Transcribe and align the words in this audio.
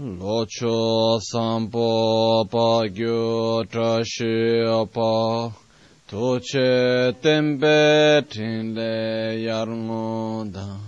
locho 0.00 1.20
sampo 1.20 2.48
pa 2.48 2.88
gyo 2.88 3.64
trashi 3.68 4.64
pa 4.94 5.52
toche 6.08 7.12
tembe 7.20 8.24
tinle 8.32 9.36
yarngoda 9.44 10.80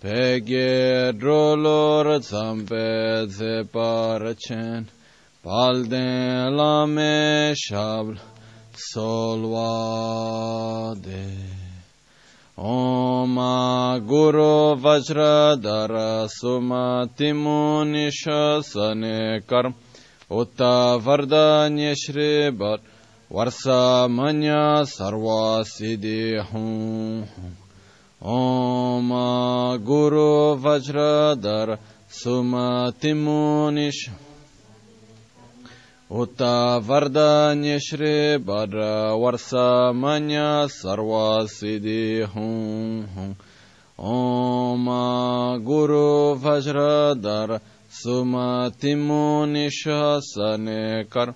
pege 0.00 1.12
drolor 1.18 2.20
zampe 2.22 3.26
zeparchen 3.26 4.86
palden 5.42 6.56
lame 6.56 7.52
shabl 7.64 8.14
solvade 8.92 10.06
Om 12.58 13.36
Guru 14.06 14.76
Vajradhara 14.76 16.26
Sumati 16.26 17.32
Munishasane 17.32 19.42
Karm 19.46 19.74
Utta 20.30 20.98
Vardanya 20.98 21.94
Shri 21.94 22.50
Bhat 22.50 22.80
Varsa 23.30 24.08
Manya 24.08 24.86
Sarva 24.86 25.64
Siddhi 25.66 26.40
Hum 26.40 27.28
Om 28.22 29.10
Guru 29.84 30.56
Utta 36.08 36.80
Vardanya 36.80 37.80
Shri 37.80 38.38
Bhadra 38.38 39.18
Varsa 39.18 39.92
Manya 39.92 40.68
Sarva 40.68 41.48
Siddhi 41.48 42.24
Hum 42.24 43.08
Hum. 43.08 43.36
Om 43.98 44.86
Guru 45.64 46.36
Vajradhar 46.36 47.60
Sumati 47.90 48.94
Munishasane 48.94 51.10
Kar 51.10 51.34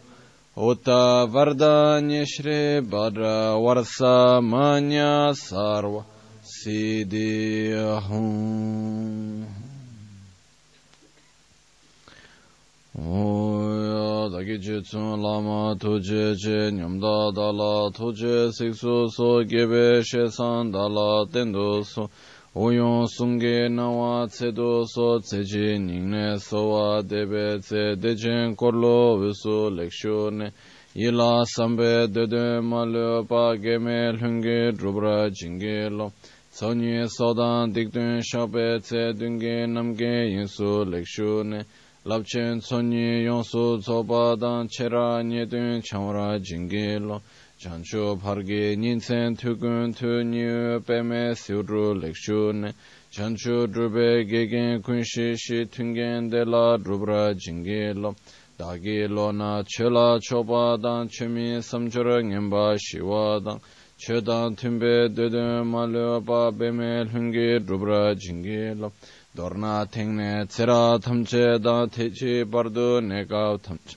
오야 12.99 14.29
다기 14.29 14.61
제춘 14.61 15.21
라마 15.21 15.75
토제 15.75 16.35
제 16.35 16.71
냠다 16.71 17.33
달라 17.35 17.89
토제 17.93 18.51
식소 18.51 19.07
소 19.07 19.43
게베 19.43 20.01
셰산 20.01 20.71
달라 20.71 21.25
텐도소 21.31 22.07
오용 22.53 23.05
숭게 23.05 23.67
나와 23.67 24.27
체도소 24.27 25.19
제지 25.19 25.77
닝네 25.77 26.37
소와 26.37 27.01
데베 27.01 27.59
제 27.59 27.97
데젠 28.01 28.55
콜로 28.55 29.17
위소 29.17 29.71
렉쇼네 29.75 30.51
일라 30.93 31.43
삼베 31.53 32.13
데데 32.13 32.61
말레 32.61 33.27
파게메 33.27 34.13
흉게 34.21 34.71
드브라 34.79 35.31
징게로 35.31 36.13
선유의 36.51 37.09
서단 37.09 37.73
딕든 37.73 38.21
샤베 38.23 38.79
제 38.79 39.11
둥게 39.19 39.67
남게 39.67 40.29
인수 40.29 40.85
렉쇼네 40.89 41.65
labchen 42.06 42.60
tsonyi 42.60 43.24
yonsu 43.24 43.78
tsoba 43.82 44.34
dan 44.40 44.66
chera 44.68 45.22
nyedun 45.22 45.82
chamra 45.82 46.38
jingilo 46.40 47.20
chancho 47.58 48.16
pargi 48.16 48.74
nintsen 48.74 49.36
tukun 49.36 49.94
tu 49.94 50.22
nyu 50.24 50.80
peme 50.80 51.34
siuru 51.34 52.00
lekshu 52.00 52.54
ne 52.54 52.72
chancho 53.12 53.66
drube 53.66 54.26
gegen 54.26 54.80
kunshi 54.80 55.36
shi 55.36 55.66
tungen 55.66 56.30
de 56.30 56.42
la 56.46 56.78
drubra 56.78 57.34
jingilo 57.34 58.16
dagi 58.58 59.06
lo 59.06 59.30
na 59.30 59.62
chela 59.68 60.18
choba 60.20 60.80
dan 60.80 61.06
chemi 61.06 61.60
samchura 61.60 62.22
ngenpa 62.24 62.78
shiwa 62.80 63.44
dan 63.44 63.60
chedan 63.98 64.56
tumbe 64.56 65.14
dedun 65.14 65.66
malu 65.66 66.24
pa 66.24 66.50
peme 66.50 67.04
lungi 67.12 67.60
drubra 67.60 68.14
jingilo 68.16 68.90
dorna 69.34 69.86
thengne 69.86 70.46
tsera 70.48 70.98
thamche 70.98 71.62
da 71.62 71.86
thechi 71.86 72.44
bardu 72.44 73.00
nekav 73.00 73.60
thamche. 73.60 73.96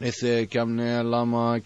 Ese 0.00 0.46
kyamne 0.46 1.02
lama 1.02 1.60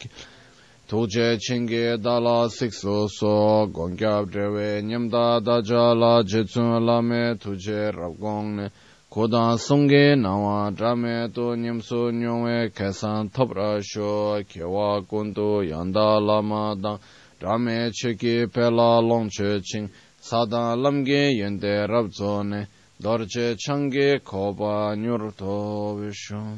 tuje 0.89 1.37
chingi 1.39 2.01
dala 2.03 2.49
sikso 2.49 3.09
so 3.11 3.67
gongyab 3.67 4.31
drewe 4.31 4.83
nyamda 4.83 5.41
daja 5.45 5.95
la 5.95 6.23
jitsun 6.23 6.81
lame 6.87 7.37
tuje 7.39 7.93
rabgongne 7.93 8.71
kodan 9.11 9.59
sungi 9.59 10.17
nawa 10.17 10.71
drame 10.75 11.29
to 11.35 11.55
nyamso 11.55 12.11
nyongwe 12.11 12.73
kaisan 12.73 13.29
topra 13.29 13.83
sho 13.83 14.43
kewa 14.49 15.03
kundu 15.03 15.63
yanda 15.63 16.19
lama 16.19 16.75
dang 16.75 16.99
drame 17.39 17.91
cheki 17.93 18.51
pela 18.51 19.03
longche 19.03 19.61
ching. 19.63 19.91
사다 20.22 20.76
람게 20.76 21.40
연데 21.40 21.88
랍존네 21.88 22.68
dorje 23.00 23.56
change 23.60 24.20
koba 24.24 24.96
nyurto 24.96 25.98
vishum 26.02 26.58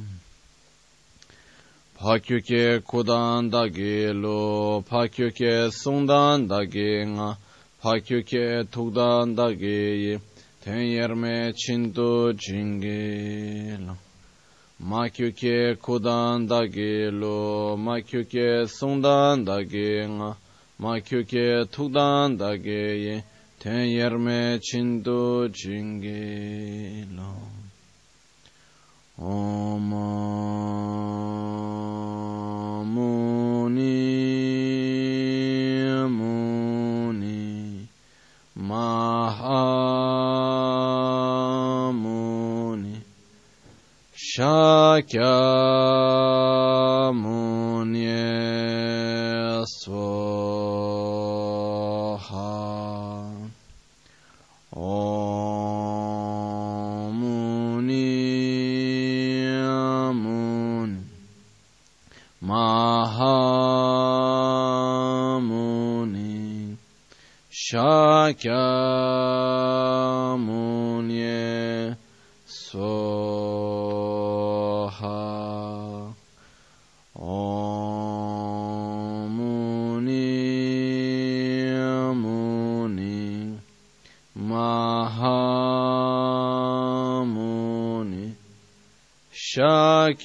pakyuke 2.00 2.80
kudan 2.80 3.52
dagi 3.52 4.14
lo 4.14 4.82
pakyuke 4.82 5.68
sungdan 5.70 6.48
dagi 6.48 7.04
nga 7.12 7.36
pakyuke 7.84 8.64
tukdan 8.72 9.36
dagi 9.36 10.18
ten 10.64 10.80
yerme 10.96 11.52
chintu 11.52 12.32
jingi 12.40 13.76
lo 13.86 13.98
makyuke 14.80 15.76
kudan 15.76 16.48
dagi 16.48 17.12
lo 17.12 17.76
makyuke 17.76 18.64
sungdan 18.64 19.44
dagi 19.44 20.08
nga 20.08 20.38
makyuke 20.80 21.68
tukdan 21.68 22.38
dagi 22.40 23.24
Teyer 23.65 24.13
me 24.13 24.61
çindu 24.61 25.53
çingilo 25.53 27.35
Oma 29.19 30.11
muni 32.85 33.97
muni 36.19 37.89
maha 38.55 39.65
muni 41.93 42.97
Şakya 44.15 45.41
muni 47.13 48.07
esvor 49.63 50.24
Shakyamunye 70.15 71.97
Soha 72.45 74.05
Omuni 77.17 78.21
Muni 82.21 83.17
Mahamuni 84.49 85.15
Shakyamunye 89.33 90.25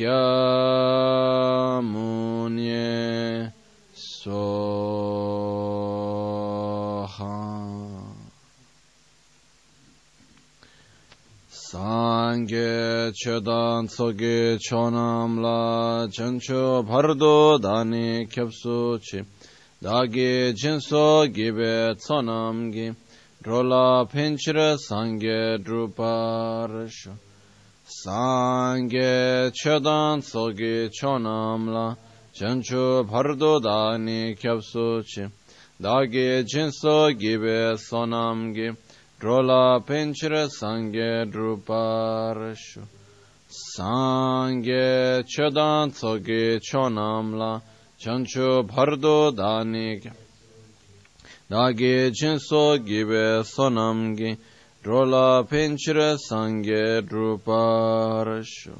Sange 12.39 13.11
chedan 13.11 13.87
tsoge 13.87 14.57
chonamla 14.59 16.07
chancho 16.09 16.87
bardo 16.87 17.57
dani 17.57 18.27
kyapsu 18.27 18.97
chi 19.01 19.25
dagi 19.83 20.53
jinso 20.53 21.27
gibe 21.27 21.95
tsonamgi 21.97 22.95
drola 23.43 24.05
pinchira 24.05 24.77
sange 24.77 25.57
druparasho 25.61 27.11
sange 27.83 29.51
chedan 29.51 30.21
tsoge 30.21 30.89
chonamla 30.97 31.97
chancho 32.33 33.03
bardo 33.03 33.59
dani 33.59 34.33
kyapsu 34.35 35.03
chi 35.03 35.27
dagi 35.77 36.43
jinso 36.45 37.11
gibe 37.19 37.75
tsonamgi 37.75 38.77
drola 39.19 39.81
penchira 39.85 40.47
sange 40.47 41.25
druparashu 41.29 42.81
Sangye 43.49 45.23
chodan 45.27 45.91
tsoge 45.91 46.59
chonamla 46.61 47.61
chancho 47.99 48.63
bhardo 48.63 49.31
danik 49.35 50.09
Dagi 51.49 52.11
chinso 52.13 52.77
gibe 52.77 53.43
sonamgi 53.43 54.37
rola 54.85 55.43
penchire 55.43 56.15
sangye 56.17 57.01
druparasho 57.01 58.77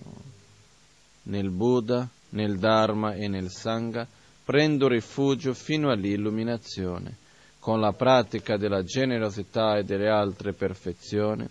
Nel 1.23 1.49
Buddha, 1.49 2.07
nel 2.29 2.57
Dharma 2.57 3.13
e 3.13 3.27
nel 3.27 3.49
Sangha 3.49 4.07
prendo 4.45 4.87
rifugio 4.87 5.53
fino 5.53 5.91
all'illuminazione. 5.91 7.27
Con 7.59 7.81
la 7.81 7.91
pratica 7.91 8.57
della 8.57 8.83
generosità 8.83 9.77
e 9.77 9.83
delle 9.83 10.09
altre 10.09 10.53
perfezioni 10.53 11.47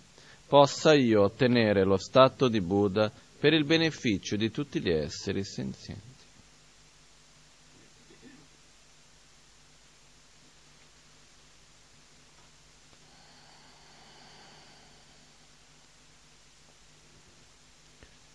possa 0.47 0.93
io 0.93 1.21
ottenere 1.21 1.83
lo 1.83 1.97
stato 1.97 2.47
di 2.47 2.59
Buddha 2.59 3.11
per 3.39 3.53
il 3.53 3.63
beneficio 3.63 4.35
di 4.35 4.49
tutti 4.49 4.81
gli 4.81 4.89
esseri 4.89 5.43
senzienti. 5.43 6.07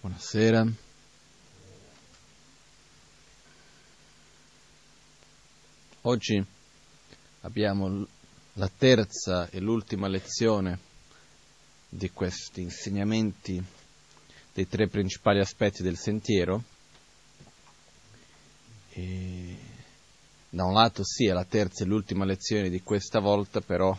Buonasera. 0.01 0.67
Oggi 6.03 6.54
abbiamo 7.45 8.07
la 8.55 8.71
terza 8.75 9.49
e 9.51 9.61
l'ultima 9.61 10.09
lezione 10.09 10.79
di 11.89 12.11
questi 12.11 12.63
insegnamenti 12.63 13.63
dei 14.53 14.67
tre 14.67 14.89
principali 14.89 15.41
aspetti 15.41 15.83
del 15.83 15.97
sentiero. 15.97 16.63
E 18.91 19.57
da 20.49 20.65
un 20.65 20.73
lato 20.73 21.05
sì, 21.05 21.27
è 21.27 21.33
la 21.33 21.45
terza 21.45 21.85
e 21.85 21.87
l'ultima 21.87 22.25
lezione 22.25 22.71
di 22.71 22.81
questa 22.83 23.21
volta, 23.21 23.61
però 23.61 23.97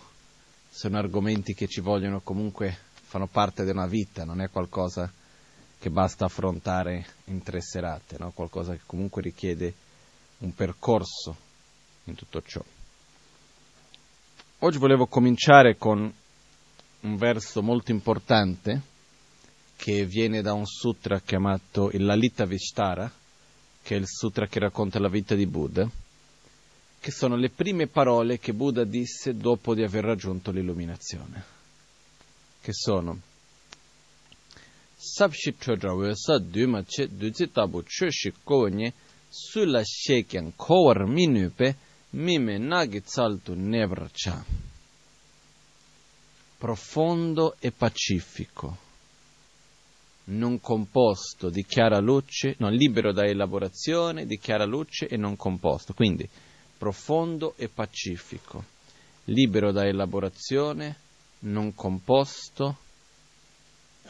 sono 0.70 0.98
argomenti 0.98 1.54
che 1.54 1.68
ci 1.68 1.82
vogliono 1.82 2.22
comunque, 2.22 2.78
fanno 2.94 3.28
parte 3.28 3.64
di 3.64 3.72
una 3.72 3.88
vita, 3.88 4.24
non 4.24 4.42
è 4.42 4.50
qualcosa 4.50 5.12
che 5.78 5.90
basta 5.90 6.26
affrontare 6.26 7.06
in 7.26 7.44
tre 7.44 7.62
serate, 7.62 8.18
no? 8.18 8.32
qualcosa 8.32 8.74
che 8.74 8.82
comunque 8.86 9.22
richiede 9.22 9.74
un 10.40 10.54
percorso 10.54 11.36
in 12.06 12.16
tutto 12.16 12.42
ciò. 12.42 12.64
Oggi 14.60 14.78
volevo 14.78 15.06
cominciare 15.06 15.76
con 15.76 16.12
un 17.02 17.18
verso 17.18 17.62
molto 17.62 17.92
importante 17.92 18.82
che 19.76 20.06
viene 20.06 20.42
da 20.42 20.54
un 20.54 20.66
sutra 20.66 21.20
chiamato 21.20 21.92
il 21.92 22.06
Lalita 22.06 22.46
Vishtara, 22.46 23.12
che 23.84 23.96
è 23.96 24.00
il 24.00 24.08
sutra 24.08 24.48
che 24.48 24.60
racconta 24.60 24.98
la 24.98 25.10
vita 25.10 25.36
di 25.36 25.46
Buddha, 25.46 25.88
che 27.00 27.12
sono 27.12 27.36
le 27.36 27.50
prime 27.50 27.88
parole 27.88 28.40
che 28.40 28.54
Buddha 28.54 28.86
disse 28.86 29.36
dopo 29.36 29.76
di 29.76 29.84
aver 29.84 30.06
raggiunto 30.06 30.52
l'illuminazione, 30.52 31.44
che 32.62 32.72
sono 32.72 33.20
sulla 39.28 39.82
shekyan 39.84 40.54
kowar 40.56 41.06
minupe 41.06 41.76
mime 42.16 42.58
nagi 42.58 43.02
tsaltu 43.02 43.54
nevrcha 43.56 44.44
profondo 46.58 47.58
e 47.60 47.72
pacifico, 47.72 48.78
non 50.26 50.60
composto 50.62 51.50
di 51.50 51.66
chiara 51.66 52.00
luce, 52.00 52.56
no, 52.60 52.70
libero 52.70 53.12
da 53.12 53.26
elaborazione, 53.26 54.26
di 54.26 54.40
chiara 54.40 54.66
luce 54.66 55.08
e 55.08 55.18
non 55.18 55.36
composto. 55.36 55.94
Quindi 55.94 56.28
profondo 56.78 57.54
e 57.58 57.68
pacifico, 57.68 58.64
libero 59.26 59.72
da 59.72 59.86
elaborazione, 59.86 60.96
non 61.40 61.76
composto, 61.76 62.78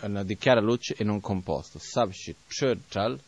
eh, 0.02 0.24
di 0.24 0.38
chiara 0.38 0.62
luce 0.62 0.96
e 0.96 1.04
non 1.04 1.20
composto. 1.20 1.80
Sabshit 1.80 2.38
Churchal, 2.48 3.20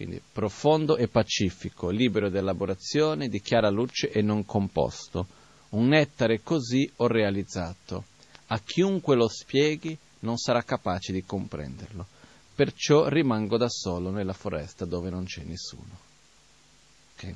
quindi 0.00 0.22
profondo 0.32 0.96
e 0.96 1.08
pacifico, 1.08 1.90
libero 1.90 2.30
da 2.30 2.38
elaborazione, 2.38 3.28
di 3.28 3.42
chiara 3.42 3.68
luce 3.68 4.10
e 4.10 4.22
non 4.22 4.46
composto. 4.46 5.26
Un 5.70 5.88
nettare 5.88 6.40
così 6.42 6.90
ho 6.96 7.06
realizzato 7.06 8.04
a 8.46 8.58
chiunque 8.60 9.14
lo 9.14 9.28
spieghi 9.28 9.94
non 10.20 10.38
sarà 10.38 10.62
capace 10.62 11.12
di 11.12 11.22
comprenderlo. 11.22 12.06
Perciò 12.54 13.08
rimango 13.08 13.58
da 13.58 13.68
solo 13.68 14.10
nella 14.10 14.32
foresta 14.32 14.86
dove 14.86 15.10
non 15.10 15.24
c'è 15.24 15.42
nessuno. 15.42 15.98
Okay. 17.14 17.34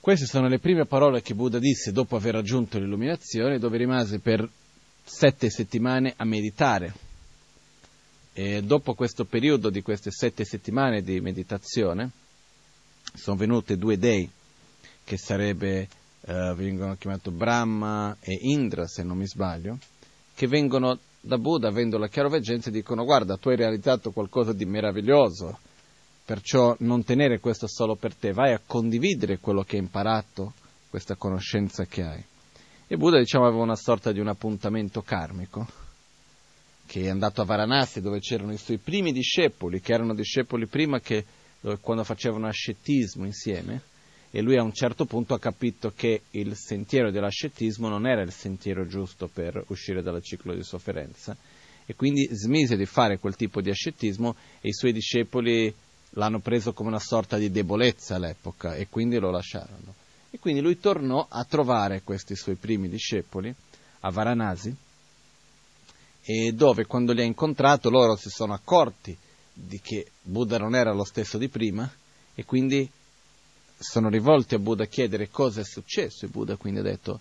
Queste 0.00 0.24
sono 0.24 0.48
le 0.48 0.58
prime 0.58 0.86
parole 0.86 1.20
che 1.20 1.34
Buddha 1.34 1.58
disse 1.58 1.92
dopo 1.92 2.16
aver 2.16 2.32
raggiunto 2.32 2.78
l'illuminazione, 2.78 3.58
dove 3.58 3.76
rimase 3.76 4.20
per 4.20 4.48
sette 5.04 5.50
settimane 5.50 6.14
a 6.16 6.24
meditare. 6.24 7.07
E 8.40 8.62
dopo 8.62 8.94
questo 8.94 9.24
periodo 9.24 9.68
di 9.68 9.82
queste 9.82 10.12
sette 10.12 10.44
settimane 10.44 11.02
di 11.02 11.20
meditazione, 11.20 12.10
sono 13.12 13.36
venute 13.36 13.76
due 13.76 13.98
dei, 13.98 14.30
che 15.02 15.16
sarebbe 15.18 15.88
eh, 16.20 16.54
vengono 16.54 16.94
chiamati 16.94 17.30
Brahma 17.32 18.16
e 18.20 18.38
Indra, 18.42 18.86
se 18.86 19.02
non 19.02 19.16
mi 19.16 19.26
sbaglio, 19.26 19.78
che 20.36 20.46
vengono 20.46 21.00
da 21.20 21.36
Buddha, 21.36 21.66
avendo 21.66 21.98
la 21.98 22.06
chiaroveggenza, 22.06 22.68
e 22.68 22.72
dicono 22.74 23.02
guarda, 23.02 23.36
tu 23.38 23.48
hai 23.48 23.56
realizzato 23.56 24.12
qualcosa 24.12 24.52
di 24.52 24.66
meraviglioso, 24.66 25.58
perciò 26.24 26.76
non 26.78 27.02
tenere 27.02 27.40
questo 27.40 27.66
solo 27.66 27.96
per 27.96 28.14
te, 28.14 28.32
vai 28.32 28.52
a 28.52 28.62
condividere 28.64 29.40
quello 29.40 29.64
che 29.64 29.78
hai 29.78 29.82
imparato, 29.82 30.52
questa 30.88 31.16
conoscenza 31.16 31.86
che 31.86 32.02
hai. 32.04 32.24
E 32.86 32.96
Buddha, 32.96 33.18
diciamo, 33.18 33.48
aveva 33.48 33.64
una 33.64 33.74
sorta 33.74 34.12
di 34.12 34.20
un 34.20 34.28
appuntamento 34.28 35.02
karmico, 35.02 35.87
che 36.88 37.02
è 37.02 37.08
andato 37.08 37.42
a 37.42 37.44
Varanasi, 37.44 38.00
dove 38.00 38.18
c'erano 38.18 38.52
i 38.52 38.56
suoi 38.56 38.78
primi 38.78 39.12
discepoli, 39.12 39.82
che 39.82 39.92
erano 39.92 40.14
discepoli 40.14 40.66
prima 40.66 41.00
che, 41.00 41.22
quando 41.82 42.02
facevano 42.02 42.46
ascetismo 42.46 43.26
insieme, 43.26 43.82
e 44.30 44.40
lui 44.40 44.56
a 44.56 44.62
un 44.62 44.72
certo 44.72 45.04
punto 45.04 45.34
ha 45.34 45.38
capito 45.38 45.92
che 45.94 46.22
il 46.30 46.56
sentiero 46.56 47.10
dell'ascetismo 47.10 47.88
non 47.88 48.06
era 48.06 48.22
il 48.22 48.32
sentiero 48.32 48.86
giusto 48.86 49.28
per 49.28 49.62
uscire 49.68 50.02
dal 50.02 50.22
ciclo 50.22 50.54
di 50.54 50.62
sofferenza 50.62 51.36
e 51.86 51.94
quindi 51.94 52.28
smise 52.32 52.76
di 52.76 52.84
fare 52.84 53.18
quel 53.18 53.36
tipo 53.36 53.62
di 53.62 53.70
ascetismo 53.70 54.36
e 54.60 54.68
i 54.68 54.74
suoi 54.74 54.92
discepoli 54.92 55.74
l'hanno 56.10 56.40
preso 56.40 56.72
come 56.72 56.88
una 56.88 56.98
sorta 56.98 57.38
di 57.38 57.50
debolezza 57.50 58.16
all'epoca 58.16 58.74
e 58.74 58.88
quindi 58.88 59.18
lo 59.18 59.30
lasciarono. 59.30 59.94
E 60.30 60.38
quindi 60.38 60.60
lui 60.60 60.78
tornò 60.78 61.26
a 61.28 61.44
trovare 61.44 62.02
questi 62.02 62.36
suoi 62.36 62.56
primi 62.56 62.88
discepoli 62.88 63.54
a 64.00 64.10
Varanasi 64.10 64.76
e 66.30 66.52
dove 66.52 66.84
quando 66.84 67.14
li 67.14 67.22
ha 67.22 67.24
incontrato 67.24 67.88
loro 67.88 68.14
si 68.14 68.28
sono 68.28 68.52
accorti 68.52 69.16
di 69.50 69.80
che 69.80 70.10
Buddha 70.20 70.58
non 70.58 70.74
era 70.74 70.92
lo 70.92 71.04
stesso 71.04 71.38
di 71.38 71.48
prima 71.48 71.90
e 72.34 72.44
quindi 72.44 72.86
sono 73.78 74.10
rivolti 74.10 74.54
a 74.54 74.58
Buddha 74.58 74.82
a 74.82 74.88
chiedere 74.88 75.30
cosa 75.30 75.62
è 75.62 75.64
successo 75.64 76.26
e 76.26 76.28
Buddha 76.28 76.56
quindi 76.56 76.80
ha 76.80 76.82
detto 76.82 77.20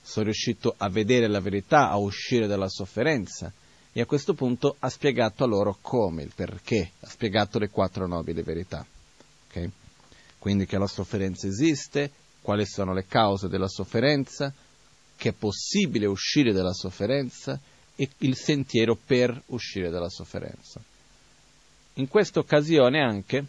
sono 0.00 0.24
riuscito 0.24 0.74
a 0.78 0.88
vedere 0.88 1.28
la 1.28 1.40
verità, 1.40 1.90
a 1.90 1.98
uscire 1.98 2.46
dalla 2.46 2.70
sofferenza 2.70 3.52
e 3.92 4.00
a 4.00 4.06
questo 4.06 4.32
punto 4.32 4.76
ha 4.78 4.88
spiegato 4.88 5.44
a 5.44 5.46
loro 5.46 5.76
come, 5.82 6.22
il 6.22 6.32
perché, 6.34 6.92
ha 7.00 7.08
spiegato 7.08 7.58
le 7.58 7.68
quattro 7.68 8.06
nobili 8.06 8.40
verità. 8.40 8.86
Okay? 9.48 9.70
Quindi 10.38 10.64
che 10.64 10.78
la 10.78 10.86
sofferenza 10.86 11.46
esiste, 11.46 12.10
quali 12.40 12.64
sono 12.64 12.94
le 12.94 13.04
cause 13.06 13.48
della 13.48 13.68
sofferenza, 13.68 14.50
che 15.14 15.28
è 15.28 15.32
possibile 15.32 16.06
uscire 16.06 16.52
dalla 16.52 16.72
sofferenza 16.72 17.60
e 17.96 18.08
il 18.18 18.36
sentiero 18.36 18.96
per 18.96 19.42
uscire 19.46 19.90
dalla 19.90 20.08
sofferenza. 20.08 20.80
In 21.94 22.08
questa 22.08 22.40
occasione 22.40 23.00
anche 23.00 23.44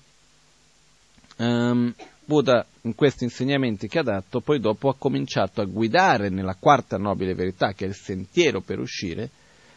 um, 1.38 1.94
Buddha 2.26 2.66
in 2.82 2.96
questi 2.96 3.24
insegnamenti 3.24 3.88
che 3.88 4.00
ha 4.00 4.04
dato, 4.04 4.42
poi 4.42 4.60
dopo 4.60 4.90
ha 4.90 4.96
cominciato 4.96 5.62
a 5.62 5.66
guidare 5.66 6.30
nella 6.30 6.56
quarta 6.56 6.98
nobile 6.98 7.36
verità, 7.36 7.74
che 7.74 7.86
è 7.86 7.88
il 7.88 7.96
sentiero 7.96 8.62
per 8.62 8.80
uscire, 8.80 9.30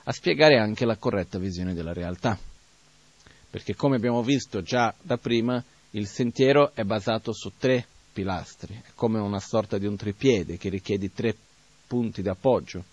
a 0.05 0.13
spiegare 0.13 0.59
anche 0.59 0.87
la 0.87 0.97
corretta 0.97 1.39
visione 1.39 1.75
della 1.75 1.93
realtà. 1.93 2.39
Perché 3.51 3.75
come 3.75 3.97
abbiamo 3.97 4.23
visto 4.23 4.63
già 4.63 4.95
da 5.01 5.19
prima, 5.19 5.63
il 5.91 6.07
sentiero 6.07 6.75
è 6.75 6.85
basato 6.85 7.33
su 7.33 7.53
tre 7.59 7.87
pilastri, 8.13 8.75
è 8.75 8.91
come 8.95 9.19
una 9.19 9.41
sorta 9.41 9.79
di 9.79 9.87
un 9.87 9.97
tripiede 9.97 10.57
che 10.57 10.71
richiede 10.71 11.13
tre 11.13 11.35
punti 11.87 12.23
di 12.23 12.29
appoggio, 12.29 12.85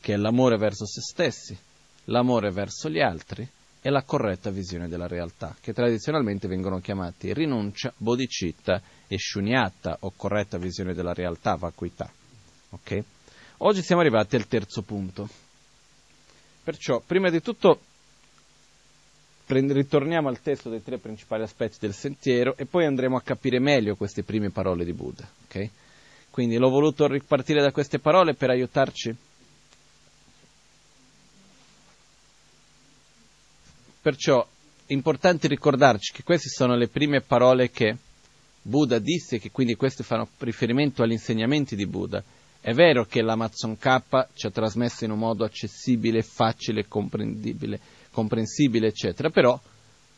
che 0.00 0.14
è 0.14 0.16
l'amore 0.16 0.56
verso 0.56 0.86
se 0.86 1.00
stessi, 1.00 1.56
l'amore 2.04 2.50
verso 2.50 2.88
gli 2.88 3.00
altri 3.00 3.48
e 3.80 3.90
la 3.90 4.02
corretta 4.02 4.50
visione 4.50 4.88
della 4.88 5.06
realtà, 5.06 5.54
che 5.60 5.72
tradizionalmente 5.72 6.48
vengono 6.48 6.80
chiamati 6.80 7.32
rinuncia, 7.32 7.92
bodhicitta 7.96 8.82
e 9.06 9.16
shunyata, 9.18 9.98
o 10.00 10.12
corretta 10.16 10.58
visione 10.58 10.94
della 10.94 11.12
realtà, 11.12 11.54
vacuità. 11.54 12.10
Okay? 12.70 13.02
Oggi 13.58 13.82
siamo 13.82 14.00
arrivati 14.00 14.36
al 14.36 14.46
terzo 14.46 14.82
punto. 14.82 15.28
Perciò, 16.62 17.00
prima 17.04 17.30
di 17.30 17.40
tutto, 17.40 17.80
ritorniamo 19.46 20.28
al 20.28 20.40
testo 20.40 20.68
dei 20.68 20.82
tre 20.82 20.98
principali 20.98 21.42
aspetti 21.42 21.76
del 21.80 21.94
sentiero 21.94 22.54
e 22.56 22.66
poi 22.66 22.84
andremo 22.84 23.16
a 23.16 23.22
capire 23.22 23.58
meglio 23.58 23.96
queste 23.96 24.22
prime 24.22 24.50
parole 24.50 24.84
di 24.84 24.92
Buddha. 24.92 25.26
Okay? 25.46 25.70
Quindi 26.30 26.56
l'ho 26.56 26.68
voluto 26.68 27.06
ripartire 27.06 27.62
da 27.62 27.72
queste 27.72 27.98
parole 27.98 28.34
per 28.34 28.50
aiutarci. 28.50 29.16
Perciò 34.08 34.42
è 34.86 34.94
importante 34.94 35.48
ricordarci 35.48 36.14
che 36.14 36.22
queste 36.22 36.48
sono 36.48 36.74
le 36.76 36.88
prime 36.88 37.20
parole 37.20 37.70
che 37.70 37.94
Buddha 38.62 38.98
disse, 38.98 39.38
che 39.38 39.50
quindi 39.50 39.74
queste 39.74 40.02
fanno 40.02 40.30
riferimento 40.38 41.02
agli 41.02 41.12
insegnamenti 41.12 41.76
di 41.76 41.84
Buddha. 41.84 42.24
È 42.58 42.72
vero 42.72 43.04
che 43.04 43.20
l'Amazon 43.20 43.76
K 43.76 44.28
ci 44.32 44.46
ha 44.46 44.50
trasmesso 44.50 45.04
in 45.04 45.10
un 45.10 45.18
modo 45.18 45.44
accessibile, 45.44 46.22
facile, 46.22 46.88
comprensibile, 46.88 47.78
comprensibile, 48.10 48.86
eccetera, 48.86 49.28
però 49.28 49.60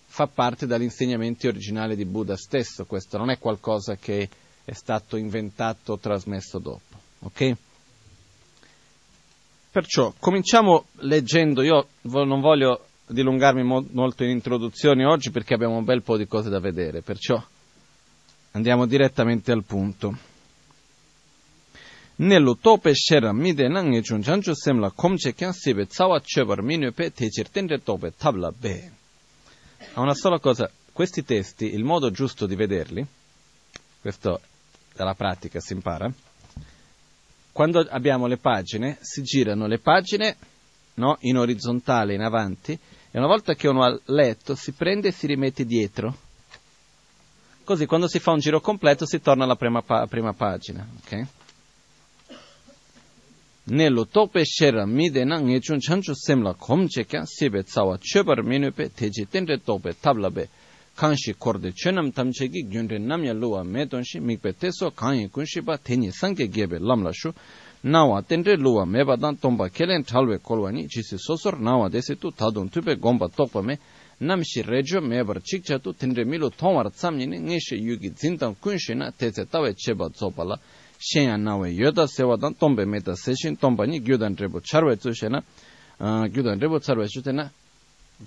fa 0.04 0.28
parte 0.28 0.68
dagli 0.68 0.84
insegnamenti 0.84 1.48
originali 1.48 1.96
di 1.96 2.04
Buddha 2.04 2.36
stesso, 2.36 2.84
questo 2.84 3.18
non 3.18 3.28
è 3.30 3.38
qualcosa 3.40 3.96
che 3.96 4.28
è 4.64 4.72
stato 4.72 5.16
inventato 5.16 5.94
o 5.94 5.98
trasmesso 5.98 6.60
dopo. 6.60 6.96
Ok? 7.22 7.56
Perciò 9.72 10.14
cominciamo 10.16 10.84
leggendo, 10.98 11.62
io 11.62 11.88
non 12.02 12.40
voglio 12.40 12.84
dilungarmi 13.10 13.62
mo- 13.62 13.86
molto 13.90 14.24
in 14.24 14.30
introduzioni 14.30 15.04
oggi 15.04 15.30
perché 15.30 15.54
abbiamo 15.54 15.76
un 15.76 15.84
bel 15.84 16.02
po' 16.02 16.16
di 16.16 16.26
cose 16.26 16.48
da 16.48 16.60
vedere, 16.60 17.02
perciò 17.02 17.42
andiamo 18.52 18.86
direttamente 18.86 19.52
al 19.52 19.64
punto. 19.64 20.28
Nello 22.16 22.56
tope 22.56 22.94
shera 22.94 23.32
mide 23.32 23.66
nange 23.68 24.02
chun 24.02 24.20
chanchu 24.20 24.52
semla 24.52 24.90
komche 24.90 25.32
kyan 25.32 25.52
sibe 25.52 25.86
tsawa 25.86 26.20
chebar 26.20 26.60
minu 26.60 26.92
pe 26.92 27.12
tejir 27.12 27.48
tende 27.48 27.82
tope 27.82 28.12
tabla 28.14 28.52
be. 28.52 28.90
A 29.94 30.00
una 30.00 30.14
sola 30.14 30.38
cosa, 30.38 30.70
questi 30.92 31.24
testi, 31.24 31.72
il 31.72 31.82
modo 31.82 32.10
giusto 32.10 32.46
di 32.46 32.54
vederli, 32.54 33.06
questo 34.02 34.40
dalla 34.94 35.14
pratica 35.14 35.60
si 35.60 35.72
impara, 35.72 36.12
quando 37.52 37.80
abbiamo 37.88 38.26
le 38.26 38.36
pagine, 38.36 38.98
si 39.00 39.22
girano 39.22 39.66
le 39.66 39.78
pagine 39.78 40.36
no, 40.94 41.16
in 41.20 41.38
orizzontale 41.38 42.14
in 42.14 42.20
avanti 42.20 42.78
e 43.10 43.18
una 43.18 43.26
volta 43.26 43.54
che 43.54 43.68
uno 43.68 43.82
ha 43.82 43.98
letto 44.06 44.54
si 44.54 44.72
prende 44.72 45.08
e 45.08 45.12
si 45.12 45.26
rimette 45.26 45.64
dietro. 45.64 46.16
Così 47.64 47.86
quando 47.86 48.08
si 48.08 48.18
fa 48.18 48.32
un 48.32 48.38
giro 48.38 48.60
completo 48.60 49.06
si 49.06 49.20
torna 49.20 49.44
alla 49.44 49.56
prima, 49.56 49.82
pa- 49.82 50.06
prima 50.06 50.32
pagina. 50.32 50.86
Okay? 51.02 51.26
Nello 53.64 54.06
tope 54.06 54.44
shera 54.44 54.86
mide 54.86 55.24
nge 55.24 55.60
chun 55.60 55.78
chanchu 55.78 56.14
semla 56.14 56.54
komche 56.54 57.04
kya 57.04 57.24
sibe 57.24 57.62
tsawa 57.62 57.98
chebar 57.98 58.42
minupe 58.42 58.90
teji 58.92 59.28
tenre 59.28 59.60
tope 59.62 59.94
tablabe 60.00 60.48
kanshi 60.94 61.34
korde 61.34 61.72
chenam 61.72 62.10
tamchegi 62.10 62.66
gyunre 62.68 62.98
namya 62.98 63.32
luwa 63.32 63.62
medonshi 63.64 64.18
mikpe 64.20 64.52
teso 64.52 64.90
kanyi 64.90 65.28
kunshiba 65.28 65.78
tenyi 65.78 66.10
sanke 66.10 66.48
gebe 66.48 66.78
lamla 66.78 67.12
shu 67.12 67.32
나와 67.82 68.20
텐데 68.20 68.56
루와 68.56 68.84
메바단 68.84 69.38
톰바 69.38 69.68
켈렌 69.68 70.02
탈베 70.02 70.38
콜와니 70.42 70.88
지세 70.88 71.16
소서 71.18 71.52
나와 71.52 71.88
데세 71.88 72.14
투 72.14 72.30
타돈 72.30 72.68
투베 72.68 72.96
곰바 72.96 73.28
똑바메 73.28 73.78
남시 74.18 74.62
레조 74.62 75.00
메버 75.00 75.40
칙차투 75.42 75.94
텐데 75.94 76.24
밀로 76.24 76.50
통와르 76.50 76.90
참니니 76.90 77.40
녜시 77.40 77.76
유기 77.76 78.14
진탄 78.14 78.54
군시나 78.60 79.12
테세 79.12 79.44
타베 79.44 79.72
쳬바 79.78 80.10
조발라 80.10 80.56
셴야 80.98 81.38
나와 81.38 81.74
여다 81.78 82.06
세와단 82.06 82.56
톰베 82.56 82.84
메타 82.84 83.14
세신 83.14 83.56
톰바니 83.56 84.04
교단 84.04 84.36
레보 84.38 84.60
차르베 84.60 84.96
츠셰나 84.96 85.40
교단 85.98 86.58
레보 86.58 86.80
차르베 86.80 87.06
츠테나 87.08 87.50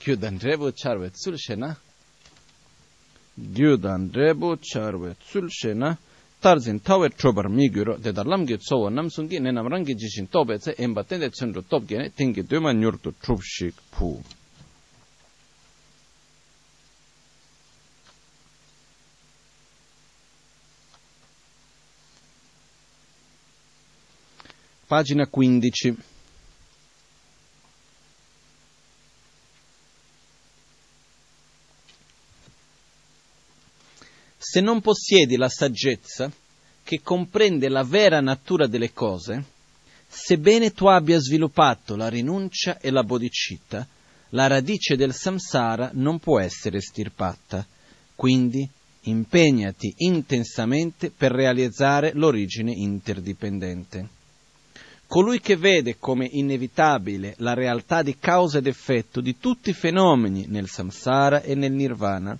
교단 0.01 0.39
레보 0.41 0.71
차르베 0.71 1.11
츠르셰나 1.11 1.77
교단 3.55 4.09
레보 4.11 4.57
차르베 4.57 5.13
츠르셰나 5.29 5.99
tarzin 6.43 6.79
tawe 6.79 7.09
trobar 7.09 7.47
mi 7.49 7.69
gyuro 7.69 7.97
deda 7.97 8.23
lamgi 8.23 8.57
tsowo 8.57 8.89
namsungi 8.89 9.39
nenam 9.39 9.67
rangi 9.67 9.95
jishin 9.95 10.27
tobe 10.27 10.57
tse 10.57 10.75
emba 10.77 11.03
tende 11.03 11.29
tsundru 11.29 11.61
topgene 11.61 12.09
tingi 12.09 12.43
döma 12.43 12.73
nyurdu 12.73 13.11
trubshik 13.21 13.75
pu. 13.91 14.19
Pagina 24.89 25.25
15 25.25 26.12
Se 34.53 34.61
non 34.61 34.81
possiedi 34.81 35.35
la 35.35 35.49
saggezza 35.49 36.31
che 36.83 37.01
comprende 37.01 37.69
la 37.69 37.81
vera 37.81 38.21
natura 38.21 38.67
delle 38.67 38.93
cose, 38.93 39.43
sebbene 40.07 40.73
tu 40.73 40.85
abbia 40.85 41.17
sviluppato 41.17 41.95
la 41.95 42.07
rinuncia 42.07 42.77
e 42.77 42.91
la 42.91 43.03
bodhicitta, 43.03 43.87
la 44.29 44.45
radice 44.45 44.95
del 44.95 45.11
samsara 45.11 45.89
non 45.93 46.19
può 46.19 46.39
essere 46.39 46.77
estirpata. 46.77 47.65
Quindi 48.13 48.69
impegnati 49.05 49.91
intensamente 49.97 51.09
per 51.09 51.31
realizzare 51.31 52.11
l'origine 52.13 52.73
interdipendente. 52.73 54.07
Colui 55.07 55.39
che 55.39 55.55
vede 55.55 55.97
come 55.97 56.27
inevitabile 56.31 57.33
la 57.39 57.55
realtà 57.55 58.03
di 58.03 58.19
causa 58.19 58.59
ed 58.59 58.67
effetto 58.67 59.19
di 59.19 59.35
tutti 59.39 59.71
i 59.71 59.73
fenomeni 59.73 60.45
nel 60.47 60.69
samsara 60.69 61.41
e 61.41 61.55
nel 61.55 61.71
nirvana, 61.71 62.37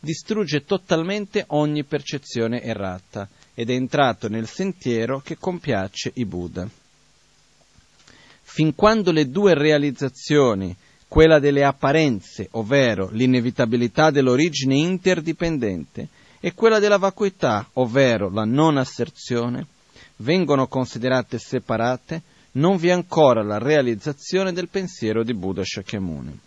distrugge 0.00 0.64
totalmente 0.64 1.44
ogni 1.48 1.84
percezione 1.84 2.62
errata 2.62 3.28
ed 3.54 3.70
è 3.70 3.74
entrato 3.74 4.28
nel 4.28 4.48
sentiero 4.48 5.20
che 5.20 5.36
compiace 5.38 6.10
i 6.14 6.24
Buddha. 6.24 6.68
Fin 8.42 8.74
quando 8.74 9.12
le 9.12 9.28
due 9.28 9.54
realizzazioni, 9.54 10.74
quella 11.06 11.38
delle 11.38 11.64
apparenze, 11.64 12.48
ovvero 12.52 13.10
l'inevitabilità 13.12 14.10
dell'origine 14.10 14.76
interdipendente, 14.76 16.08
e 16.40 16.54
quella 16.54 16.78
della 16.78 16.96
vacuità, 16.96 17.68
ovvero 17.74 18.30
la 18.30 18.44
non 18.44 18.78
asserzione, 18.78 19.66
vengono 20.16 20.66
considerate 20.66 21.38
separate, 21.38 22.22
non 22.52 22.76
vi 22.76 22.88
è 22.88 22.92
ancora 22.92 23.42
la 23.42 23.58
realizzazione 23.58 24.52
del 24.52 24.68
pensiero 24.68 25.22
di 25.22 25.34
Buddha 25.34 25.62
Shakyamuni. 25.62 26.40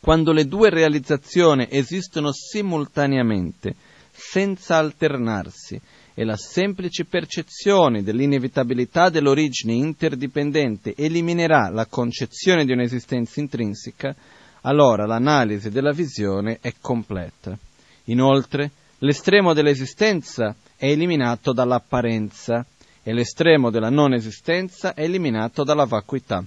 Quando 0.00 0.32
le 0.32 0.46
due 0.46 0.70
realizzazioni 0.70 1.66
esistono 1.70 2.30
simultaneamente, 2.32 3.74
senza 4.12 4.76
alternarsi, 4.76 5.80
e 6.18 6.24
la 6.24 6.36
semplice 6.38 7.04
percezione 7.04 8.02
dell'inevitabilità 8.02 9.10
dell'origine 9.10 9.74
interdipendente 9.74 10.94
eliminerà 10.96 11.68
la 11.68 11.84
concezione 11.84 12.64
di 12.64 12.72
un'esistenza 12.72 13.38
intrinseca, 13.38 14.16
allora 14.62 15.04
l'analisi 15.04 15.68
della 15.68 15.92
visione 15.92 16.56
è 16.62 16.72
completa. 16.80 17.56
Inoltre, 18.04 18.70
l'estremo 19.00 19.52
dell'esistenza 19.52 20.54
è 20.74 20.86
eliminato 20.86 21.52
dall'apparenza 21.52 22.64
e 23.02 23.12
l'estremo 23.12 23.68
della 23.70 23.90
non 23.90 24.14
esistenza 24.14 24.94
è 24.94 25.02
eliminato 25.02 25.64
dalla 25.64 25.84
vacuità. 25.84 26.42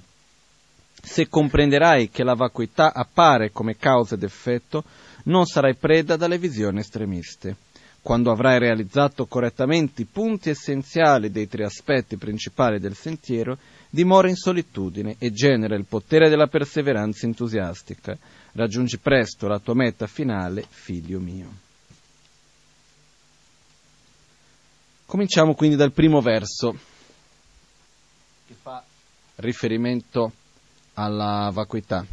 Se 1.02 1.28
comprenderai 1.28 2.10
che 2.10 2.24
la 2.24 2.36
vacuità 2.36 2.94
appare 2.94 3.52
come 3.52 3.78
causa 3.78 4.16
ed 4.16 4.24
effetto, 4.24 4.84
non 5.26 5.46
sarai 5.46 5.76
preda 5.76 6.16
dalle 6.16 6.38
visioni 6.38 6.80
estremiste. 6.80 7.56
Quando 8.02 8.32
avrai 8.32 8.60
realizzato 8.60 9.26
correttamente 9.26 10.02
i 10.02 10.06
punti 10.06 10.50
essenziali 10.50 11.32
dei 11.32 11.48
tre 11.48 11.66
aspetti 11.66 12.18
principali 12.18 12.80
del 12.80 12.96
sentiero, 12.96 13.58
dimora 13.90 14.30
in 14.30 14.36
solitudine 14.36 15.16
e 15.20 15.32
genera 15.32 15.76
il 15.76 15.86
potere 15.86 16.30
della 16.30 16.48
perseveranza 16.48 17.26
entusiastica. 17.26 18.18
Raggiungi 18.54 18.98
presto 18.98 19.48
la 19.48 19.60
tua 19.60 19.76
meta 19.76 20.08
finale, 20.08 20.66
figlio 20.68 21.20
mio. 21.20 21.68
Cominciamo 25.06 25.56
quindi 25.56 25.76
dal 25.76 25.92
primo 25.92 26.22
verso, 26.22 26.78
che 28.48 28.54
fa 28.62 28.84
riferimento 29.38 30.34
alla 31.00 31.50
vacuità. 31.54 32.06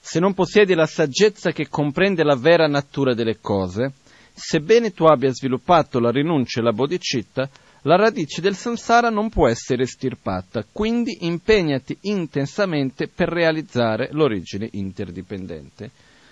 Se 0.00 0.20
non 0.20 0.34
possiedi 0.34 0.74
la 0.74 0.86
saggezza 0.86 1.50
che 1.50 1.68
comprende 1.68 2.22
la 2.22 2.36
vera 2.36 2.68
natura 2.68 3.12
delle 3.12 3.40
cose, 3.40 3.92
sebbene 4.32 4.92
tu 4.92 5.04
abbia 5.04 5.32
sviluppato 5.32 5.98
la 5.98 6.12
rinuncia 6.12 6.60
e 6.60 6.62
la 6.62 6.72
bodhicitta, 6.72 7.50
la 7.82 7.96
radice 7.96 8.40
del 8.40 8.54
samsara 8.54 9.10
non 9.10 9.28
può 9.30 9.48
essere 9.48 9.82
estirpata, 9.82 10.64
quindi 10.70 11.24
impegnati 11.26 11.98
intensamente 12.02 13.08
per 13.08 13.28
realizzare 13.28 14.08
l'origine 14.12 14.68
interdipendente. 14.72 15.90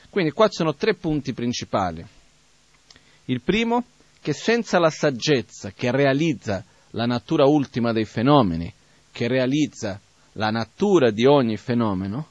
Quindi 0.09 0.31
qua 0.31 0.47
ci 0.47 0.59
sono 0.59 0.77
tre 0.77 0.95
punti 0.95 1.33
principali. 1.33 2.05
Il 3.27 3.41
primo, 3.41 3.85
che 4.21 4.33
senza 4.33 4.79
la 4.79 4.91
saggezza 4.91 5.73
che 5.73 5.91
realizza 5.91 6.65
la 6.95 7.07
natura 7.07 7.45
ultima 7.45 7.93
dei 7.93 8.05
fenomeni, 8.05 8.73
che 9.13 9.29
realizza 9.29 10.01
la 10.33 10.51
natura 10.51 11.11
di 11.11 11.27
ogni 11.27 11.57
fenomeno, 11.57 12.29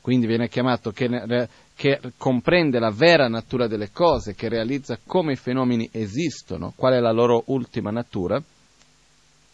quindi 0.00 0.26
viene 0.26 0.48
chiamato 0.48 0.90
che, 0.92 1.48
che, 1.74 2.00
comprende 2.16 2.78
la 2.78 2.90
vera 2.90 3.28
natura 3.28 3.66
delle 3.66 3.90
cose, 3.90 4.34
che 4.34 4.48
realizza 4.48 4.98
come 5.04 5.32
i 5.32 5.36
fenomeni 5.36 5.88
esistono, 5.92 6.72
qual 6.74 6.94
è 6.94 7.00
la 7.00 7.12
loro 7.12 7.42
ultima 7.46 7.90
natura. 7.90 8.40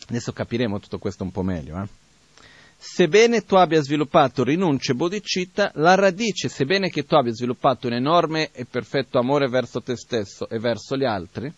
Adesso 0.09 0.33
capiremo 0.33 0.79
tutto 0.79 0.99
questo 0.99 1.25
un 1.25 1.31
po' 1.31 1.43
meglio. 1.43 1.81
Eh? 1.81 1.89
Sebbene 2.77 3.45
tu 3.45 3.55
abbia 3.55 3.81
sviluppato 3.81 4.45
rinuncia 4.45 4.93
e 4.93 4.97
bodhicitta, 4.97 5.73
la 5.77 5.95
radice, 5.95 6.49
sebbene 6.49 6.91
che 6.91 7.05
tu 7.05 7.15
abbia 7.15 7.33
sviluppato 7.33 7.87
un 7.87 7.95
enorme 7.95 8.51
e 8.53 8.67
perfetto 8.67 9.19
amore 9.19 9.49
verso 9.49 9.81
te 9.81 9.97
stesso 9.97 10.49
e 10.49 10.59
verso 10.59 10.97
gli 10.97 11.05
altri, 11.05 11.51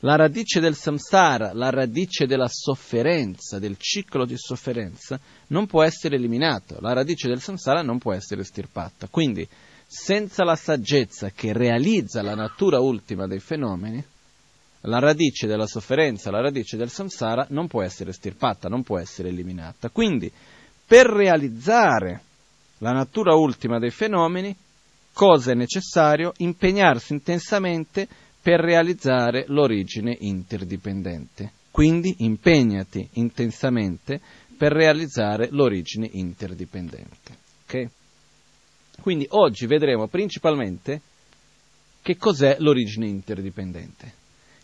la 0.00 0.16
radice 0.16 0.60
del 0.60 0.74
samsara, 0.74 1.52
la 1.52 1.70
radice 1.70 2.26
della 2.26 2.48
sofferenza, 2.48 3.58
del 3.58 3.76
ciclo 3.78 4.24
di 4.24 4.36
sofferenza, 4.36 5.18
non 5.48 5.66
può 5.66 5.82
essere 5.82 6.16
eliminata, 6.16 6.76
la 6.80 6.92
radice 6.92 7.28
del 7.28 7.40
samsara 7.40 7.82
non 7.82 7.98
può 7.98 8.12
essere 8.12 8.42
estirpata. 8.42 9.08
Quindi, 9.08 9.46
senza 9.86 10.44
la 10.44 10.56
saggezza 10.56 11.30
che 11.30 11.52
realizza 11.52 12.22
la 12.22 12.34
natura 12.34 12.80
ultima 12.80 13.26
dei 13.26 13.40
fenomeni, 13.40 14.04
la 14.82 14.98
radice 14.98 15.46
della 15.46 15.66
sofferenza, 15.66 16.30
la 16.30 16.40
radice 16.40 16.76
del 16.76 16.90
samsara 16.90 17.46
non 17.50 17.66
può 17.66 17.82
essere 17.82 18.10
estirpata, 18.10 18.68
non 18.68 18.82
può 18.82 18.98
essere 18.98 19.28
eliminata. 19.28 19.88
Quindi, 19.88 20.30
per 20.86 21.06
realizzare 21.06 22.20
la 22.78 22.92
natura 22.92 23.34
ultima 23.34 23.78
dei 23.78 23.90
fenomeni, 23.90 24.54
cosa 25.12 25.52
è 25.52 25.54
necessario? 25.54 26.32
Impegnarsi 26.38 27.14
intensamente 27.14 28.06
per 28.46 28.60
realizzare 28.60 29.46
l'origine 29.48 30.16
interdipendente. 30.20 31.50
Quindi 31.72 32.14
impegnati 32.18 33.08
intensamente 33.14 34.20
per 34.56 34.70
realizzare 34.70 35.48
l'origine 35.50 36.08
interdipendente. 36.12 37.36
Okay? 37.64 37.88
Quindi 39.00 39.26
oggi 39.30 39.66
vedremo 39.66 40.06
principalmente 40.06 41.00
che 42.00 42.16
cos'è 42.16 42.58
l'origine 42.60 43.08
interdipendente. 43.08 44.12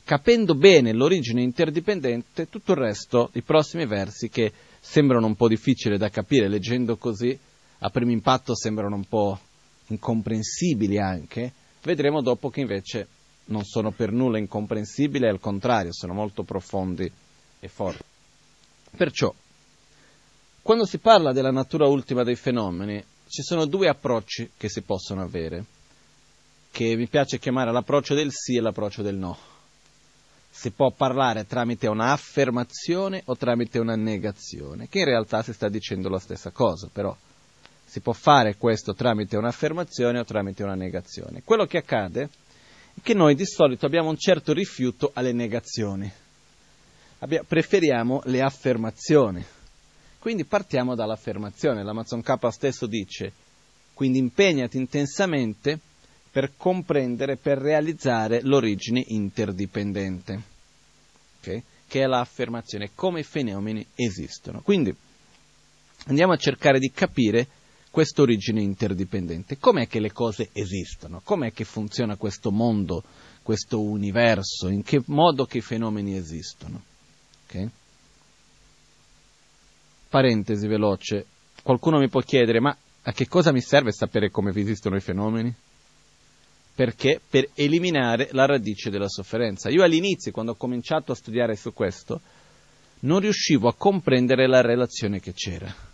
Capendo 0.04 0.54
bene 0.54 0.92
l'origine 0.92 1.42
interdipendente, 1.42 2.48
tutto 2.48 2.74
il 2.74 2.78
resto, 2.78 3.30
i 3.32 3.42
prossimi 3.42 3.84
versi 3.84 4.28
che 4.28 4.52
sembrano 4.78 5.26
un 5.26 5.34
po' 5.34 5.48
difficili 5.48 5.98
da 5.98 6.08
capire 6.08 6.46
leggendo 6.46 6.96
così, 6.96 7.36
a 7.80 7.90
primo 7.90 8.12
impatto 8.12 8.54
sembrano 8.54 8.94
un 8.94 9.06
po' 9.06 9.40
incomprensibili 9.88 11.00
anche, 11.00 11.52
vedremo 11.82 12.22
dopo 12.22 12.48
che 12.48 12.60
invece 12.60 13.08
non 13.46 13.64
sono 13.64 13.90
per 13.90 14.12
nulla 14.12 14.38
incomprensibili, 14.38 15.26
al 15.26 15.40
contrario, 15.40 15.92
sono 15.92 16.12
molto 16.12 16.42
profondi 16.42 17.10
e 17.60 17.68
forti. 17.68 18.04
Perciò, 18.96 19.32
quando 20.62 20.86
si 20.86 20.98
parla 20.98 21.32
della 21.32 21.50
natura 21.50 21.86
ultima 21.86 22.22
dei 22.22 22.36
fenomeni, 22.36 23.02
ci 23.26 23.42
sono 23.42 23.64
due 23.64 23.88
approcci 23.88 24.52
che 24.56 24.68
si 24.68 24.82
possono 24.82 25.22
avere, 25.22 25.64
che 26.70 26.94
mi 26.96 27.08
piace 27.08 27.38
chiamare 27.38 27.72
l'approccio 27.72 28.14
del 28.14 28.30
sì 28.30 28.56
e 28.56 28.60
l'approccio 28.60 29.02
del 29.02 29.16
no. 29.16 29.36
Si 30.50 30.70
può 30.70 30.90
parlare 30.90 31.46
tramite 31.46 31.88
un'affermazione 31.88 33.22
o 33.24 33.36
tramite 33.36 33.78
una 33.78 33.96
negazione, 33.96 34.88
che 34.88 34.98
in 34.98 35.06
realtà 35.06 35.42
si 35.42 35.52
sta 35.52 35.68
dicendo 35.68 36.10
la 36.10 36.18
stessa 36.18 36.50
cosa, 36.50 36.88
però 36.92 37.16
si 37.84 38.00
può 38.00 38.12
fare 38.12 38.56
questo 38.56 38.94
tramite 38.94 39.36
un'affermazione 39.36 40.18
o 40.18 40.24
tramite 40.24 40.62
una 40.62 40.74
negazione. 40.74 41.42
Quello 41.42 41.66
che 41.66 41.78
accade 41.78 42.28
che 43.00 43.14
noi 43.14 43.34
di 43.34 43.46
solito 43.46 43.86
abbiamo 43.86 44.10
un 44.10 44.16
certo 44.16 44.52
rifiuto 44.52 45.10
alle 45.14 45.32
negazioni. 45.32 46.10
Abbia, 47.18 47.44
preferiamo 47.46 48.20
le 48.24 48.42
affermazioni. 48.42 49.44
Quindi 50.18 50.44
partiamo 50.44 50.94
dall'affermazione. 50.94 51.82
L'Amazon 51.82 52.22
K 52.22 52.48
stesso 52.50 52.86
dice, 52.86 53.32
quindi 53.94 54.18
impegnati 54.18 54.76
intensamente 54.76 55.78
per 56.30 56.52
comprendere, 56.56 57.36
per 57.36 57.58
realizzare 57.58 58.40
l'origine 58.42 59.04
interdipendente, 59.06 60.42
okay? 61.38 61.62
che 61.86 62.00
è 62.00 62.06
l'affermazione, 62.06 62.90
come 62.94 63.20
i 63.20 63.24
fenomeni 63.24 63.86
esistono. 63.94 64.60
Quindi 64.62 64.94
andiamo 66.06 66.32
a 66.32 66.38
cercare 66.38 66.78
di 66.78 66.90
capire 66.90 67.46
questa 67.92 68.22
origine 68.22 68.62
interdipendente. 68.62 69.58
Com'è 69.58 69.86
che 69.86 70.00
le 70.00 70.12
cose 70.12 70.48
esistono? 70.54 71.20
Com'è 71.22 71.52
che 71.52 71.64
funziona 71.64 72.16
questo 72.16 72.50
mondo, 72.50 73.04
questo 73.42 73.82
universo? 73.82 74.68
In 74.68 74.82
che 74.82 75.02
modo 75.08 75.44
che 75.44 75.58
i 75.58 75.60
fenomeni 75.60 76.16
esistono? 76.16 76.82
Okay? 77.44 77.68
Parentesi 80.08 80.66
veloce. 80.66 81.26
Qualcuno 81.62 81.98
mi 81.98 82.08
può 82.08 82.22
chiedere, 82.22 82.60
ma 82.60 82.74
a 83.02 83.12
che 83.12 83.28
cosa 83.28 83.52
mi 83.52 83.60
serve 83.60 83.92
sapere 83.92 84.30
come 84.30 84.52
esistono 84.58 84.96
i 84.96 85.00
fenomeni? 85.00 85.54
Perché? 86.74 87.20
Per 87.28 87.50
eliminare 87.52 88.30
la 88.32 88.46
radice 88.46 88.88
della 88.88 89.08
sofferenza. 89.08 89.68
Io 89.68 89.84
all'inizio, 89.84 90.32
quando 90.32 90.52
ho 90.52 90.56
cominciato 90.56 91.12
a 91.12 91.14
studiare 91.14 91.56
su 91.56 91.74
questo, 91.74 92.22
non 93.00 93.20
riuscivo 93.20 93.68
a 93.68 93.74
comprendere 93.74 94.46
la 94.48 94.62
relazione 94.62 95.20
che 95.20 95.34
c'era 95.34 95.90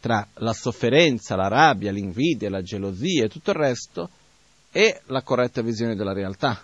tra 0.00 0.26
la 0.34 0.52
sofferenza, 0.52 1.36
la 1.36 1.48
rabbia, 1.48 1.90
l'invidia, 1.90 2.50
la 2.50 2.62
gelosia 2.62 3.24
e 3.24 3.28
tutto 3.28 3.50
il 3.50 3.56
resto 3.56 4.10
e 4.70 5.00
la 5.06 5.22
corretta 5.22 5.62
visione 5.62 5.94
della 5.94 6.12
realtà. 6.12 6.62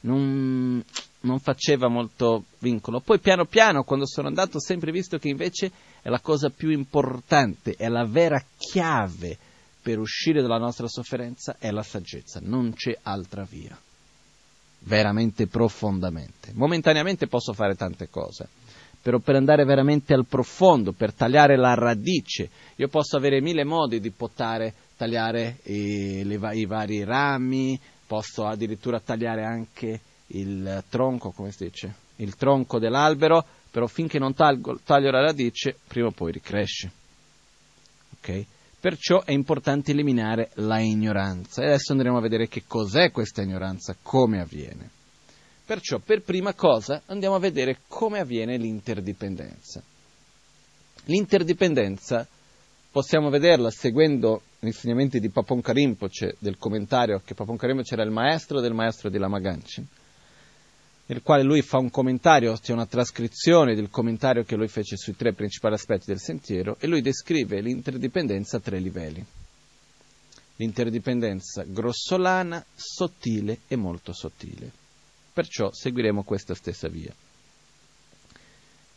Non, 0.00 0.82
non, 1.20 1.38
faceva 1.40 1.88
molto 1.88 2.44
vincolo. 2.58 3.00
Poi 3.00 3.18
piano 3.18 3.44
piano, 3.44 3.82
quando 3.82 4.06
sono 4.06 4.28
andato, 4.28 4.56
ho 4.56 4.60
sempre 4.60 4.92
visto 4.92 5.18
che 5.18 5.28
invece 5.28 5.70
è 6.00 6.08
la 6.08 6.20
cosa 6.20 6.50
più 6.50 6.70
importante, 6.70 7.74
è 7.76 7.88
la 7.88 8.06
vera 8.06 8.42
chiave 8.56 9.36
per 9.82 9.98
uscire 9.98 10.40
dalla 10.40 10.58
nostra 10.58 10.86
sofferenza, 10.86 11.56
è 11.58 11.70
la 11.70 11.82
saggezza, 11.82 12.40
non 12.42 12.72
c'è 12.74 12.96
altra 13.02 13.46
via. 13.48 13.78
Veramente 14.80 15.48
profondamente. 15.48 16.52
Momentaneamente 16.54 17.26
posso 17.26 17.52
fare 17.52 17.74
tante 17.74 18.08
cose 18.08 18.48
però 19.00 19.18
per 19.18 19.36
andare 19.36 19.64
veramente 19.64 20.12
al 20.12 20.26
profondo, 20.26 20.92
per 20.92 21.12
tagliare 21.12 21.56
la 21.56 21.74
radice. 21.74 22.50
Io 22.76 22.88
posso 22.88 23.16
avere 23.16 23.40
mille 23.40 23.64
modi 23.64 24.00
di 24.00 24.10
potare 24.10 24.74
tagliare 24.96 25.58
i, 25.64 26.24
le, 26.24 26.38
i 26.54 26.66
vari 26.66 27.04
rami, 27.04 27.78
posso 28.06 28.46
addirittura 28.46 29.00
tagliare 29.00 29.44
anche 29.44 30.00
il 30.28 30.82
tronco, 30.88 31.30
come 31.30 31.52
si 31.52 31.64
dice, 31.64 31.94
il 32.16 32.34
tronco 32.36 32.78
dell'albero, 32.78 33.44
però 33.70 33.86
finché 33.86 34.18
non 34.18 34.34
taglio, 34.34 34.78
taglio 34.84 35.10
la 35.10 35.20
radice, 35.20 35.76
prima 35.86 36.08
o 36.08 36.10
poi 36.10 36.32
ricresce. 36.32 36.90
Okay? 38.18 38.46
Perciò 38.80 39.22
è 39.24 39.32
importante 39.32 39.92
eliminare 39.92 40.50
la 40.54 40.80
ignoranza. 40.80 41.62
E 41.62 41.66
adesso 41.66 41.92
andremo 41.92 42.18
a 42.18 42.20
vedere 42.20 42.48
che 42.48 42.64
cos'è 42.66 43.10
questa 43.10 43.42
ignoranza, 43.42 43.96
come 44.00 44.40
avviene. 44.40 44.90
Perciò 45.68 45.98
per 45.98 46.22
prima 46.22 46.54
cosa 46.54 47.02
andiamo 47.08 47.34
a 47.34 47.38
vedere 47.38 47.80
come 47.88 48.20
avviene 48.20 48.56
l'interdipendenza. 48.56 49.82
L'interdipendenza 51.04 52.26
possiamo 52.90 53.28
vederla 53.28 53.70
seguendo 53.70 54.40
gli 54.60 54.68
insegnamenti 54.68 55.20
di 55.20 55.28
Papon 55.28 55.60
Rinpoche 55.62 56.36
del 56.38 56.56
commentario, 56.56 57.20
che 57.22 57.34
Papon 57.34 57.58
Rinpoche 57.58 57.92
era 57.92 58.02
il 58.02 58.10
maestro 58.10 58.60
del 58.60 58.72
maestro 58.72 59.10
di 59.10 59.18
Lama 59.18 59.40
Ganchin, 59.40 59.86
nel 61.04 61.20
quale 61.20 61.42
lui 61.42 61.60
fa 61.60 61.76
un 61.76 61.90
commentario, 61.90 62.54
c'è 62.54 62.72
una 62.72 62.86
trascrizione 62.86 63.74
del 63.74 63.90
commentario 63.90 64.44
che 64.44 64.56
lui 64.56 64.68
fece 64.68 64.96
sui 64.96 65.16
tre 65.16 65.34
principali 65.34 65.74
aspetti 65.74 66.06
del 66.06 66.18
sentiero 66.18 66.78
e 66.80 66.86
lui 66.86 67.02
descrive 67.02 67.60
l'interdipendenza 67.60 68.56
a 68.56 68.60
tre 68.60 68.78
livelli. 68.78 69.22
L'interdipendenza 70.56 71.62
grossolana, 71.66 72.64
sottile 72.74 73.58
e 73.68 73.76
molto 73.76 74.14
sottile. 74.14 74.77
Perciò 75.38 75.70
seguiremo 75.72 76.24
questa 76.24 76.52
stessa 76.56 76.88
via. 76.88 77.14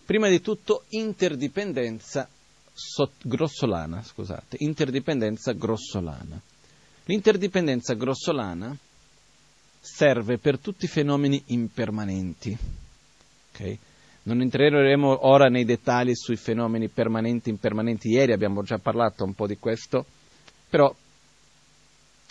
Prima 0.03 0.27
di 0.27 0.41
tutto 0.41 0.85
interdipendenza 0.89 2.27
so- 2.73 3.11
grossolana, 3.21 4.01
scusate, 4.01 4.55
interdipendenza 4.61 5.51
grossolana. 5.51 6.41
L'interdipendenza 7.05 7.93
grossolana 7.93 8.75
serve 9.79 10.39
per 10.39 10.57
tutti 10.57 10.85
i 10.85 10.87
fenomeni 10.87 11.43
impermanenti. 11.49 12.57
Okay? 13.53 13.77
Non 14.23 14.41
entreremo 14.41 15.27
ora 15.27 15.47
nei 15.47 15.63
dettagli 15.63 16.15
sui 16.15 16.37
fenomeni 16.37 16.87
permanenti 16.87 17.49
e 17.49 17.51
impermanenti, 17.51 18.09
ieri 18.09 18.33
abbiamo 18.33 18.63
già 18.63 18.79
parlato 18.79 19.23
un 19.23 19.35
po' 19.35 19.45
di 19.45 19.59
questo, 19.59 20.07
però 20.67 20.91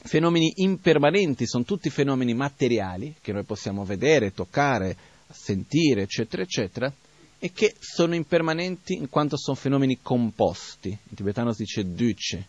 fenomeni 0.03 0.53
impermanenti, 0.57 1.47
sono 1.47 1.65
tutti 1.65 1.91
fenomeni 1.91 2.35
materiali 2.35 3.17
che 3.21 3.33
noi 3.33 3.45
possiamo 3.45 3.85
vedere, 3.85 4.33
toccare, 4.33 4.97
sentire, 5.31 6.03
eccetera, 6.03 6.43
eccetera, 6.43 6.93
e 7.39 7.53
che 7.53 7.75
sono 7.79 8.15
impermanenti 8.15 8.95
in 8.95 9.09
quanto 9.09 9.37
sono 9.37 9.57
fenomeni 9.57 9.99
composti. 10.03 10.89
In 10.89 11.17
tibetano 11.17 11.53
si 11.53 11.63
dice 11.63 11.93
duce, 11.93 12.47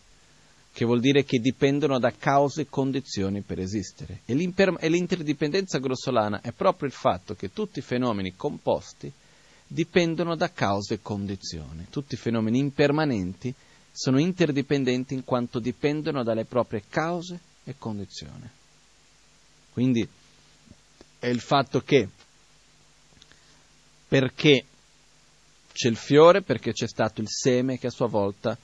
che 0.73 0.85
vuol 0.85 0.99
dire 0.99 1.23
che 1.23 1.39
dipendono 1.39 1.99
da 1.99 2.13
cause 2.17 2.61
e 2.61 2.67
condizioni 2.69 3.41
per 3.41 3.59
esistere. 3.59 4.21
E, 4.25 4.33
e 4.33 4.89
l'interdipendenza 4.89 5.79
grossolana 5.79 6.41
è 6.41 6.51
proprio 6.51 6.87
il 6.87 6.93
fatto 6.93 7.35
che 7.35 7.51
tutti 7.51 7.79
i 7.79 7.83
fenomeni 7.83 8.35
composti 8.35 9.11
dipendono 9.67 10.35
da 10.35 10.51
cause 10.51 10.95
e 10.95 10.99
condizioni. 11.01 11.87
Tutti 11.89 12.15
i 12.15 12.17
fenomeni 12.17 12.59
impermanenti 12.59 13.53
sono 13.91 14.19
interdipendenti 14.19 15.13
in 15.13 15.23
quanto 15.23 15.59
dipendono 15.59 16.23
dalle 16.23 16.45
proprie 16.45 16.83
cause 16.89 17.39
e 17.63 17.75
condizioni. 17.77 18.49
Quindi 19.73 20.07
è 21.19 21.27
il 21.27 21.39
fatto 21.39 21.81
che 21.81 22.09
perché 24.07 24.65
c'è 25.71 25.87
il 25.87 25.95
fiore, 25.95 26.41
perché 26.41 26.73
c'è 26.73 26.87
stato 26.87 27.21
il 27.21 27.29
seme 27.29 27.77
che 27.77 27.87
a 27.87 27.91
sua 27.91 28.07
volta 28.07 28.57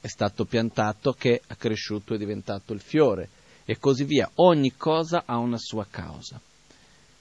è 0.00 0.06
stato 0.06 0.44
piantato, 0.44 1.12
che 1.12 1.42
è 1.44 1.56
cresciuto 1.56 2.14
e 2.14 2.18
diventato 2.18 2.72
il 2.72 2.80
fiore, 2.80 3.28
e 3.64 3.78
così 3.78 4.04
via. 4.04 4.30
Ogni 4.36 4.76
cosa 4.76 5.24
ha 5.26 5.36
una 5.38 5.58
sua 5.58 5.86
causa. 5.90 6.40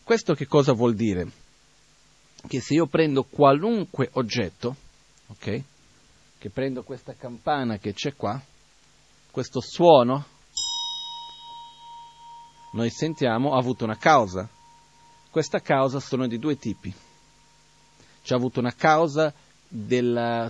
Questo 0.04 0.36
che 0.36 0.46
cosa 0.46 0.74
vuol 0.74 0.94
dire? 0.94 1.28
Che 2.48 2.62
se 2.62 2.76
io 2.76 2.86
prendo 2.86 3.24
qualunque 3.24 4.10
oggetto, 4.14 4.76
ok? 5.28 5.64
Che 6.48 6.54
prendo 6.54 6.82
questa 6.82 7.14
campana 7.14 7.78
che 7.78 7.92
c'è 7.92 8.16
qua, 8.16 8.42
questo 9.32 9.60
suono, 9.60 10.26
noi 12.72 12.90
sentiamo, 12.90 13.54
ha 13.54 13.58
avuto 13.58 13.84
una 13.84 13.98
causa. 13.98 14.48
Questa 15.30 15.60
causa 15.60 16.00
sono 16.00 16.26
di 16.26 16.40
due 16.40 16.58
tipi. 16.58 16.94
C'è 18.24 18.34
avuto 18.34 18.62
una 18.62 18.74
causa 18.74 19.34
della... 19.68 20.50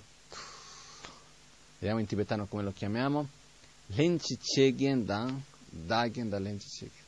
vediamo 1.79 1.99
in 1.99 2.05
tibetano 2.05 2.45
come 2.45 2.61
lo 2.61 2.73
chiamiamo, 2.73 3.27
Lenchichegyen 3.87 5.03
Dan, 5.03 5.43
Dagyen 5.65 6.29
da 6.29 6.37
Lenchichegyen. 6.37 7.05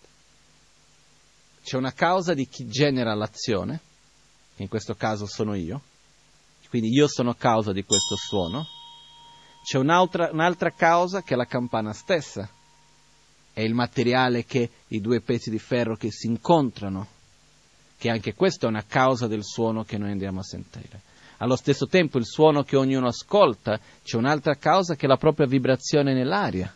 C'è 1.62 1.78
una 1.78 1.93
causa 1.93 2.34
di 2.34 2.47
chi 2.47 2.67
genera 2.67 3.13
l'azione, 3.13 3.82
che 4.56 4.63
in 4.63 4.67
questo 4.67 4.95
caso 4.95 5.28
sono 5.28 5.54
io, 5.54 5.80
quindi 6.69 6.89
io 6.89 7.08
sono 7.08 7.36
causa 7.36 7.71
di 7.71 7.84
questo 7.84 8.15
suono. 8.15 8.78
C'è 9.63 9.78
un'altra, 9.78 10.30
un'altra 10.32 10.72
causa 10.72 11.22
che 11.22 11.34
è 11.34 11.38
la 11.38 11.45
campana 11.45 11.93
stessa, 11.93 12.50
è 13.54 13.62
il 13.62 13.74
materiale 13.74 14.45
che 14.45 14.69
i 14.88 15.02
due 15.02 15.22
pezzi 15.22 15.50
di 15.50 15.60
ferro 15.60 15.95
che 15.95 16.12
si 16.12 16.28
incontrano, 16.28 17.08
che 17.98 18.10
anche 18.10 18.34
questo 18.34 18.65
è 18.65 18.69
una 18.69 18.86
causa 18.88 19.28
del 19.28 19.43
suono 19.43 19.84
che 19.84 19.98
noi 19.98 20.12
andiamo 20.12 20.39
a 20.39 20.43
sentire. 20.43 21.02
Allo 21.38 21.56
stesso 21.56 21.88
tempo 21.88 22.17
il 22.17 22.26
suono 22.26 22.63
che 22.63 22.76
ognuno 22.76 23.08
ascolta 23.08 23.80
c'è 24.04 24.17
un'altra 24.17 24.56
causa 24.56 24.95
che 24.95 25.06
è 25.06 25.10
la 25.10 25.17
propria 25.17 25.48
vibrazione 25.48 26.13
nell'aria. 26.13 26.74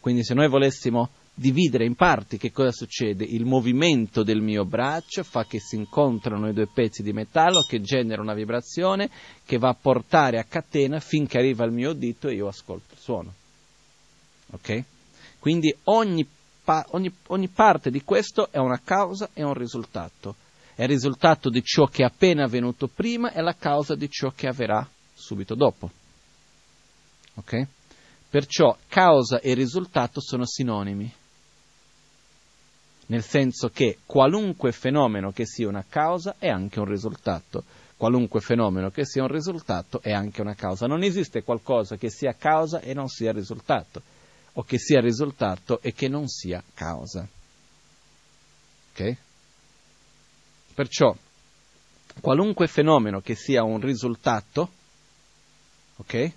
Quindi 0.00 0.24
se 0.24 0.34
noi 0.34 0.48
volessimo 0.48 1.10
dividere 1.38 1.84
in 1.84 1.94
parti 1.94 2.36
che 2.36 2.50
cosa 2.50 2.72
succede? 2.72 3.24
Il 3.24 3.44
movimento 3.44 4.24
del 4.24 4.40
mio 4.40 4.64
braccio 4.64 5.22
fa 5.22 5.44
che 5.46 5.60
si 5.60 5.76
incontrano 5.76 6.48
i 6.48 6.52
due 6.52 6.66
pezzi 6.66 7.02
di 7.02 7.12
metallo 7.12 7.60
che 7.62 7.80
genera 7.80 8.20
una 8.20 8.34
vibrazione 8.34 9.08
che 9.44 9.56
va 9.56 9.68
a 9.68 9.76
portare 9.80 10.38
a 10.38 10.44
catena 10.44 10.98
finché 10.98 11.38
arriva 11.38 11.62
al 11.62 11.72
mio 11.72 11.92
dito 11.92 12.28
e 12.28 12.34
io 12.34 12.48
ascolto 12.48 12.94
il 12.94 12.98
suono. 12.98 13.32
Ok? 14.50 14.82
Quindi 15.38 15.74
ogni, 15.84 16.26
pa- 16.64 16.86
ogni, 16.90 17.12
ogni 17.28 17.48
parte 17.48 17.90
di 17.90 18.02
questo 18.02 18.50
è 18.50 18.58
una 18.58 18.80
causa 18.82 19.30
e 19.32 19.44
un 19.44 19.54
risultato. 19.54 20.34
È 20.74 20.82
il 20.82 20.88
risultato 20.88 21.50
di 21.50 21.62
ciò 21.62 21.86
che 21.86 22.02
è 22.02 22.06
appena 22.06 22.44
avvenuto 22.44 22.88
prima 22.88 23.32
e 23.32 23.40
la 23.42 23.54
causa 23.54 23.94
di 23.94 24.10
ciò 24.10 24.32
che 24.34 24.48
avverrà 24.48 24.86
subito 25.14 25.54
dopo. 25.54 25.90
Ok? 27.34 27.66
Perciò 28.28 28.76
causa 28.88 29.40
e 29.40 29.54
risultato 29.54 30.20
sono 30.20 30.44
sinonimi. 30.44 31.12
Nel 33.08 33.22
senso 33.22 33.68
che 33.70 33.98
qualunque 34.04 34.72
fenomeno 34.72 35.32
che 35.32 35.46
sia 35.46 35.68
una 35.68 35.84
causa 35.88 36.36
è 36.38 36.48
anche 36.48 36.78
un 36.78 36.86
risultato. 36.86 37.64
Qualunque 37.96 38.40
fenomeno 38.40 38.90
che 38.90 39.04
sia 39.04 39.22
un 39.22 39.28
risultato 39.28 40.00
è 40.02 40.12
anche 40.12 40.40
una 40.40 40.54
causa. 40.54 40.86
Non 40.86 41.02
esiste 41.02 41.42
qualcosa 41.42 41.96
che 41.96 42.10
sia 42.10 42.34
causa 42.34 42.80
e 42.80 42.94
non 42.94 43.08
sia 43.08 43.32
risultato 43.32 44.02
o 44.52 44.62
che 44.62 44.78
sia 44.78 45.00
risultato 45.00 45.80
e 45.80 45.92
che 45.92 46.08
non 46.08 46.28
sia 46.28 46.62
causa. 46.74 47.26
Ok? 48.92 49.16
Perciò, 50.74 51.16
qualunque 52.20 52.66
fenomeno 52.66 53.20
che 53.20 53.34
sia 53.34 53.62
un 53.62 53.80
risultato, 53.80 54.70
ok? 55.96 56.32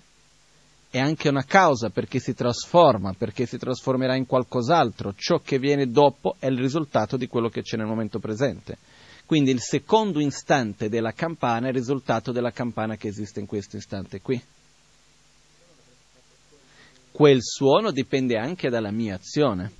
È 0.92 0.98
anche 0.98 1.30
una 1.30 1.44
causa 1.44 1.88
perché 1.88 2.18
si 2.18 2.34
trasforma, 2.34 3.14
perché 3.14 3.46
si 3.46 3.56
trasformerà 3.56 4.14
in 4.14 4.26
qualcos'altro. 4.26 5.14
Ciò 5.16 5.38
che 5.38 5.58
viene 5.58 5.90
dopo 5.90 6.36
è 6.38 6.48
il 6.48 6.58
risultato 6.58 7.16
di 7.16 7.28
quello 7.28 7.48
che 7.48 7.62
c'è 7.62 7.78
nel 7.78 7.86
momento 7.86 8.18
presente. 8.18 8.76
Quindi 9.24 9.52
il 9.52 9.60
secondo 9.60 10.20
istante 10.20 10.90
della 10.90 11.12
campana 11.12 11.66
è 11.66 11.70
il 11.70 11.76
risultato 11.76 12.30
della 12.30 12.50
campana 12.50 12.96
che 12.96 13.08
esiste 13.08 13.40
in 13.40 13.46
questo 13.46 13.78
istante 13.78 14.20
qui 14.20 14.38
quel 17.12 17.38
suono 17.42 17.92
dipende 17.92 18.38
anche 18.38 18.70
dalla 18.70 18.90
mia 18.90 19.14
azione 19.14 19.70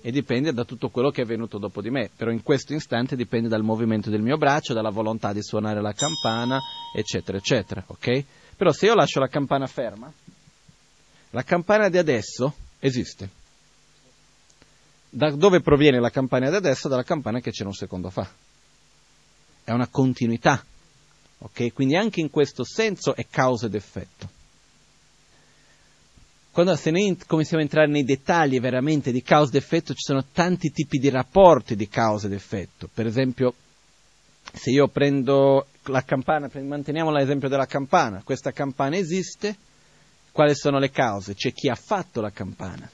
e 0.00 0.10
dipende 0.10 0.52
da 0.52 0.64
tutto 0.64 0.88
quello 0.88 1.10
che 1.10 1.22
è 1.22 1.24
venuto 1.24 1.58
dopo 1.58 1.80
di 1.80 1.90
me, 1.90 2.10
però 2.14 2.30
in 2.30 2.42
questo 2.42 2.74
istante 2.74 3.14
dipende 3.14 3.48
dal 3.48 3.62
movimento 3.62 4.10
del 4.10 4.20
mio 4.20 4.36
braccio, 4.36 4.74
dalla 4.74 4.90
volontà 4.90 5.32
di 5.32 5.42
suonare 5.42 5.80
la 5.80 5.92
campana, 5.92 6.58
eccetera, 6.94 7.38
eccetera, 7.38 7.84
ok? 7.86 8.24
Però 8.56 8.72
se 8.72 8.86
io 8.86 8.94
lascio 8.94 9.20
la 9.20 9.28
campana 9.28 9.66
ferma, 9.66 10.12
la 11.30 11.42
campana 11.42 11.88
di 11.88 11.98
adesso 11.98 12.54
esiste. 12.78 13.28
Da 15.10 15.30
dove 15.30 15.60
proviene 15.60 16.00
la 16.00 16.10
campana 16.10 16.50
di 16.50 16.56
adesso? 16.56 16.88
Dalla 16.88 17.02
campana 17.02 17.40
che 17.40 17.50
c'era 17.50 17.68
un 17.68 17.74
secondo 17.74 18.10
fa. 18.10 18.28
È 19.64 19.70
una 19.70 19.88
continuità, 19.88 20.64
ok? 21.38 21.72
Quindi 21.72 21.96
anche 21.96 22.20
in 22.20 22.30
questo 22.30 22.64
senso 22.64 23.14
è 23.14 23.26
causa 23.28 23.66
ed 23.66 23.74
effetto. 23.74 24.42
Quando 26.52 26.76
se 26.76 26.92
noi 26.92 27.18
cominciamo 27.26 27.60
a 27.60 27.64
entrare 27.64 27.88
nei 27.88 28.04
dettagli 28.04 28.60
veramente 28.60 29.10
di 29.10 29.22
causa 29.22 29.50
ed 29.50 29.62
effetto, 29.62 29.92
ci 29.92 30.02
sono 30.04 30.24
tanti 30.32 30.70
tipi 30.70 30.98
di 30.98 31.10
rapporti 31.10 31.74
di 31.74 31.88
causa 31.88 32.26
ed 32.26 32.32
effetto. 32.32 32.88
Per 32.92 33.06
esempio, 33.06 33.54
se 34.52 34.70
io 34.70 34.86
prendo 34.86 35.66
la 35.86 36.02
campana, 36.02 36.48
manteniamo 36.52 37.10
l'esempio 37.10 37.48
della 37.48 37.66
campana, 37.66 38.22
questa 38.24 38.52
campana 38.52 38.96
esiste, 38.96 39.56
quali 40.32 40.54
sono 40.54 40.78
le 40.78 40.90
cause? 40.90 41.34
C'è 41.34 41.52
chi 41.52 41.68
ha 41.68 41.74
fatto 41.74 42.20
la 42.20 42.30
campana, 42.30 42.88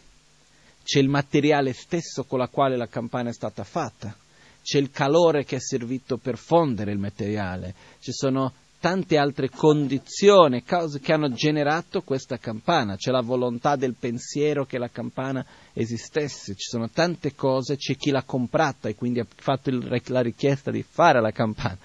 c'è 0.83 0.99
il 0.99 1.09
materiale 1.09 1.73
stesso 1.73 2.25
con 2.25 2.39
la 2.39 2.49
quale 2.49 2.77
la 2.77 2.89
campana 2.89 3.31
è 3.31 3.33
stata 3.33 3.65
fatta, 3.65 4.15
c'è 4.63 4.79
il 4.79 4.91
calore 4.91 5.45
che 5.45 5.57
è 5.57 5.61
servito 5.61 6.17
per 6.17 6.37
fondere 6.37 6.93
il 6.93 6.99
materiale, 6.99 7.75
ci 8.01 8.13
sono 8.13 8.53
tante 8.81 9.19
altre 9.19 9.51
condizioni, 9.51 10.65
cause 10.65 11.01
che 11.01 11.13
hanno 11.13 11.31
generato 11.33 12.01
questa 12.01 12.39
campana, 12.39 12.97
c'è 12.97 13.11
la 13.11 13.21
volontà 13.21 13.77
del 13.77 13.95
pensiero 13.99 14.65
che 14.65 14.79
la 14.79 14.89
campana 14.89 15.45
esistesse, 15.75 16.55
ci 16.55 16.69
sono 16.69 16.89
tante 16.89 17.35
cose, 17.35 17.77
c'è 17.77 17.95
chi 17.97 18.11
l'ha 18.11 18.23
comprata 18.23 18.89
e 18.89 18.95
quindi 18.95 19.21
ha 19.21 19.27
fatto 19.29 19.69
il, 19.69 20.03
la 20.07 20.23
richiesta 20.23 20.71
di 20.71 20.83
fare 20.83 21.21
la 21.21 21.31
campana 21.31 21.79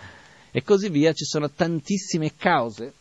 e 0.56 0.64
così 0.64 0.88
via, 0.88 1.12
ci 1.12 1.26
sono 1.26 1.50
tantissime 1.50 2.34
cause 2.38 2.94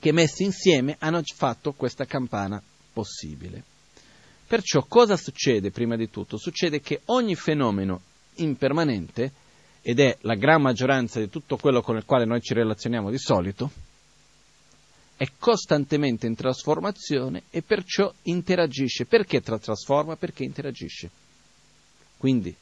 che 0.00 0.10
messe 0.10 0.42
insieme 0.42 0.96
hanno 0.98 1.22
fatto 1.22 1.70
questa 1.74 2.06
campana 2.06 2.60
possibile. 2.92 3.62
Perciò 4.48 4.84
cosa 4.88 5.16
succede 5.16 5.70
prima 5.70 5.94
di 5.94 6.10
tutto? 6.10 6.38
Succede 6.38 6.80
che 6.80 7.02
ogni 7.04 7.36
fenomeno 7.36 8.00
impermanente 8.38 9.30
ed 9.80 10.00
è 10.00 10.18
la 10.22 10.34
gran 10.34 10.60
maggioranza 10.60 11.20
di 11.20 11.30
tutto 11.30 11.56
quello 11.56 11.82
con 11.82 11.96
il 11.96 12.04
quale 12.04 12.24
noi 12.24 12.40
ci 12.40 12.52
relazioniamo 12.52 13.10
di 13.10 13.18
solito, 13.18 13.70
è 15.16 15.28
costantemente 15.38 16.26
in 16.26 16.34
trasformazione 16.34 17.44
e 17.50 17.62
perciò 17.62 18.12
interagisce. 18.22 19.04
Perché 19.04 19.40
tra 19.40 19.56
trasforma? 19.56 20.16
Perché 20.16 20.42
interagisce. 20.42 21.10
Quindi 22.16 22.52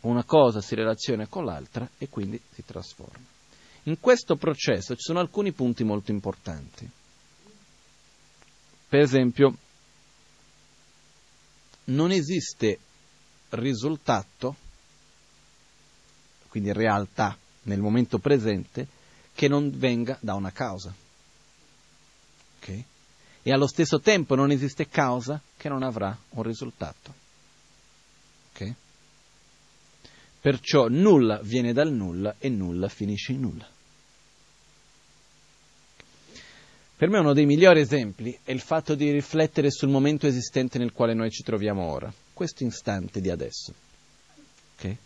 una 0.00 0.24
cosa 0.24 0.60
si 0.60 0.74
relaziona 0.74 1.26
con 1.26 1.44
l'altra 1.44 1.88
e 1.98 2.08
quindi 2.08 2.40
si 2.52 2.64
trasforma. 2.64 3.24
In 3.84 4.00
questo 4.00 4.36
processo 4.36 4.94
ci 4.94 5.02
sono 5.02 5.20
alcuni 5.20 5.52
punti 5.52 5.84
molto 5.84 6.10
importanti. 6.10 6.88
Per 8.88 9.00
esempio, 9.00 9.56
non 11.84 12.10
esiste 12.10 12.78
risultato 13.50 14.56
quindi 16.48 16.72
realtà 16.72 17.36
nel 17.62 17.80
momento 17.80 18.18
presente, 18.18 18.86
che 19.34 19.48
non 19.48 19.70
venga 19.76 20.18
da 20.20 20.34
una 20.34 20.50
causa. 20.50 20.92
Okay? 22.60 22.84
E 23.42 23.52
allo 23.52 23.68
stesso 23.68 24.00
tempo 24.00 24.34
non 24.34 24.50
esiste 24.50 24.88
causa 24.88 25.40
che 25.56 25.68
non 25.68 25.82
avrà 25.82 26.16
un 26.30 26.42
risultato. 26.42 27.14
Okay? 28.52 28.74
Perciò 30.40 30.88
nulla 30.88 31.40
viene 31.42 31.72
dal 31.72 31.92
nulla 31.92 32.36
e 32.38 32.48
nulla 32.48 32.88
finisce 32.88 33.32
in 33.32 33.40
nulla. 33.40 33.68
Per 36.96 37.08
me 37.08 37.18
uno 37.18 37.32
dei 37.32 37.46
migliori 37.46 37.80
esempi 37.80 38.36
è 38.42 38.50
il 38.50 38.60
fatto 38.60 38.96
di 38.96 39.12
riflettere 39.12 39.70
sul 39.70 39.88
momento 39.88 40.26
esistente 40.26 40.78
nel 40.78 40.92
quale 40.92 41.14
noi 41.14 41.30
ci 41.30 41.44
troviamo 41.44 41.84
ora, 41.84 42.12
questo 42.32 42.64
istante 42.64 43.20
di 43.20 43.30
adesso. 43.30 43.72
Okay? 44.76 44.96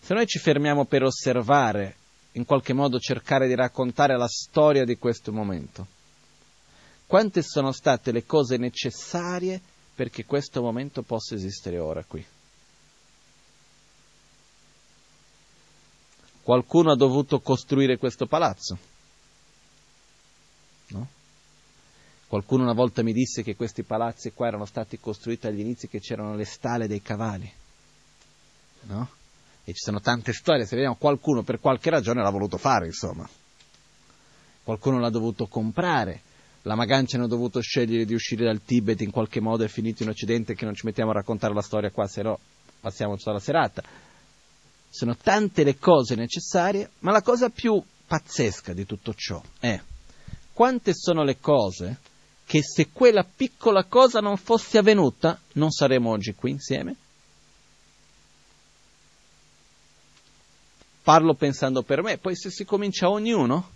Se 0.00 0.14
noi 0.14 0.26
ci 0.26 0.40
fermiamo 0.40 0.84
per 0.84 1.04
osservare 1.04 1.94
in 2.32 2.44
qualche 2.44 2.72
modo 2.72 2.98
cercare 2.98 3.46
di 3.46 3.54
raccontare 3.54 4.16
la 4.16 4.26
storia 4.26 4.84
di 4.84 4.98
questo 4.98 5.32
momento? 5.32 5.86
Quante 7.06 7.42
sono 7.42 7.70
state 7.70 8.10
le 8.10 8.24
cose 8.24 8.56
necessarie 8.56 9.60
perché 9.94 10.24
questo 10.24 10.60
momento 10.60 11.02
possa 11.02 11.36
esistere 11.36 11.78
ora 11.78 12.02
qui? 12.02 12.24
Qualcuno 16.42 16.90
ha 16.90 16.96
dovuto 16.96 17.40
costruire 17.40 17.98
questo 17.98 18.26
palazzo? 18.26 18.78
No? 20.88 21.08
Qualcuno 22.26 22.64
una 22.64 22.72
volta 22.72 23.02
mi 23.02 23.12
disse 23.12 23.42
che 23.42 23.54
questi 23.54 23.82
palazzi 23.82 24.32
qua 24.32 24.48
erano 24.48 24.64
stati 24.64 24.98
costruiti 24.98 25.46
agli 25.46 25.60
inizi 25.60 25.86
che 25.86 26.00
c'erano 26.00 26.34
le 26.34 26.44
stalle 26.44 26.88
dei 26.88 27.00
cavalli. 27.00 27.50
No? 28.82 29.08
E 29.64 29.72
ci 29.72 29.80
sono 29.80 30.00
tante 30.00 30.32
storie, 30.32 30.66
se 30.66 30.74
vediamo 30.74 30.96
qualcuno 30.96 31.42
per 31.42 31.60
qualche 31.60 31.90
ragione 31.90 32.22
l'ha 32.22 32.30
voluto 32.30 32.58
fare, 32.58 32.86
insomma. 32.86 33.28
Qualcuno 34.64 34.98
l'ha 34.98 35.10
dovuto 35.10 35.46
comprare. 35.46 36.22
La 36.62 36.74
Magancia 36.74 37.16
hanno 37.16 37.28
dovuto 37.28 37.60
scegliere 37.60 38.04
di 38.04 38.14
uscire 38.14 38.44
dal 38.44 38.62
Tibet 38.64 39.00
in 39.00 39.10
qualche 39.10 39.40
modo 39.40 39.64
è 39.64 39.68
finito 39.68 40.02
in 40.02 40.08
Occidente 40.08 40.54
che 40.54 40.64
non 40.64 40.74
ci 40.74 40.86
mettiamo 40.86 41.10
a 41.10 41.14
raccontare 41.14 41.54
la 41.54 41.62
storia 41.62 41.90
qua, 41.90 42.06
se 42.06 42.22
no 42.22 42.38
passiamo 42.80 43.16
tutta 43.16 43.32
la 43.32 43.40
serata. 43.40 44.10
Sono 44.94 45.16
tante 45.16 45.64
le 45.64 45.78
cose 45.78 46.14
necessarie, 46.14 46.90
ma 46.98 47.12
la 47.12 47.22
cosa 47.22 47.48
più 47.48 47.82
pazzesca 48.06 48.74
di 48.74 48.84
tutto 48.84 49.14
ciò 49.14 49.42
è 49.58 49.80
quante 50.52 50.92
sono 50.94 51.24
le 51.24 51.40
cose 51.40 51.98
che 52.44 52.62
se 52.62 52.90
quella 52.92 53.24
piccola 53.24 53.84
cosa 53.84 54.20
non 54.20 54.36
fosse 54.36 54.76
avvenuta 54.76 55.40
non 55.52 55.70
saremmo 55.70 56.10
oggi 56.10 56.34
qui 56.34 56.50
insieme? 56.50 56.96
Parlo 61.02 61.34
pensando 61.34 61.82
per 61.82 62.02
me, 62.02 62.18
poi 62.18 62.36
se 62.36 62.50
si 62.50 62.64
comincia 62.64 63.08
ognuno, 63.08 63.70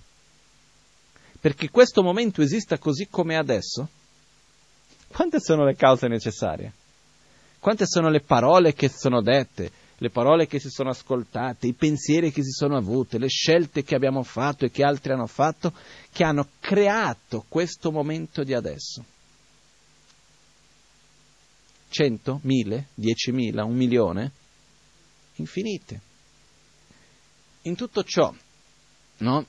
perché 1.41 1.71
questo 1.71 2.03
momento 2.03 2.43
esista 2.43 2.79
così 2.79 3.09
come 3.09 3.37
adesso, 3.37 3.89
quante 5.09 5.41
sono 5.41 5.65
le 5.65 5.75
cause 5.75 6.09
necessarie? 6.09 6.73
Quante 7.59 7.87
sono 7.87 8.11
le 8.11 8.21
parole 8.21 8.75
che 8.75 8.91
sono 8.91 9.23
dette, 9.23 9.73
le 9.99 10.11
parole 10.11 10.47
che 10.47 10.59
si 10.59 10.69
sono 10.69 10.91
ascoltate, 10.91 11.67
i 11.67 11.73
pensieri 11.73 12.31
che 12.31 12.43
si 12.43 12.51
sono 12.51 12.77
avute, 12.77 13.19
le 13.19 13.29
scelte 13.29 13.83
che 13.83 13.95
abbiamo 13.95 14.23
fatto 14.23 14.65
e 14.65 14.71
che 14.71 14.85
altri 14.85 15.13
hanno 15.13 15.27
fatto, 15.27 15.73
che 16.13 16.25
hanno 16.25 16.49
creato 16.61 17.45
questo 17.49 17.91
momento 17.91 18.45
di 18.45 18.55
adesso? 18.55 19.05
Cento? 21.89 22.41
Mille? 22.43 22.89
Diecimila? 22.95 23.65
Un 23.65 23.75
milione? 23.75 24.33
Infinite 25.37 26.01
in 27.67 27.75
tutto 27.75 28.03
ciò, 28.05 28.33
no? 29.19 29.47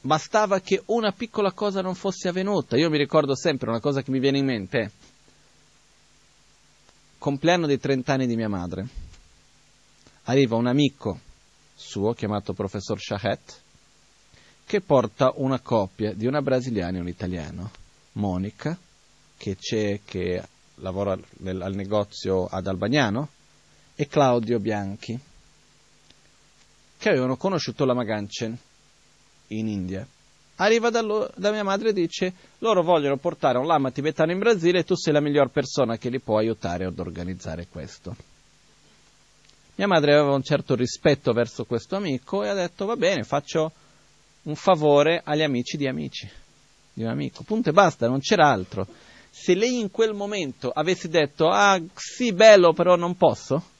Bastava 0.00 0.60
che 0.60 0.82
una 0.86 1.12
piccola 1.12 1.52
cosa 1.52 1.80
non 1.80 1.94
fosse 1.94 2.28
avvenuta. 2.28 2.76
Io 2.76 2.90
mi 2.90 2.98
ricordo 2.98 3.34
sempre 3.34 3.68
una 3.68 3.80
cosa 3.80 4.02
che 4.02 4.10
mi 4.10 4.20
viene 4.20 4.38
in 4.38 4.44
mente. 4.44 4.92
Compleanno 7.26 7.66
dei 7.66 7.80
30 7.80 8.12
anni 8.12 8.28
di 8.28 8.36
mia 8.36 8.48
madre. 8.48 8.86
Arriva 10.26 10.54
un 10.54 10.68
amico 10.68 11.18
suo 11.74 12.12
chiamato 12.12 12.52
professor 12.52 13.00
Shahet 13.00 13.60
che 14.64 14.80
porta 14.80 15.32
una 15.34 15.58
coppia 15.58 16.12
di 16.12 16.28
una 16.28 16.40
brasiliana 16.40 16.98
e 16.98 17.00
un 17.00 17.08
italiano, 17.08 17.72
Monica, 18.12 18.78
che, 19.36 19.56
c'è, 19.56 20.02
che 20.04 20.40
lavora 20.76 21.18
nel, 21.38 21.62
al 21.62 21.74
negozio 21.74 22.46
ad 22.46 22.64
Albagnano, 22.68 23.28
e 23.96 24.06
Claudio 24.06 24.60
Bianchi, 24.60 25.18
che 26.96 27.08
avevano 27.08 27.36
conosciuto 27.36 27.84
la 27.84 27.94
Maganchen 27.94 28.56
in 29.48 29.66
India. 29.66 30.06
Arriva 30.56 30.88
da, 30.88 31.02
lo, 31.02 31.30
da, 31.36 31.50
mia 31.50 31.64
madre 31.64 31.90
e 31.90 31.92
dice: 31.92 32.32
Loro 32.58 32.82
vogliono 32.82 33.16
portare 33.18 33.58
un 33.58 33.66
lama 33.66 33.90
tibetano 33.90 34.32
in 34.32 34.38
Brasile 34.38 34.80
e 34.80 34.84
tu 34.84 34.94
sei 34.94 35.12
la 35.12 35.20
miglior 35.20 35.50
persona 35.50 35.98
che 35.98 36.08
li 36.08 36.20
può 36.20 36.38
aiutare 36.38 36.86
ad 36.86 36.98
organizzare 36.98 37.66
questo. 37.70 38.16
Mia 39.74 39.86
madre 39.86 40.14
aveva 40.14 40.34
un 40.34 40.42
certo 40.42 40.74
rispetto 40.74 41.32
verso 41.32 41.64
questo 41.64 41.96
amico 41.96 42.42
e 42.42 42.48
ha 42.48 42.54
detto: 42.54 42.86
Va 42.86 42.96
bene, 42.96 43.22
faccio 43.22 43.72
un 44.44 44.54
favore 44.54 45.20
agli 45.22 45.42
amici 45.42 45.76
di 45.76 45.86
amici, 45.86 46.28
di 46.92 47.02
un 47.02 47.10
amico. 47.10 47.42
Punto 47.42 47.68
e 47.68 47.72
basta, 47.72 48.08
non 48.08 48.20
c'era 48.20 48.50
altro. 48.50 48.86
Se 49.28 49.54
lei 49.54 49.78
in 49.78 49.90
quel 49.90 50.14
momento 50.14 50.70
avesse 50.70 51.10
detto: 51.10 51.48
Ah, 51.48 51.78
sì, 51.94 52.32
bello, 52.32 52.72
però 52.72 52.96
non 52.96 53.14
posso 53.16 53.74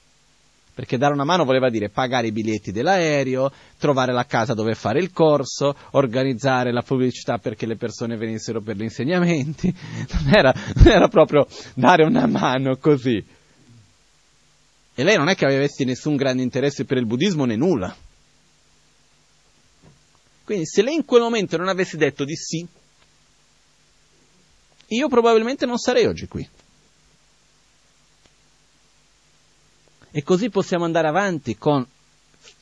perché 0.77 0.99
dare 0.99 1.15
una 1.15 1.23
mano 1.23 1.43
voleva 1.43 1.71
dire 1.71 1.89
pagare 1.89 2.27
i 2.27 2.31
biglietti 2.31 2.71
dell'aereo, 2.71 3.51
trovare 3.79 4.13
la 4.13 4.27
casa 4.27 4.53
dove 4.53 4.75
fare 4.75 4.99
il 4.99 5.11
corso, 5.11 5.75
organizzare 5.93 6.71
la 6.71 6.83
pubblicità 6.83 7.39
perché 7.39 7.65
le 7.65 7.77
persone 7.77 8.15
venissero 8.15 8.61
per 8.61 8.75
gli 8.75 8.83
insegnamenti, 8.83 9.73
non 9.73 10.31
era, 10.31 10.53
non 10.75 10.87
era 10.87 11.07
proprio 11.07 11.47
dare 11.73 12.03
una 12.03 12.27
mano 12.27 12.77
così. 12.77 13.25
E 14.93 15.03
lei 15.03 15.17
non 15.17 15.29
è 15.29 15.35
che 15.35 15.45
avesse 15.45 15.83
nessun 15.83 16.15
grande 16.15 16.43
interesse 16.43 16.85
per 16.85 16.97
il 16.97 17.07
buddismo 17.07 17.45
né 17.45 17.55
nulla. 17.55 17.95
Quindi 20.43 20.67
se 20.67 20.83
lei 20.83 20.93
in 20.93 21.05
quel 21.05 21.23
momento 21.23 21.57
non 21.57 21.69
avesse 21.69 21.97
detto 21.97 22.23
di 22.23 22.35
sì, 22.35 22.63
io 24.89 25.07
probabilmente 25.07 25.65
non 25.65 25.79
sarei 25.79 26.05
oggi 26.05 26.27
qui. 26.27 26.47
E 30.17 30.23
così 30.23 30.49
possiamo 30.49 30.83
andare 30.83 31.07
avanti 31.07 31.59
con 31.59 31.85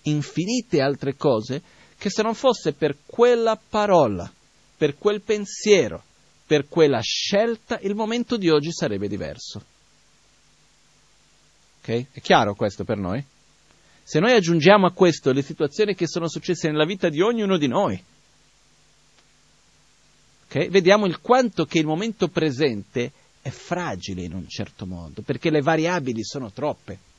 infinite 0.02 0.82
altre 0.82 1.16
cose 1.16 1.62
che 1.98 2.10
se 2.10 2.22
non 2.22 2.34
fosse 2.34 2.74
per 2.74 2.98
quella 3.06 3.56
parola, 3.56 4.30
per 4.76 4.98
quel 4.98 5.22
pensiero, 5.22 6.04
per 6.46 6.68
quella 6.68 7.00
scelta, 7.00 7.80
il 7.80 7.96
momento 7.96 8.36
di 8.36 8.50
oggi 8.50 8.74
sarebbe 8.74 9.08
diverso. 9.08 9.64
Ok? 11.80 12.08
È 12.12 12.20
chiaro 12.20 12.56
questo 12.56 12.84
per 12.84 12.98
noi? 12.98 13.24
Se 14.04 14.20
noi 14.20 14.34
aggiungiamo 14.34 14.88
a 14.88 14.92
questo 14.92 15.32
le 15.32 15.42
situazioni 15.42 15.96
che 15.96 16.10
sono 16.10 16.28
successe 16.28 16.70
nella 16.70 16.84
vita 16.84 17.08
di 17.08 17.22
ognuno 17.22 17.58
di 17.58 17.68
noi, 17.68 18.04
okay? 20.48 20.68
vediamo 20.68 21.06
il 21.06 21.22
quanto 21.22 21.64
che 21.64 21.80
il 21.80 21.86
momento 21.86 22.28
presente 22.28 23.14
è 23.42 23.50
fragile 23.50 24.24
in 24.24 24.34
un 24.34 24.46
certo 24.50 24.86
modo, 24.86 25.22
perché 25.22 25.50
le 25.50 25.62
variabili 25.62 26.22
sono 26.22 26.52
troppe. 26.52 27.14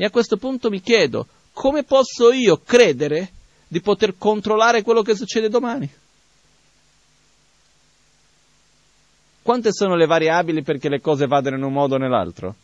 E 0.00 0.04
a 0.06 0.10
questo 0.10 0.38
punto 0.38 0.70
mi 0.70 0.80
chiedo, 0.80 1.26
come 1.52 1.84
posso 1.84 2.32
io 2.32 2.62
credere 2.64 3.32
di 3.68 3.82
poter 3.82 4.14
controllare 4.16 4.80
quello 4.80 5.02
che 5.02 5.14
succede 5.14 5.50
domani? 5.50 5.86
Quante 9.42 9.68
sono 9.74 9.96
le 9.96 10.06
variabili 10.06 10.62
perché 10.62 10.88
le 10.88 11.02
cose 11.02 11.26
vadano 11.26 11.56
in 11.56 11.64
un 11.64 11.74
modo 11.74 11.96
o 11.96 11.98
nell'altro? 11.98 12.54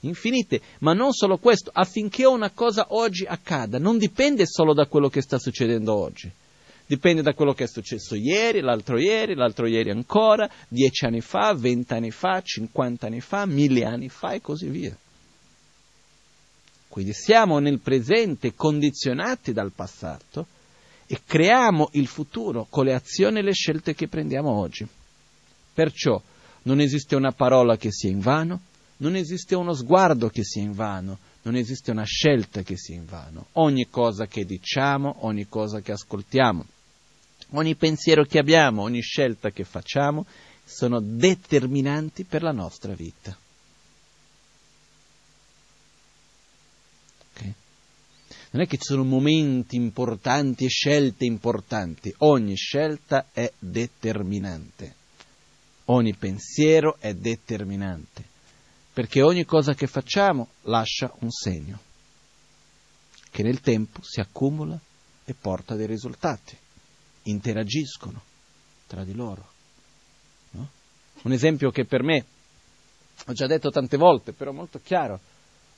Infinite, 0.00 0.60
ma 0.80 0.92
non 0.92 1.12
solo 1.12 1.38
questo, 1.38 1.70
affinché 1.72 2.26
una 2.26 2.50
cosa 2.50 2.88
oggi 2.90 3.24
accada, 3.24 3.78
non 3.78 3.96
dipende 3.96 4.44
solo 4.44 4.74
da 4.74 4.84
quello 4.84 5.08
che 5.08 5.22
sta 5.22 5.38
succedendo 5.38 5.94
oggi, 5.94 6.30
dipende 6.84 7.22
da 7.22 7.32
quello 7.32 7.54
che 7.54 7.64
è 7.64 7.66
successo 7.66 8.14
ieri, 8.14 8.60
l'altro 8.60 8.98
ieri, 8.98 9.34
l'altro 9.34 9.66
ieri 9.66 9.88
ancora, 9.88 10.46
dieci 10.68 11.06
anni 11.06 11.22
fa, 11.22 11.54
vent'anni 11.54 12.10
fa, 12.10 12.42
cinquanta 12.42 13.06
anni 13.06 13.22
fa, 13.22 13.46
mille 13.46 13.86
anni 13.86 14.10
fa 14.10 14.32
e 14.32 14.42
così 14.42 14.66
via. 14.66 14.94
Quindi 16.90 17.12
siamo 17.12 17.60
nel 17.60 17.78
presente 17.78 18.52
condizionati 18.52 19.52
dal 19.52 19.70
passato 19.70 20.44
e 21.06 21.20
creiamo 21.24 21.90
il 21.92 22.08
futuro 22.08 22.66
con 22.68 22.86
le 22.86 22.94
azioni 22.94 23.38
e 23.38 23.42
le 23.42 23.52
scelte 23.52 23.94
che 23.94 24.08
prendiamo 24.08 24.50
oggi. 24.50 24.84
Perciò 25.72 26.20
non 26.62 26.80
esiste 26.80 27.14
una 27.14 27.30
parola 27.30 27.76
che 27.76 27.92
sia 27.92 28.10
invano, 28.10 28.62
non 28.96 29.14
esiste 29.14 29.54
uno 29.54 29.72
sguardo 29.72 30.30
che 30.30 30.42
sia 30.42 30.62
invano, 30.62 31.18
non 31.42 31.54
esiste 31.54 31.92
una 31.92 32.02
scelta 32.02 32.62
che 32.62 32.76
sia 32.76 32.96
invano. 32.96 33.46
Ogni 33.52 33.88
cosa 33.88 34.26
che 34.26 34.44
diciamo, 34.44 35.18
ogni 35.20 35.46
cosa 35.46 35.78
che 35.78 35.92
ascoltiamo, 35.92 36.66
ogni 37.50 37.76
pensiero 37.76 38.24
che 38.24 38.40
abbiamo, 38.40 38.82
ogni 38.82 39.00
scelta 39.00 39.50
che 39.50 39.62
facciamo 39.62 40.26
sono 40.64 40.98
determinanti 41.00 42.24
per 42.24 42.42
la 42.42 42.52
nostra 42.52 42.94
vita. 42.94 43.38
Non 48.50 48.62
è 48.62 48.66
che 48.66 48.78
ci 48.78 48.86
sono 48.86 49.04
momenti 49.04 49.76
importanti 49.76 50.64
e 50.64 50.68
scelte 50.68 51.24
importanti, 51.24 52.12
ogni 52.18 52.56
scelta 52.56 53.26
è 53.32 53.50
determinante, 53.58 54.94
ogni 55.86 56.14
pensiero 56.14 56.96
è 56.98 57.14
determinante, 57.14 58.24
perché 58.92 59.22
ogni 59.22 59.44
cosa 59.44 59.74
che 59.74 59.86
facciamo 59.86 60.48
lascia 60.62 61.12
un 61.20 61.30
segno, 61.30 61.78
che 63.30 63.42
nel 63.44 63.60
tempo 63.60 64.00
si 64.02 64.18
accumula 64.18 64.78
e 65.24 65.34
porta 65.34 65.76
dei 65.76 65.86
risultati, 65.86 66.56
interagiscono 67.24 68.20
tra 68.88 69.04
di 69.04 69.14
loro. 69.14 69.48
No? 70.50 70.68
Un 71.22 71.32
esempio 71.32 71.70
che 71.70 71.84
per 71.84 72.02
me, 72.02 72.24
ho 73.26 73.32
già 73.32 73.46
detto 73.46 73.70
tante 73.70 73.96
volte, 73.96 74.32
però 74.32 74.50
molto 74.50 74.80
chiaro, 74.82 75.20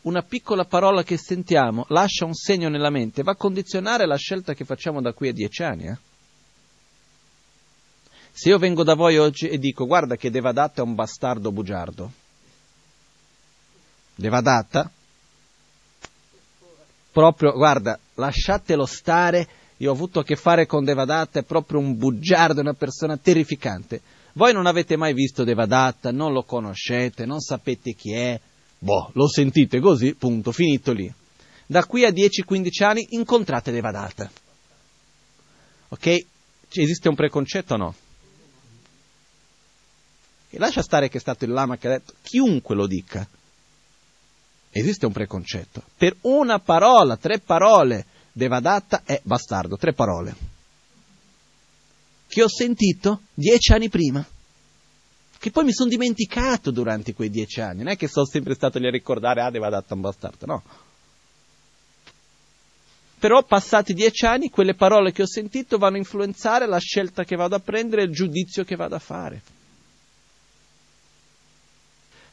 una 0.03 0.23
piccola 0.23 0.65
parola 0.65 1.03
che 1.03 1.17
sentiamo 1.17 1.85
lascia 1.89 2.25
un 2.25 2.35
segno 2.35 2.69
nella 2.69 2.91
mente, 2.91 3.23
va 3.23 3.33
a 3.33 3.37
condizionare 3.37 4.07
la 4.07 4.17
scelta 4.17 4.55
che 4.55 4.65
facciamo 4.65 5.01
da 5.01 5.13
qui 5.13 5.29
a 5.29 5.33
dieci 5.33 5.63
anni. 5.63 5.87
Eh? 5.87 5.97
Se 8.33 8.49
io 8.49 8.59
vengo 8.59 8.83
da 8.83 8.95
voi 8.95 9.19
oggi 9.19 9.49
e 9.49 9.59
dico 9.59 9.87
guarda 9.87 10.17
che 10.17 10.31
Devadatta 10.31 10.81
è 10.81 10.85
un 10.85 10.95
bastardo 10.95 11.53
bugiardo, 11.53 12.11
Devadatta, 14.15 14.91
proprio, 17.13 17.53
guarda, 17.53 17.99
lasciatelo 18.15 18.87
stare, 18.87 19.49
io 19.79 19.91
ho 19.91 19.95
avuto 19.95 20.21
a 20.21 20.25
che 20.25 20.37
fare 20.37 20.67
con 20.67 20.85
Devadatta, 20.85 21.41
è 21.41 21.45
proprio 21.45 21.79
un 21.79 21.97
bugiardo, 21.97 22.61
una 22.61 22.75
persona 22.75 23.17
terrificante. 23.17 24.01
Voi 24.35 24.53
non 24.53 24.67
avete 24.67 24.97
mai 24.97 25.13
visto 25.13 25.45
Devadatta, 25.45 26.11
non 26.11 26.33
lo 26.33 26.45
conoscete, 26.45 27.27
non 27.27 27.41
sapete 27.41 27.93
chi 27.93 28.13
è, 28.13 28.41
boh, 28.83 29.11
lo 29.15 29.29
sentite 29.29 29.79
così, 29.79 30.15
punto, 30.15 30.51
finito 30.51 30.93
lì. 30.93 31.13
Da 31.67 31.87
qui 31.87 32.05
a 32.05 32.11
10-15 32.11 32.85
anni 32.85 33.07
incontrate 33.11 33.71
Devadatta. 33.71 34.31
Ok? 35.89 36.27
Esiste 36.75 37.09
un 37.09 37.15
preconcetto 37.15 37.75
o 37.75 37.77
no? 37.77 37.95
E 40.51 40.59
lascia 40.59 40.83
stare 40.83 41.09
che 41.09 41.19
è 41.19 41.21
stato 41.21 41.45
il 41.45 41.53
lama 41.53 41.77
che 41.77 41.87
ha 41.87 41.91
detto, 41.91 42.15
chiunque 42.23 42.75
lo 42.75 42.87
dica. 42.87 43.27
Esiste 44.71 45.07
un 45.07 45.13
preconcetto. 45.13 45.83
Per 45.97 46.17
una 46.23 46.59
parola, 46.59 47.17
tre 47.17 47.39
parole, 47.39 48.07
Devadatta 48.33 49.03
è 49.05 49.21
bastardo, 49.23 49.77
tre 49.77 49.93
parole. 49.93 50.35
Che 52.27 52.43
ho 52.43 52.49
sentito 52.49 53.21
dieci 53.35 53.73
anni 53.73 53.89
prima. 53.89 54.27
Che 55.43 55.51
poi 55.51 55.65
mi 55.65 55.73
sono 55.73 55.89
dimenticato 55.89 56.71
durante 56.71 57.15
quei 57.15 57.29
dieci 57.29 57.61
anni. 57.61 57.79
Non 57.79 57.89
è 57.89 57.97
che 57.97 58.07
sono 58.07 58.25
sempre 58.25 58.55
stato 58.55 58.79
lì 58.79 58.87
a 58.87 58.93
ricordare, 58.93 59.43
ah, 59.43 59.51
Devadatta 59.51 59.89
è 59.89 59.95
un 59.95 60.01
bastardo, 60.01 60.47
no. 60.47 60.63
Però 63.19 63.43
passati 63.43 63.93
dieci 63.93 64.25
anni, 64.25 64.51
quelle 64.51 64.77
parole 64.77 65.11
che 65.11 65.23
ho 65.23 65.27
sentito 65.27 65.79
vanno 65.79 65.97
a 65.97 65.99
influenzare 65.99 66.69
la 66.69 66.79
scelta 66.79 67.25
che 67.25 67.35
vado 67.35 67.57
a 67.57 67.59
prendere 67.59 68.03
e 68.03 68.05
il 68.05 68.13
giudizio 68.13 68.63
che 68.63 68.77
vado 68.77 68.95
a 68.95 69.01
fare. 69.01 69.43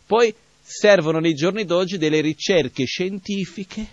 Poi 0.05 0.31
servono 0.61 1.17
nei 1.17 1.33
giorni 1.33 1.65
d'oggi 1.65 1.97
delle 1.97 2.21
ricerche 2.21 2.85
scientifiche, 2.85 3.87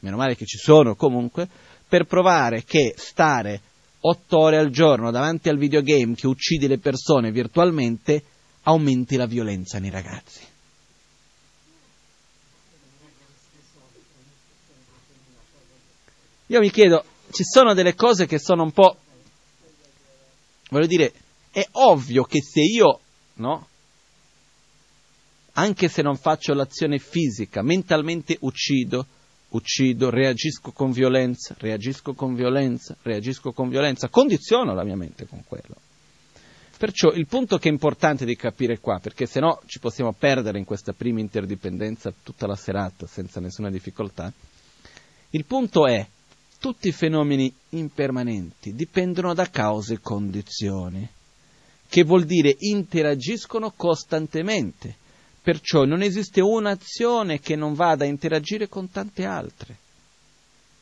meno 0.00 0.18
male 0.18 0.36
che 0.36 0.44
ci 0.44 0.58
sono 0.58 0.94
comunque, 0.94 1.48
per 1.88 2.04
provare 2.04 2.64
che 2.64 2.92
stare 2.98 3.62
otto 4.08 4.38
ore 4.38 4.58
al 4.58 4.70
giorno 4.70 5.10
davanti 5.10 5.48
al 5.48 5.58
videogame 5.58 6.14
che 6.14 6.26
uccide 6.26 6.68
le 6.68 6.78
persone 6.78 7.32
virtualmente 7.32 8.22
aumenti 8.62 9.16
la 9.16 9.26
violenza 9.26 9.78
nei 9.78 9.90
ragazzi. 9.90 10.40
Io 16.48 16.60
mi 16.60 16.70
chiedo, 16.70 17.04
ci 17.32 17.42
sono 17.42 17.74
delle 17.74 17.94
cose 17.94 18.26
che 18.26 18.38
sono 18.38 18.62
un 18.62 18.70
po'... 18.70 18.96
voglio 20.70 20.86
dire, 20.86 21.12
è 21.50 21.66
ovvio 21.72 22.22
che 22.22 22.40
se 22.40 22.60
io, 22.60 23.00
no? 23.34 23.68
anche 25.58 25.88
se 25.88 26.02
non 26.02 26.16
faccio 26.16 26.54
l'azione 26.54 26.98
fisica, 26.98 27.62
mentalmente 27.62 28.36
uccido, 28.40 29.06
uccido, 29.56 30.10
reagisco 30.10 30.72
con 30.72 30.92
violenza, 30.92 31.54
reagisco 31.58 32.14
con 32.14 32.34
violenza, 32.34 32.96
reagisco 33.02 33.52
con 33.52 33.68
violenza, 33.68 34.08
condiziono 34.08 34.74
la 34.74 34.84
mia 34.84 34.96
mente 34.96 35.26
con 35.26 35.42
quello. 35.46 35.74
Perciò 36.78 37.10
il 37.12 37.26
punto 37.26 37.56
che 37.56 37.68
è 37.68 37.72
importante 37.72 38.26
di 38.26 38.36
capire 38.36 38.78
qua, 38.78 38.98
perché 38.98 39.24
se 39.24 39.40
no 39.40 39.60
ci 39.66 39.78
possiamo 39.78 40.12
perdere 40.12 40.58
in 40.58 40.64
questa 40.64 40.92
prima 40.92 41.20
interdipendenza 41.20 42.12
tutta 42.22 42.46
la 42.46 42.56
serata 42.56 43.06
senza 43.06 43.40
nessuna 43.40 43.70
difficoltà, 43.70 44.30
il 45.30 45.44
punto 45.46 45.86
è 45.86 46.06
tutti 46.58 46.88
i 46.88 46.92
fenomeni 46.92 47.52
impermanenti 47.70 48.74
dipendono 48.74 49.32
da 49.32 49.48
cause 49.48 49.94
e 49.94 50.00
condizioni, 50.00 51.08
che 51.88 52.04
vuol 52.04 52.24
dire 52.24 52.54
interagiscono 52.58 53.72
costantemente 53.74 54.96
Perciò 55.46 55.84
non 55.84 56.02
esiste 56.02 56.40
un'azione 56.40 57.38
che 57.38 57.54
non 57.54 57.74
vada 57.74 58.02
a 58.02 58.08
interagire 58.08 58.68
con 58.68 58.90
tante 58.90 59.24
altre. 59.24 59.76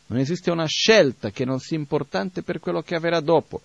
Non 0.07 0.19
esiste 0.19 0.51
una 0.51 0.65
scelta 0.65 1.31
che 1.31 1.45
non 1.45 1.61
sia 1.61 1.77
importante 1.77 2.41
per 2.41 2.61
quello 2.61 2.81
che 2.81 2.95
avverrà 2.95 3.21
dopo. 3.21 3.61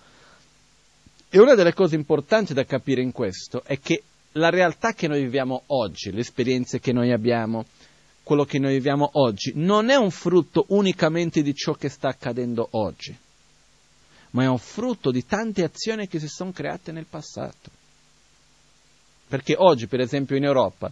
E 1.29 1.39
una 1.39 1.55
delle 1.55 1.73
cose 1.73 1.95
importanti 1.95 2.53
da 2.53 2.65
capire 2.65 3.01
in 3.01 3.13
questo 3.13 3.63
è 3.63 3.79
che 3.79 4.03
la 4.33 4.49
realtà 4.49 4.91
che 4.91 5.07
noi 5.07 5.21
viviamo 5.21 5.63
oggi, 5.67 6.11
le 6.11 6.19
esperienze 6.19 6.81
che 6.81 6.91
noi 6.91 7.13
abbiamo, 7.13 7.63
quello 8.21 8.43
che 8.43 8.59
noi 8.59 8.73
viviamo 8.73 9.09
oggi, 9.13 9.53
non 9.55 9.89
è 9.89 9.95
un 9.95 10.11
frutto 10.11 10.65
unicamente 10.67 11.41
di 11.41 11.55
ciò 11.55 11.75
che 11.75 11.87
sta 11.87 12.09
accadendo 12.09 12.67
oggi, 12.71 13.17
ma 14.31 14.43
è 14.43 14.47
un 14.47 14.59
frutto 14.59 15.11
di 15.11 15.25
tante 15.25 15.63
azioni 15.63 16.09
che 16.09 16.19
si 16.19 16.27
sono 16.27 16.51
create 16.51 16.91
nel 16.91 17.05
passato. 17.09 17.78
Perché 19.29 19.53
oggi, 19.55 19.85
per 19.85 19.99
esempio, 19.99 20.35
in 20.35 20.43
Europa 20.43 20.91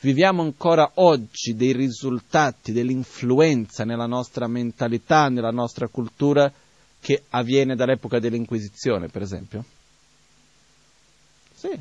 viviamo 0.00 0.42
ancora 0.42 0.90
oggi 0.94 1.54
dei 1.54 1.72
risultati 1.72 2.72
dell'influenza 2.72 3.84
nella 3.84 4.06
nostra 4.06 4.48
mentalità, 4.48 5.28
nella 5.28 5.52
nostra 5.52 5.86
cultura 5.86 6.52
che 7.00 7.22
avviene 7.30 7.76
dall'epoca 7.76 8.18
dell'Inquisizione, 8.18 9.06
per 9.06 9.22
esempio? 9.22 9.64
Sì. 11.54 11.80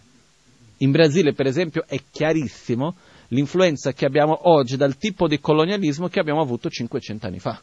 In 0.77 0.91
Brasile, 0.91 1.33
per 1.33 1.47
esempio, 1.47 1.85
è 1.87 1.99
chiarissimo 2.11 2.95
l'influenza 3.29 3.91
che 3.91 4.05
abbiamo 4.05 4.49
oggi 4.49 4.77
dal 4.77 4.97
tipo 4.97 5.27
di 5.27 5.39
colonialismo 5.39 6.09
che 6.09 6.19
abbiamo 6.19 6.41
avuto 6.41 6.69
500 6.69 7.25
anni 7.25 7.39
fa. 7.39 7.59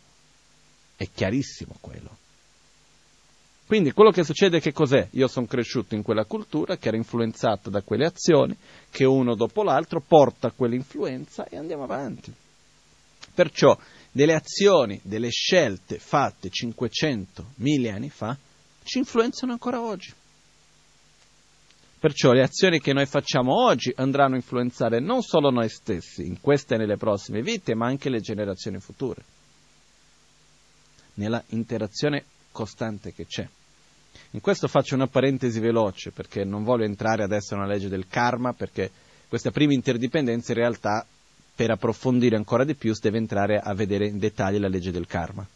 È 0.97 1.09
chiarissimo 1.15 1.77
quello. 1.81 2.17
Quindi 3.67 3.93
quello 3.93 4.11
che 4.11 4.25
succede 4.25 4.61
che 4.61 4.73
cos'è? 4.73 5.09
Io 5.13 5.27
sono 5.27 5.47
cresciuto 5.47 5.95
in 5.95 6.03
quella 6.03 6.27
cultura 6.27 6.77
che 6.77 6.89
era 6.89 6.99
influenzata 6.99 7.71
da 7.71 7.81
quelle 7.81 8.05
azioni, 8.05 8.55
che 8.91 9.05
uno 9.05 9.35
dopo 9.35 9.63
l'altro 9.63 10.03
porta 10.07 10.51
quell'influenza 10.51 11.47
e 11.49 11.57
andiamo 11.57 11.85
avanti. 11.85 12.33
Perciò 13.35 13.77
delle 14.13 14.35
azioni, 14.35 15.01
delle 15.03 15.31
scelte 15.31 15.99
fatte 15.99 16.51
500, 16.51 17.53
1000 17.57 17.91
anni 17.91 18.11
fa, 18.11 18.37
ci 18.85 18.99
influenzano 18.99 19.53
ancora 19.53 19.81
oggi. 19.81 20.13
Perciò 21.99 22.33
le 22.33 22.43
azioni 22.43 22.81
che 22.81 22.93
noi 22.93 23.07
facciamo 23.07 23.65
oggi 23.65 23.91
andranno 23.97 24.35
a 24.35 24.37
influenzare 24.37 25.01
non 25.01 25.23
solo 25.23 25.49
noi 25.49 25.71
stessi, 25.71 26.27
in 26.27 26.39
queste 26.39 26.75
e 26.75 26.79
nelle 26.79 26.99
prossime 26.99 27.41
vite, 27.41 27.75
ma 27.75 27.87
anche 27.87 28.11
le 28.11 28.21
generazioni 28.21 28.79
future. 28.79 29.23
Nella 31.15 31.43
interazione 31.49 32.25
costante 32.55 33.13
che 33.13 33.27
c'è. 33.27 33.47
In 34.31 34.41
questo 34.41 34.69
faccio 34.69 34.95
una 34.95 35.09
parentesi 35.09 35.59
veloce 35.59 36.13
perché 36.13 36.45
non 36.45 36.63
voglio 36.63 36.85
entrare 36.85 37.25
adesso 37.25 37.57
nella 37.57 37.73
legge 37.73 37.89
del 37.89 38.07
karma 38.07 38.53
perché 38.53 38.91
questa 39.29 39.51
prima 39.51 39.73
interdipendenza 39.73 40.53
in 40.53 40.59
realtà 40.59 41.05
per 41.55 41.71
approfondire 41.71 42.37
ancora 42.37 42.65
di 42.65 42.77
più 42.77 42.95
si 42.95 43.01
deve 43.03 43.19
entrare 43.19 43.59
a 43.59 43.75
vedere 43.75 44.07
in 44.07 44.19
dettaglio 44.19 44.61
la 44.61 44.69
legge 44.69 44.93
del 44.93 45.07
karma. 45.07 45.47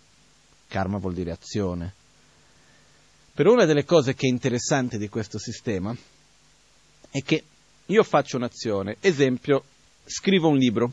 Karma 0.66 0.98
vuol 0.98 1.14
dire 1.14 1.30
azione. 1.30 1.94
Però 3.32 3.52
una 3.52 3.64
delle 3.64 3.84
cose 3.84 4.14
che 4.14 4.26
è 4.26 4.30
interessante 4.30 4.98
di 4.98 5.08
questo 5.08 5.38
sistema 5.38 5.96
è 7.10 7.22
che 7.22 7.44
io 7.86 8.02
faccio 8.02 8.36
un'azione, 8.36 8.96
esempio, 9.00 9.62
scrivo 10.04 10.48
un 10.48 10.56
libro, 10.56 10.92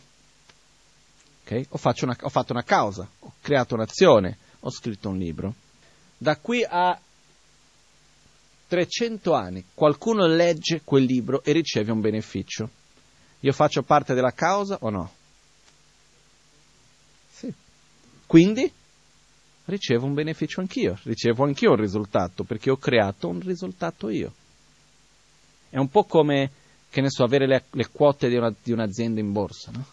okay? 1.43 1.65
ho, 1.67 1.79
una, 2.01 2.17
ho 2.21 2.29
fatto 2.29 2.53
una 2.53 2.63
causa, 2.63 3.07
ho 3.19 3.33
creato 3.41 3.73
un'azione, 3.73 4.37
ho 4.59 4.69
scritto 4.69 5.09
un 5.09 5.17
libro 5.17 5.55
da 6.25 6.37
qui 6.37 6.65
a 6.67 6.99
300 8.67 9.33
anni 9.33 9.63
qualcuno 9.75 10.25
legge 10.25 10.81
quel 10.83 11.03
libro 11.03 11.43
e 11.43 11.51
riceve 11.51 11.91
un 11.91 12.01
beneficio. 12.01 12.67
Io 13.41 13.53
faccio 13.53 13.83
parte 13.83 14.15
della 14.15 14.33
causa 14.33 14.79
o 14.81 14.89
no? 14.89 15.13
Sì. 17.29 17.53
Quindi 18.25 18.71
ricevo 19.65 20.07
un 20.07 20.15
beneficio 20.15 20.61
anch'io, 20.61 20.97
ricevo 21.03 21.43
anch'io 21.43 21.71
un 21.71 21.77
risultato 21.77 22.43
perché 22.43 22.71
ho 22.71 22.77
creato 22.77 23.27
un 23.27 23.39
risultato 23.41 24.09
io. 24.09 24.33
È 25.69 25.77
un 25.77 25.89
po' 25.89 26.05
come, 26.05 26.49
che 26.89 27.01
ne 27.01 27.11
so, 27.11 27.23
avere 27.23 27.45
le, 27.45 27.65
le 27.69 27.89
quote 27.91 28.29
di, 28.29 28.35
una, 28.35 28.51
di, 28.63 28.71
un'azienda 28.71 29.19
in 29.19 29.31
borsa, 29.31 29.69
no? 29.71 29.85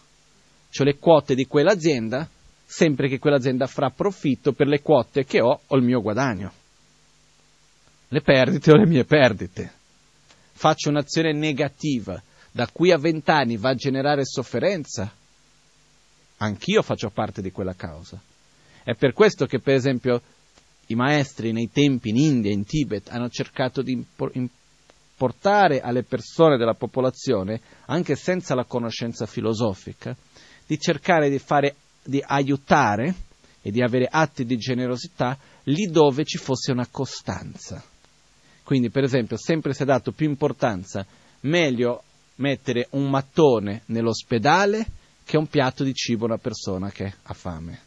Cioè 0.71 0.87
le 0.87 0.97
quote 0.97 1.35
di 1.35 1.45
quell'azienda 1.45 2.27
sempre 2.73 3.07
che 3.07 3.19
quell'azienda 3.19 3.67
farà 3.67 3.91
profitto 3.91 4.51
per 4.51 4.65
le 4.65 4.81
quote 4.81 5.25
che 5.25 5.41
ho 5.41 5.61
o 5.67 5.75
il 5.75 5.83
mio 5.83 6.01
guadagno. 6.01 6.51
Le 8.07 8.21
perdite 8.21 8.71
o 8.71 8.75
le 8.75 8.87
mie 8.87 9.05
perdite. 9.05 9.71
Faccio 10.53 10.89
un'azione 10.89 11.33
negativa, 11.33 12.19
da 12.51 12.67
qui 12.67 12.91
a 12.91 12.97
vent'anni 12.97 13.57
va 13.57 13.69
a 13.69 13.75
generare 13.75 14.25
sofferenza. 14.25 15.11
Anch'io 16.37 16.81
faccio 16.81 17.11
parte 17.11 17.43
di 17.43 17.51
quella 17.51 17.75
causa. 17.75 18.19
È 18.83 18.95
per 18.95 19.13
questo 19.13 19.45
che, 19.45 19.59
per 19.59 19.75
esempio, 19.75 20.21
i 20.87 20.95
maestri 20.95 21.51
nei 21.51 21.69
tempi 21.71 22.09
in 22.09 22.17
India 22.17 22.51
in 22.51 22.65
Tibet 22.65 23.09
hanno 23.09 23.29
cercato 23.29 23.83
di 23.83 24.03
portare 25.15 25.79
alle 25.79 26.03
persone 26.03 26.57
della 26.57 26.73
popolazione, 26.73 27.61
anche 27.85 28.15
senza 28.15 28.55
la 28.55 28.65
conoscenza 28.65 29.27
filosofica, 29.27 30.15
di 30.65 30.79
cercare 30.79 31.29
di, 31.29 31.39
fare, 31.39 31.75
di 32.03 32.23
aiutare 32.25 33.13
e 33.61 33.71
di 33.71 33.81
avere 33.81 34.07
atti 34.09 34.45
di 34.45 34.57
generosità 34.57 35.37
lì 35.63 35.85
dove 35.85 36.25
ci 36.25 36.37
fosse 36.37 36.71
una 36.71 36.87
costanza. 36.89 37.83
Quindi, 38.63 38.89
per 38.89 39.03
esempio, 39.03 39.37
sempre 39.37 39.73
si 39.73 39.83
è 39.83 39.85
dato 39.85 40.11
più 40.11 40.27
importanza, 40.27 41.05
meglio 41.41 42.03
mettere 42.35 42.87
un 42.91 43.09
mattone 43.09 43.83
nell'ospedale 43.87 44.85
che 45.25 45.37
un 45.37 45.47
piatto 45.47 45.83
di 45.83 45.93
cibo 45.93 46.23
a 46.23 46.27
una 46.29 46.37
persona 46.37 46.91
che 46.91 47.13
ha 47.21 47.33
fame. 47.33 47.79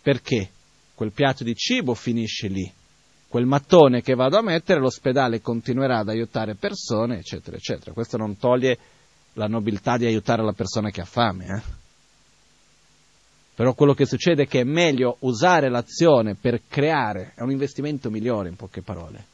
Perché 0.00 0.50
quel 0.94 1.12
piatto 1.12 1.44
di 1.44 1.54
cibo 1.54 1.94
finisce 1.94 2.48
lì, 2.48 2.70
quel 3.28 3.46
mattone 3.46 4.02
che 4.02 4.14
vado 4.14 4.36
a 4.36 4.42
mettere, 4.42 4.80
l'ospedale 4.80 5.40
continuerà 5.40 5.98
ad 5.98 6.08
aiutare 6.08 6.54
persone, 6.54 7.18
eccetera, 7.18 7.56
eccetera. 7.56 7.92
Questo 7.92 8.16
non 8.16 8.36
toglie 8.36 8.78
la 9.34 9.46
nobiltà 9.46 9.96
di 9.96 10.04
aiutare 10.04 10.44
la 10.44 10.52
persona 10.52 10.90
che 10.90 11.00
ha 11.00 11.06
fame. 11.06 11.46
Eh? 11.46 11.81
Però 13.54 13.74
quello 13.74 13.92
che 13.92 14.06
succede 14.06 14.44
è 14.44 14.46
che 14.46 14.60
è 14.60 14.64
meglio 14.64 15.16
usare 15.20 15.68
l'azione 15.68 16.34
per 16.34 16.62
creare, 16.68 17.32
è 17.34 17.42
un 17.42 17.50
investimento 17.50 18.10
migliore 18.10 18.48
in 18.48 18.56
poche 18.56 18.80
parole, 18.80 19.24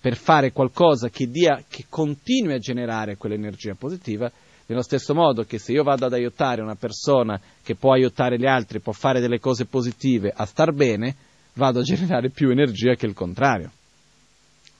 per 0.00 0.16
fare 0.16 0.50
qualcosa 0.50 1.08
che, 1.08 1.28
dia, 1.28 1.62
che 1.68 1.84
continui 1.88 2.54
a 2.54 2.58
generare 2.58 3.16
quell'energia 3.16 3.74
positiva, 3.74 4.30
nello 4.66 4.82
stesso 4.82 5.14
modo 5.14 5.44
che 5.44 5.58
se 5.58 5.72
io 5.72 5.82
vado 5.84 6.06
ad 6.06 6.12
aiutare 6.12 6.62
una 6.62 6.74
persona 6.74 7.40
che 7.62 7.76
può 7.76 7.92
aiutare 7.92 8.38
gli 8.38 8.46
altri, 8.46 8.80
può 8.80 8.92
fare 8.92 9.20
delle 9.20 9.38
cose 9.38 9.66
positive, 9.66 10.32
a 10.34 10.44
star 10.44 10.72
bene, 10.72 11.14
vado 11.54 11.80
a 11.80 11.82
generare 11.82 12.30
più 12.30 12.50
energia 12.50 12.94
che 12.94 13.06
il 13.06 13.14
contrario. 13.14 13.70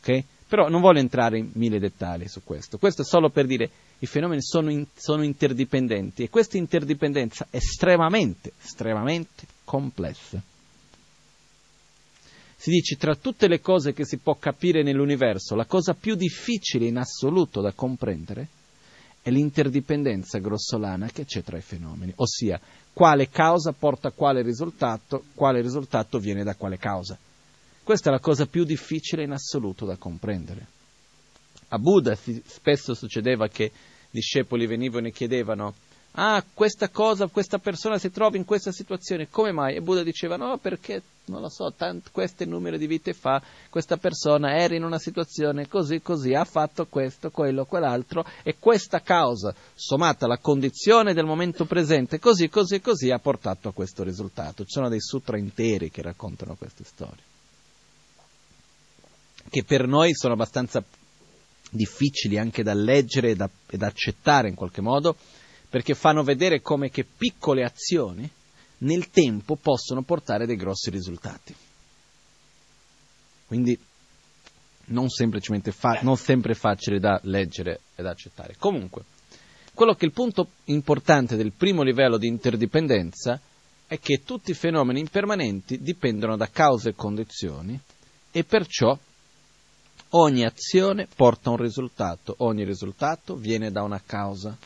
Ok? 0.00 0.24
Però 0.48 0.68
non 0.68 0.80
voglio 0.80 1.00
entrare 1.00 1.38
in 1.38 1.50
mille 1.54 1.78
dettagli 1.78 2.26
su 2.26 2.42
questo. 2.42 2.78
Questo 2.78 3.02
è 3.02 3.04
solo 3.04 3.30
per 3.30 3.46
dire 3.46 3.70
i 4.02 4.06
fenomeni 4.06 4.42
sono, 4.42 4.70
in, 4.70 4.84
sono 4.96 5.22
interdipendenti 5.22 6.24
e 6.24 6.28
questa 6.28 6.56
interdipendenza 6.56 7.46
è 7.48 7.56
estremamente, 7.56 8.52
estremamente 8.60 9.46
complessa. 9.62 10.42
Si 12.56 12.70
dice 12.70 12.96
tra 12.96 13.14
tutte 13.14 13.46
le 13.46 13.60
cose 13.60 13.92
che 13.92 14.04
si 14.04 14.16
può 14.16 14.34
capire 14.34 14.82
nell'universo, 14.82 15.54
la 15.54 15.66
cosa 15.66 15.94
più 15.94 16.16
difficile 16.16 16.86
in 16.86 16.96
assoluto 16.96 17.60
da 17.60 17.72
comprendere 17.72 18.48
è 19.22 19.30
l'interdipendenza 19.30 20.38
grossolana 20.38 21.06
che 21.06 21.24
c'è 21.24 21.44
tra 21.44 21.56
i 21.56 21.62
fenomeni, 21.62 22.12
ossia 22.16 22.60
quale 22.92 23.28
causa 23.28 23.70
porta 23.70 24.08
a 24.08 24.12
quale 24.12 24.42
risultato, 24.42 25.26
quale 25.34 25.60
risultato 25.60 26.18
viene 26.18 26.42
da 26.42 26.56
quale 26.56 26.76
causa. 26.76 27.16
Questa 27.84 28.08
è 28.08 28.12
la 28.12 28.18
cosa 28.20 28.46
più 28.46 28.64
difficile 28.64 29.22
in 29.22 29.30
assoluto 29.30 29.86
da 29.86 29.96
comprendere. 29.96 30.66
A 31.68 31.78
Buddha 31.78 32.16
spesso 32.16 32.94
succedeva 32.94 33.48
che 33.48 33.70
discepoli 34.12 34.66
venivano 34.66 35.08
e 35.08 35.10
chiedevano 35.10 35.74
ah, 36.12 36.44
questa 36.52 36.88
cosa, 36.88 37.26
questa 37.28 37.58
persona 37.58 37.98
si 37.98 38.10
trova 38.10 38.36
in 38.36 38.44
questa 38.44 38.72
situazione, 38.72 39.28
come 39.28 39.52
mai? 39.52 39.76
E 39.76 39.80
Buddha 39.80 40.02
diceva, 40.02 40.36
no, 40.36 40.58
perché, 40.58 41.02
non 41.26 41.40
lo 41.40 41.48
so, 41.48 41.72
tant- 41.76 42.10
questo 42.10 42.44
numero 42.44 42.76
di 42.76 42.86
vite 42.86 43.12
fa, 43.12 43.40
questa 43.70 43.96
persona 43.96 44.56
era 44.56 44.74
in 44.74 44.84
una 44.84 44.98
situazione 44.98 45.68
così, 45.68 46.02
così, 46.02 46.34
ha 46.34 46.44
fatto 46.44 46.86
questo, 46.86 47.30
quello, 47.30 47.64
quell'altro, 47.64 48.24
e 48.42 48.56
questa 48.58 49.00
causa, 49.00 49.54
sommata 49.74 50.26
alla 50.26 50.38
condizione 50.38 51.14
del 51.14 51.24
momento 51.24 51.64
presente, 51.64 52.18
così, 52.18 52.48
così, 52.48 52.80
così, 52.80 53.10
ha 53.10 53.18
portato 53.18 53.68
a 53.68 53.72
questo 53.72 54.02
risultato. 54.02 54.64
Ci 54.64 54.70
sono 54.70 54.88
dei 54.88 55.00
sutra 55.00 55.38
interi 55.38 55.90
che 55.90 56.02
raccontano 56.02 56.56
queste 56.56 56.84
storie, 56.84 57.22
che 59.48 59.64
per 59.64 59.86
noi 59.86 60.14
sono 60.14 60.34
abbastanza 60.34 60.82
difficili 61.72 62.38
anche 62.38 62.62
da 62.62 62.74
leggere 62.74 63.30
e 63.30 63.34
da, 63.34 63.48
e 63.68 63.78
accettare 63.80 64.48
in 64.48 64.54
qualche 64.54 64.82
modo, 64.82 65.16
perché 65.68 65.94
fanno 65.94 66.22
vedere 66.22 66.60
come 66.60 66.90
che 66.90 67.04
piccole 67.04 67.64
azioni 67.64 68.28
nel 68.78 69.10
tempo 69.10 69.56
possono 69.56 70.02
portare 70.02 70.46
dei 70.46 70.56
grossi 70.56 70.90
risultati. 70.90 71.54
Quindi 73.46 73.78
non, 74.86 75.08
fa- 75.08 76.00
non 76.02 76.16
sempre 76.16 76.54
facile 76.54 76.98
da 76.98 77.18
leggere 77.24 77.80
e 77.94 78.02
da 78.02 78.10
accettare. 78.10 78.56
Comunque, 78.58 79.04
quello 79.72 79.94
che 79.94 80.04
è 80.04 80.08
il 80.08 80.12
punto 80.12 80.48
importante 80.64 81.36
del 81.36 81.52
primo 81.52 81.82
livello 81.82 82.18
di 82.18 82.26
interdipendenza 82.26 83.40
è 83.86 83.98
che 83.98 84.22
tutti 84.24 84.50
i 84.50 84.54
fenomeni 84.54 85.00
impermanenti 85.00 85.80
dipendono 85.80 86.36
da 86.36 86.48
cause 86.50 86.90
e 86.90 86.94
condizioni 86.94 87.78
e 88.30 88.44
perciò 88.44 88.98
ogni 90.14 90.44
azione 90.44 91.06
porta 91.14 91.50
un 91.50 91.56
risultato, 91.56 92.34
ogni 92.38 92.64
risultato 92.64 93.36
viene 93.36 93.70
da 93.70 93.82
una 93.82 94.00
causa. 94.04 94.56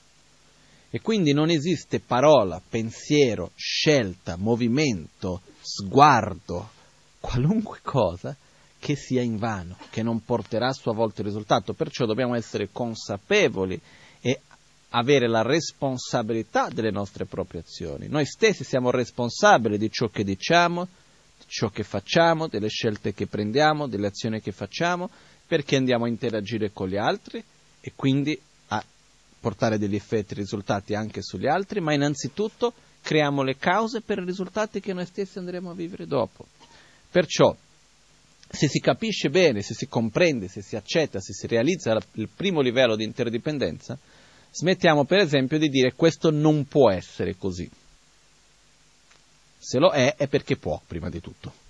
E 0.89 1.01
quindi 1.01 1.33
non 1.33 1.51
esiste 1.51 2.01
parola, 2.01 2.63
pensiero, 2.67 3.51
scelta, 3.55 4.37
movimento, 4.37 5.43
sguardo, 5.61 6.71
qualunque 7.21 7.81
cosa 7.83 8.35
che 8.79 8.95
sia 8.95 9.21
invano, 9.21 9.77
che 9.91 10.03
non 10.03 10.25
porterà 10.25 10.69
a 10.69 10.73
sua 10.73 10.95
volta 10.95 11.21
il 11.21 11.27
risultato. 11.27 11.75
Perciò 11.75 12.07
dobbiamo 12.07 12.35
essere 12.35 12.69
consapevoli 12.71 13.79
e 14.21 14.41
avere 14.91 15.29
la 15.29 15.43
responsabilità 15.43 16.69
delle 16.69 16.91
nostre 16.91 17.27
proprie 17.27 17.61
azioni. 17.61 18.09
Noi 18.09 18.25
stessi 18.25 18.65
siamo 18.65 18.91
responsabili 18.91 19.79
di 19.79 19.91
ciò 19.91 20.09
che 20.09 20.25
diciamo, 20.25 20.85
di 20.85 21.45
ciò 21.47 21.69
che 21.69 21.83
facciamo, 21.83 22.47
delle 22.47 22.69
scelte 22.69 23.13
che 23.13 23.27
prendiamo, 23.27 23.89
delle 23.89 24.07
azioni 24.07 24.41
che 24.41 24.53
facciamo, 24.53 25.11
perché 25.47 25.77
andiamo 25.77 26.05
a 26.05 26.09
interagire 26.09 26.73
con 26.73 26.89
gli 26.89 26.97
altri 26.97 27.43
e 27.81 27.93
quindi 27.95 28.39
a 28.69 28.85
portare 29.39 29.79
degli 29.79 29.95
effetti 29.95 30.35
e 30.35 30.37
risultati 30.37 30.95
anche 30.95 31.23
sugli 31.23 31.47
altri, 31.47 31.81
ma 31.81 31.93
innanzitutto 31.93 32.73
creiamo 33.03 33.43
le 33.43 33.57
cause 33.57 34.01
per 34.01 34.19
i 34.19 34.25
risultati 34.25 34.81
che 34.81 34.93
noi 34.93 35.07
stessi 35.07 35.39
andremo 35.39 35.71
a 35.71 35.75
vivere 35.75 36.07
dopo. 36.07 36.47
Perciò, 37.11 37.57
se 38.49 38.69
si 38.69 38.81
capisce 38.81 39.31
bene, 39.31 39.63
se 39.63 39.75
si 39.75 39.87
comprende, 39.87 40.49
se 40.49 40.63
si 40.63 40.75
accetta, 40.75 41.21
se 41.21 41.33
si 41.33 41.47
realizza 41.47 41.97
il 42.15 42.29
primo 42.35 42.61
livello 42.61 42.97
di 42.97 43.05
interdipendenza, 43.05 43.97
smettiamo 44.51 45.05
per 45.05 45.21
esempio 45.21 45.59
di 45.59 45.69
dire 45.69 45.93
questo 45.95 46.31
non 46.31 46.67
può 46.67 46.91
essere 46.91 47.37
così. 47.37 47.71
Se 49.59 49.79
lo 49.79 49.91
è, 49.91 50.17
è 50.17 50.27
perché 50.27 50.57
può, 50.57 50.81
prima 50.87 51.09
di 51.09 51.21
tutto 51.21 51.65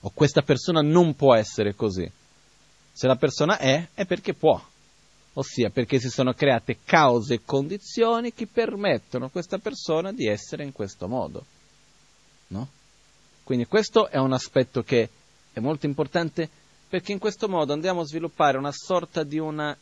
o 0.00 0.10
questa 0.10 0.42
persona 0.42 0.80
non 0.80 1.14
può 1.14 1.34
essere 1.34 1.74
così. 1.74 2.10
Se 2.92 3.06
la 3.06 3.16
persona 3.16 3.58
è, 3.58 3.88
è 3.94 4.04
perché 4.06 4.34
può, 4.34 4.60
ossia 5.34 5.70
perché 5.70 5.98
si 6.00 6.10
sono 6.10 6.32
create 6.32 6.78
cause 6.84 7.34
e 7.34 7.40
condizioni 7.44 8.32
che 8.32 8.46
permettono 8.46 9.26
a 9.26 9.30
questa 9.30 9.58
persona 9.58 10.12
di 10.12 10.26
essere 10.26 10.64
in 10.64 10.72
questo 10.72 11.06
modo. 11.08 11.44
No? 12.48 12.68
Quindi 13.44 13.66
questo 13.66 14.08
è 14.08 14.18
un 14.18 14.32
aspetto 14.32 14.82
che 14.82 15.08
è 15.52 15.60
molto 15.60 15.86
importante 15.86 16.48
perché 16.88 17.12
in 17.12 17.18
questo 17.18 17.48
modo 17.48 17.72
andiamo 17.72 18.00
a 18.00 18.06
sviluppare 18.06 18.58
una 18.58 18.72
sorta 18.72 19.22
di 19.22 19.38
una, 19.38 19.76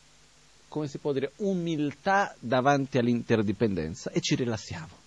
come 0.67 0.87
si 0.87 0.97
può 0.97 1.13
dire, 1.13 1.31
umiltà 1.37 2.35
davanti 2.39 2.97
all'interdipendenza 2.97 4.11
e 4.11 4.19
ci 4.19 4.35
rilassiamo. 4.35 5.05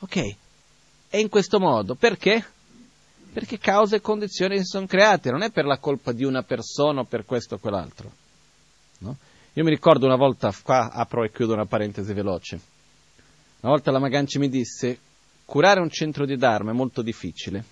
Ok, 0.00 0.36
è 1.10 1.16
in 1.16 1.28
questo 1.28 1.58
modo. 1.58 1.96
Perché? 1.96 2.44
Perché 3.32 3.58
cause 3.58 3.96
e 3.96 4.00
condizioni 4.00 4.58
si 4.58 4.64
sono 4.64 4.86
create, 4.86 5.30
non 5.30 5.42
è 5.42 5.50
per 5.50 5.64
la 5.64 5.78
colpa 5.78 6.12
di 6.12 6.24
una 6.24 6.42
persona 6.42 7.00
o 7.00 7.04
per 7.04 7.24
questo 7.24 7.56
o 7.56 7.58
quell'altro. 7.58 8.12
No? 8.98 9.16
Io 9.54 9.64
mi 9.64 9.70
ricordo 9.70 10.06
una 10.06 10.16
volta, 10.16 10.54
qua 10.62 10.90
apro 10.90 11.24
e 11.24 11.32
chiudo 11.32 11.52
una 11.52 11.66
parentesi 11.66 12.12
veloce, 12.12 12.60
una 13.60 13.72
volta 13.72 13.90
la 13.90 13.98
Maganci 13.98 14.38
mi 14.38 14.48
disse, 14.48 14.98
curare 15.44 15.80
un 15.80 15.90
centro 15.90 16.24
di 16.24 16.36
Dharma 16.36 16.70
è 16.70 16.74
molto 16.74 17.02
difficile, 17.02 17.62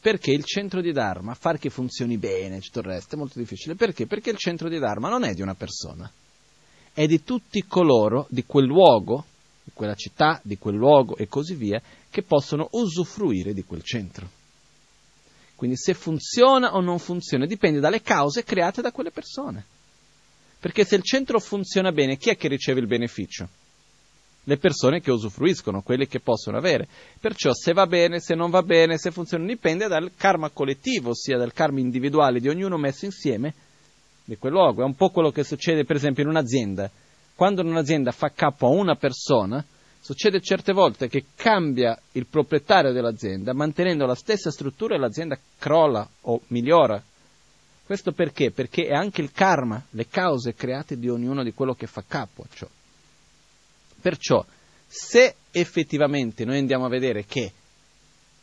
perché 0.00 0.30
il 0.32 0.44
centro 0.44 0.80
di 0.80 0.92
Dharma, 0.92 1.34
far 1.34 1.58
che 1.58 1.70
funzioni 1.70 2.16
bene, 2.18 2.60
tutto 2.60 2.80
il 2.80 2.86
resto, 2.86 3.14
è 3.14 3.18
molto 3.18 3.38
difficile. 3.38 3.74
Perché? 3.74 4.06
Perché 4.06 4.30
il 4.30 4.36
centro 4.36 4.68
di 4.68 4.78
Dharma 4.78 5.08
non 5.08 5.24
è 5.24 5.34
di 5.34 5.42
una 5.42 5.54
persona, 5.54 6.10
è 6.92 7.06
di 7.06 7.24
tutti 7.24 7.64
coloro 7.66 8.26
di 8.28 8.44
quel 8.44 8.66
luogo 8.66 9.24
di 9.64 9.70
quella 9.72 9.94
città, 9.94 10.38
di 10.42 10.58
quel 10.58 10.76
luogo 10.76 11.16
e 11.16 11.26
così 11.26 11.54
via, 11.54 11.80
che 12.10 12.22
possono 12.22 12.68
usufruire 12.72 13.54
di 13.54 13.64
quel 13.64 13.82
centro. 13.82 14.28
Quindi 15.54 15.76
se 15.76 15.94
funziona 15.94 16.74
o 16.74 16.80
non 16.80 16.98
funziona 16.98 17.46
dipende 17.46 17.80
dalle 17.80 18.02
cause 18.02 18.44
create 18.44 18.82
da 18.82 18.92
quelle 18.92 19.10
persone. 19.10 19.64
Perché 20.60 20.84
se 20.84 20.96
il 20.96 21.02
centro 21.02 21.40
funziona 21.40 21.92
bene, 21.92 22.16
chi 22.16 22.30
è 22.30 22.36
che 22.36 22.48
riceve 22.48 22.80
il 22.80 22.86
beneficio? 22.86 23.48
Le 24.46 24.58
persone 24.58 25.00
che 25.00 25.10
usufruiscono, 25.10 25.80
quelle 25.80 26.06
che 26.06 26.20
possono 26.20 26.58
avere. 26.58 26.86
Perciò 27.18 27.52
se 27.54 27.72
va 27.72 27.86
bene, 27.86 28.20
se 28.20 28.34
non 28.34 28.50
va 28.50 28.62
bene, 28.62 28.98
se 28.98 29.10
funziona, 29.10 29.46
dipende 29.46 29.88
dal 29.88 30.10
karma 30.14 30.50
collettivo, 30.50 31.10
ossia 31.10 31.38
dal 31.38 31.54
karma 31.54 31.80
individuale 31.80 32.40
di 32.40 32.48
ognuno 32.48 32.76
messo 32.76 33.06
insieme 33.06 33.54
di 34.24 34.36
quel 34.36 34.52
luogo. 34.52 34.82
È 34.82 34.84
un 34.84 34.94
po' 34.94 35.08
quello 35.08 35.30
che 35.30 35.44
succede 35.44 35.84
per 35.84 35.96
esempio 35.96 36.22
in 36.22 36.28
un'azienda 36.28 36.90
quando 37.34 37.62
un'azienda 37.62 38.12
fa 38.12 38.30
capo 38.30 38.66
a 38.66 38.70
una 38.70 38.94
persona, 38.96 39.64
succede 40.00 40.40
certe 40.40 40.72
volte 40.72 41.08
che 41.08 41.24
cambia 41.34 41.98
il 42.12 42.26
proprietario 42.26 42.92
dell'azienda, 42.92 43.52
mantenendo 43.52 44.06
la 44.06 44.14
stessa 44.14 44.50
struttura 44.50 44.94
e 44.94 44.98
l'azienda 44.98 45.38
crolla 45.58 46.08
o 46.22 46.40
migliora. 46.48 47.02
Questo 47.84 48.12
perché? 48.12 48.50
Perché 48.50 48.86
è 48.86 48.94
anche 48.94 49.20
il 49.20 49.32
karma, 49.32 49.82
le 49.90 50.06
cause 50.08 50.54
create 50.54 50.98
di 50.98 51.08
ognuno 51.08 51.42
di 51.42 51.52
quello 51.52 51.74
che 51.74 51.86
fa 51.86 52.04
capo 52.06 52.42
a 52.42 52.54
ciò. 52.54 52.68
Perciò, 54.00 54.44
se 54.86 55.34
effettivamente 55.50 56.44
noi 56.44 56.58
andiamo 56.58 56.84
a 56.84 56.90
vedere 56.90 57.24
che 57.24 57.52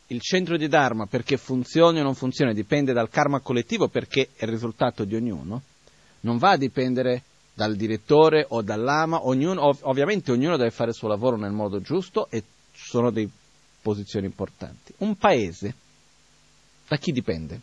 il 0.07 0.19
centro 0.19 0.57
di 0.57 0.67
Dharma, 0.67 1.05
perché 1.05 1.37
funzioni 1.37 1.99
o 1.99 2.03
non 2.03 2.15
funzioni, 2.15 2.53
dipende 2.53 2.91
dal 2.91 3.09
karma 3.09 3.39
collettivo 3.39 3.87
perché 3.87 4.29
è 4.35 4.43
il 4.43 4.49
risultato 4.49 5.05
di 5.05 5.15
ognuno, 5.15 5.61
non 6.21 6.37
va 6.37 6.51
a 6.51 6.57
dipendere 6.57 7.23
dal 7.53 7.75
direttore 7.75 8.45
o 8.49 8.61
dall'ama, 8.61 9.25
ognuno, 9.27 9.65
ov- 9.65 9.81
ovviamente 9.83 10.31
ognuno 10.31 10.57
deve 10.57 10.71
fare 10.71 10.91
il 10.91 10.95
suo 10.95 11.07
lavoro 11.07 11.37
nel 11.37 11.51
modo 11.51 11.81
giusto 11.81 12.27
e 12.29 12.43
ci 12.71 12.85
sono 12.87 13.11
delle 13.11 13.29
posizioni 13.81 14.25
importanti. 14.25 14.93
Un 14.97 15.15
paese 15.15 15.73
da 16.87 16.97
chi 16.97 17.11
dipende? 17.11 17.61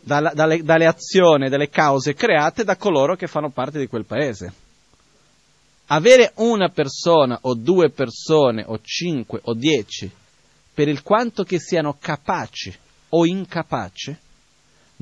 Dalla, 0.00 0.32
dalle, 0.34 0.62
dalle 0.62 0.86
azioni, 0.86 1.48
dalle 1.48 1.70
cause 1.70 2.12
create 2.12 2.62
da 2.62 2.76
coloro 2.76 3.16
che 3.16 3.26
fanno 3.26 3.50
parte 3.50 3.78
di 3.78 3.86
quel 3.86 4.04
paese. 4.04 4.52
Avere 5.86 6.32
una 6.36 6.68
persona 6.68 7.38
o 7.42 7.54
due 7.54 7.90
persone 7.90 8.64
o 8.66 8.78
cinque 8.82 9.40
o 9.44 9.54
dieci, 9.54 10.10
per 10.72 10.88
il 10.88 11.02
quanto 11.02 11.44
che 11.44 11.58
siano 11.58 11.96
capaci 11.98 12.74
o 13.10 13.24
incapaci, 13.24 14.16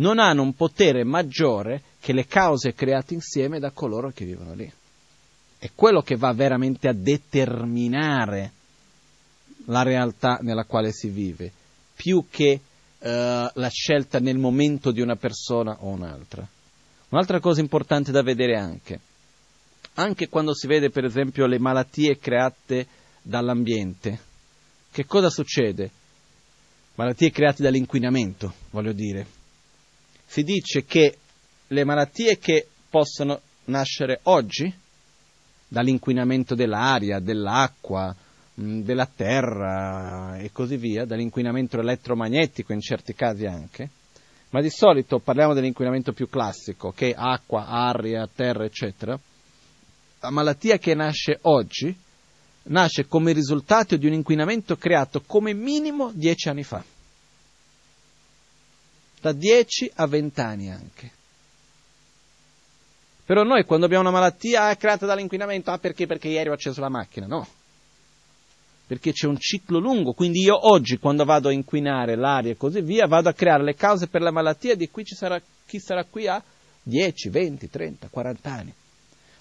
non 0.03 0.19
hanno 0.19 0.43
un 0.43 0.55
potere 0.55 1.05
maggiore 1.05 1.83
che 2.01 2.13
le 2.13 2.27
cause 2.27 2.75
create 2.75 3.15
insieme 3.15 3.61
da 3.61 3.71
coloro 3.71 4.11
che 4.11 4.25
vivono 4.25 4.53
lì. 4.53 4.71
È 5.57 5.71
quello 5.75 6.03
che 6.03 6.17
va 6.17 6.33
veramente 6.33 6.89
a 6.89 6.93
determinare 6.93 8.51
la 9.67 9.83
realtà 9.83 10.41
nella 10.43 10.65
quale 10.65 10.91
si 10.91 11.09
vive, 11.09 11.53
più 11.95 12.27
che 12.29 12.61
eh, 12.99 13.51
la 13.55 13.69
scelta 13.69 14.19
nel 14.19 14.39
momento 14.39 14.91
di 14.91 15.01
una 15.01 15.15
persona 15.15 15.77
o 15.81 15.91
un'altra. 15.91 16.47
Un'altra 17.11 17.39
cosa 17.39 17.61
importante 17.61 18.11
da 18.11 18.23
vedere 18.23 18.57
anche, 18.57 19.01
anche 19.95 20.29
quando 20.29 20.53
si 20.53 20.67
vede 20.67 20.91
per 20.91 21.05
esempio 21.05 21.47
le 21.47 21.61
malattie 21.61 22.19
create 22.19 22.87
dall'ambiente, 23.23 24.19
che 24.91 25.07
cosa 25.07 25.31
succede? 25.31 25.91
Malattie 26.97 27.31
create 27.31 27.63
dall'inquinamento, 27.63 28.53
voglio 28.71 28.93
dire. 28.93 29.41
Si 30.33 30.45
dice 30.45 30.87
che 30.87 31.19
le 31.67 31.85
malattie 31.85 32.39
che 32.39 32.67
possono 32.89 33.39
nascere 33.65 34.21
oggi, 34.23 34.75
dall'inquinamento 35.69 36.55
dell'aria, 36.55 37.19
dell'acqua, 37.19 38.17
della 38.55 39.05
terra 39.05 40.39
e 40.39 40.51
così 40.51 40.79
via, 40.79 41.05
dall'inquinamento 41.05 41.79
elettromagnetico 41.79 42.73
in 42.73 42.81
certi 42.81 43.15
casi 43.15 43.45
anche, 43.45 43.91
ma 44.49 44.63
di 44.63 44.71
solito 44.71 45.19
parliamo 45.19 45.53
dell'inquinamento 45.53 46.15
più 46.15 46.31
classico, 46.31 46.93
che 46.93 47.11
è 47.11 47.15
acqua, 47.15 47.67
aria, 47.67 48.27
terra, 48.35 48.65
eccetera. 48.65 49.21
La 50.21 50.31
malattia 50.31 50.79
che 50.79 50.95
nasce 50.95 51.41
oggi 51.43 51.95
nasce 52.69 53.07
come 53.07 53.33
risultato 53.33 53.99
di 53.99 54.07
un 54.07 54.15
inquinamento 54.15 54.79
creato 54.79 55.21
come 55.27 55.53
minimo 55.53 56.11
dieci 56.15 56.49
anni 56.49 56.63
fa. 56.63 56.83
Da 59.23 59.33
dieci 59.33 59.91
a 59.95 60.07
vent'anni 60.07 60.71
anche. 60.71 61.11
Però 63.25 63.43
noi 63.45 63.65
quando 63.65 63.87
abbiamo 63.87 64.03
una 64.03 64.13
malattia 64.13 64.69
è 64.69 64.77
creata 64.77 65.07
dall'inquinamento, 65.07 65.71
ah 65.71 65.79
perché? 65.79 66.07
Perché 66.07 66.29
ieri 66.29 66.51
ho 66.51 66.53
acceso 66.53 66.81
la 66.81 66.91
macchina, 66.91 67.27
no 67.27 67.47
perché 68.93 69.13
c'è 69.13 69.27
un 69.27 69.39
ciclo 69.39 69.79
lungo, 69.79 70.13
quindi 70.13 70.41
io 70.41 70.69
oggi 70.71 70.99
quando 70.99 71.25
vado 71.25 71.49
a 71.49 71.53
inquinare 71.53 72.15
l'aria 72.15 72.53
e 72.53 72.59
così 72.59 72.83
via, 72.83 73.07
vado 73.07 73.31
a 73.31 73.33
creare 73.33 73.63
le 73.63 73.75
cause 73.75 74.07
per 74.07 74.21
la 74.21 74.31
malattia 74.31 74.75
di 74.75 74.91
cui 74.91 75.03
ci 75.03 75.15
sarà, 75.15 75.41
chi 75.65 75.79
sarà 75.79 76.05
qui 76.05 76.27
a 76.27 76.43
10, 76.83 77.31
20, 77.31 77.71
30, 77.71 78.09
40 78.11 78.53
anni. 78.53 78.75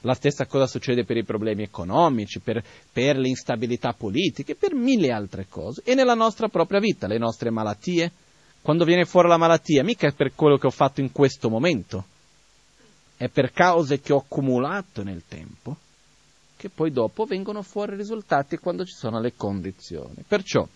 La 0.04 0.14
stessa 0.14 0.46
cosa 0.46 0.68
succede 0.68 1.04
per 1.04 1.18
i 1.18 1.26
problemi 1.26 1.64
economici, 1.64 2.40
per, 2.40 2.64
per 2.94 3.18
le 3.18 3.28
instabilità 3.28 3.92
politiche, 3.92 4.56
per 4.56 4.74
mille 4.74 5.12
altre 5.12 5.48
cose. 5.50 5.82
E 5.84 5.96
nella 5.96 6.16
nostra 6.16 6.48
propria 6.48 6.80
vita, 6.80 7.06
le 7.08 7.18
nostre 7.18 7.50
malattie. 7.50 8.10
Quando 8.62 8.86
viene 8.86 9.06
fuori 9.06 9.28
la 9.28 9.38
malattia, 9.38 9.84
mica 9.84 10.08
è 10.08 10.14
per 10.14 10.34
quello 10.36 10.58
che 10.58 10.68
ho 10.68 10.72
fatto 10.72 11.02
in 11.02 11.12
questo 11.12 11.50
momento, 11.50 12.06
è 13.18 13.28
per 13.28 13.52
cause 13.52 14.02
che 14.02 14.14
ho 14.14 14.18
accumulato 14.18 15.04
nel 15.04 15.24
tempo 15.28 15.76
che 16.62 16.70
poi 16.70 16.92
dopo 16.92 17.26
vengono 17.26 17.64
fuori 17.64 17.94
i 17.94 17.98
risultati 17.98 18.58
quando 18.58 18.86
ci 18.86 18.94
sono 18.94 19.20
le 19.20 19.34
condizioni. 19.36 20.24
Perciò, 20.28 20.68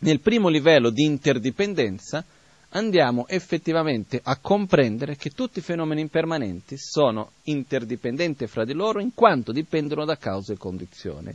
nel 0.00 0.20
primo 0.20 0.48
livello 0.48 0.90
di 0.90 1.04
interdipendenza, 1.04 2.22
andiamo 2.70 3.26
effettivamente 3.28 4.20
a 4.22 4.36
comprendere 4.36 5.16
che 5.16 5.30
tutti 5.30 5.60
i 5.60 5.62
fenomeni 5.62 6.02
impermanenti 6.02 6.76
sono 6.76 7.30
interdipendenti 7.44 8.46
fra 8.46 8.66
di 8.66 8.74
loro 8.74 9.00
in 9.00 9.14
quanto 9.14 9.52
dipendono 9.52 10.04
da 10.04 10.18
cause 10.18 10.52
e 10.52 10.58
condizioni. 10.58 11.34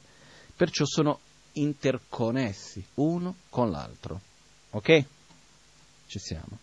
Perciò 0.55 0.85
sono 0.85 1.19
interconnessi 1.53 2.85
uno 2.95 3.37
con 3.49 3.71
l'altro. 3.71 4.19
Ok? 4.69 5.05
Ci 6.13 6.19
siamo. 6.19 6.59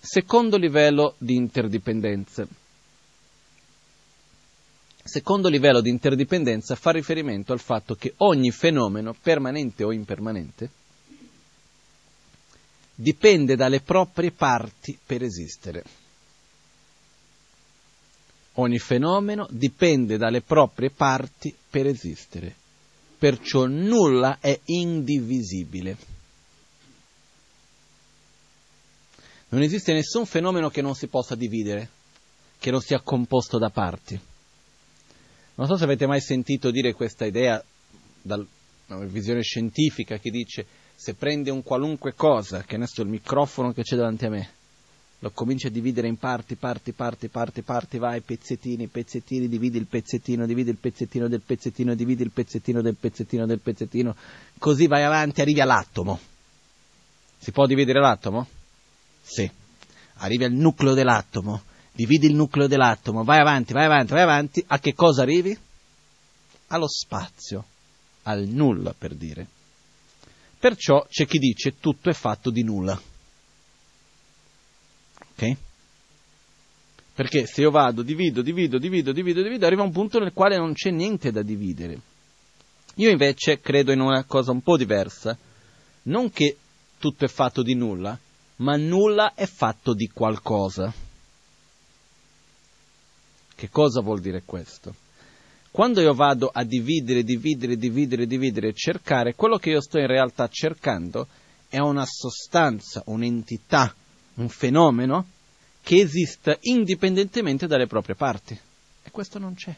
Secondo 0.00 0.56
livello 0.56 1.14
di 1.18 1.36
interdipendenza 1.36 2.48
secondo 5.04 5.48
livello 5.48 5.80
di 5.80 5.88
interdipendenza 5.88 6.74
fa 6.74 6.90
riferimento 6.90 7.52
al 7.52 7.60
fatto 7.60 7.94
che 7.94 8.14
ogni 8.16 8.50
fenomeno, 8.50 9.14
permanente 9.14 9.84
o 9.84 9.92
impermanente, 9.92 10.68
dipende 12.92 13.54
dalle 13.54 13.82
proprie 13.82 14.32
parti 14.32 14.98
per 15.06 15.22
esistere. 15.22 15.84
Ogni 18.54 18.80
fenomeno 18.80 19.46
dipende 19.48 20.16
dalle 20.16 20.40
proprie 20.40 20.90
parti 20.90 21.54
per 21.70 21.86
esistere, 21.86 22.52
perciò 23.16 23.66
nulla 23.66 24.38
è 24.40 24.58
indivisibile. 24.64 26.17
Non 29.50 29.62
esiste 29.62 29.92
nessun 29.92 30.26
fenomeno 30.26 30.68
che 30.68 30.82
non 30.82 30.94
si 30.94 31.06
possa 31.06 31.34
dividere, 31.34 31.88
che 32.58 32.70
non 32.70 32.80
sia 32.80 33.00
composto 33.00 33.58
da 33.58 33.70
parti. 33.70 34.20
Non 35.54 35.66
so 35.66 35.76
se 35.76 35.84
avete 35.84 36.06
mai 36.06 36.20
sentito 36.20 36.70
dire 36.70 36.92
questa 36.92 37.24
idea 37.24 37.62
dalla 38.20 38.46
visione 39.06 39.42
scientifica 39.42 40.18
che 40.18 40.30
dice 40.30 40.66
se 40.94 41.14
prende 41.14 41.50
un 41.50 41.62
qualunque 41.62 42.14
cosa, 42.14 42.62
che 42.62 42.76
ne 42.76 42.86
so, 42.86 43.02
il 43.02 43.08
microfono 43.08 43.72
che 43.72 43.82
c'è 43.82 43.96
davanti 43.96 44.26
a 44.26 44.30
me, 44.30 44.50
lo 45.20 45.30
comincia 45.30 45.68
a 45.68 45.70
dividere 45.70 46.08
in 46.08 46.16
parti, 46.16 46.56
parti, 46.56 46.92
parti, 46.92 47.28
parti, 47.28 47.62
parti, 47.62 47.98
vai, 47.98 48.20
pezzettini, 48.20 48.86
pezzettini, 48.88 49.48
dividi 49.48 49.78
il 49.78 49.86
pezzettino, 49.86 50.44
dividi 50.44 50.70
il 50.70 50.76
pezzettino 50.76 51.28
del 51.28 51.40
pezzettino, 51.40 51.94
dividi 51.94 52.22
il 52.22 52.30
pezzettino 52.30 52.82
del 52.82 52.96
pezzettino 52.96 53.46
del 53.46 53.60
pezzettino, 53.60 54.16
così 54.58 54.86
vai 54.86 55.04
avanti, 55.04 55.40
arrivi 55.40 55.60
all'atomo. 55.60 56.18
Si 57.38 57.50
può 57.52 57.66
dividere 57.66 58.00
l'atomo? 58.00 58.46
Sì. 59.28 59.48
Arrivi 60.20 60.44
al 60.44 60.52
nucleo 60.52 60.94
dell'atomo, 60.94 61.62
dividi 61.92 62.26
il 62.26 62.34
nucleo 62.34 62.66
dell'atomo, 62.66 63.22
vai 63.22 63.38
avanti, 63.38 63.72
vai 63.72 63.84
avanti, 63.84 64.12
vai 64.12 64.22
avanti, 64.22 64.64
a 64.66 64.78
che 64.80 64.94
cosa 64.94 65.22
arrivi? 65.22 65.56
Allo 66.68 66.88
spazio, 66.88 67.64
al 68.22 68.46
nulla 68.48 68.94
per 68.96 69.14
dire. 69.14 69.46
Perciò 70.58 71.06
c'è 71.08 71.26
chi 71.26 71.38
dice 71.38 71.78
tutto 71.78 72.10
è 72.10 72.14
fatto 72.14 72.50
di 72.50 72.64
nulla. 72.64 73.00
Ok? 75.30 75.56
Perché 77.14 77.46
se 77.46 77.60
io 77.60 77.70
vado, 77.70 78.02
divido, 78.02 78.42
divido, 78.42 78.78
divido, 78.78 79.12
divido, 79.12 79.42
divido, 79.42 79.66
arriva 79.66 79.82
un 79.82 79.92
punto 79.92 80.18
nel 80.18 80.32
quale 80.32 80.56
non 80.56 80.72
c'è 80.72 80.90
niente 80.90 81.30
da 81.30 81.42
dividere. 81.42 82.00
Io 82.94 83.10
invece 83.10 83.60
credo 83.60 83.92
in 83.92 84.00
una 84.00 84.24
cosa 84.24 84.50
un 84.50 84.62
po' 84.62 84.76
diversa, 84.76 85.36
non 86.04 86.30
che 86.30 86.56
tutto 86.98 87.24
è 87.24 87.28
fatto 87.28 87.62
di 87.62 87.74
nulla, 87.74 88.18
ma 88.58 88.76
nulla 88.76 89.34
è 89.34 89.46
fatto 89.46 89.94
di 89.94 90.08
qualcosa. 90.08 90.92
Che 93.54 93.68
cosa 93.70 94.00
vuol 94.00 94.20
dire 94.20 94.42
questo? 94.44 94.94
Quando 95.70 96.00
io 96.00 96.14
vado 96.14 96.48
a 96.52 96.64
dividere, 96.64 97.22
dividere, 97.22 97.76
dividere, 97.76 98.26
dividere 98.26 98.68
e 98.68 98.74
cercare, 98.74 99.34
quello 99.34 99.58
che 99.58 99.70
io 99.70 99.80
sto 99.80 99.98
in 99.98 100.06
realtà 100.06 100.48
cercando 100.48 101.26
è 101.68 101.78
una 101.78 102.04
sostanza, 102.06 103.02
un'entità, 103.06 103.94
un 104.34 104.48
fenomeno 104.48 105.26
che 105.82 106.00
esista 106.00 106.56
indipendentemente 106.62 107.66
dalle 107.66 107.86
proprie 107.86 108.14
parti. 108.14 108.58
E 109.02 109.10
questo 109.10 109.38
non 109.38 109.54
c'è. 109.54 109.74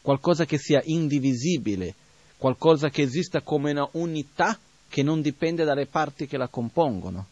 Qualcosa 0.00 0.44
che 0.44 0.58
sia 0.58 0.82
indivisibile, 0.84 1.94
qualcosa 2.36 2.90
che 2.90 3.02
esista 3.02 3.40
come 3.40 3.70
una 3.70 3.88
unità 3.92 4.58
che 4.88 5.02
non 5.02 5.20
dipende 5.20 5.64
dalle 5.64 5.86
parti 5.86 6.26
che 6.26 6.36
la 6.36 6.48
compongono. 6.48 7.26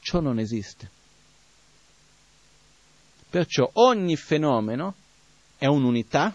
Ciò 0.00 0.20
non 0.20 0.38
esiste. 0.38 0.90
Perciò 3.28 3.68
ogni 3.74 4.16
fenomeno 4.16 4.94
è 5.56 5.66
un'unità 5.66 6.34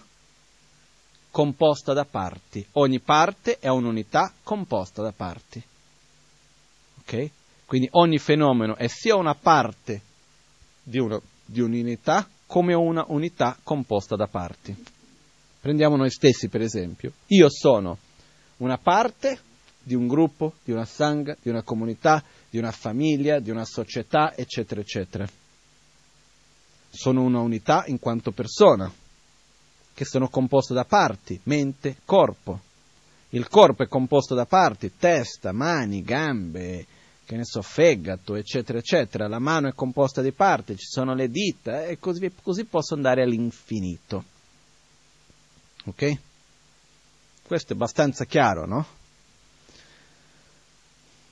composta 1.30 1.94
da 1.94 2.06
parti. 2.06 2.66
Ogni 2.74 3.00
parte 3.00 3.60
è 3.60 3.68
un'unità 3.68 4.32
composta 4.44 5.02
da 5.02 5.12
parti. 5.12 5.62
Ok? 7.00 7.30
Quindi 7.66 7.90
ogni 7.92 8.20
fenomeno 8.20 8.76
è 8.76 8.88
sia 8.88 9.16
una 9.16 9.36
parte 9.36 10.02
di, 10.82 11.00
una, 11.00 11.20
di 11.44 11.60
un'unità 11.60 12.30
come 12.46 12.74
una 12.74 13.04
unità 13.08 13.58
composta 13.64 14.16
da 14.16 14.28
parti. 14.28 14.76
Prendiamo 15.60 15.96
noi 15.96 16.12
stessi, 16.12 16.48
per 16.48 16.62
esempio. 16.62 17.12
Io 17.28 17.48
sono 17.50 17.98
una 18.58 18.78
parte 18.78 19.40
di 19.86 19.94
un 19.94 20.08
gruppo, 20.08 20.54
di 20.64 20.72
una 20.72 20.84
sangha, 20.84 21.38
di 21.40 21.50
una 21.50 21.62
comunità, 21.62 22.24
di 22.50 22.58
una 22.58 22.72
famiglia, 22.72 23.40
di 23.40 23.52
una 23.52 23.66
società, 23.66 24.36
eccetera, 24.36 24.82
eccetera. 24.82 25.30
Sono 26.90 27.22
una 27.22 27.40
unità 27.40 27.84
in 27.86 28.00
quanto 28.00 28.32
persona, 28.32 28.92
che 29.94 30.06
sono 30.06 30.28
composte 30.28 30.74
da 30.74 30.86
parti, 30.86 31.40
mente, 31.44 31.98
corpo. 32.04 32.60
Il 33.30 33.48
corpo 33.48 33.84
è 33.84 33.88
composto 33.88 34.34
da 34.34 34.46
parti, 34.46 34.94
testa, 34.98 35.52
mani, 35.52 36.02
gambe, 36.02 36.88
che 37.24 37.36
ne 37.36 37.46
so, 37.46 37.62
fegato, 37.62 38.34
eccetera, 38.34 38.80
eccetera. 38.80 39.28
La 39.28 39.40
mano 39.40 39.68
è 39.68 39.74
composta 39.74 40.24
di 40.24 40.32
parti, 40.32 40.78
ci 40.78 40.88
sono 40.88 41.14
le 41.14 41.30
dita 41.30 41.86
e 41.86 42.00
così, 42.00 42.32
così 42.42 42.66
posso 42.66 42.96
andare 42.96 43.22
all'infinito. 43.22 44.24
Ok? 45.86 46.18
Questo 47.44 47.74
è 47.74 47.76
abbastanza 47.76 48.26
chiaro, 48.26 48.66
no? 48.66 48.95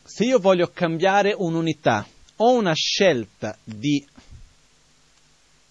Se 0.03 0.25
io 0.25 0.39
voglio 0.39 0.69
cambiare 0.69 1.33
un'unità, 1.35 2.05
ho 2.37 2.57
una 2.57 2.73
scelta 2.73 3.57
di 3.63 4.05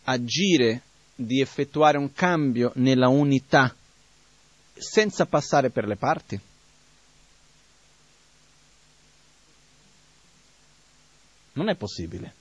agire, 0.05 0.83
di 1.15 1.41
effettuare 1.41 1.99
un 1.99 2.13
cambio 2.13 2.73
nella 2.77 3.09
unità 3.09 3.75
senza 4.75 5.27
passare 5.27 5.71
per 5.71 5.87
le 5.87 5.97
parti? 5.97 6.41
Non 11.53 11.69
è 11.69 11.77
possibile. 11.77 12.35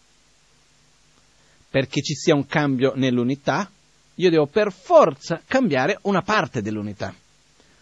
Perché 1.70 2.02
ci 2.02 2.16
sia 2.16 2.34
un 2.34 2.48
cambio 2.48 2.94
nell'unità, 2.96 3.70
io 4.16 4.30
devo 4.30 4.48
per 4.48 4.72
forza 4.72 5.42
cambiare 5.46 6.00
una 6.04 6.22
parte 6.22 6.62
dell'unità. 6.62 7.14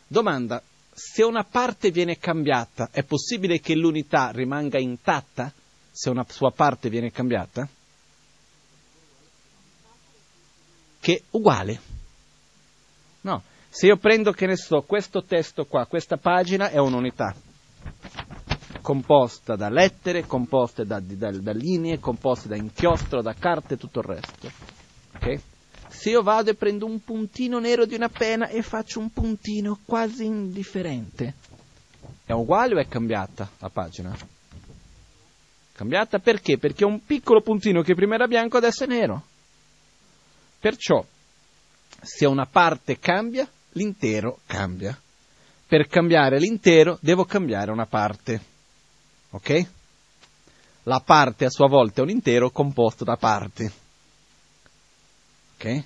Domanda, 0.08 0.62
se 1.00 1.24
una 1.24 1.46
parte 1.46 1.92
viene 1.92 2.18
cambiata, 2.18 2.90
è 2.92 3.04
possibile 3.04 3.62
che 3.62 3.74
l'unità 3.74 4.32
rimanga 4.32 4.78
intatta 4.78 5.52
se 5.90 6.10
una 6.10 6.26
sua 6.28 6.52
parte 6.52 6.90
viene 6.90 7.10
cambiata? 7.10 7.66
Che 11.00 11.24
uguale. 11.30 11.80
No, 13.22 13.42
se 13.70 13.86
io 13.86 13.96
prendo, 13.96 14.34
che 14.34 14.46
ne 14.46 14.58
so, 14.58 14.82
questo 14.82 15.24
testo 15.24 15.64
qua, 15.64 15.86
questa 15.86 16.18
pagina 16.18 16.70
è 16.70 16.78
un'unità 16.78 17.34
composta 18.82 19.56
da 19.56 19.70
lettere, 19.70 20.26
composte 20.26 20.86
da, 20.86 21.00
da, 21.00 21.32
da, 21.32 21.52
linee, 21.54 22.00
composte 22.00 22.50
da 22.50 22.58
inchiostro, 22.58 23.22
da 23.22 23.34
carte 23.34 23.76
e 23.76 23.78
tutto 23.78 24.00
il 24.00 24.06
resto. 24.06 24.52
Okay? 25.16 25.42
Se 26.00 26.12
io 26.12 26.24
vado 26.24 26.50
e 26.50 26.56
prendo 26.56 26.86
un 26.86 27.04
puntino 27.04 27.60
nero 27.60 27.86
di 27.86 27.94
una 27.94 28.08
penna 28.08 28.48
e 28.48 28.62
faccio 28.62 29.02
un 29.02 29.12
puntino 29.12 29.80
quasi 29.84 30.24
indifferente, 30.24 31.34
è 32.24 32.32
uguale 32.32 32.76
o 32.76 32.80
è 32.80 32.88
cambiata 32.88 33.50
la 33.58 33.68
pagina? 33.68 34.18
Cambiata 35.74 36.20
perché? 36.20 36.58
Perché 36.58 36.86
un 36.86 37.04
piccolo 37.04 37.42
puntino 37.42 37.82
che 37.82 37.96
prima 37.96 38.16
era 38.16 38.28
bianco 38.28 38.56
adesso 38.56 38.86
è 38.86 38.88
nero. 38.88 39.24
Perciò, 40.58 41.06
se 42.02 42.26
una 42.26 42.46
parte 42.46 42.98
cambia, 42.98 43.46
l'intero 43.72 44.40
cambia. 44.46 44.98
Per 45.68 45.86
cambiare 45.88 46.40
l'intero 46.40 46.98
devo 47.02 47.26
cambiare 47.26 47.72
una 47.72 47.88
parte. 47.88 48.42
Ok? 49.32 49.68
La 50.84 51.02
parte 51.02 51.44
a 51.44 51.50
sua 51.50 51.68
volta 51.68 52.00
è 52.00 52.04
un 52.06 52.10
intero 52.10 52.52
composto 52.52 53.04
da 53.04 53.18
parti. 53.18 53.70
Ok? 55.60 55.84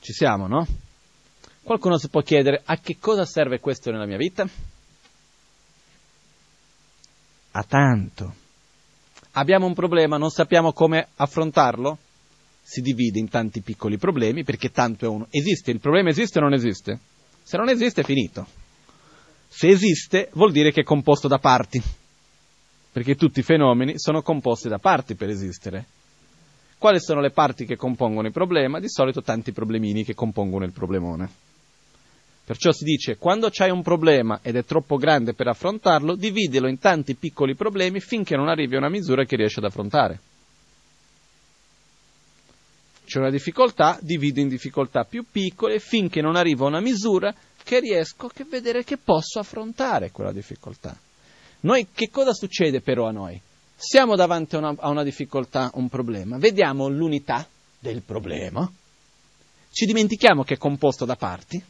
Ci 0.00 0.12
siamo, 0.12 0.48
no? 0.48 0.66
Qualcuno 1.62 1.96
si 1.96 2.08
può 2.08 2.22
chiedere 2.22 2.60
a 2.64 2.76
che 2.78 2.96
cosa 2.98 3.24
serve 3.24 3.60
questo 3.60 3.92
nella 3.92 4.04
mia 4.04 4.16
vita? 4.16 4.44
A 7.52 7.62
tanto. 7.62 8.34
Abbiamo 9.32 9.66
un 9.66 9.74
problema, 9.74 10.16
non 10.16 10.30
sappiamo 10.30 10.72
come 10.72 11.06
affrontarlo? 11.14 11.98
Si 12.60 12.80
divide 12.80 13.20
in 13.20 13.28
tanti 13.28 13.60
piccoli 13.60 13.96
problemi 13.96 14.42
perché 14.42 14.72
tanto 14.72 15.04
è 15.04 15.08
uno. 15.08 15.28
Esiste, 15.30 15.70
il 15.70 15.78
problema 15.78 16.08
esiste 16.08 16.40
o 16.40 16.42
non 16.42 16.52
esiste? 16.52 16.98
Se 17.44 17.56
non 17.56 17.68
esiste 17.68 18.00
è 18.00 18.04
finito. 18.04 18.44
Se 19.46 19.68
esiste 19.68 20.30
vuol 20.32 20.50
dire 20.50 20.72
che 20.72 20.80
è 20.80 20.84
composto 20.84 21.28
da 21.28 21.38
parti 21.38 21.80
perché 22.90 23.14
tutti 23.14 23.38
i 23.38 23.44
fenomeni 23.44 24.00
sono 24.00 24.20
composti 24.20 24.68
da 24.68 24.78
parti 24.78 25.14
per 25.14 25.28
esistere. 25.28 25.86
Quali 26.82 26.98
sono 26.98 27.20
le 27.20 27.30
parti 27.30 27.64
che 27.64 27.76
compongono 27.76 28.26
il 28.26 28.32
problema? 28.32 28.80
Di 28.80 28.88
solito 28.88 29.22
tanti 29.22 29.52
problemini 29.52 30.02
che 30.02 30.14
compongono 30.14 30.64
il 30.64 30.72
problemone. 30.72 31.30
Perciò 32.44 32.72
si 32.72 32.82
dice, 32.82 33.18
quando 33.18 33.50
c'hai 33.52 33.70
un 33.70 33.84
problema 33.84 34.40
ed 34.42 34.56
è 34.56 34.64
troppo 34.64 34.96
grande 34.96 35.32
per 35.32 35.46
affrontarlo, 35.46 36.16
dividilo 36.16 36.66
in 36.66 36.80
tanti 36.80 37.14
piccoli 37.14 37.54
problemi 37.54 38.00
finché 38.00 38.34
non 38.34 38.48
arrivi 38.48 38.74
a 38.74 38.78
una 38.78 38.88
misura 38.88 39.24
che 39.24 39.36
riesci 39.36 39.60
ad 39.60 39.66
affrontare. 39.66 40.18
C'è 43.04 43.20
una 43.20 43.30
difficoltà, 43.30 43.96
divido 44.00 44.40
in 44.40 44.48
difficoltà 44.48 45.04
più 45.04 45.24
piccole 45.30 45.78
finché 45.78 46.20
non 46.20 46.34
arrivo 46.34 46.64
a 46.64 46.70
una 46.70 46.80
misura 46.80 47.32
che 47.62 47.78
riesco 47.78 48.26
a 48.26 48.44
vedere 48.50 48.82
che 48.82 48.96
posso 48.96 49.38
affrontare 49.38 50.10
quella 50.10 50.32
difficoltà. 50.32 50.98
Noi, 51.60 51.86
che 51.94 52.08
cosa 52.10 52.32
succede 52.32 52.80
però 52.80 53.06
a 53.06 53.12
noi? 53.12 53.40
Siamo 53.84 54.14
davanti 54.14 54.54
a 54.54 54.58
una, 54.58 54.74
a 54.78 54.90
una 54.90 55.02
difficoltà, 55.02 55.72
un 55.74 55.88
problema, 55.88 56.38
vediamo 56.38 56.86
l'unità 56.86 57.44
del 57.80 58.02
problema, 58.02 58.70
ci 59.72 59.86
dimentichiamo 59.86 60.44
che 60.44 60.54
è 60.54 60.56
composto 60.56 61.04
da 61.04 61.16
parti, 61.16 61.60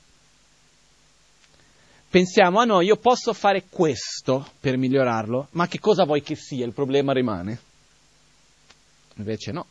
pensiamo 2.10 2.60
a 2.60 2.64
noi, 2.64 2.84
io 2.84 2.96
posso 2.96 3.32
fare 3.32 3.64
questo 3.70 4.46
per 4.60 4.76
migliorarlo, 4.76 5.48
ma 5.52 5.66
che 5.66 5.80
cosa 5.80 6.04
vuoi 6.04 6.20
che 6.20 6.34
sia? 6.34 6.66
Il 6.66 6.74
problema 6.74 7.14
rimane. 7.14 7.58
Invece 9.14 9.50
no. 9.52 9.66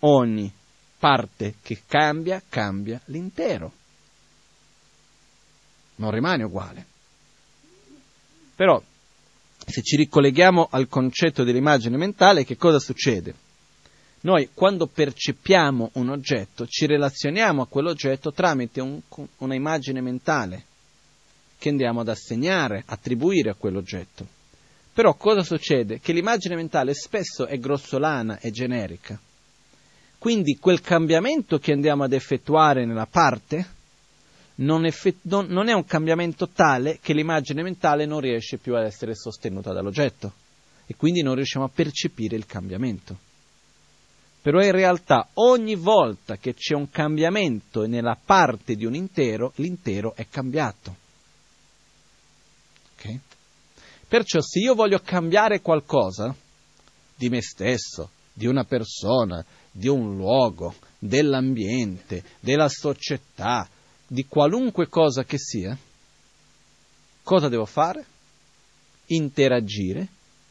Ogni 0.00 0.52
parte 0.98 1.54
che 1.62 1.80
cambia, 1.86 2.42
cambia 2.46 3.00
l'intero 3.06 3.72
non 5.94 6.10
rimane 6.10 6.42
uguale. 6.42 6.91
Però, 8.54 8.82
se 9.66 9.82
ci 9.82 9.96
ricolleghiamo 9.96 10.68
al 10.70 10.88
concetto 10.88 11.44
dell'immagine 11.44 11.96
mentale, 11.96 12.44
che 12.44 12.56
cosa 12.56 12.78
succede? 12.78 13.34
Noi 14.22 14.50
quando 14.54 14.86
percepiamo 14.86 15.90
un 15.94 16.10
oggetto 16.10 16.66
ci 16.66 16.86
relazioniamo 16.86 17.62
a 17.62 17.66
quell'oggetto 17.66 18.32
tramite 18.32 18.80
un, 18.80 19.00
una 19.38 19.54
immagine 19.54 20.00
mentale 20.00 20.64
che 21.58 21.68
andiamo 21.68 22.00
ad 22.00 22.08
assegnare, 22.08 22.82
attribuire 22.86 23.50
a 23.50 23.54
quell'oggetto. 23.54 24.26
Però 24.92 25.14
cosa 25.14 25.42
succede? 25.42 26.00
Che 26.00 26.12
l'immagine 26.12 26.54
mentale 26.54 26.92
spesso 26.94 27.46
è 27.46 27.58
grossolana 27.58 28.38
e 28.38 28.50
generica. 28.50 29.18
Quindi 30.18 30.56
quel 30.58 30.80
cambiamento 30.80 31.58
che 31.58 31.72
andiamo 31.72 32.04
ad 32.04 32.12
effettuare 32.12 32.84
nella 32.84 33.06
parte 33.06 33.66
non, 34.62 34.84
effett- 34.84 35.20
non, 35.22 35.46
non 35.46 35.68
è 35.68 35.72
un 35.72 35.84
cambiamento 35.84 36.48
tale 36.48 36.98
che 37.00 37.12
l'immagine 37.12 37.62
mentale 37.62 38.06
non 38.06 38.20
riesce 38.20 38.58
più 38.58 38.74
ad 38.76 38.84
essere 38.84 39.14
sostenuta 39.14 39.72
dall'oggetto 39.72 40.32
e 40.86 40.94
quindi 40.96 41.22
non 41.22 41.34
riusciamo 41.34 41.64
a 41.64 41.70
percepire 41.72 42.36
il 42.36 42.46
cambiamento. 42.46 43.30
Però 44.40 44.60
in 44.60 44.72
realtà 44.72 45.28
ogni 45.34 45.76
volta 45.76 46.36
che 46.36 46.54
c'è 46.54 46.74
un 46.74 46.90
cambiamento 46.90 47.86
nella 47.86 48.18
parte 48.22 48.74
di 48.74 48.84
un 48.84 48.94
intero, 48.94 49.52
l'intero 49.56 50.14
è 50.16 50.26
cambiato. 50.28 50.96
Okay? 52.96 53.20
Perciò 54.08 54.40
se 54.40 54.58
io 54.58 54.74
voglio 54.74 54.98
cambiare 54.98 55.60
qualcosa 55.60 56.34
di 57.14 57.28
me 57.28 57.40
stesso, 57.40 58.10
di 58.32 58.46
una 58.46 58.64
persona, 58.64 59.44
di 59.70 59.86
un 59.86 60.16
luogo, 60.16 60.74
dell'ambiente, 60.98 62.22
della 62.40 62.68
società, 62.68 63.68
di 64.12 64.26
qualunque 64.26 64.88
cosa 64.88 65.24
che 65.24 65.38
sia, 65.38 65.74
cosa 67.22 67.48
devo 67.48 67.64
fare? 67.64 68.04
Interagire 69.06 70.06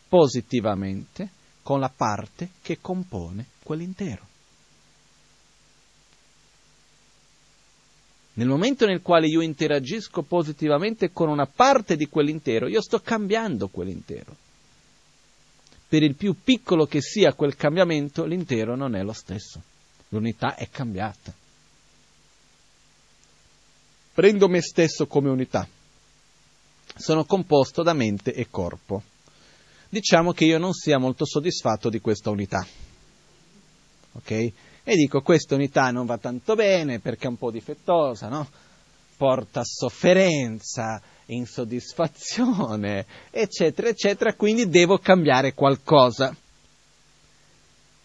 positivamente 0.08 1.30
con 1.62 1.80
la 1.80 1.92
parte 1.96 2.50
che 2.64 2.80
compone 2.82 3.46
quell'intero. 3.62 4.26
Nel 8.34 8.48
momento 8.48 8.88
nel 8.88 9.04
quale 9.04 9.28
io 9.28 9.42
interagisco 9.42 10.24
positivamente 10.24 11.12
con 11.12 11.30
una 11.30 11.46
parte 11.46 11.96
di 11.96 12.08
quell'intero, 12.08 12.68
io 12.68 12.82
sto 12.82 13.00
cambiando 13.00 13.68
quell'intero. 13.68 14.36
Per 15.88 16.02
il 16.02 16.16
più 16.16 16.36
piccolo 16.44 16.88
che 16.88 17.02
sia 17.02 17.34
quel 17.34 17.56
cambiamento, 17.56 18.26
l'intero 18.26 18.76
non 18.76 18.96
è 18.96 19.04
lo 19.04 19.14
stesso. 19.14 19.62
L'unità 20.10 20.56
è 20.56 20.68
cambiata. 20.68 21.32
Prendo 24.22 24.48
me 24.48 24.62
stesso 24.62 25.08
come 25.08 25.30
unità, 25.30 25.68
sono 26.96 27.26
composto 27.26 27.82
da 27.82 27.94
mente 27.94 28.32
e 28.36 28.52
corpo. 28.52 29.02
Diciamo 29.90 30.32
che 30.32 30.46
io 30.46 30.60
non 30.60 30.74
sia 30.74 31.00
molto 31.00 31.26
soddisfatto 31.26 31.90
di 31.90 32.00
questa 32.00 32.30
unità. 32.30 32.64
Ok? 34.12 34.30
E 34.30 34.96
dico 34.96 35.22
questa 35.24 35.56
unità 35.56 35.90
non 35.90 36.06
va 36.06 36.20
tanto 36.20 36.54
bene 36.54 37.00
perché 37.00 37.26
è 37.26 37.30
un 37.30 37.38
po' 37.38 37.50
difettosa, 37.50 38.28
no? 38.28 38.48
Porta 39.18 39.64
sofferenza, 39.64 41.02
insoddisfazione, 41.26 43.08
eccetera, 43.32 43.88
eccetera, 43.90 44.36
quindi 44.36 44.70
devo 44.70 45.00
cambiare 45.00 45.56
qualcosa. 45.56 46.32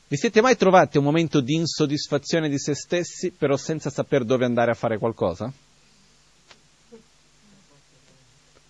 Vi 0.08 0.16
siete 0.16 0.40
mai 0.40 0.56
trovati 0.56 0.96
un 0.96 1.04
momento 1.04 1.42
di 1.42 1.56
insoddisfazione 1.56 2.48
di 2.48 2.58
se 2.58 2.74
stessi, 2.74 3.32
però 3.32 3.58
senza 3.58 3.90
saper 3.90 4.24
dove 4.24 4.46
andare 4.46 4.70
a 4.70 4.74
fare 4.74 4.96
qualcosa? 4.96 5.52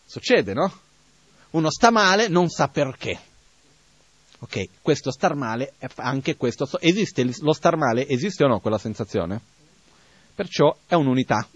Succede, 0.07 0.55
no? 0.55 0.73
Uno 1.51 1.71
sta 1.71 1.91
male, 1.91 2.29
non 2.29 2.49
sa 2.49 2.69
perché. 2.69 3.19
Ok, 4.39 4.69
questo 4.83 5.11
star 5.11 5.35
male, 5.35 5.75
anche 5.97 6.37
questo, 6.37 6.69
esiste 6.81 7.25
lo 7.41 7.53
star 7.53 7.77
male, 7.77 8.07
esiste 8.07 8.45
o 8.45 8.49
no 8.49 8.61
quella 8.61 8.79
sensazione? 8.79 9.41
Perciò 10.35 10.77
è 10.87 10.95
un'unità, 10.95 11.47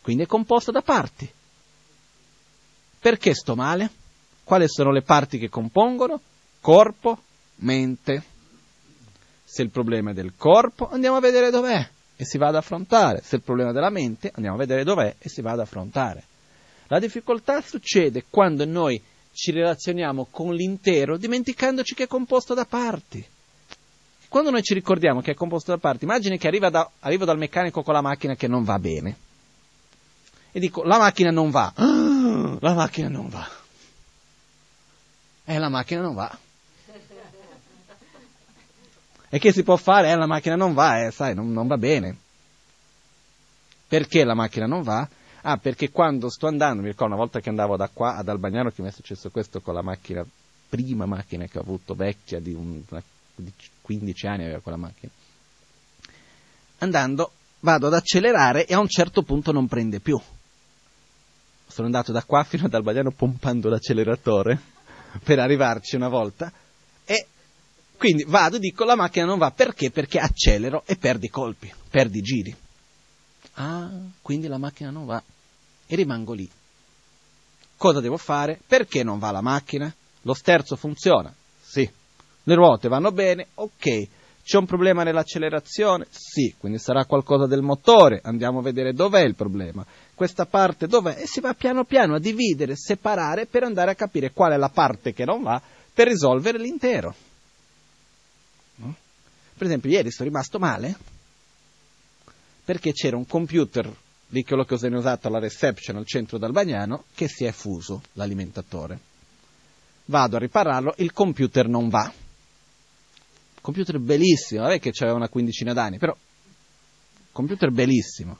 quindi 0.00 0.22
è 0.22 0.26
composta 0.26 0.72
da 0.72 0.80
parti. 0.80 1.30
Perché 2.98 3.34
sto 3.34 3.54
male? 3.54 3.90
Quali 4.42 4.64
sono 4.66 4.90
le 4.90 5.02
parti 5.02 5.38
che 5.38 5.50
compongono? 5.50 6.20
Corpo, 6.60 7.22
mente. 7.56 8.22
Se 9.44 9.60
il 9.60 9.70
problema 9.70 10.12
è 10.12 10.14
del 10.14 10.32
corpo, 10.36 10.88
andiamo 10.88 11.16
a 11.16 11.20
vedere 11.20 11.50
dov'è 11.50 11.86
e 12.16 12.24
si 12.24 12.38
va 12.38 12.48
ad 12.48 12.56
affrontare. 12.56 13.20
Se 13.22 13.36
il 13.36 13.42
problema 13.42 13.70
è 13.70 13.72
della 13.74 13.90
mente, 13.90 14.32
andiamo 14.34 14.56
a 14.56 14.58
vedere 14.58 14.84
dov'è 14.84 15.16
e 15.18 15.28
si 15.28 15.42
va 15.42 15.52
ad 15.52 15.60
affrontare. 15.60 16.24
La 16.88 16.98
difficoltà 16.98 17.60
succede 17.62 18.24
quando 18.28 18.64
noi 18.64 19.00
ci 19.32 19.50
relazioniamo 19.50 20.28
con 20.30 20.54
l'intero 20.54 21.16
dimenticandoci 21.16 21.94
che 21.94 22.04
è 22.04 22.06
composto 22.06 22.54
da 22.54 22.64
parti. 22.64 23.24
Quando 24.28 24.50
noi 24.50 24.62
ci 24.62 24.74
ricordiamo 24.74 25.20
che 25.20 25.32
è 25.32 25.34
composto 25.34 25.70
da 25.70 25.78
parti, 25.78 26.04
immagini 26.04 26.38
che 26.38 26.48
arriva 26.48 26.68
da, 26.68 26.90
arrivo 27.00 27.24
dal 27.24 27.38
meccanico 27.38 27.82
con 27.82 27.94
la 27.94 28.00
macchina 28.00 28.34
che 28.34 28.48
non 28.48 28.64
va 28.64 28.78
bene. 28.78 29.16
E 30.50 30.60
dico, 30.60 30.82
la 30.82 30.98
macchina 30.98 31.30
non 31.30 31.50
va. 31.50 31.72
la 31.76 32.74
macchina 32.74 33.08
non 33.08 33.28
va. 33.28 33.48
Eh, 35.44 35.58
la 35.58 35.68
macchina 35.68 36.00
non 36.00 36.14
va. 36.14 36.38
E 39.28 39.38
che 39.38 39.52
si 39.52 39.62
può 39.62 39.76
fare? 39.76 40.10
Eh, 40.10 40.16
la 40.16 40.26
macchina 40.26 40.54
non 40.54 40.74
va, 40.74 41.04
eh, 41.04 41.10
sai, 41.10 41.34
non, 41.34 41.52
non 41.52 41.66
va 41.66 41.76
bene. 41.76 42.16
Perché 43.88 44.24
la 44.24 44.34
macchina 44.34 44.66
non 44.66 44.82
va? 44.82 45.08
Ah, 45.46 45.58
perché 45.58 45.90
quando 45.90 46.30
sto 46.30 46.46
andando, 46.46 46.80
mi 46.80 46.88
ricordo 46.88 47.12
una 47.12 47.22
volta 47.22 47.40
che 47.40 47.50
andavo 47.50 47.76
da 47.76 47.90
qua 47.92 48.16
ad 48.16 48.28
Albagnano 48.28 48.70
che 48.70 48.80
mi 48.80 48.88
è 48.88 48.90
successo 48.90 49.28
questo 49.28 49.60
con 49.60 49.74
la 49.74 49.82
macchina, 49.82 50.24
prima 50.70 51.04
macchina 51.04 51.44
che 51.44 51.58
ho 51.58 51.60
avuto, 51.60 51.94
vecchia, 51.94 52.40
di, 52.40 52.54
un, 52.54 52.80
di 53.34 53.52
15 53.82 54.26
anni 54.26 54.44
aveva 54.44 54.60
quella 54.60 54.78
macchina. 54.78 55.12
Andando, 56.78 57.32
vado 57.60 57.88
ad 57.88 57.92
accelerare 57.92 58.64
e 58.64 58.72
a 58.72 58.78
un 58.78 58.88
certo 58.88 59.22
punto 59.22 59.52
non 59.52 59.68
prende 59.68 60.00
più. 60.00 60.18
Sono 61.66 61.86
andato 61.86 62.10
da 62.10 62.22
qua 62.22 62.42
fino 62.44 62.64
ad 62.64 62.72
Albagnano 62.72 63.10
pompando 63.10 63.68
l'acceleratore 63.68 64.58
per 65.22 65.40
arrivarci 65.40 65.96
una 65.96 66.08
volta 66.08 66.50
e 67.04 67.26
quindi 67.98 68.24
vado, 68.24 68.56
dico 68.56 68.84
la 68.84 68.96
macchina 68.96 69.26
non 69.26 69.36
va 69.36 69.50
perché? 69.50 69.90
Perché 69.90 70.18
accelero 70.20 70.84
e 70.86 70.96
perdi 70.96 71.28
colpi, 71.28 71.70
perdi 71.90 72.22
giri. 72.22 72.56
Ah, 73.56 73.90
quindi 74.22 74.46
la 74.46 74.58
macchina 74.58 74.88
non 74.88 75.04
va 75.04 75.22
e 75.86 75.96
rimango 75.96 76.32
lì. 76.32 76.48
Cosa 77.76 78.00
devo 78.00 78.16
fare? 78.16 78.58
Perché 78.66 79.02
non 79.02 79.18
va 79.18 79.30
la 79.30 79.42
macchina? 79.42 79.92
Lo 80.22 80.34
sterzo 80.34 80.76
funziona? 80.76 81.32
Sì. 81.60 81.88
Le 82.44 82.54
ruote 82.54 82.88
vanno 82.88 83.12
bene? 83.12 83.48
Ok. 83.54 84.08
C'è 84.44 84.58
un 84.58 84.66
problema 84.66 85.02
nell'accelerazione? 85.02 86.06
Sì, 86.10 86.54
quindi 86.58 86.78
sarà 86.78 87.06
qualcosa 87.06 87.46
del 87.46 87.62
motore. 87.62 88.20
Andiamo 88.22 88.58
a 88.58 88.62
vedere 88.62 88.92
dov'è 88.92 89.22
il 89.22 89.34
problema. 89.34 89.84
Questa 90.14 90.44
parte 90.44 90.86
dov'è? 90.86 91.16
E 91.18 91.26
si 91.26 91.40
va 91.40 91.54
piano 91.54 91.84
piano 91.84 92.14
a 92.14 92.18
dividere, 92.18 92.76
separare 92.76 93.46
per 93.46 93.62
andare 93.62 93.90
a 93.90 93.94
capire 93.94 94.32
qual 94.32 94.52
è 94.52 94.56
la 94.56 94.68
parte 94.68 95.12
che 95.14 95.24
non 95.24 95.42
va 95.42 95.60
per 95.92 96.08
risolvere 96.08 96.58
l'intero. 96.58 97.14
Per 99.56 99.66
esempio, 99.66 99.90
ieri 99.90 100.10
sono 100.10 100.28
rimasto 100.28 100.58
male 100.58 100.96
perché 102.64 102.92
c'era 102.92 103.16
un 103.16 103.26
computer 103.26 103.90
di 104.34 104.44
quello 104.44 104.64
che 104.64 104.74
ho 104.74 104.96
usato 104.96 105.28
alla 105.28 105.38
reception 105.38 105.96
al 105.96 106.06
centro 106.06 106.38
d'Albagnano 106.38 107.04
che 107.14 107.28
si 107.28 107.44
è 107.44 107.52
fuso 107.52 108.02
l'alimentatore. 108.14 108.98
Vado 110.06 110.36
a 110.36 110.38
ripararlo, 110.38 110.94
il 110.98 111.12
computer 111.12 111.68
non 111.68 111.88
va. 111.88 112.12
Computer 113.60 113.98
bellissimo, 113.98 114.62
non 114.62 114.72
è 114.72 114.80
che 114.80 114.90
c'aveva 114.90 115.16
una 115.16 115.28
quindicina 115.28 115.72
d'anni, 115.72 115.98
però 115.98 116.14
computer 117.32 117.70
bellissimo. 117.70 118.38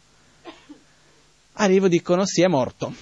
Arrivo, 1.54 1.88
dicono 1.88 2.26
sì, 2.26 2.42
è 2.42 2.48
morto. 2.48 2.92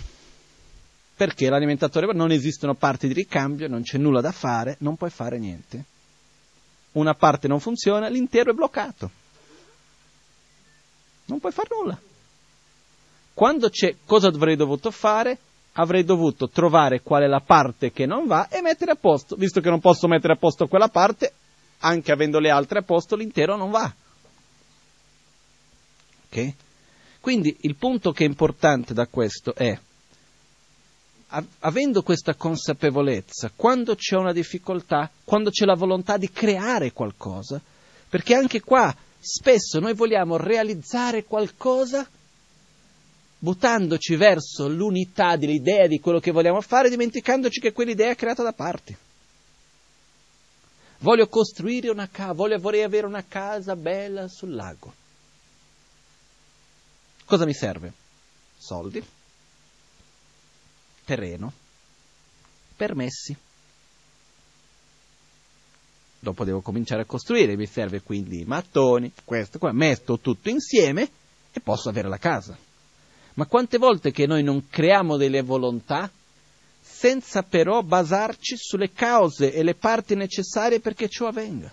Perché 1.17 1.49
l'alimentatore 1.49 2.13
non 2.13 2.31
esistono 2.31 2.75
parti 2.75 3.09
di 3.09 3.15
ricambio, 3.15 3.69
non 3.69 3.83
c'è 3.83 3.99
nulla 3.99 4.21
da 4.21 4.33
fare, 4.33 4.77
non 4.81 4.97
puoi 4.97 5.11
fare 5.11 5.39
niente 5.39 5.85
una 6.93 7.15
parte 7.15 7.49
non 7.49 7.61
funziona, 7.61 8.09
l'intero 8.09 8.51
è 8.51 8.55
bloccato. 8.55 9.11
Non 11.27 11.41
puoi 11.41 11.53
fare 11.53 11.69
nulla. 11.71 12.01
Quando 13.35 13.71
c'è 13.71 13.97
cosa 14.05 14.29
avrei 14.29 14.57
dovuto 14.57 14.91
fare? 14.91 15.39
Avrei 15.75 16.05
dovuto 16.05 16.49
trovare 16.49 17.01
qual 17.01 17.23
è 17.23 17.27
la 17.27 17.41
parte 17.41 17.93
che 17.93 18.05
non 18.05 18.27
va 18.27 18.49
e 18.49 18.61
mettere 18.61 18.91
a 18.91 18.97
posto. 18.97 19.37
Visto 19.37 19.61
che 19.61 19.71
non 19.71 19.81
posso 19.81 20.07
mettere 20.07 20.35
a 20.35 20.37
posto 20.37 20.69
quella 20.69 20.89
parte, 20.89 21.33
anche 21.79 22.13
avendo 22.13 22.39
le 22.39 22.51
altre 22.51 22.81
a 22.81 22.83
posto, 22.83 23.17
l'intero 23.17 23.57
non 23.57 23.71
va. 23.71 23.93
Ok? 26.27 26.55
Quindi 27.21 27.57
il 27.61 27.77
punto 27.77 28.13
che 28.13 28.25
è 28.25 28.27
importante 28.29 28.93
da 28.93 29.07
questo 29.07 29.55
è 29.55 29.79
avendo 31.61 32.03
questa 32.03 32.35
consapevolezza, 32.35 33.51
quando 33.55 33.95
c'è 33.95 34.17
una 34.17 34.33
difficoltà, 34.33 35.11
quando 35.25 35.49
c'è 35.49 35.65
la 35.65 35.75
volontà 35.75 36.19
di 36.19 36.31
creare 36.31 36.93
qualcosa, 36.93 37.61
perché 38.09 38.35
anche 38.35 38.61
qua 38.61 38.95
spesso 39.19 39.79
noi 39.79 39.95
vogliamo 39.95 40.37
realizzare 40.37 41.25
qualcosa 41.25 42.07
buttandoci 43.43 44.15
verso 44.15 44.69
l'unità 44.69 45.35
dell'idea 45.35 45.89
di 45.89 45.99
quello 45.99 46.21
che 46.21 46.31
vogliamo 46.31 46.61
fare, 46.61 46.89
dimenticandoci 46.89 47.59
che 47.59 47.73
quell'idea 47.73 48.11
è 48.11 48.15
creata 48.15 48.45
da 48.45 48.53
parti. 48.53 48.97
Voglio 50.99 51.27
costruire 51.27 51.91
una 51.91 52.09
casa, 52.09 52.35
voglio, 52.35 52.59
vorrei 52.61 52.85
avere 52.85 53.05
una 53.05 53.25
casa 53.27 53.75
bella 53.75 54.29
sul 54.29 54.55
lago. 54.55 54.95
Cosa 57.25 57.45
mi 57.45 57.53
serve? 57.53 57.93
Soldi 58.57 59.05
terreno, 61.05 61.53
permessi. 62.77 63.37
Dopo 66.21 66.45
devo 66.45 66.61
cominciare 66.61 67.03
a 67.03 67.07
costruire, 67.07 67.57
mi 67.57 67.67
serve 67.67 68.03
quindi 68.03 68.45
mattoni, 68.45 69.13
questo 69.25 69.59
qua, 69.59 69.73
metto 69.73 70.21
tutto 70.21 70.49
insieme 70.49 71.11
e 71.53 71.61
posso 71.61 71.89
avere 71.89 72.09
la 72.09 72.19
casa. 72.19 72.57
Ma 73.35 73.47
quante 73.47 73.79
volte 73.79 74.11
che 74.11 74.27
noi 74.27 74.43
non 74.43 74.69
creiamo 74.69 75.17
delle 75.17 75.43
volontà 75.43 76.11
senza 76.81 77.43
però 77.43 77.83
basarci 77.83 78.57
sulle 78.57 78.93
cause 78.93 79.53
e 79.53 79.63
le 79.63 79.75
parti 79.75 80.15
necessarie 80.15 80.81
perché 80.81 81.09
ciò 81.09 81.29
avvenga? 81.29 81.73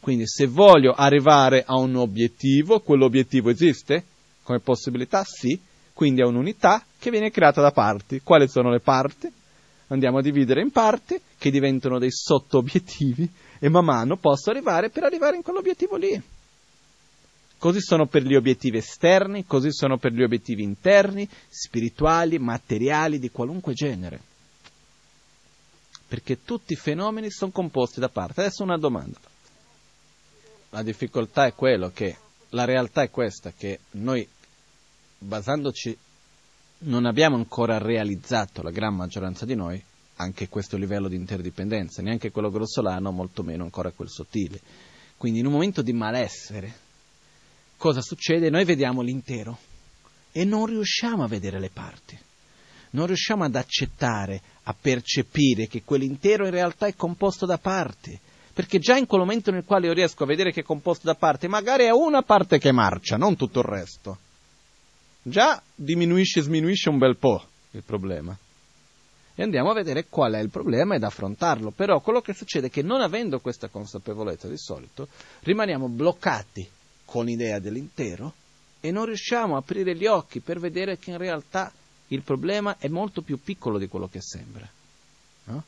Quindi 0.00 0.26
se 0.26 0.46
voglio 0.46 0.92
arrivare 0.92 1.62
a 1.64 1.78
un 1.78 1.94
obiettivo, 1.94 2.80
quell'obiettivo 2.80 3.50
esiste? 3.50 4.04
Come 4.42 4.58
possibilità 4.58 5.22
sì, 5.24 5.56
quindi 5.92 6.22
è 6.22 6.24
un'unità 6.24 6.84
che 6.98 7.10
viene 7.10 7.30
creata 7.30 7.60
da 7.60 7.70
parti. 7.70 8.20
Quali 8.20 8.48
sono 8.48 8.70
le 8.70 8.80
parti? 8.80 9.30
Andiamo 9.88 10.18
a 10.18 10.22
dividere 10.22 10.62
in 10.62 10.70
parti 10.70 11.20
che 11.38 11.50
diventano 11.50 11.98
dei 11.98 12.10
sotto-obiettivi 12.10 13.30
e 13.58 13.68
man 13.68 13.84
mano 13.84 14.16
posso 14.16 14.50
arrivare 14.50 14.90
per 14.90 15.04
arrivare 15.04 15.36
in 15.36 15.42
quell'obiettivo 15.42 15.96
lì. 15.96 16.20
Così 17.62 17.80
sono 17.80 18.06
per 18.06 18.24
gli 18.24 18.34
obiettivi 18.34 18.78
esterni, 18.78 19.46
così 19.46 19.72
sono 19.72 19.96
per 19.96 20.10
gli 20.10 20.24
obiettivi 20.24 20.64
interni, 20.64 21.28
spirituali, 21.48 22.40
materiali, 22.40 23.20
di 23.20 23.30
qualunque 23.30 23.72
genere. 23.72 24.20
Perché 26.08 26.42
tutti 26.42 26.72
i 26.72 26.76
fenomeni 26.76 27.30
sono 27.30 27.52
composti 27.52 28.00
da 28.00 28.08
parti. 28.08 28.40
Adesso 28.40 28.64
una 28.64 28.78
domanda. 28.78 29.16
La 30.70 30.82
difficoltà 30.82 31.46
è 31.46 31.54
quello 31.54 31.92
che 31.94 32.16
la 32.48 32.64
realtà 32.64 33.02
è 33.02 33.10
questa, 33.10 33.52
che 33.56 33.78
noi, 33.92 34.28
basandoci, 35.18 35.96
non 36.78 37.06
abbiamo 37.06 37.36
ancora 37.36 37.78
realizzato, 37.78 38.62
la 38.62 38.72
gran 38.72 38.96
maggioranza 38.96 39.44
di 39.44 39.54
noi, 39.54 39.80
anche 40.16 40.48
questo 40.48 40.76
livello 40.76 41.06
di 41.06 41.14
interdipendenza, 41.14 42.02
neanche 42.02 42.32
quello 42.32 42.50
grossolano, 42.50 43.12
molto 43.12 43.44
meno 43.44 43.62
ancora 43.62 43.92
quel 43.92 44.08
sottile. 44.08 44.60
Quindi 45.16 45.38
in 45.38 45.46
un 45.46 45.52
momento 45.52 45.80
di 45.80 45.92
malessere, 45.92 46.90
cosa 47.82 48.00
succede? 48.00 48.48
Noi 48.48 48.64
vediamo 48.64 49.02
l'intero 49.02 49.58
e 50.30 50.44
non 50.44 50.66
riusciamo 50.66 51.24
a 51.24 51.26
vedere 51.26 51.58
le 51.58 51.68
parti. 51.68 52.16
Non 52.90 53.06
riusciamo 53.06 53.42
ad 53.42 53.56
accettare, 53.56 54.40
a 54.62 54.76
percepire 54.80 55.66
che 55.66 55.82
quell'intero 55.82 56.44
in 56.44 56.52
realtà 56.52 56.86
è 56.86 56.94
composto 56.94 57.44
da 57.44 57.58
parti. 57.58 58.16
Perché 58.52 58.78
già 58.78 58.96
in 58.96 59.06
quel 59.06 59.22
momento 59.22 59.50
nel 59.50 59.64
quale 59.64 59.88
io 59.88 59.94
riesco 59.94 60.22
a 60.22 60.26
vedere 60.26 60.52
che 60.52 60.60
è 60.60 60.64
composto 60.64 61.06
da 61.06 61.16
parti, 61.16 61.48
magari 61.48 61.82
è 61.82 61.90
una 61.90 62.22
parte 62.22 62.58
che 62.58 62.70
marcia, 62.70 63.16
non 63.16 63.34
tutto 63.34 63.58
il 63.58 63.64
resto. 63.64 64.18
Già 65.20 65.60
diminuisce 65.74 66.38
e 66.38 66.42
sminuisce 66.42 66.88
un 66.88 66.98
bel 66.98 67.16
po' 67.16 67.44
il 67.72 67.82
problema. 67.82 68.36
E 69.34 69.42
andiamo 69.42 69.70
a 69.70 69.74
vedere 69.74 70.06
qual 70.08 70.34
è 70.34 70.38
il 70.38 70.50
problema 70.50 70.94
ed 70.94 71.02
affrontarlo. 71.02 71.72
Però 71.72 71.98
quello 72.00 72.20
che 72.20 72.32
succede 72.32 72.68
è 72.68 72.70
che 72.70 72.82
non 72.82 73.00
avendo 73.00 73.40
questa 73.40 73.66
consapevolezza 73.66 74.46
di 74.46 74.58
solito, 74.58 75.08
rimaniamo 75.40 75.88
bloccati 75.88 76.68
con 77.12 77.26
l'idea 77.26 77.58
dell'intero 77.58 78.32
e 78.80 78.90
non 78.90 79.04
riusciamo 79.04 79.54
a 79.54 79.58
aprire 79.58 79.94
gli 79.94 80.06
occhi 80.06 80.40
per 80.40 80.58
vedere 80.58 80.96
che 80.96 81.10
in 81.10 81.18
realtà 81.18 81.70
il 82.08 82.22
problema 82.22 82.78
è 82.78 82.88
molto 82.88 83.20
più 83.20 83.38
piccolo 83.38 83.76
di 83.76 83.86
quello 83.86 84.08
che 84.08 84.22
sembra. 84.22 84.66
No? 85.44 85.62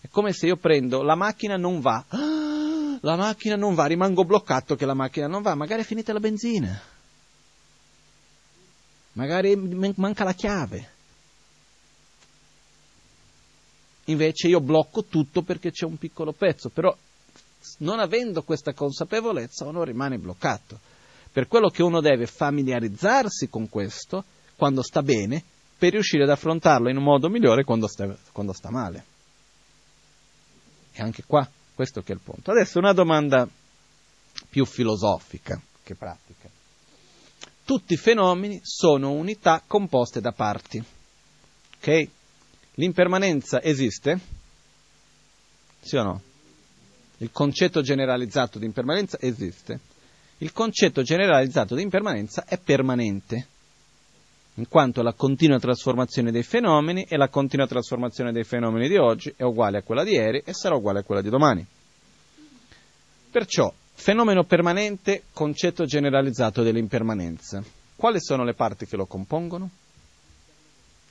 È 0.00 0.08
come 0.08 0.32
se 0.32 0.46
io 0.46 0.56
prendo 0.56 1.02
la 1.02 1.14
macchina 1.14 1.58
non 1.58 1.80
va, 1.80 2.02
la 2.08 3.16
macchina 3.16 3.54
non 3.56 3.74
va, 3.74 3.84
rimango 3.84 4.24
bloccato 4.24 4.76
che 4.76 4.86
la 4.86 4.94
macchina 4.94 5.26
non 5.26 5.42
va, 5.42 5.54
magari 5.54 5.82
è 5.82 5.84
finita 5.84 6.14
la 6.14 6.20
benzina, 6.20 6.80
magari 9.12 9.56
manca 9.96 10.24
la 10.24 10.32
chiave. 10.32 10.96
Invece 14.04 14.48
io 14.48 14.62
blocco 14.62 15.04
tutto 15.04 15.42
perché 15.42 15.70
c'è 15.70 15.84
un 15.84 15.98
piccolo 15.98 16.32
pezzo, 16.32 16.70
però 16.70 16.96
non 17.78 18.00
avendo 18.00 18.42
questa 18.42 18.72
consapevolezza 18.72 19.66
uno 19.66 19.84
rimane 19.84 20.18
bloccato. 20.18 20.78
Per 21.30 21.46
quello 21.46 21.68
che 21.68 21.82
uno 21.82 22.00
deve 22.00 22.26
familiarizzarsi 22.26 23.48
con 23.48 23.68
questo 23.68 24.24
quando 24.56 24.82
sta 24.82 25.02
bene, 25.02 25.42
per 25.78 25.92
riuscire 25.92 26.24
ad 26.24 26.30
affrontarlo 26.30 26.90
in 26.90 26.96
un 26.96 27.04
modo 27.04 27.28
migliore 27.28 27.62
quando 27.62 27.86
sta, 27.86 28.16
quando 28.32 28.52
sta 28.52 28.70
male. 28.70 29.04
E 30.92 31.02
anche 31.02 31.22
qua, 31.24 31.48
questo 31.74 32.02
che 32.02 32.12
è 32.12 32.16
il 32.16 32.20
punto. 32.20 32.50
Adesso 32.50 32.78
una 32.78 32.92
domanda 32.92 33.48
più 34.48 34.64
filosofica 34.64 35.60
che 35.84 35.94
pratica. 35.94 36.48
Tutti 37.64 37.92
i 37.92 37.96
fenomeni 37.96 38.60
sono 38.64 39.12
unità 39.12 39.62
composte 39.64 40.20
da 40.20 40.32
parti. 40.32 40.82
Ok? 41.76 42.08
L'impermanenza 42.74 43.62
esiste? 43.62 44.18
Sì 45.80 45.96
o 45.96 46.02
no? 46.02 46.22
Il 47.18 47.30
concetto 47.32 47.80
generalizzato 47.82 48.58
di 48.58 48.64
impermanenza 48.64 49.18
esiste. 49.20 49.80
Il 50.38 50.52
concetto 50.52 51.02
generalizzato 51.02 51.74
di 51.74 51.82
impermanenza 51.82 52.44
è 52.44 52.58
permanente, 52.58 53.46
in 54.54 54.68
quanto 54.68 55.02
la 55.02 55.12
continua 55.12 55.58
trasformazione 55.58 56.30
dei 56.30 56.44
fenomeni 56.44 57.04
e 57.08 57.16
la 57.16 57.28
continua 57.28 57.66
trasformazione 57.66 58.32
dei 58.32 58.44
fenomeni 58.44 58.88
di 58.88 58.96
oggi 58.96 59.32
è 59.36 59.42
uguale 59.42 59.78
a 59.78 59.82
quella 59.82 60.04
di 60.04 60.12
ieri 60.12 60.42
e 60.44 60.52
sarà 60.52 60.76
uguale 60.76 61.00
a 61.00 61.02
quella 61.02 61.22
di 61.22 61.28
domani. 61.28 61.66
Perciò, 63.30 63.72
fenomeno 63.94 64.44
permanente, 64.44 65.24
concetto 65.32 65.84
generalizzato 65.84 66.62
dell'impermanenza. 66.62 67.62
Quali 67.96 68.20
sono 68.20 68.44
le 68.44 68.54
parti 68.54 68.86
che 68.86 68.96
lo 68.96 69.06
compongono? 69.06 69.70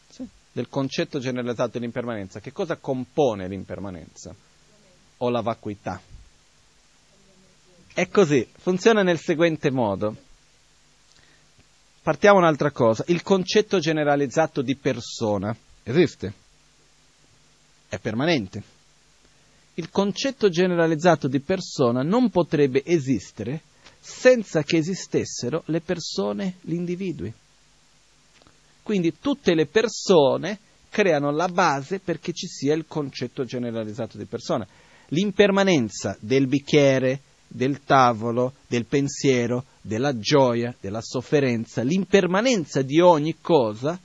Sì, 0.09 0.25
del 0.53 0.69
concetto 0.69 1.19
generalizzato 1.19 1.71
dell'impermanenza. 1.73 2.39
Che 2.39 2.53
cosa 2.53 2.77
compone 2.77 3.47
l'impermanenza? 3.47 4.33
O 5.17 5.29
la 5.29 5.41
vacuità? 5.41 6.01
È 7.93 8.07
così, 8.09 8.47
funziona 8.57 9.01
nel 9.01 9.19
seguente 9.19 9.71
modo. 9.71 10.15
Partiamo 12.01 12.37
un'altra 12.37 12.71
cosa. 12.71 13.03
Il 13.07 13.23
concetto 13.23 13.79
generalizzato 13.79 14.61
di 14.61 14.75
persona 14.75 15.55
esiste? 15.83 16.33
È 17.87 17.97
permanente. 17.97 18.61
Il 19.75 19.89
concetto 19.89 20.49
generalizzato 20.49 21.27
di 21.27 21.39
persona 21.39 22.03
non 22.03 22.29
potrebbe 22.29 22.83
esistere 22.85 23.61
senza 23.99 24.63
che 24.63 24.77
esistessero 24.77 25.63
le 25.65 25.81
persone, 25.81 26.57
gli 26.61 26.73
individui. 26.73 27.33
Quindi 28.83 29.19
tutte 29.19 29.53
le 29.53 29.65
persone 29.65 30.59
creano 30.89 31.31
la 31.31 31.47
base 31.47 31.99
perché 31.99 32.31
ci 32.31 32.47
sia 32.47 32.73
il 32.73 32.85
concetto 32.87 33.43
generalizzato 33.43 34.17
di 34.17 34.25
persona. 34.25 34.65
L'impermanenza 35.09 36.17
del 36.19 36.47
bicchiere, 36.47 37.21
del 37.47 37.83
tavolo, 37.83 38.53
del 38.67 38.85
pensiero, 38.85 39.65
della 39.81 40.19
gioia, 40.19 40.75
della 40.79 41.01
sofferenza, 41.01 41.81
l'impermanenza 41.81 42.81
di 42.81 42.99
ogni 42.99 43.37
cosa 43.39 43.97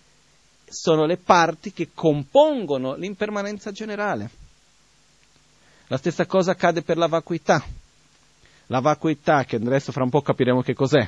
sono 0.64 1.04
le 1.04 1.16
parti 1.18 1.72
che 1.72 1.88
compongono 1.92 2.94
l'impermanenza 2.94 3.72
generale. 3.72 4.30
La 5.88 5.98
stessa 5.98 6.24
cosa 6.24 6.52
accade 6.52 6.82
per 6.82 6.96
la 6.96 7.08
vacuità. 7.08 7.62
La 8.66 8.80
vacuità, 8.80 9.44
che 9.44 9.56
adesso 9.56 9.92
fra 9.92 10.04
un 10.04 10.10
po' 10.10 10.22
capiremo 10.22 10.62
che 10.62 10.72
cos'è, 10.72 11.06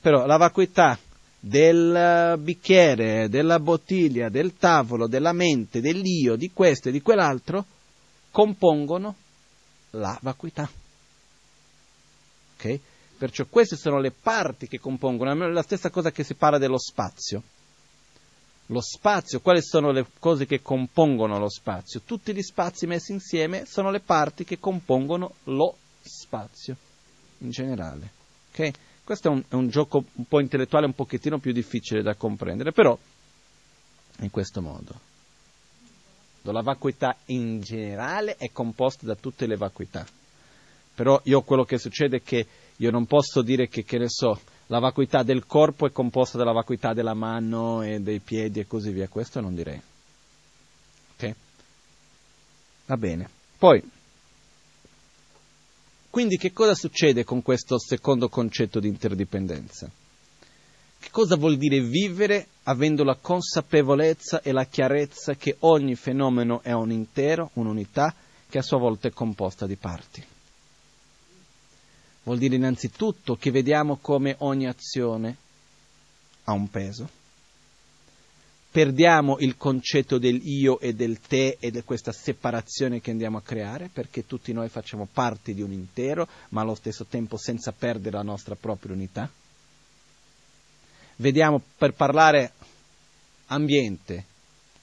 però 0.00 0.26
la 0.26 0.36
vacuità 0.36 0.98
del 1.38 2.36
bicchiere, 2.38 3.28
della 3.28 3.60
bottiglia, 3.60 4.28
del 4.30 4.54
tavolo, 4.54 5.06
della 5.06 5.32
mente, 5.32 5.80
dell'io, 5.80 6.36
di 6.36 6.50
questo 6.52 6.88
e 6.88 6.92
di 6.92 7.02
quell'altro, 7.02 7.64
compongono 8.34 9.14
la 9.90 10.18
vacuità. 10.20 10.68
Okay? 12.56 12.80
Perciò 13.16 13.46
queste 13.48 13.76
sono 13.76 14.00
le 14.00 14.10
parti 14.10 14.66
che 14.66 14.80
compongono, 14.80 15.48
la 15.50 15.62
stessa 15.62 15.88
cosa 15.88 16.10
che 16.10 16.24
si 16.24 16.34
parla 16.34 16.58
dello 16.58 16.76
spazio. 16.78 17.44
Lo 18.66 18.80
spazio, 18.80 19.40
quali 19.40 19.62
sono 19.62 19.92
le 19.92 20.04
cose 20.18 20.46
che 20.46 20.62
compongono 20.62 21.38
lo 21.38 21.48
spazio? 21.48 22.00
Tutti 22.04 22.34
gli 22.34 22.42
spazi 22.42 22.88
messi 22.88 23.12
insieme 23.12 23.66
sono 23.66 23.92
le 23.92 24.00
parti 24.00 24.42
che 24.42 24.58
compongono 24.58 25.34
lo 25.44 25.76
spazio 26.02 26.76
in 27.38 27.50
generale. 27.50 28.10
Okay? 28.50 28.72
Questo 29.04 29.28
è 29.28 29.30
un, 29.30 29.44
è 29.46 29.54
un 29.54 29.68
gioco 29.68 30.06
un 30.12 30.24
po' 30.24 30.40
intellettuale, 30.40 30.86
un 30.86 30.94
pochettino 30.94 31.38
più 31.38 31.52
difficile 31.52 32.02
da 32.02 32.16
comprendere, 32.16 32.72
però 32.72 32.98
in 34.18 34.30
questo 34.30 34.60
modo. 34.60 35.12
La 36.52 36.62
vacuità 36.62 37.16
in 37.26 37.60
generale 37.60 38.36
è 38.36 38.50
composta 38.52 39.06
da 39.06 39.14
tutte 39.14 39.46
le 39.46 39.56
vacuità 39.56 40.06
però 40.94 41.20
io 41.24 41.42
quello 41.42 41.64
che 41.64 41.78
succede 41.78 42.18
è 42.18 42.22
che 42.22 42.46
io 42.76 42.90
non 42.90 43.06
posso 43.06 43.42
dire 43.42 43.68
che, 43.68 43.84
che 43.84 43.98
ne 43.98 44.08
so, 44.08 44.40
la 44.68 44.78
vacuità 44.78 45.22
del 45.22 45.44
corpo 45.44 45.86
è 45.86 45.92
composta 45.92 46.38
dalla 46.38 46.52
vacuità 46.52 46.92
della 46.94 47.14
mano 47.14 47.82
e 47.82 48.00
dei 48.00 48.20
piedi 48.20 48.60
e 48.60 48.66
così 48.66 48.92
via, 48.92 49.08
questo 49.08 49.40
non 49.40 49.54
direi. 49.54 49.80
Ok? 51.16 51.34
Va 52.86 52.96
bene. 52.96 53.28
Poi, 53.58 53.82
quindi 56.10 56.36
che 56.36 56.52
cosa 56.52 56.74
succede 56.74 57.24
con 57.24 57.42
questo 57.42 57.78
secondo 57.78 58.28
concetto 58.28 58.78
di 58.78 58.86
interdipendenza? 58.88 59.90
Che 61.04 61.10
cosa 61.10 61.36
vuol 61.36 61.58
dire 61.58 61.82
vivere 61.82 62.46
avendo 62.62 63.04
la 63.04 63.16
consapevolezza 63.16 64.40
e 64.40 64.52
la 64.52 64.64
chiarezza 64.64 65.34
che 65.34 65.56
ogni 65.60 65.96
fenomeno 65.96 66.62
è 66.62 66.72
un 66.72 66.90
intero, 66.90 67.50
un'unità, 67.54 68.14
che 68.48 68.56
a 68.56 68.62
sua 68.62 68.78
volta 68.78 69.08
è 69.08 69.10
composta 69.10 69.66
di 69.66 69.76
parti? 69.76 70.24
Vuol 72.22 72.38
dire 72.38 72.56
innanzitutto 72.56 73.36
che 73.36 73.50
vediamo 73.50 73.98
come 74.00 74.36
ogni 74.38 74.66
azione 74.66 75.36
ha 76.44 76.52
un 76.52 76.70
peso. 76.70 77.06
Perdiamo 78.70 79.36
il 79.40 79.58
concetto 79.58 80.16
del 80.16 80.40
io 80.42 80.80
e 80.80 80.94
del 80.94 81.20
te 81.20 81.58
e 81.60 81.70
di 81.70 81.82
questa 81.82 82.12
separazione 82.12 83.02
che 83.02 83.10
andiamo 83.10 83.36
a 83.36 83.42
creare, 83.42 83.90
perché 83.92 84.24
tutti 84.24 84.54
noi 84.54 84.70
facciamo 84.70 85.06
parte 85.12 85.52
di 85.52 85.60
un 85.60 85.70
intero, 85.70 86.26
ma 86.48 86.62
allo 86.62 86.74
stesso 86.74 87.04
tempo 87.04 87.36
senza 87.36 87.72
perdere 87.72 88.16
la 88.16 88.22
nostra 88.22 88.54
propria 88.54 88.94
unità. 88.94 89.30
Vediamo, 91.16 91.60
per 91.76 91.94
parlare 91.94 92.52
ambiente, 93.46 94.24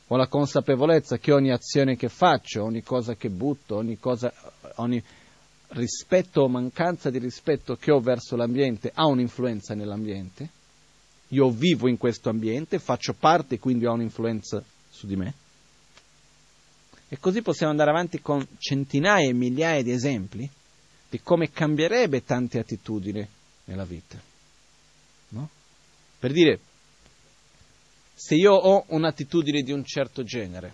ho 0.07 0.15
la 0.15 0.27
consapevolezza 0.27 1.17
che 1.17 1.31
ogni 1.31 1.51
azione 1.51 1.95
che 1.95 2.09
faccio, 2.09 2.63
ogni 2.63 2.83
cosa 2.83 3.15
che 3.15 3.29
butto, 3.29 3.75
ogni 3.75 3.97
cosa, 3.97 4.33
ogni 4.75 5.01
rispetto 5.69 6.41
o 6.41 6.49
mancanza 6.49 7.09
di 7.09 7.17
rispetto 7.17 7.75
che 7.75 7.91
ho 7.91 7.99
verso 7.99 8.35
l'ambiente 8.35 8.91
ha 8.93 9.05
un'influenza 9.07 9.73
nell'ambiente, 9.73 10.49
io 11.29 11.49
vivo 11.49 11.87
in 11.87 11.97
questo 11.97 12.29
ambiente, 12.29 12.79
faccio 12.79 13.13
parte, 13.13 13.59
quindi 13.59 13.85
ho 13.85 13.93
un'influenza 13.93 14.61
su 14.89 15.07
di 15.07 15.15
me. 15.15 15.33
E 17.07 17.19
così 17.19 17.41
possiamo 17.41 17.71
andare 17.71 17.89
avanti 17.89 18.21
con 18.21 18.45
centinaia 18.57 19.29
e 19.29 19.33
migliaia 19.33 19.83
di 19.83 19.91
esempi 19.91 20.49
di 21.09 21.21
come 21.21 21.51
cambierebbe 21.51 22.23
tante 22.23 22.59
attitudini 22.59 23.25
nella 23.65 23.83
vita. 23.83 24.30
Per 26.21 26.31
dire, 26.31 26.59
se 28.13 28.35
io 28.35 28.53
ho 28.53 28.83
un'attitudine 28.89 29.63
di 29.63 29.71
un 29.71 29.83
certo 29.83 30.21
genere, 30.23 30.71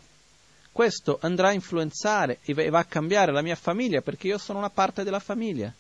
questo 0.74 1.20
andrà 1.22 1.48
a 1.48 1.54
influenzare 1.54 2.40
e 2.44 2.70
va 2.70 2.80
a 2.80 2.84
cambiare 2.84 3.32
la 3.32 3.42
mia 3.42 3.56
famiglia 3.56 4.02
perché 4.02 4.28
io 4.28 4.38
sono 4.38 4.60
una 4.60 4.70
parte 4.70 5.06
della 5.06 5.22
famiglia. 5.22 5.74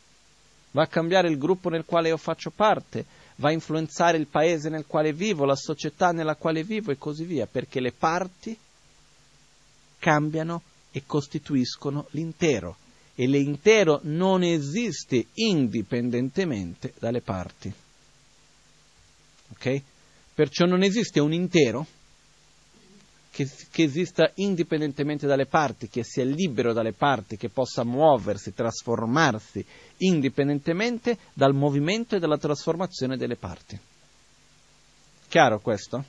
va 0.71 0.83
a 0.83 0.87
cambiare 0.87 1.27
il 1.27 1.37
gruppo 1.37 1.67
nel 1.67 1.83
quale 1.83 2.07
io 2.07 2.15
faccio 2.15 2.49
parte, 2.49 3.03
va 3.35 3.49
a 3.49 3.51
influenzare 3.51 4.17
il 4.17 4.27
paese 4.27 4.69
nel 4.69 4.85
quale 4.87 5.11
vivo, 5.11 5.43
la 5.43 5.55
società 5.57 6.11
nella 6.13 6.35
quale 6.35 6.63
vivo 6.63 6.91
e 6.91 6.97
così 6.97 7.25
via, 7.25 7.45
perché 7.45 7.81
le 7.81 7.91
parti 7.91 8.57
cambiano 9.99 10.61
e 10.91 11.03
costituiscono 11.05 12.07
l'intero 12.11 12.77
e 13.15 13.27
l'intero 13.27 13.99
non 14.03 14.43
esiste 14.43 15.25
indipendentemente 15.33 16.93
dalle 16.99 17.19
parti. 17.19 17.73
Ok? 19.51 19.81
Perciò 20.33 20.65
non 20.65 20.83
esiste 20.83 21.19
un 21.19 21.33
intero 21.33 21.85
che, 23.31 23.47
che, 23.71 23.83
esista 23.83 24.31
indipendentemente 24.35 25.27
dalle 25.27 25.45
parti, 25.45 25.89
che 25.89 26.03
sia 26.03 26.23
libero 26.23 26.73
dalle 26.73 26.93
parti, 26.93 27.37
che 27.37 27.49
possa 27.49 27.83
muoversi, 27.83 28.53
trasformarsi 28.53 29.63
indipendentemente 29.97 31.17
dal 31.33 31.53
movimento 31.53 32.15
e 32.15 32.19
dalla 32.19 32.37
trasformazione 32.37 33.15
delle 33.15 33.35
parti. 33.35 33.79
Chiaro 35.27 35.59
questo? 35.59 36.03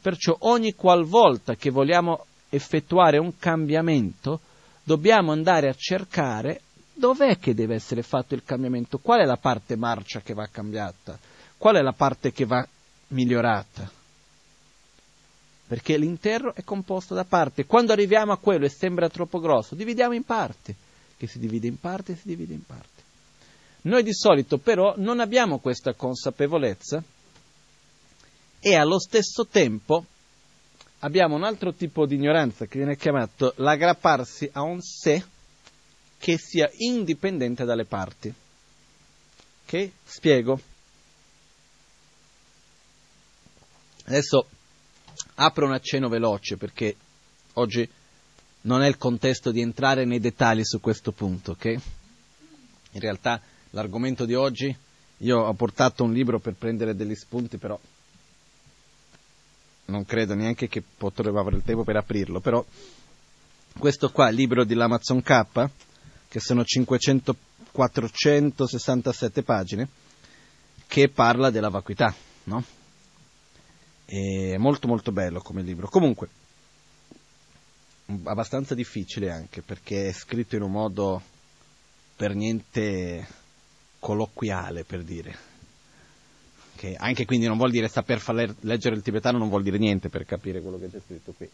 Perciò 0.00 0.36
ogni 0.40 0.74
qualvolta 0.74 1.54
che 1.54 1.70
vogliamo 1.70 2.26
effettuare 2.48 3.18
un 3.18 3.36
cambiamento, 3.38 4.40
dobbiamo 4.82 5.32
andare 5.32 5.68
a 5.68 5.74
cercare 5.76 6.62
dov'è 6.92 7.38
che 7.38 7.54
deve 7.54 7.74
essere 7.74 8.02
fatto 8.02 8.34
il 8.34 8.42
cambiamento, 8.44 8.98
qual 8.98 9.20
è 9.20 9.24
la 9.24 9.36
parte 9.36 9.76
marcia 9.76 10.20
che 10.20 10.34
va 10.34 10.48
cambiata, 10.50 11.18
qual 11.58 11.76
è 11.76 11.82
la 11.82 11.92
parte 11.92 12.32
che 12.32 12.44
va 12.44 12.66
migliorata. 13.08 13.90
Perché 15.66 15.96
l'intero 15.96 16.54
è 16.54 16.62
composto 16.62 17.14
da 17.14 17.24
parti. 17.24 17.64
Quando 17.64 17.92
arriviamo 17.92 18.32
a 18.32 18.38
quello 18.38 18.66
e 18.66 18.70
sembra 18.70 19.08
troppo 19.08 19.40
grosso, 19.40 19.74
dividiamo 19.74 20.14
in 20.14 20.24
parti, 20.24 20.74
che 21.16 21.26
si 21.26 21.38
divide 21.38 21.66
in 21.66 21.78
parti 21.78 22.12
e 22.12 22.16
si 22.16 22.28
divide 22.28 22.54
in 22.54 22.64
parti. 22.64 23.02
Noi 23.82 24.02
di 24.02 24.14
solito 24.14 24.58
però 24.58 24.94
non 24.96 25.20
abbiamo 25.20 25.58
questa 25.58 25.94
consapevolezza 25.94 27.02
e 28.58 28.74
allo 28.74 28.98
stesso 28.98 29.46
tempo 29.46 30.04
abbiamo 31.00 31.36
un 31.36 31.44
altro 31.44 31.72
tipo 31.72 32.06
di 32.06 32.16
ignoranza 32.16 32.66
che 32.66 32.78
viene 32.78 32.96
chiamato 32.96 33.52
l'aggrapparsi 33.56 34.50
a 34.52 34.62
un 34.62 34.80
sé 34.80 35.24
che 36.18 36.38
sia 36.38 36.68
indipendente 36.78 37.64
dalle 37.64 37.84
parti. 37.84 38.32
Ok? 39.64 39.90
Spiego. 40.04 40.60
Adesso 44.06 44.48
apro 45.36 45.66
un 45.66 45.72
accenno 45.72 46.08
veloce 46.08 46.56
perché 46.56 46.94
oggi 47.54 47.88
non 48.62 48.82
è 48.82 48.88
il 48.88 48.96
contesto 48.96 49.50
di 49.50 49.60
entrare 49.60 50.04
nei 50.04 50.20
dettagli 50.20 50.64
su 50.64 50.80
questo 50.80 51.12
punto, 51.12 51.52
ok? 51.52 51.64
In 51.64 53.00
realtà 53.00 53.40
l'argomento 53.70 54.24
di 54.24 54.34
oggi, 54.34 54.74
io 55.18 55.38
ho 55.38 55.52
portato 55.54 56.04
un 56.04 56.12
libro 56.12 56.38
per 56.38 56.54
prendere 56.54 56.94
degli 56.94 57.14
spunti, 57.14 57.58
però 57.58 57.78
non 59.86 60.04
credo 60.04 60.34
neanche 60.34 60.68
che 60.68 60.82
potrò 60.82 61.30
avere 61.38 61.56
il 61.56 61.62
tempo 61.62 61.84
per 61.84 61.96
aprirlo, 61.96 62.40
però 62.40 62.64
questo 63.78 64.10
qua, 64.10 64.28
il 64.28 64.36
libro 64.36 64.64
dell'Amazon 64.64 65.22
K, 65.22 65.68
che 66.28 66.40
sono 66.40 66.64
500, 66.64 67.36
467 67.72 69.42
pagine, 69.42 69.88
che 70.86 71.08
parla 71.08 71.50
della 71.50 71.68
vacuità, 71.68 72.14
no? 72.44 72.64
È 74.06 74.56
molto 74.56 74.86
molto 74.86 75.10
bello 75.12 75.40
come 75.40 75.62
libro. 75.62 75.88
Comunque, 75.88 76.28
abbastanza 78.24 78.74
difficile 78.74 79.30
anche, 79.30 79.62
perché 79.62 80.08
è 80.08 80.12
scritto 80.12 80.56
in 80.56 80.62
un 80.62 80.70
modo 80.70 81.20
per 82.14 82.34
niente 82.34 83.26
colloquiale, 83.98 84.84
per 84.84 85.02
dire 85.02 85.54
che 86.76 86.94
anche 86.96 87.24
quindi 87.24 87.46
non 87.46 87.56
vuol 87.56 87.70
dire 87.70 87.88
saper 87.88 88.20
far 88.20 88.54
leggere 88.60 88.94
il 88.94 89.02
tibetano, 89.02 89.38
non 89.38 89.48
vuol 89.48 89.62
dire 89.62 89.78
niente 89.78 90.08
per 90.08 90.24
capire 90.24 90.60
quello 90.60 90.78
che 90.78 90.90
c'è 90.90 91.00
scritto 91.04 91.32
qui. 91.32 91.48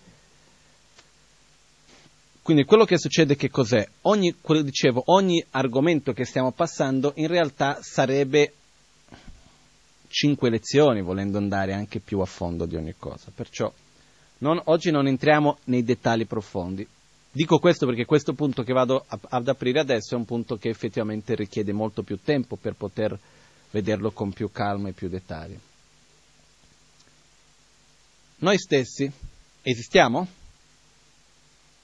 Quindi 2.43 2.65
quello 2.65 2.85
che 2.85 2.99
succede 2.99 3.37
che 3.37 3.49
cos'è? 3.49 3.89
Ogni, 4.03 4.35
dicevo, 4.63 5.05
ogni 5.07 5.43
argomento 5.51 6.13
che 6.13 6.25
stiamo 6.25 6.51
passando 6.51 7.13
in 7.17 7.29
realtà 7.29 7.79
sarebbe 7.81 8.53
cinque 10.13 10.51
lezioni, 10.51 11.03
volendo 11.03 11.39
andare 11.39 11.73
anche 11.73 11.99
più 11.99 12.21
a 12.21 12.27
fondo 12.27 12.67
di 12.67 12.77
ogni 12.77 12.95
cosa. 12.97 13.33
Perciò 13.35 13.73
non, 14.39 14.61
oggi 14.65 14.91
non 14.91 15.07
entriamo 15.07 15.59
nei 15.65 15.83
dettagli 15.83 16.27
profondi. 16.27 16.87
Dico 17.31 17.59
questo 17.59 17.87
perché 17.87 18.05
questo 18.05 18.35
punto 18.35 18.63
che 18.63 18.75
vado 18.75 19.07
ad 19.09 19.49
aprire 19.49 19.81
adesso 19.81 20.15
è 20.15 20.19
un 20.19 20.27
punto 20.27 20.57
che 20.57 20.69
effettivamente 20.69 21.35
richiede 21.35 21.73
molto 21.73 22.03
più 22.03 22.19
tempo 22.23 22.57
per 22.57 22.75
poter 22.75 23.19
vederlo 23.71 24.11
con 24.11 24.33
più 24.33 24.51
calma 24.53 24.91
e 24.91 24.93
più 24.93 25.09
dettagli. 25.09 25.59
Noi 28.37 28.59
stessi 28.59 29.11
esistiamo? 29.63 30.27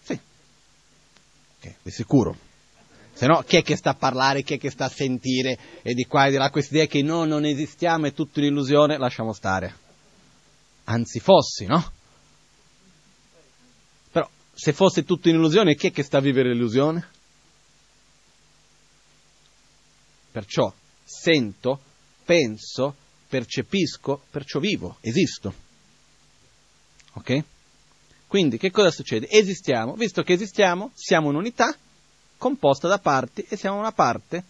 Sì. 0.02 0.18
Ok, 1.60 1.74
di 1.82 1.90
sicuro. 1.90 2.47
Se 3.18 3.26
no, 3.26 3.42
chi 3.42 3.56
è 3.56 3.64
che 3.64 3.74
sta 3.74 3.90
a 3.90 3.94
parlare, 3.94 4.44
chi 4.44 4.54
è 4.54 4.58
che 4.58 4.70
sta 4.70 4.84
a 4.84 4.88
sentire 4.88 5.58
e 5.82 5.92
di 5.92 6.06
qua 6.06 6.26
e 6.26 6.30
di 6.30 6.36
là 6.36 6.50
questa 6.50 6.74
idea 6.74 6.86
che 6.86 7.02
no, 7.02 7.24
non 7.24 7.44
esistiamo, 7.44 8.06
è 8.06 8.12
tutta 8.12 8.38
un'illusione, 8.38 8.96
lasciamo 8.96 9.32
stare. 9.32 9.74
Anzi 10.84 11.18
fossi, 11.18 11.66
no? 11.66 11.92
Però, 14.12 14.30
se 14.54 14.72
fosse 14.72 15.02
tutto 15.02 15.28
un'illusione, 15.30 15.74
chi 15.74 15.88
è 15.88 15.90
che 15.90 16.04
sta 16.04 16.18
a 16.18 16.20
vivere 16.20 16.52
l'illusione? 16.52 17.08
Perciò, 20.30 20.72
sento, 21.04 21.80
penso, 22.24 22.94
percepisco, 23.26 24.22
perciò 24.30 24.60
vivo, 24.60 24.98
esisto. 25.00 25.52
Ok? 27.14 27.42
Quindi 28.28 28.58
che 28.58 28.70
cosa 28.70 28.92
succede? 28.92 29.28
Esistiamo, 29.28 29.94
visto 29.94 30.22
che 30.22 30.34
esistiamo, 30.34 30.92
siamo 30.94 31.30
un'unità 31.30 31.76
composta 32.38 32.88
da 32.88 32.98
parti 32.98 33.44
e 33.48 33.56
siamo 33.56 33.78
una 33.78 33.92
parte 33.92 34.44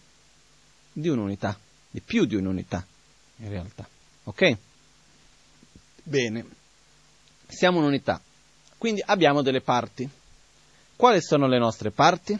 di 0.93 1.09
un'unità, 1.09 1.59
di 1.89 1.99
più 1.99 2.25
di 2.25 2.35
un'unità 2.35 2.85
in 3.37 3.49
realtà. 3.49 3.87
Ok? 4.25 4.57
Bene, 6.03 6.45
siamo 7.47 7.79
un'unità, 7.79 8.21
quindi 8.77 9.01
abbiamo 9.05 9.41
delle 9.41 9.61
parti. 9.61 10.07
Quali 10.95 11.21
sono 11.21 11.47
le 11.47 11.57
nostre 11.57 11.91
parti? 11.91 12.37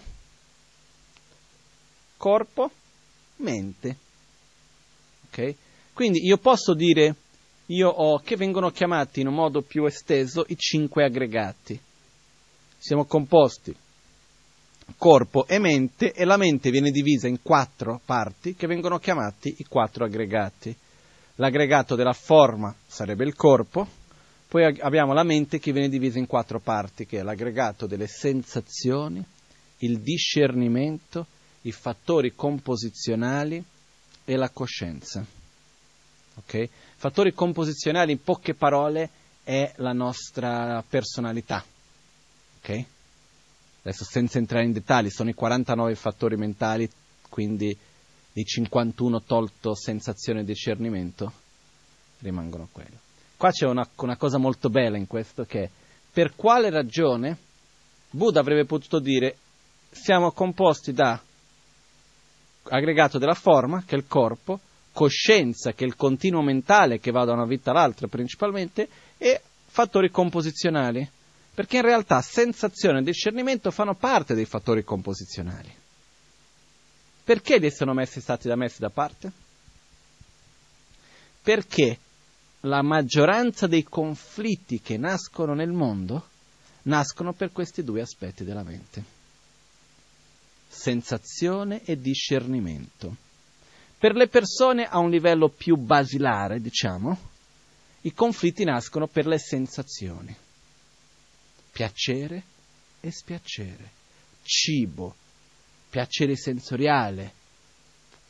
Corpo, 2.18 2.72
mente. 3.38 3.98
Okay? 5.28 5.56
Quindi 5.94 6.26
io 6.26 6.38
posso 6.38 6.74
dire, 6.74 7.16
io 7.68 7.90
ho, 7.90 8.20
che 8.20 8.36
vengono 8.36 8.70
chiamati 8.72 9.22
in 9.22 9.28
un 9.28 9.36
modo 9.36 9.62
più 9.62 9.86
esteso 9.86 10.46
i 10.50 10.58
cinque 10.58 11.06
aggregati. 11.06 11.80
Siamo 12.78 13.06
composti 13.06 13.76
corpo 14.98 15.48
e 15.48 15.60
mente 15.60 16.14
e 16.14 16.26
la 16.26 16.38
mente 16.38 16.72
viene 16.72 16.92
divisa 16.92 17.28
in 17.28 17.42
quattro 17.42 18.02
parti 18.04 18.56
che 18.56 18.68
vengono 18.68 19.00
chiamati 19.00 19.56
i 19.58 19.66
quattro 19.66 20.06
aggregati. 20.06 20.76
L'aggregato 21.36 21.96
della 21.96 22.14
forma 22.14 22.74
sarebbe 22.86 23.24
il 23.24 23.36
corpo, 23.36 23.88
poi 24.48 24.64
abbiamo 24.80 25.14
la 25.14 25.24
mente 25.24 25.60
che 25.60 25.72
viene 25.72 25.90
divisa 25.90 26.18
in 26.18 26.26
quattro 26.26 26.60
parti, 26.60 27.06
che 27.06 27.20
è 27.20 27.22
l'aggregato 27.22 27.86
delle 27.86 28.08
sensazioni, 28.08 29.24
il 29.80 30.00
discernimento, 30.00 31.28
i 31.62 31.72
fattori 31.72 32.34
composizionali 32.34 33.64
e 34.26 34.36
la 34.36 34.50
coscienza. 34.50 35.24
Okay? 36.36 36.70
Fattori 36.96 37.34
composizionali, 37.34 38.12
in 38.12 38.24
poche 38.24 38.56
parole, 38.56 39.10
è 39.44 39.72
la 39.78 39.94
nostra 39.94 40.84
personalità. 40.88 41.64
Okay? 42.60 42.86
Adesso 43.90 44.06
senza 44.06 44.38
entrare 44.38 44.66
in 44.66 44.72
dettagli, 44.72 45.10
sono 45.10 45.32
i 45.32 45.34
49 45.34 45.96
fattori 45.96 46.36
mentali, 46.36 46.88
quindi 47.28 47.76
i 48.34 48.46
51 48.46 49.24
tolto 49.24 49.74
sensazione 49.74 50.42
e 50.42 50.44
discernimento, 50.44 51.32
rimangono 52.20 52.68
quelli. 52.72 52.96
Qua 53.36 53.50
c'è 53.50 53.66
una, 53.66 53.90
una 53.96 54.16
cosa 54.16 54.38
molto 54.38 54.70
bella 54.70 54.96
in 54.96 55.08
questo 55.08 55.44
che 55.44 55.72
per 56.14 56.36
quale 56.36 56.70
ragione 56.70 57.36
Buddha 58.12 58.40
avrebbe 58.40 58.66
potuto 58.66 59.00
dire 59.00 59.38
siamo 59.90 60.34
composti 60.34 60.94
da 60.94 61.20
aggregato 62.66 63.18
della 63.18 63.34
forma, 63.34 63.84
che 63.88 63.96
è 63.96 63.98
il 63.98 64.06
corpo, 64.06 64.60
coscienza, 64.92 65.74
che 65.74 65.84
è 65.84 65.88
il 65.88 65.96
continuo 65.96 66.44
mentale 66.44 67.00
che 67.00 67.10
va 67.10 67.26
da 67.26 67.34
una 67.34 67.48
vita 67.48 67.72
all'altra 67.72 68.06
principalmente, 68.06 68.88
e 69.18 69.42
fattori 69.66 70.12
composizionali, 70.12 71.10
perché 71.60 71.76
in 71.76 71.84
realtà 71.84 72.22
sensazione 72.22 73.00
e 73.00 73.04
discernimento 73.04 73.70
fanno 73.70 73.94
parte 73.94 74.34
dei 74.34 74.46
fattori 74.46 74.82
composizionali. 74.82 75.70
Perché 77.22 77.58
li 77.58 77.70
sono 77.70 77.92
messi, 77.92 78.22
stati 78.22 78.48
da 78.48 78.56
messi 78.56 78.80
da 78.80 78.90
parte? 78.90 79.30
Perché 81.42 82.00
la 82.62 82.82
maggioranza 82.82 83.68
dei 83.68 83.84
conflitti 83.84 84.80
che 84.80 84.96
nascono 84.96 85.54
nel 85.54 85.74
mondo 85.74 86.30
nascono 86.84 87.34
per 87.34 87.52
questi 87.52 87.84
due 87.84 88.00
aspetti 88.00 88.46
della 88.46 88.64
mente 88.64 89.04
sensazione 90.66 91.84
e 91.84 92.00
discernimento. 92.00 93.18
Per 93.98 94.16
le 94.16 94.30
persone 94.30 94.86
a 94.86 95.00
un 95.00 95.10
livello 95.10 95.50
più 95.50 95.76
basilare, 95.76 96.62
diciamo, 96.62 97.18
i 98.04 98.14
conflitti 98.14 98.64
nascono 98.64 99.08
per 99.08 99.28
le 99.28 99.40
sensazioni. 99.40 100.34
Piacere 101.72 102.44
e 103.00 103.12
spiacere, 103.12 103.90
cibo, 104.44 105.16
piacere 105.90 106.36
sensoriale, 106.36 107.34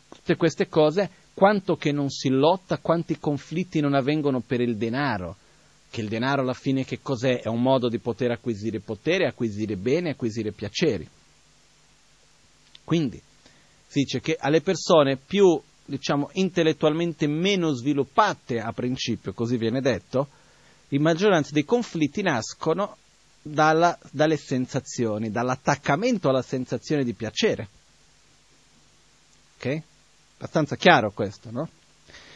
tutte 0.09 0.35
queste 0.35 0.67
cose, 0.67 1.09
quanto 1.33 1.75
che 1.75 1.91
non 1.91 2.09
si 2.09 2.29
lotta, 2.29 2.77
quanti 2.77 3.17
conflitti 3.17 3.79
non 3.79 3.93
avvengono 3.93 4.41
per 4.41 4.61
il 4.61 4.75
denaro, 4.77 5.37
che 5.89 6.01
il 6.01 6.07
denaro 6.07 6.41
alla 6.41 6.53
fine 6.53 6.85
che 6.85 6.99
cos'è? 7.01 7.41
È 7.41 7.47
un 7.47 7.61
modo 7.61 7.89
di 7.89 7.97
poter 7.97 8.31
acquisire 8.31 8.79
potere, 8.79 9.27
acquisire 9.27 9.75
bene, 9.75 10.11
acquisire 10.11 10.51
piaceri. 10.51 11.07
Quindi 12.83 13.21
si 13.87 14.01
dice 14.01 14.19
che 14.19 14.37
alle 14.39 14.61
persone 14.61 15.17
più, 15.17 15.59
diciamo, 15.85 16.29
intellettualmente 16.33 17.27
meno 17.27 17.71
sviluppate 17.73 18.59
a 18.59 18.71
principio, 18.71 19.33
così 19.33 19.57
viene 19.57 19.81
detto, 19.81 20.27
in 20.89 21.01
maggioranza 21.01 21.51
dei 21.53 21.65
conflitti 21.65 22.21
nascono 22.21 22.97
dalla, 23.51 23.97
dalle 24.11 24.37
sensazioni, 24.37 25.31
dall'attaccamento 25.31 26.29
alla 26.29 26.41
sensazione 26.41 27.03
di 27.03 27.13
piacere. 27.13 27.67
Ok? 29.57 29.81
Abbastanza 30.37 30.75
chiaro 30.75 31.11
questo, 31.11 31.51
no? 31.51 31.69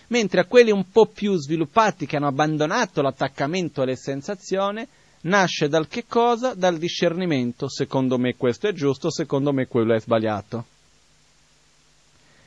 Mentre 0.07 0.41
a 0.41 0.45
quelli 0.45 0.71
un 0.71 0.89
po' 0.91 1.05
più 1.05 1.35
sviluppati 1.35 2.05
che 2.05 2.17
hanno 2.17 2.27
abbandonato 2.27 3.01
l'attaccamento 3.01 3.81
alle 3.81 3.95
sensazioni, 3.95 4.85
nasce 5.21 5.69
dal 5.69 5.87
che 5.87 6.05
cosa? 6.05 6.53
Dal 6.53 6.77
discernimento, 6.77 7.69
secondo 7.69 8.17
me 8.17 8.35
questo 8.35 8.67
è 8.67 8.73
giusto, 8.73 9.09
secondo 9.09 9.53
me 9.53 9.67
quello 9.67 9.95
è 9.95 9.99
sbagliato. 9.99 10.65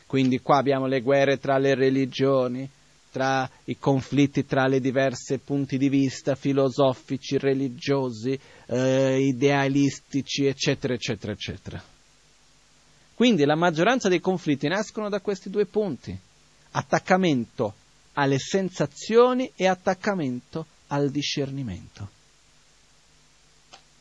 Quindi 0.06 0.40
qua 0.40 0.58
abbiamo 0.58 0.86
le 0.86 1.00
guerre 1.00 1.38
tra 1.38 1.58
le 1.58 1.74
religioni, 1.74 2.68
tra 3.16 3.50
i 3.64 3.78
conflitti 3.78 4.44
tra 4.44 4.66
le 4.66 4.78
diverse 4.78 5.38
punti 5.38 5.78
di 5.78 5.88
vista 5.88 6.34
filosofici, 6.34 7.38
religiosi, 7.38 8.38
eh, 8.66 9.18
idealistici, 9.22 10.44
eccetera, 10.44 10.92
eccetera, 10.92 11.32
eccetera. 11.32 11.82
Quindi 13.14 13.46
la 13.46 13.54
maggioranza 13.54 14.10
dei 14.10 14.20
conflitti 14.20 14.68
nascono 14.68 15.08
da 15.08 15.20
questi 15.20 15.48
due 15.48 15.64
punti, 15.64 16.14
attaccamento 16.72 17.72
alle 18.12 18.38
sensazioni 18.38 19.50
e 19.56 19.66
attaccamento 19.66 20.66
al 20.88 21.10
discernimento. 21.10 22.10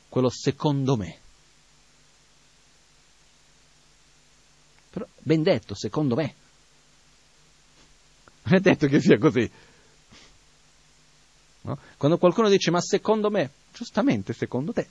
Quello 0.09 0.29
secondo 0.29 0.97
me. 0.97 1.17
Però, 4.89 5.05
ben 5.19 5.41
detto, 5.41 5.73
secondo 5.73 6.15
me. 6.15 6.43
Non 8.45 8.55
è 8.55 8.59
detto 8.59 8.87
che 8.87 8.99
sia 8.99 9.17
così. 9.17 9.49
No? 11.61 11.79
Quando 11.97 12.17
qualcuno 12.17 12.47
dice 12.47 12.69
ma 12.69 12.79
secondo 12.79 13.29
me, 13.31 13.49
giustamente 13.73 14.33
secondo 14.33 14.71
te. 14.71 14.87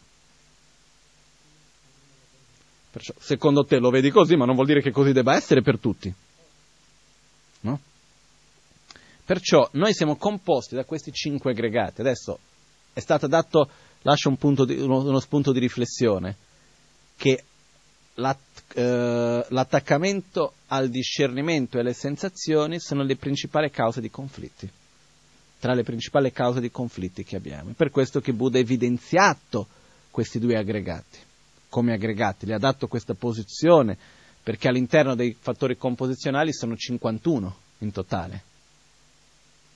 Perciò, 2.91 3.13
secondo 3.19 3.65
te 3.65 3.79
lo 3.79 3.91
vedi 3.91 4.11
così, 4.11 4.37
ma 4.37 4.45
non 4.45 4.55
vuol 4.55 4.67
dire 4.67 4.81
che 4.81 4.91
così 4.91 5.13
debba 5.13 5.35
essere 5.35 5.63
per 5.63 5.79
tutti. 5.79 6.13
No? 7.61 7.81
Perciò 9.25 9.69
noi 9.73 9.95
siamo 9.95 10.17
composti 10.17 10.75
da 10.75 10.85
questi 10.85 11.13
cinque 11.13 11.53
aggregati. 11.53 12.01
Adesso 12.01 12.39
è 12.93 13.01
stato 13.01 13.27
dato, 13.27 13.71
lascio 14.03 14.29
un 14.29 14.65
di, 14.65 14.81
uno, 14.81 14.99
uno, 14.99 15.21
spunto 15.21 15.53
di 15.53 15.61
riflessione, 15.61 16.37
che 17.17 17.45
l'att, 18.15 18.39
eh, 18.75 19.47
l'attaccamento 19.49 20.55
al 20.69 20.89
discernimento 20.89 21.77
e 21.77 21.81
alle 21.81 21.93
sensazioni 21.93 22.79
sono 22.81 23.03
le 23.03 23.17
principali 23.17 23.71
cause 23.71 24.01
di 24.01 24.11
conflitti, 24.11 24.69
tra 25.59 25.75
le 25.75 25.83
principali 25.83 26.33
cause 26.33 26.61
di 26.61 26.71
conflitti 26.71 27.25
che 27.25 27.37
abbiamo. 27.37 27.71
È 27.71 27.75
per 27.75 27.91
questo 27.91 28.21
che 28.21 28.33
Buddha 28.33 28.59
ha 28.59 28.61
evidenziato 28.61 29.67
questi 30.11 30.39
due 30.39 30.57
aggregati 30.57 31.19
come 31.75 31.93
aggregati, 31.93 32.47
le 32.47 32.55
ha 32.55 32.59
dato 32.59 32.87
questa 32.87 33.15
posizione 33.15 33.99
perché 34.41 34.69
all'interno 34.69 35.17
dei 35.17 35.37
fattori 35.37 35.77
composizionali 35.77 36.53
sono 36.53 36.77
51 36.77 37.57
in 37.79 37.91
totale, 37.91 38.43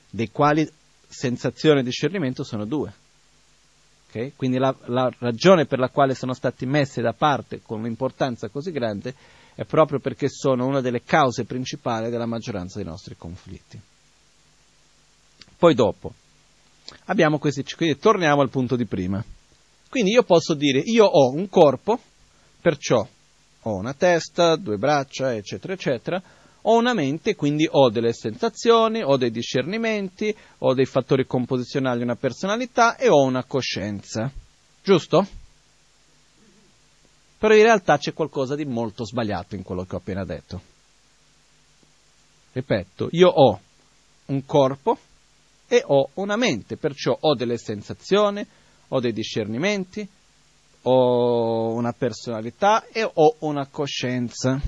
dei 0.09 0.30
quali 0.30 0.70
sensazione 1.09 1.80
e 1.80 1.82
discernimento 1.82 2.45
sono 2.45 2.66
due. 2.66 2.93
Okay? 4.09 4.32
Quindi 4.36 4.59
la, 4.59 4.74
la, 4.86 5.11
ragione 5.18 5.66
per 5.66 5.78
la 5.78 5.90
quale 5.90 6.14
sono 6.14 6.32
stati 6.32 6.64
messi 6.64 7.00
da 7.00 7.12
parte 7.12 7.61
con 7.62 7.80
un'importanza 7.80 8.48
così 8.48 8.70
grande 8.70 9.14
è 9.54 9.64
proprio 9.64 9.98
perché 9.98 10.28
sono 10.28 10.66
una 10.66 10.80
delle 10.80 11.02
cause 11.02 11.44
principali 11.44 12.11
della 12.11 12.26
maggioranza 12.26 12.78
dei 12.78 12.86
nostri 12.86 13.16
conflitti. 13.16 13.78
Poi 15.59 15.74
dopo 15.74 16.12
abbiamo 17.06 17.38
questi, 17.38 17.64
quindi 17.76 17.98
torniamo 17.98 18.40
al 18.40 18.50
punto 18.50 18.76
di 18.76 18.86
prima. 18.86 19.22
Quindi 19.90 20.12
io 20.12 20.22
posso 20.22 20.54
dire, 20.54 20.80
io 20.80 21.04
ho 21.04 21.30
un 21.32 21.48
corpo, 21.48 21.98
perciò 22.61 23.06
ho 23.62 23.74
una 23.74 23.94
testa, 23.94 24.56
due 24.56 24.76
braccia, 24.76 25.34
eccetera, 25.34 25.72
eccetera, 25.72 26.22
ho 26.62 26.76
una 26.76 26.92
mente, 26.92 27.34
quindi 27.34 27.68
ho 27.70 27.88
delle 27.90 28.12
sensazioni, 28.12 29.02
ho 29.02 29.16
dei 29.16 29.30
discernimenti, 29.30 30.34
ho 30.59 30.74
dei 30.74 30.86
fattori 30.86 31.26
composizionali, 31.26 32.02
una 32.02 32.16
personalità 32.16 32.96
e 32.96 33.09
ho 33.09 33.22
una 33.22 33.44
coscienza. 33.44 34.30
Giusto? 34.82 35.26
Però 37.38 37.54
in 37.54 37.62
realtà 37.62 37.98
c'è 37.98 38.12
qualcosa 38.12 38.56
di 38.56 38.64
molto 38.64 39.04
sbagliato 39.04 39.54
in 39.54 39.62
quello 39.62 39.84
che 39.84 39.94
ho 39.94 39.98
appena 39.98 40.24
detto. 40.24 40.61
Ripeto, 42.52 43.09
io 43.12 43.28
ho 43.28 43.61
un 44.26 44.44
corpo 44.44 44.98
e 45.68 45.82
ho 45.86 46.11
una 46.14 46.36
mente, 46.36 46.76
perciò 46.76 47.16
ho 47.18 47.34
delle 47.34 47.59
sensazioni, 47.59 48.44
ho 48.88 49.00
dei 49.00 49.12
discernimenti, 49.12 50.06
ho 50.82 51.72
una 51.72 51.92
personalità 51.92 52.86
e 52.86 53.09
ho 53.12 53.36
una 53.40 53.66
coscienza. 53.66 54.61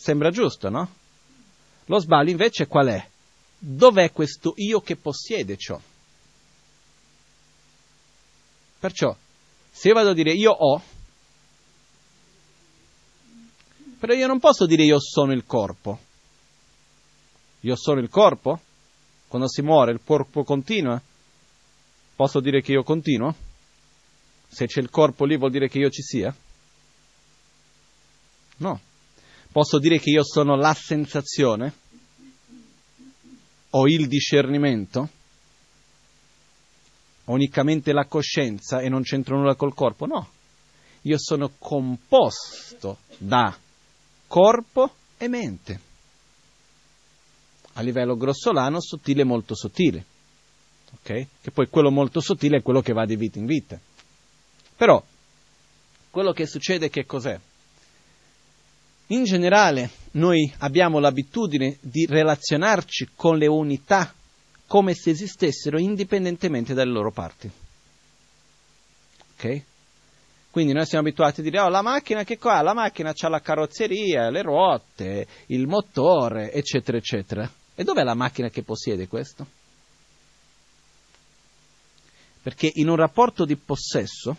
Sembra 0.00 0.30
giusto, 0.30 0.70
no? 0.70 0.94
Lo 1.84 1.98
sbaglio 1.98 2.30
invece 2.30 2.66
qual 2.66 2.86
è? 2.86 3.06
Dov'è 3.58 4.12
questo 4.12 4.54
io 4.56 4.80
che 4.80 4.96
possiede 4.96 5.58
ciò? 5.58 5.78
Perciò, 8.78 9.14
se 9.70 9.88
io 9.88 9.94
vado 9.94 10.08
a 10.08 10.14
dire 10.14 10.32
io 10.32 10.52
ho, 10.52 10.82
però 13.98 14.14
io 14.14 14.26
non 14.26 14.40
posso 14.40 14.64
dire 14.64 14.84
io 14.84 14.98
sono 14.98 15.32
il 15.32 15.44
corpo. 15.44 15.98
Io 17.60 17.76
sono 17.76 18.00
il 18.00 18.08
corpo? 18.08 18.58
Quando 19.28 19.48
si 19.48 19.60
muore 19.60 19.92
il 19.92 20.00
corpo 20.02 20.44
continua? 20.44 20.98
Posso 22.16 22.40
dire 22.40 22.62
che 22.62 22.72
io 22.72 22.82
continuo? 22.82 23.34
Se 24.48 24.64
c'è 24.64 24.80
il 24.80 24.88
corpo 24.88 25.26
lì 25.26 25.36
vuol 25.36 25.50
dire 25.50 25.68
che 25.68 25.76
io 25.76 25.90
ci 25.90 26.00
sia? 26.00 26.34
No. 28.56 28.88
Posso 29.52 29.78
dire 29.78 29.98
che 29.98 30.10
io 30.10 30.22
sono 30.24 30.54
la 30.54 30.74
sensazione? 30.74 31.72
O 33.70 33.88
il 33.88 34.06
discernimento? 34.06 35.08
O 37.24 37.32
unicamente 37.32 37.92
la 37.92 38.06
coscienza 38.06 38.80
e 38.80 38.88
non 38.88 39.02
c'entro 39.02 39.36
nulla 39.36 39.56
col 39.56 39.74
corpo? 39.74 40.06
No. 40.06 40.30
Io 41.02 41.16
sono 41.18 41.52
composto 41.58 42.98
da 43.18 43.56
corpo 44.26 44.94
e 45.16 45.28
mente. 45.28 45.80
A 47.74 47.82
livello 47.82 48.16
grossolano, 48.16 48.80
sottile 48.80 49.24
molto 49.24 49.56
sottile. 49.56 50.04
Okay? 51.00 51.26
Che 51.40 51.50
poi 51.50 51.68
quello 51.68 51.90
molto 51.90 52.20
sottile 52.20 52.58
è 52.58 52.62
quello 52.62 52.82
che 52.82 52.92
va 52.92 53.04
di 53.04 53.16
vita 53.16 53.38
in 53.38 53.46
vita. 53.46 53.78
Però, 54.76 55.02
quello 56.10 56.32
che 56.32 56.46
succede 56.46 56.88
che 56.88 57.04
cos'è? 57.04 57.38
In 59.12 59.24
generale 59.24 59.90
noi 60.12 60.52
abbiamo 60.58 61.00
l'abitudine 61.00 61.78
di 61.80 62.06
relazionarci 62.06 63.10
con 63.16 63.38
le 63.38 63.48
unità 63.48 64.14
come 64.66 64.94
se 64.94 65.10
esistessero 65.10 65.80
indipendentemente 65.80 66.74
dalle 66.74 66.92
loro 66.92 67.10
parti. 67.10 67.50
Ok? 69.34 69.62
Quindi 70.50 70.72
noi 70.72 70.86
siamo 70.86 71.06
abituati 71.06 71.40
a 71.40 71.42
dire, 71.42 71.60
oh, 71.60 71.68
la 71.68 71.82
macchina 71.82 72.22
che 72.22 72.38
qua? 72.38 72.60
La 72.62 72.72
macchina 72.72 73.12
ha 73.16 73.28
la 73.28 73.40
carrozzeria, 73.40 74.30
le 74.30 74.42
ruote, 74.42 75.26
il 75.46 75.66
motore, 75.66 76.52
eccetera, 76.52 76.96
eccetera. 76.96 77.50
E 77.74 77.82
dov'è 77.82 78.04
la 78.04 78.14
macchina 78.14 78.48
che 78.48 78.62
possiede 78.62 79.08
questo? 79.08 79.46
Perché 82.42 82.70
in 82.74 82.88
un 82.88 82.96
rapporto 82.96 83.44
di 83.44 83.56
possesso, 83.56 84.36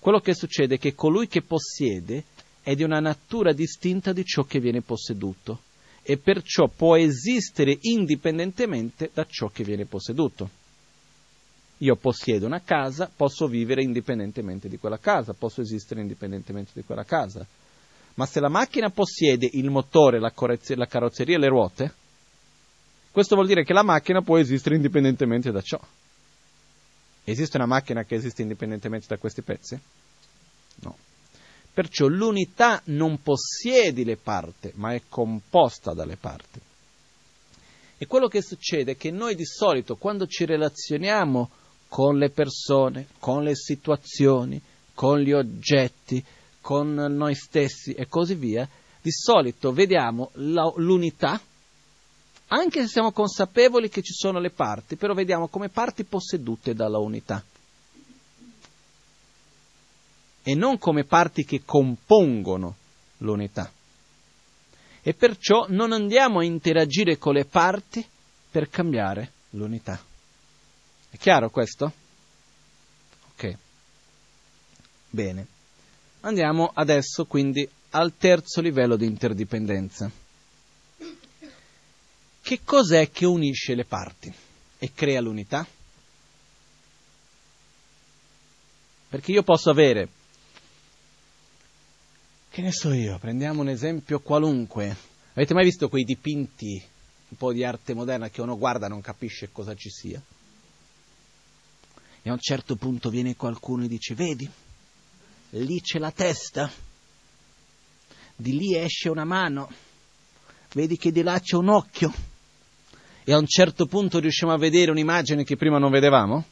quello 0.00 0.18
che 0.18 0.34
succede 0.34 0.74
è 0.74 0.78
che 0.78 0.94
colui 0.94 1.28
che 1.28 1.42
possiede 1.42 2.24
è 2.62 2.74
di 2.74 2.82
una 2.82 3.00
natura 3.00 3.52
distinta 3.52 4.12
di 4.12 4.24
ciò 4.24 4.44
che 4.44 4.60
viene 4.60 4.82
posseduto 4.82 5.60
e 6.02 6.16
perciò 6.16 6.68
può 6.68 6.96
esistere 6.96 7.78
indipendentemente 7.80 9.10
da 9.12 9.26
ciò 9.28 9.48
che 9.48 9.64
viene 9.64 9.84
posseduto. 9.84 10.58
Io 11.78 11.96
possiedo 11.96 12.46
una 12.46 12.60
casa, 12.60 13.10
posso 13.14 13.46
vivere 13.46 13.82
indipendentemente 13.82 14.68
di 14.68 14.76
quella 14.76 14.98
casa, 14.98 15.32
posso 15.32 15.62
esistere 15.62 16.00
indipendentemente 16.00 16.72
di 16.74 16.82
quella 16.82 17.04
casa. 17.04 17.46
Ma 18.14 18.26
se 18.26 18.40
la 18.40 18.48
macchina 18.48 18.90
possiede 18.90 19.48
il 19.52 19.70
motore, 19.70 20.18
la, 20.18 20.32
la 20.34 20.86
carrozzeria 20.86 21.36
e 21.36 21.38
le 21.38 21.48
ruote, 21.48 21.94
questo 23.10 23.34
vuol 23.34 23.46
dire 23.46 23.64
che 23.64 23.72
la 23.72 23.82
macchina 23.82 24.20
può 24.20 24.36
esistere 24.36 24.76
indipendentemente 24.76 25.50
da 25.50 25.62
ciò. 25.62 25.80
Esiste 27.24 27.56
una 27.56 27.66
macchina 27.66 28.04
che 28.04 28.14
esiste 28.14 28.42
indipendentemente 28.42 29.06
da 29.08 29.16
questi 29.16 29.42
pezzi? 29.42 29.80
No. 30.82 30.96
Perciò 31.80 32.08
l'unità 32.08 32.82
non 32.88 33.22
possiede 33.22 34.04
le 34.04 34.18
parti, 34.18 34.70
ma 34.74 34.92
è 34.92 35.00
composta 35.08 35.94
dalle 35.94 36.18
parti. 36.18 36.60
E 37.96 38.06
quello 38.06 38.28
che 38.28 38.42
succede 38.42 38.92
è 38.92 38.96
che 38.98 39.10
noi 39.10 39.34
di 39.34 39.46
solito 39.46 39.96
quando 39.96 40.26
ci 40.26 40.44
relazioniamo 40.44 41.48
con 41.88 42.18
le 42.18 42.28
persone, 42.28 43.06
con 43.18 43.44
le 43.44 43.54
situazioni, 43.54 44.60
con 44.92 45.20
gli 45.20 45.32
oggetti, 45.32 46.22
con 46.60 46.92
noi 46.92 47.34
stessi 47.34 47.94
e 47.94 48.06
così 48.08 48.34
via, 48.34 48.68
di 49.00 49.10
solito 49.10 49.72
vediamo 49.72 50.32
l'unità, 50.34 51.40
anche 52.48 52.82
se 52.82 52.88
siamo 52.88 53.10
consapevoli 53.10 53.88
che 53.88 54.02
ci 54.02 54.12
sono 54.12 54.38
le 54.38 54.50
parti, 54.50 54.96
però 54.96 55.14
vediamo 55.14 55.48
come 55.48 55.70
parti 55.70 56.04
possedute 56.04 56.74
dalla 56.74 56.98
unità 56.98 57.42
e 60.42 60.54
non 60.54 60.78
come 60.78 61.04
parti 61.04 61.44
che 61.44 61.62
compongono 61.64 62.76
l'unità. 63.18 63.70
E 65.02 65.14
perciò 65.14 65.66
non 65.68 65.92
andiamo 65.92 66.40
a 66.40 66.44
interagire 66.44 67.18
con 67.18 67.34
le 67.34 67.44
parti 67.44 68.04
per 68.50 68.68
cambiare 68.68 69.32
l'unità. 69.50 70.02
È 71.10 71.16
chiaro 71.16 71.50
questo? 71.50 71.92
Ok. 73.32 73.56
Bene. 75.08 75.46
Andiamo 76.20 76.70
adesso 76.74 77.24
quindi 77.24 77.68
al 77.90 78.14
terzo 78.16 78.60
livello 78.60 78.96
di 78.96 79.06
interdipendenza. 79.06 80.10
Che 82.42 82.60
cos'è 82.64 83.10
che 83.10 83.26
unisce 83.26 83.74
le 83.74 83.84
parti 83.84 84.32
e 84.78 84.92
crea 84.92 85.20
l'unità? 85.20 85.66
Perché 89.08 89.32
io 89.32 89.42
posso 89.42 89.70
avere 89.70 90.08
che 92.60 92.66
ne 92.66 92.72
so 92.72 92.92
io, 92.92 93.18
prendiamo 93.18 93.62
un 93.62 93.70
esempio 93.70 94.20
qualunque. 94.20 94.94
Avete 95.32 95.54
mai 95.54 95.64
visto 95.64 95.88
quei 95.88 96.04
dipinti 96.04 96.82
un 97.28 97.36
po' 97.36 97.52
di 97.52 97.64
arte 97.64 97.94
moderna 97.94 98.28
che 98.28 98.42
uno 98.42 98.58
guarda 98.58 98.86
e 98.86 98.88
non 98.90 99.00
capisce 99.00 99.50
cosa 99.50 99.74
ci 99.74 99.88
sia? 99.88 100.22
E 102.22 102.28
a 102.28 102.32
un 102.32 102.38
certo 102.38 102.76
punto 102.76 103.08
viene 103.08 103.34
qualcuno 103.34 103.84
e 103.84 103.88
dice, 103.88 104.14
vedi, 104.14 104.48
lì 105.50 105.80
c'è 105.80 105.98
la 105.98 106.10
testa, 106.10 106.70
di 108.36 108.56
lì 108.58 108.76
esce 108.76 109.08
una 109.08 109.24
mano, 109.24 109.70
vedi 110.74 110.98
che 110.98 111.12
di 111.12 111.22
là 111.22 111.40
c'è 111.40 111.56
un 111.56 111.68
occhio. 111.68 112.12
E 113.24 113.32
a 113.32 113.38
un 113.38 113.46
certo 113.46 113.86
punto 113.86 114.18
riusciamo 114.18 114.52
a 114.52 114.58
vedere 114.58 114.90
un'immagine 114.90 115.44
che 115.44 115.56
prima 115.56 115.78
non 115.78 115.90
vedevamo? 115.90 116.44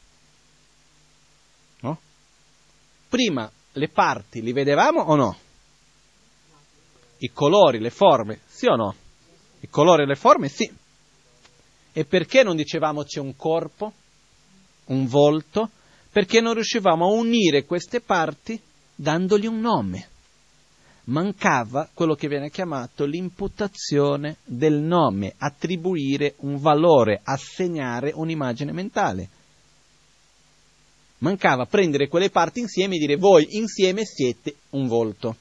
No? 1.81 2.01
Prima 3.09 3.51
le 3.73 3.89
parti 3.89 4.41
li 4.41 4.53
vedevamo 4.53 5.03
o 5.03 5.15
no? 5.15 5.39
I 7.19 7.33
colori, 7.33 7.81
le 7.81 7.91
forme, 7.91 8.41
sì 8.47 8.67
o 8.67 8.77
no? 8.77 8.95
I 9.61 9.69
colori 9.69 10.03
e 10.03 10.07
le 10.07 10.15
forme, 10.15 10.49
sì. 10.49 10.71
E 11.93 12.05
perché 12.05 12.43
non 12.43 12.57
dicevamo 12.57 13.03
c'è 13.03 13.21
un 13.21 13.35
corpo, 13.35 13.93
un 14.87 15.07
volto? 15.07 15.71
Perché 16.11 16.41
non 16.41 16.55
riuscivamo 16.55 17.07
a 17.07 17.13
unire 17.13 17.65
queste 17.65 18.01
parti 18.01 18.61
dandogli 18.95 19.47
un 19.47 19.61
nome. 19.61 20.09
Mancava 21.05 21.89
quello 21.93 22.15
che 22.15 22.29
viene 22.29 22.51
chiamato 22.51 23.05
l'imputazione 23.05 24.37
del 24.45 24.75
nome, 24.75 25.35
attribuire 25.39 26.35
un 26.39 26.59
valore, 26.59 27.21
assegnare 27.25 28.13
un'immagine 28.15 28.73
mentale. 28.73 29.29
Mancava 31.19 31.65
prendere 31.65 32.09
quelle 32.09 32.31
parti 32.31 32.61
insieme 32.61 32.97
e 32.97 32.99
dire 32.99 33.17
voi 33.17 33.57
insieme 33.57 34.05
siete 34.05 34.57
un 34.71 34.87
volto 34.87 35.37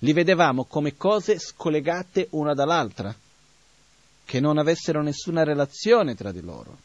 li 0.00 0.12
vedevamo 0.12 0.64
come 0.64 0.96
cose 0.96 1.38
scollegate 1.38 2.28
una 2.30 2.54
dall'altra, 2.54 3.14
che 4.24 4.40
non 4.40 4.58
avessero 4.58 5.02
nessuna 5.02 5.44
relazione 5.44 6.14
tra 6.14 6.32
di 6.32 6.40
loro. 6.40 6.76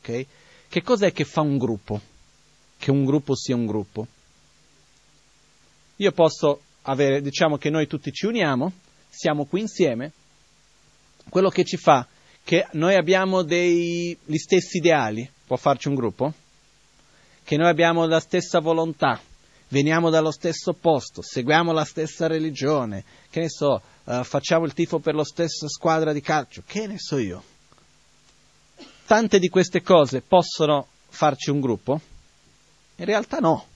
Okay? 0.00 0.26
Che 0.68 0.82
cos'è 0.82 1.12
che 1.12 1.24
fa 1.24 1.40
un 1.40 1.58
gruppo? 1.58 2.00
Che 2.76 2.90
un 2.90 3.04
gruppo 3.04 3.34
sia 3.34 3.56
un 3.56 3.66
gruppo? 3.66 4.06
Io 5.96 6.12
posso 6.12 6.62
avere, 6.82 7.20
diciamo 7.20 7.56
che 7.56 7.70
noi 7.70 7.86
tutti 7.86 8.12
ci 8.12 8.26
uniamo, 8.26 8.72
siamo 9.08 9.44
qui 9.44 9.60
insieme, 9.60 10.12
quello 11.28 11.48
che 11.48 11.64
ci 11.64 11.76
fa 11.76 12.06
che 12.42 12.66
noi 12.72 12.94
abbiamo 12.94 13.42
dei, 13.42 14.16
gli 14.24 14.36
stessi 14.36 14.78
ideali, 14.78 15.28
può 15.46 15.56
farci 15.56 15.88
un 15.88 15.94
gruppo? 15.94 16.32
Che 17.44 17.56
noi 17.56 17.68
abbiamo 17.68 18.06
la 18.06 18.20
stessa 18.20 18.60
volontà, 18.60 19.20
veniamo 19.70 20.10
dallo 20.10 20.30
stesso 20.30 20.72
posto, 20.72 21.22
seguiamo 21.22 21.72
la 21.72 21.84
stessa 21.84 22.26
religione, 22.26 23.04
che 23.30 23.40
ne 23.40 23.48
so, 23.48 23.80
uh, 24.04 24.22
facciamo 24.22 24.64
il 24.64 24.74
tifo 24.74 24.98
per 24.98 25.14
la 25.14 25.24
stessa 25.24 25.68
squadra 25.68 26.12
di 26.12 26.20
calcio, 26.20 26.62
che 26.66 26.86
ne 26.86 26.98
so 26.98 27.18
io. 27.18 27.42
Tante 29.06 29.38
di 29.38 29.48
queste 29.48 29.82
cose 29.82 30.20
possono 30.20 30.86
farci 31.08 31.50
un 31.50 31.60
gruppo? 31.60 32.00
In 32.96 33.04
realtà 33.04 33.38
no. 33.38 33.66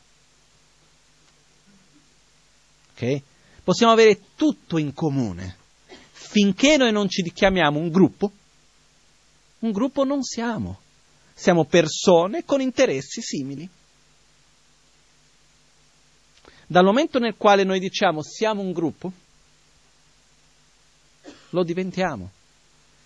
Ok? 2.92 3.22
Possiamo 3.64 3.92
avere 3.92 4.20
tutto 4.36 4.78
in 4.78 4.92
comune. 4.92 5.56
Finché 6.12 6.76
noi 6.76 6.92
non 6.92 7.08
ci 7.08 7.22
chiamiamo 7.32 7.78
un 7.78 7.90
gruppo, 7.90 8.30
un 9.60 9.72
gruppo 9.72 10.04
non 10.04 10.22
siamo. 10.22 10.80
Siamo 11.32 11.64
persone 11.64 12.44
con 12.44 12.60
interessi 12.60 13.20
simili. 13.22 13.68
Dal 16.74 16.84
momento 16.84 17.20
nel 17.20 17.36
quale 17.36 17.62
noi 17.62 17.78
diciamo 17.78 18.20
siamo 18.20 18.60
un 18.60 18.72
gruppo, 18.72 19.12
lo 21.50 21.62
diventiamo, 21.62 22.28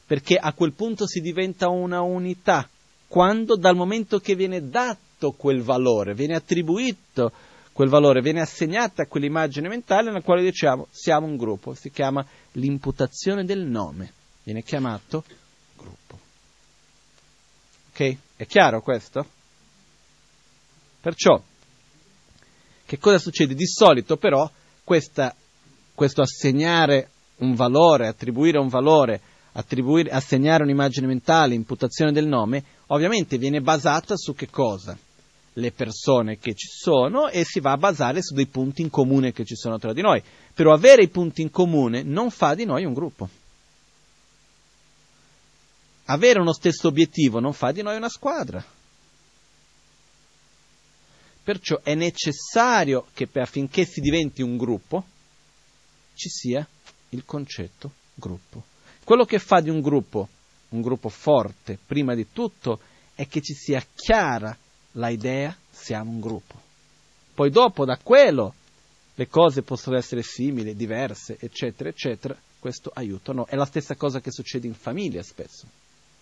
perché 0.06 0.36
a 0.36 0.54
quel 0.54 0.72
punto 0.72 1.06
si 1.06 1.20
diventa 1.20 1.68
una 1.68 2.00
unità, 2.00 2.66
quando 3.08 3.56
dal 3.56 3.76
momento 3.76 4.20
che 4.20 4.34
viene 4.34 4.70
dato 4.70 5.32
quel 5.32 5.60
valore, 5.60 6.14
viene 6.14 6.34
attribuito 6.34 7.30
quel 7.72 7.90
valore, 7.90 8.22
viene 8.22 8.40
assegnata 8.40 9.04
quell'immagine 9.04 9.68
mentale 9.68 10.06
nella 10.06 10.22
quale 10.22 10.40
diciamo 10.40 10.86
siamo 10.90 11.26
un 11.26 11.36
gruppo, 11.36 11.74
si 11.74 11.90
chiama 11.90 12.24
l'imputazione 12.52 13.44
del 13.44 13.66
nome, 13.66 14.14
viene 14.44 14.62
chiamato 14.62 15.24
gruppo. 15.76 16.18
Ok? 17.90 18.16
È 18.34 18.46
chiaro 18.46 18.80
questo? 18.80 19.26
Perciò 21.02 21.38
che 22.88 22.98
cosa 22.98 23.18
succede? 23.18 23.54
Di 23.54 23.66
solito 23.66 24.16
però 24.16 24.50
questa, 24.82 25.36
questo 25.94 26.22
assegnare 26.22 27.10
un 27.40 27.54
valore, 27.54 28.06
attribuire 28.06 28.58
un 28.58 28.68
valore, 28.68 29.20
attribuire, 29.52 30.08
assegnare 30.08 30.62
un'immagine 30.62 31.06
mentale, 31.06 31.54
imputazione 31.54 32.12
del 32.12 32.26
nome, 32.26 32.64
ovviamente 32.86 33.36
viene 33.36 33.60
basata 33.60 34.16
su 34.16 34.34
che 34.34 34.48
cosa? 34.48 34.96
Le 35.52 35.70
persone 35.70 36.38
che 36.38 36.54
ci 36.54 36.66
sono 36.66 37.28
e 37.28 37.44
si 37.44 37.60
va 37.60 37.72
a 37.72 37.76
basare 37.76 38.22
su 38.22 38.32
dei 38.32 38.46
punti 38.46 38.80
in 38.80 38.88
comune 38.88 39.32
che 39.32 39.44
ci 39.44 39.54
sono 39.54 39.78
tra 39.78 39.92
di 39.92 40.00
noi. 40.00 40.22
Però 40.54 40.72
avere 40.72 41.02
i 41.02 41.08
punti 41.08 41.42
in 41.42 41.50
comune 41.50 42.02
non 42.02 42.30
fa 42.30 42.54
di 42.54 42.64
noi 42.64 42.86
un 42.86 42.94
gruppo. 42.94 43.28
Avere 46.06 46.40
uno 46.40 46.54
stesso 46.54 46.88
obiettivo 46.88 47.38
non 47.38 47.52
fa 47.52 47.70
di 47.70 47.82
noi 47.82 47.96
una 47.96 48.08
squadra. 48.08 48.64
Perciò 51.48 51.80
è 51.82 51.94
necessario 51.94 53.06
che 53.14 53.26
affinché 53.32 53.86
si 53.86 54.02
diventi 54.02 54.42
un 54.42 54.58
gruppo 54.58 55.02
ci 56.12 56.28
sia 56.28 56.68
il 57.08 57.24
concetto 57.24 57.92
gruppo. 58.12 58.64
Quello 59.02 59.24
che 59.24 59.38
fa 59.38 59.60
di 59.60 59.70
un 59.70 59.80
gruppo 59.80 60.28
un 60.68 60.82
gruppo 60.82 61.08
forte, 61.08 61.78
prima 61.86 62.14
di 62.14 62.26
tutto, 62.34 62.80
è 63.14 63.26
che 63.26 63.40
ci 63.40 63.54
sia 63.54 63.82
chiara 63.94 64.54
la 64.92 65.08
idea 65.08 65.56
siamo 65.70 66.10
un 66.10 66.20
gruppo. 66.20 66.60
Poi 67.32 67.48
dopo 67.48 67.86
da 67.86 67.96
quello 67.96 68.52
le 69.14 69.28
cose 69.28 69.62
possono 69.62 69.96
essere 69.96 70.22
simili, 70.22 70.76
diverse, 70.76 71.38
eccetera, 71.40 71.88
eccetera. 71.88 72.38
Questo 72.58 72.90
aiuta. 72.92 73.32
No, 73.32 73.46
è 73.46 73.56
la 73.56 73.64
stessa 73.64 73.94
cosa 73.94 74.20
che 74.20 74.30
succede 74.30 74.66
in 74.66 74.74
famiglia 74.74 75.22
spesso. 75.22 75.66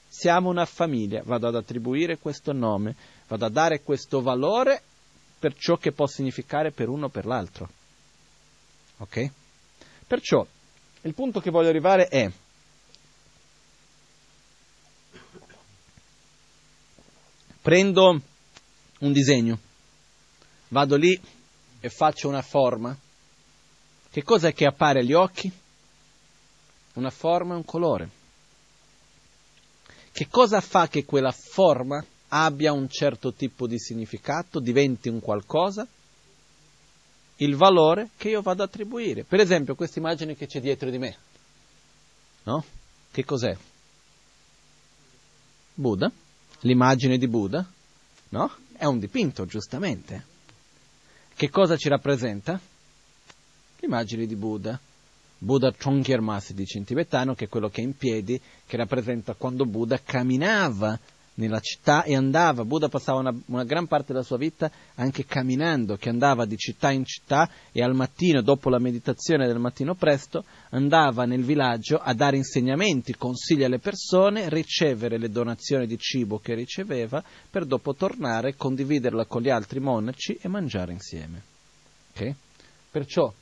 Siamo 0.07 0.51
una 0.51 0.67
famiglia, 0.67 1.23
vado 1.25 1.49
ad 1.49 1.57
attribuire 1.57 2.17
questo 2.19 2.53
nome, 2.53 2.95
vado 3.27 3.45
a 3.45 3.51
dare 3.51 3.83
questo 3.83 4.23
valore 4.23 4.83
per 5.47 5.55
ciò 5.55 5.77
che 5.77 5.93
può 5.93 6.09
significare 6.09 6.73
per 6.73 6.89
uno 6.89 7.07
o 7.07 7.09
per 7.09 7.25
l'altro. 7.25 7.69
Ok? 8.97 9.31
Perciò 10.05 10.45
il 11.03 11.15
punto 11.15 11.39
che 11.39 11.51
voglio 11.51 11.69
arrivare 11.69 12.09
è 12.09 12.29
prendo 17.63 18.21
un 18.99 19.13
disegno, 19.13 19.61
vado 20.69 20.97
lì 20.97 21.17
e 21.79 21.89
faccio 21.89 22.27
una 22.27 22.43
forma, 22.43 22.97
Che 24.11 24.23
cosa 24.25 24.49
è 24.49 24.53
che 24.53 24.67
appare 24.67 25.01
agli 25.01 25.13
occhi? 25.13 25.53
Una 26.95 27.11
forma 27.11 27.53
e 27.55 27.57
un 27.59 27.65
colore. 27.65 28.09
Che 30.11 30.27
cosa 30.29 30.61
fa 30.61 30.89
che 30.89 31.05
quella 31.05 31.31
forma 31.31 32.05
abbia 32.29 32.73
un 32.73 32.89
certo 32.89 33.33
tipo 33.33 33.67
di 33.67 33.79
significato, 33.79 34.61
diventi 34.61 35.09
un 35.09 35.21
qualcosa? 35.21 35.87
Il 37.37 37.55
valore 37.55 38.11
che 38.17 38.31
io 38.31 38.41
vado 38.41 38.63
ad 38.63 38.69
attribuire. 38.69 39.25
Per 39.25 39.41
esempio, 39.41 39.75
questa 39.75 39.99
immagine 39.99 40.35
che 40.35 40.47
c'è 40.47 40.61
dietro 40.61 40.91
di 40.91 40.99
me. 40.99 41.17
No? 42.45 42.65
Che 43.11 43.25
cos'è? 43.25 43.57
Buddha. 45.75 46.11
L'immagine 46.61 47.19
di 47.19 47.29
Buddha. 47.29 47.67
No? 48.31 48.51
È 48.73 48.85
un 48.87 48.99
dipinto, 48.99 49.45
giustamente. 49.45 50.25
Che 51.35 51.51
cosa 51.51 51.77
ci 51.77 51.89
rappresenta? 51.89 52.59
L'immagine 53.81 54.27
di 54.27 54.37
Buddha. 54.37 54.81
Buddha 55.39 55.71
Chongyarma 55.71 56.41
si 56.41 56.55
dice 56.55 56.79
in 56.79 56.85
tibetano, 56.85 57.35
che 57.35 57.45
è 57.45 57.49
quello 57.49 57.69
che 57.69 57.83
è 57.83 57.85
in 57.85 57.95
piedi, 57.95 58.41
che 58.67 58.77
rappresenta 58.79 59.35
quando 59.35 59.67
Buddha 59.67 60.01
camminava 60.03 60.99
nella 61.37 61.61
città 61.61 62.03
e 62.05 62.15
andava, 62.15 62.65
Buddha 62.65 62.89
passava 62.89 63.21
una, 63.21 63.35
una, 63.47 63.65
gran 63.65 63.87
parte 63.87 64.13
della 64.13 64.25
sua 64.25 64.37
vita 64.37 64.71
anche 64.97 65.25
camminando, 65.25 65.97
che 65.97 66.09
andava 66.09 66.45
di 66.45 66.57
città 66.57 66.91
in 66.91 67.05
città 67.05 67.49
e 67.73 67.83
al 67.83 67.95
mattino, 67.95 68.43
dopo 68.43 68.69
la 68.69 68.79
meditazione 68.79 69.47
del 69.47 69.59
mattino 69.59 69.95
presto, 69.95 70.45
andava 70.71 71.25
nel 71.25 71.45
villaggio 71.45 71.99
a 71.99 72.15
dare 72.15 72.37
insegnamenti, 72.37 73.17
consigli 73.17 73.65
alle 73.65 73.79
persone, 73.79 74.49
ricevere 74.49 75.19
le 75.19 75.31
donazioni 75.31 75.87
di 75.87 75.99
cibo 75.99 76.39
che 76.39 76.55
riceveva, 76.55 77.23
per 77.51 77.65
dopo 77.65 77.95
tornare, 77.95 78.57
condividerla 78.57 79.27
con 79.27 79.43
gli 79.43 79.51
altri 79.51 79.81
monaci 79.81 80.39
e 80.41 80.49
mangiare 80.49 80.93
insieme. 80.93 81.43
Okay? 82.13 82.35
Perciò 82.91 83.33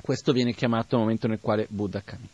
questo 0.00 0.32
viene 0.32 0.52
chiamato 0.52 0.96
il 0.96 1.02
momento 1.02 1.28
nel 1.28 1.40
quale 1.40 1.66
Buddha 1.70 2.02
cammina. 2.02 2.28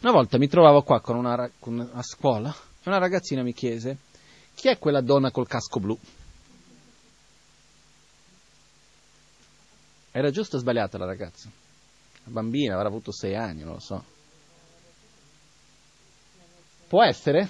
Una 0.00 0.12
volta 0.12 0.38
mi 0.38 0.48
trovavo 0.48 0.82
qua 0.82 1.00
con 1.00 1.16
una, 1.16 1.50
con 1.58 1.74
una 1.74 2.02
scuola 2.02 2.54
una 2.88 2.98
ragazzina 2.98 3.42
mi 3.42 3.52
chiese 3.52 3.98
chi 4.58 4.66
è 4.66 4.76
quella 4.76 5.00
donna 5.00 5.30
col 5.30 5.46
casco 5.46 5.78
blu? 5.78 5.96
Era 10.10 10.32
giusto 10.32 10.56
o 10.56 10.58
sbagliata 10.58 10.98
la 10.98 11.04
ragazza? 11.04 11.48
La 12.24 12.30
bambina 12.32 12.74
avrà 12.74 12.88
avuto 12.88 13.12
sei 13.12 13.36
anni, 13.36 13.62
non 13.62 13.74
lo 13.74 13.78
so. 13.78 14.04
Può 16.88 17.04
essere? 17.04 17.48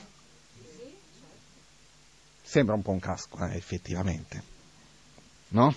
Sembra 2.42 2.74
un 2.74 2.82
po' 2.82 2.90
un 2.90 3.00
casco, 3.00 3.42
eh, 3.46 3.56
effettivamente. 3.56 4.42
No? 5.48 5.74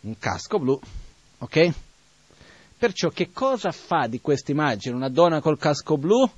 Un 0.00 0.18
casco 0.18 0.58
blu. 0.58 0.78
Ok? 1.38 1.72
Perciò 2.76 3.08
che 3.08 3.30
cosa 3.32 3.72
fa 3.72 4.06
di 4.08 4.20
questa 4.20 4.50
immagine 4.50 4.94
una 4.94 5.08
donna 5.08 5.40
col 5.40 5.56
casco 5.56 5.96
blu 5.96 6.30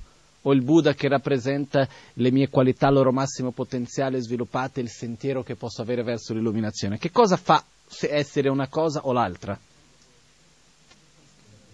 o 0.43 0.53
il 0.53 0.61
Buddha 0.61 0.93
che 0.93 1.07
rappresenta 1.07 1.87
le 2.13 2.31
mie 2.31 2.49
qualità, 2.49 2.87
il 2.87 2.93
loro 2.93 3.11
massimo 3.11 3.51
potenziale 3.51 4.21
sviluppate, 4.21 4.81
il 4.81 4.89
sentiero 4.89 5.43
che 5.43 5.55
posso 5.55 5.81
avere 5.81 6.03
verso 6.03 6.33
l'illuminazione? 6.33 6.97
Che 6.97 7.11
cosa 7.11 7.37
fa 7.37 7.63
essere 8.01 8.49
una 8.49 8.67
cosa 8.67 9.01
o 9.05 9.11
l'altra? 9.11 9.57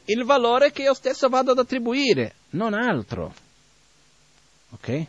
Il 0.05 0.23
valore 0.23 0.71
che 0.71 0.83
io 0.83 0.93
stesso 0.93 1.29
vado 1.29 1.51
ad 1.51 1.59
attribuire, 1.59 2.33
non 2.51 2.73
altro. 2.73 3.33
Ok? 4.71 5.05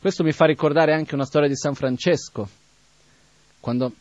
Questo 0.00 0.24
mi 0.24 0.32
fa 0.32 0.46
ricordare 0.46 0.94
anche 0.94 1.14
una 1.14 1.24
storia 1.24 1.48
di 1.48 1.56
San 1.56 1.74
Francesco. 1.74 2.48
Quando 3.60 3.92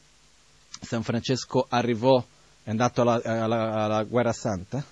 San 0.81 1.03
Francesco 1.03 1.65
arrivò 1.69 2.23
è 2.63 2.69
andato 2.69 3.01
alla, 3.01 3.21
alla, 3.23 3.71
alla 3.83 4.03
guerra 4.03 4.33
santa? 4.33 4.83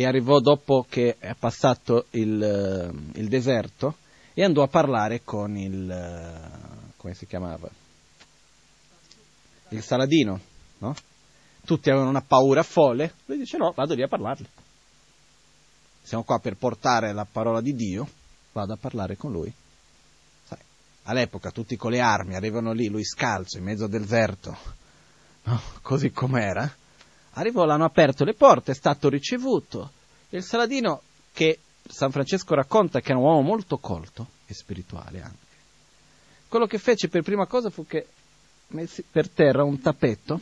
E 0.00 0.06
arrivò 0.06 0.38
dopo 0.38 0.86
che 0.88 1.16
è 1.18 1.34
passato 1.34 2.06
il, 2.10 2.40
eh, 2.40 3.18
il, 3.18 3.26
deserto 3.26 3.96
e 4.32 4.44
andò 4.44 4.62
a 4.62 4.68
parlare 4.68 5.24
con 5.24 5.56
il, 5.56 5.90
eh, 5.90 6.92
come 6.96 7.14
si 7.14 7.26
chiamava? 7.26 7.68
Il 9.70 9.82
Saladino, 9.82 10.40
no? 10.78 10.94
Tutti 11.64 11.90
avevano 11.90 12.10
una 12.10 12.22
paura 12.22 12.62
folle, 12.62 13.14
lui 13.24 13.38
dice 13.38 13.56
no, 13.56 13.72
vado 13.74 13.94
lì 13.94 14.02
a 14.04 14.06
parlargli. 14.06 14.46
Siamo 16.00 16.22
qua 16.22 16.38
per 16.38 16.54
portare 16.54 17.12
la 17.12 17.26
parola 17.28 17.60
di 17.60 17.74
Dio, 17.74 18.08
vado 18.52 18.74
a 18.74 18.76
parlare 18.76 19.16
con 19.16 19.32
lui. 19.32 19.52
Sai, 20.46 20.58
all'epoca 21.06 21.50
tutti 21.50 21.76
con 21.76 21.90
le 21.90 21.98
armi 21.98 22.36
arrivano 22.36 22.70
lì, 22.70 22.86
lui 22.86 23.02
scalzo 23.02 23.58
in 23.58 23.64
mezzo 23.64 23.82
al 23.82 23.90
deserto, 23.90 24.56
no? 25.42 25.60
così 25.82 26.12
com'era, 26.12 26.72
arrivò, 27.38 27.64
l'hanno 27.64 27.84
aperto 27.84 28.24
le 28.24 28.34
porte, 28.34 28.72
è 28.72 28.74
stato 28.74 29.08
ricevuto. 29.08 29.92
Il 30.30 30.42
Saladino, 30.42 31.02
che 31.32 31.60
San 31.88 32.10
Francesco 32.10 32.54
racconta 32.54 33.00
che 33.00 33.10
era 33.10 33.18
un 33.18 33.24
uomo 33.24 33.40
molto 33.40 33.78
colto 33.78 34.26
e 34.46 34.54
spirituale 34.54 35.22
anche, 35.22 35.46
quello 36.48 36.66
che 36.66 36.78
fece 36.78 37.08
per 37.08 37.22
prima 37.22 37.46
cosa 37.46 37.70
fu 37.70 37.86
che 37.86 38.06
messe 38.68 39.04
per 39.08 39.28
terra 39.28 39.64
un 39.64 39.80
tappeto 39.80 40.40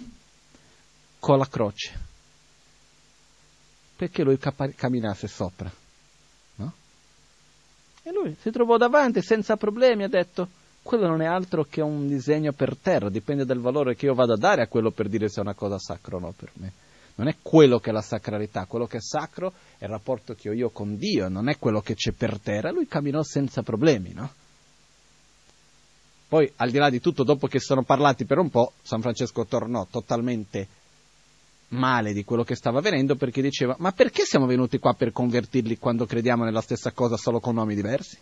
con 1.19 1.39
la 1.39 1.49
croce, 1.49 1.99
perché 3.97 4.23
lui 4.23 4.39
cap- 4.39 4.75
camminasse 4.75 5.29
sopra. 5.29 5.71
No? 6.57 6.73
E 8.03 8.13
lui 8.13 8.37
si 8.41 8.51
trovò 8.51 8.77
davanti 8.77 9.23
senza 9.23 9.57
problemi, 9.57 10.05
ha 10.05 10.09
detto, 10.09 10.49
quello 10.83 11.09
non 11.09 11.21
è 11.21 11.27
altro 11.27 11.65
che 11.65 11.81
un 11.81 12.07
disegno 12.07 12.53
per 12.53 12.77
terra, 12.77 13.11
dipende 13.11 13.45
dal 13.45 13.59
valore 13.59 13.97
che 13.97 14.07
io 14.07 14.15
vado 14.15 14.35
a 14.35 14.39
dare 14.39 14.63
a 14.63 14.69
quello 14.69 14.93
per 14.93 15.09
dire 15.09 15.29
se 15.29 15.39
è 15.39 15.43
una 15.43 15.55
cosa 15.55 15.79
sacra 15.79 16.17
o 16.17 16.21
no 16.21 16.33
per 16.33 16.51
me. 16.55 16.73
Non 17.17 17.29
è 17.29 17.37
quello 17.41 17.79
che 17.79 17.91
è 17.91 17.93
la 17.93 18.03
sacralità, 18.03 18.67
quello 18.67 18.87
che 18.87 18.99
è 18.99 19.01
sacro 19.01 19.53
è 19.79 19.85
il 19.85 19.91
rapporto 19.91 20.35
che 20.35 20.51
ho 20.51 20.53
io 20.53 20.71
con 20.71 20.97
Dio, 20.97 21.29
non 21.29 21.49
è 21.49 21.59
quello 21.59 21.81
che 21.81 21.95
c'è 21.95 22.13
per 22.13 22.39
terra. 22.39 22.71
Lui 22.71 22.87
camminò 22.87 23.23
senza 23.23 23.63
problemi, 23.63 24.13
no? 24.13 24.33
Poi, 26.29 26.53
al 26.57 26.71
di 26.71 26.79
là 26.79 26.91
di 26.91 27.01
tutto, 27.01 27.23
dopo 27.23 27.47
che 27.47 27.61
sono 27.61 27.83
parlati 27.83 28.25
per 28.25 28.39
un 28.39 28.51
po', 28.51 28.73
San 28.83 29.01
Francesco 29.01 29.47
tornò 29.47 29.87
totalmente 29.89 30.67
male 31.69 32.13
di 32.13 32.25
quello 32.25 32.45
che 32.45 32.55
stava 32.55 32.79
avvenendo 32.79 33.17
perché 33.17 33.41
diceva: 33.41 33.77
Ma 33.79 33.93
perché 33.93 34.25
siamo 34.25 34.47
venuti 34.47 34.79
qua 34.79 34.93
per 34.95 35.13
convertirli 35.13 35.79
quando 35.79 36.05
crediamo 36.05 36.45
nella 36.45 36.61
stessa 36.61 36.91
cosa 36.93 37.17
solo 37.17 37.41
con 37.41 37.55
nomi 37.55 37.75
diversi? 37.75 38.19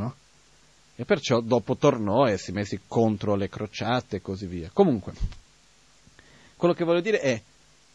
no? 0.00 0.14
E 1.00 1.06
perciò 1.06 1.40
dopo 1.40 1.78
tornò 1.78 2.26
e 2.26 2.36
si 2.36 2.52
messi 2.52 2.82
contro 2.86 3.34
le 3.34 3.48
crociate 3.48 4.16
e 4.16 4.20
così 4.20 4.44
via. 4.44 4.68
Comunque, 4.70 5.14
quello 6.56 6.74
che 6.74 6.84
voglio 6.84 7.00
dire 7.00 7.20
è 7.20 7.42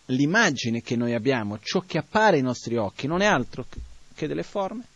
l'immagine 0.06 0.82
che 0.82 0.96
noi 0.96 1.14
abbiamo, 1.14 1.60
ciò 1.60 1.82
che 1.82 2.00
appare 2.00 2.38
ai 2.38 2.42
nostri 2.42 2.78
occhi, 2.78 3.06
non 3.06 3.22
è 3.22 3.28
altro 3.28 3.68
che 4.16 4.26
delle 4.26 4.42
forme 4.42 4.88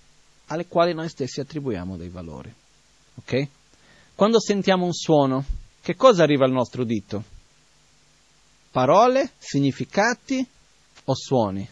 alle 0.47 0.65
quali 0.65 0.95
noi 0.95 1.07
stessi 1.07 1.39
attribuiamo 1.39 1.97
dei 1.97 2.09
valori. 2.09 2.51
Ok? 3.13 3.47
Quando 4.15 4.39
sentiamo 4.39 4.85
un 4.85 4.93
suono, 4.93 5.45
che 5.79 5.95
cosa 5.95 6.23
arriva 6.23 6.45
al 6.45 6.51
nostro 6.51 6.83
dito? 6.83 7.23
Parole, 8.71 9.33
significati 9.37 10.43
o 11.03 11.13
suoni? 11.13 11.69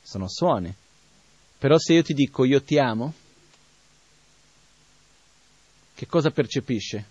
Sono 0.00 0.26
suoni. 0.26 0.74
Però 1.58 1.76
se 1.76 1.92
io 1.92 2.02
ti 2.02 2.14
dico 2.14 2.46
io 2.46 2.62
ti 2.62 2.78
amo, 2.78 3.12
che 5.94 6.06
cosa 6.06 6.30
percepisce? 6.30 7.04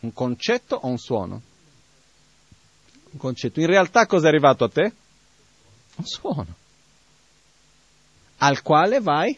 Un 0.00 0.12
concetto 0.12 0.76
o 0.76 0.88
un 0.88 0.98
suono? 0.98 1.42
Un 3.10 3.18
concetto. 3.18 3.60
In 3.60 3.66
realtà 3.66 4.06
cosa 4.06 4.26
è 4.26 4.28
arrivato 4.28 4.64
a 4.64 4.68
te? 4.68 4.92
Un 5.96 6.04
suono. 6.04 6.54
Al 8.38 8.62
quale 8.62 9.00
vai 9.00 9.36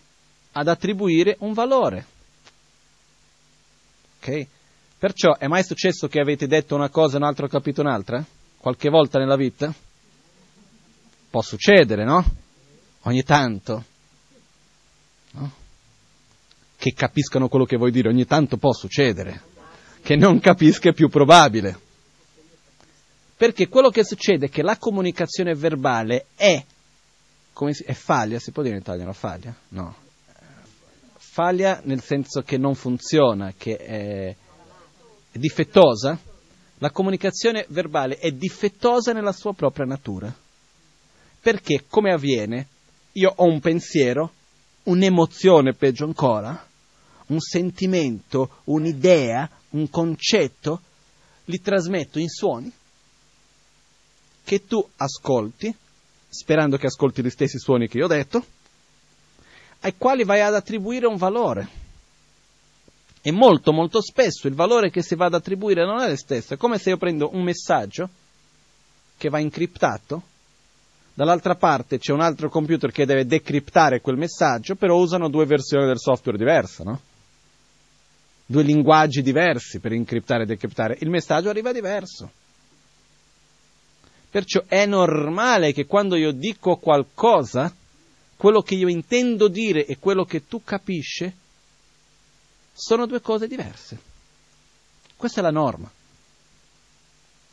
ad 0.52 0.68
attribuire 0.68 1.36
un 1.40 1.52
valore. 1.52 2.06
Ok? 4.18 4.46
Perciò 4.98 5.36
è 5.36 5.46
mai 5.46 5.62
successo 5.62 6.08
che 6.08 6.20
avete 6.20 6.48
detto 6.48 6.74
una 6.74 6.88
cosa 6.88 7.14
e 7.14 7.18
un 7.18 7.24
altro 7.24 7.46
capito 7.46 7.80
un'altra? 7.80 8.24
Qualche 8.56 8.88
volta 8.88 9.20
nella 9.20 9.36
vita? 9.36 9.72
Può 11.30 11.40
succedere, 11.40 12.04
no? 12.04 12.24
Ogni 13.02 13.22
tanto? 13.22 13.84
Che 16.78 16.92
capiscano 16.92 17.48
quello 17.48 17.64
che 17.64 17.76
vuoi 17.76 17.90
dire, 17.90 18.08
ogni 18.08 18.24
tanto 18.24 18.56
può 18.56 18.72
succedere, 18.72 19.42
che 20.00 20.14
non 20.14 20.38
capisca 20.40 20.90
è 20.90 20.92
più 20.92 21.08
probabile. 21.08 21.86
Perché 23.36 23.68
quello 23.68 23.90
che 23.90 24.04
succede 24.04 24.46
è 24.46 24.48
che 24.48 24.62
la 24.62 24.78
comunicazione 24.78 25.54
verbale 25.54 26.26
è, 26.36 26.64
come 27.52 27.74
si, 27.74 27.82
è 27.82 27.92
faglia, 27.92 28.38
si 28.38 28.52
può 28.52 28.62
dire 28.62 28.76
in 28.76 28.80
italiano 28.80 29.12
faglia? 29.12 29.54
No. 29.70 29.94
Faglia 31.16 31.80
nel 31.84 32.00
senso 32.00 32.42
che 32.42 32.58
non 32.58 32.74
funziona, 32.74 33.52
che 33.56 33.76
è, 33.76 34.36
è 35.30 35.38
difettosa. 35.38 36.18
La 36.78 36.90
comunicazione 36.90 37.66
verbale 37.68 38.18
è 38.18 38.30
difettosa 38.30 39.12
nella 39.12 39.32
sua 39.32 39.52
propria 39.52 39.84
natura. 39.84 40.32
Perché, 41.40 41.84
come 41.88 42.12
avviene, 42.12 42.66
io 43.12 43.32
ho 43.34 43.44
un 43.44 43.60
pensiero, 43.60 44.32
un'emozione 44.84 45.74
peggio 45.74 46.04
ancora, 46.04 46.67
un 47.28 47.40
sentimento, 47.40 48.60
un'idea, 48.64 49.48
un 49.70 49.88
concetto, 49.88 50.82
li 51.46 51.60
trasmetto 51.60 52.18
in 52.18 52.28
suoni 52.28 52.70
che 54.44 54.66
tu 54.66 54.86
ascolti, 54.96 55.74
sperando 56.28 56.78
che 56.78 56.86
ascolti 56.86 57.22
gli 57.22 57.30
stessi 57.30 57.58
suoni 57.58 57.86
che 57.86 57.98
io 57.98 58.04
ho 58.04 58.08
detto, 58.08 58.44
ai 59.80 59.94
quali 59.96 60.24
vai 60.24 60.40
ad 60.40 60.54
attribuire 60.54 61.06
un 61.06 61.16
valore. 61.16 61.86
E 63.20 63.30
molto, 63.30 63.72
molto 63.72 64.00
spesso 64.00 64.46
il 64.46 64.54
valore 64.54 64.90
che 64.90 65.02
si 65.02 65.14
va 65.14 65.26
ad 65.26 65.34
attribuire 65.34 65.84
non 65.84 66.00
è 66.00 66.08
lo 66.08 66.16
stesso. 66.16 66.54
È 66.54 66.56
come 66.56 66.78
se 66.78 66.90
io 66.90 66.96
prendo 66.96 67.34
un 67.34 67.42
messaggio 67.42 68.08
che 69.18 69.28
va 69.28 69.38
incriptato, 69.38 70.22
dall'altra 71.12 71.54
parte 71.54 71.98
c'è 71.98 72.12
un 72.12 72.20
altro 72.20 72.48
computer 72.48 72.90
che 72.90 73.04
deve 73.04 73.26
decriptare 73.26 74.00
quel 74.00 74.16
messaggio, 74.16 74.76
però 74.76 74.96
usano 74.96 75.28
due 75.28 75.44
versioni 75.44 75.84
del 75.84 75.98
software 75.98 76.38
diverse, 76.38 76.84
no? 76.84 77.00
Due 78.50 78.62
linguaggi 78.62 79.20
diversi 79.20 79.78
per 79.78 79.92
incriptare 79.92 80.44
e 80.44 80.46
decriptare. 80.46 80.96
Il 81.00 81.10
messaggio 81.10 81.50
arriva 81.50 81.70
diverso. 81.70 82.30
Perciò 84.30 84.62
è 84.66 84.86
normale 84.86 85.74
che 85.74 85.84
quando 85.84 86.16
io 86.16 86.32
dico 86.32 86.76
qualcosa, 86.76 87.70
quello 88.36 88.62
che 88.62 88.74
io 88.74 88.88
intendo 88.88 89.48
dire 89.48 89.84
e 89.84 89.98
quello 89.98 90.24
che 90.24 90.46
tu 90.46 90.62
capisci 90.64 91.30
sono 92.72 93.04
due 93.04 93.20
cose 93.20 93.46
diverse. 93.48 93.98
Questa 95.14 95.40
è 95.40 95.42
la 95.42 95.50
norma, 95.50 95.90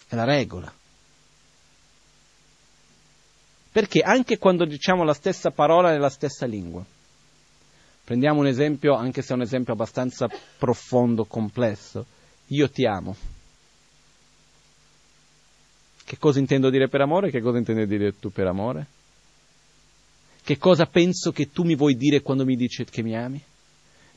è 0.07 0.15
la 0.15 0.23
regola. 0.23 0.73
Perché 3.69 3.99
anche 3.99 4.37
quando 4.37 4.63
diciamo 4.63 5.03
la 5.03 5.13
stessa 5.13 5.51
parola 5.51 5.89
nella 5.91 6.09
stessa 6.09 6.45
lingua, 6.45 6.85
prendiamo 8.05 8.39
un 8.39 8.47
esempio, 8.47 8.93
anche 8.93 9.21
se 9.21 9.33
è 9.33 9.35
un 9.35 9.41
esempio 9.41 9.73
abbastanza 9.73 10.29
profondo, 10.57 11.25
complesso, 11.25 12.05
io 12.47 12.69
ti 12.69 12.85
amo. 12.85 13.15
Che 16.05 16.17
cosa 16.19 16.37
intendo 16.37 16.69
dire 16.69 16.87
per 16.87 17.01
amore? 17.01 17.31
Che 17.31 17.41
cosa 17.41 17.57
intendi 17.57 17.87
dire 17.87 18.17
tu 18.19 18.31
per 18.31 18.45
amore? 18.45 18.85
Che 20.43 20.57
cosa 20.59 20.85
penso 20.85 21.31
che 21.31 21.51
tu 21.51 21.63
mi 21.63 21.75
vuoi 21.75 21.95
dire 21.95 22.21
quando 22.21 22.45
mi 22.45 22.55
dici 22.55 22.85
che 22.85 23.01
mi 23.01 23.17
ami? 23.17 23.41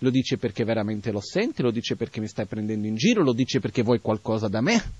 Lo 0.01 0.11
dice 0.11 0.37
perché 0.37 0.63
veramente 0.65 1.11
lo 1.11 1.21
senti, 1.21 1.63
lo 1.63 1.71
dice 1.71 1.97
perché 1.97 2.21
mi 2.21 2.29
stai 2.29 2.45
prendendo 2.45 2.87
in 2.87 2.95
giro, 2.95 3.23
lo 3.23 3.33
dice 3.33 3.59
perché 3.59 3.83
vuoi 3.83 4.01
qualcosa 4.01 4.47
da 4.47 4.61
me, 4.61 4.93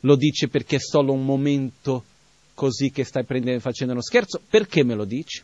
lo 0.00 0.16
dice 0.16 0.48
perché 0.48 0.76
è 0.76 0.80
solo 0.80 1.12
un 1.12 1.24
momento 1.24 2.04
così 2.52 2.90
che 2.90 3.04
stai 3.04 3.24
facendo 3.58 3.94
uno 3.94 4.02
scherzo, 4.02 4.38
perché 4.48 4.84
me 4.84 4.94
lo 4.94 5.06
dici? 5.06 5.42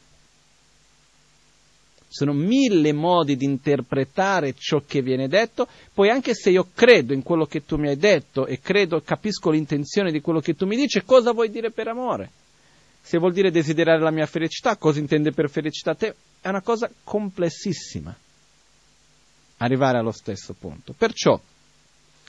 Sono 2.17 2.33
mille 2.33 2.95
modi 2.95 3.37
di 3.37 3.45
interpretare 3.45 4.55
ciò 4.57 4.83
che 4.87 5.03
viene 5.03 5.29
detto, 5.29 5.69
poi 5.93 6.09
anche 6.09 6.33
se 6.35 6.49
io 6.49 6.69
credo 6.75 7.13
in 7.13 7.23
quello 7.23 7.45
che 7.45 7.67
tu 7.67 7.77
mi 7.77 7.89
hai 7.89 7.97
detto 7.97 8.47
e 8.47 8.59
credo, 8.61 9.03
capisco 9.05 9.51
l'intenzione 9.51 10.11
di 10.11 10.23
quello 10.23 10.41
che 10.41 10.55
tu 10.55 10.65
mi 10.65 10.77
dici, 10.77 11.03
cosa 11.05 11.33
vuoi 11.33 11.51
dire 11.51 11.71
per 11.71 11.89
amore? 11.89 12.31
se 13.07 13.19
vuol 13.19 13.33
dire 13.33 13.53
desiderare 13.53 14.01
la 14.01 14.11
mia 14.11 14.27
felicità, 14.27 14.75
cosa 14.75 14.99
intende 14.99 15.31
per 15.31 15.49
felicità 15.49 15.95
te? 15.95 16.13
È 16.41 16.49
una 16.49 16.61
cosa 16.61 16.91
complessissima 17.05 18.13
arrivare 19.59 19.99
allo 19.99 20.11
stesso 20.11 20.57
punto. 20.59 20.93
Perciò 20.93 21.41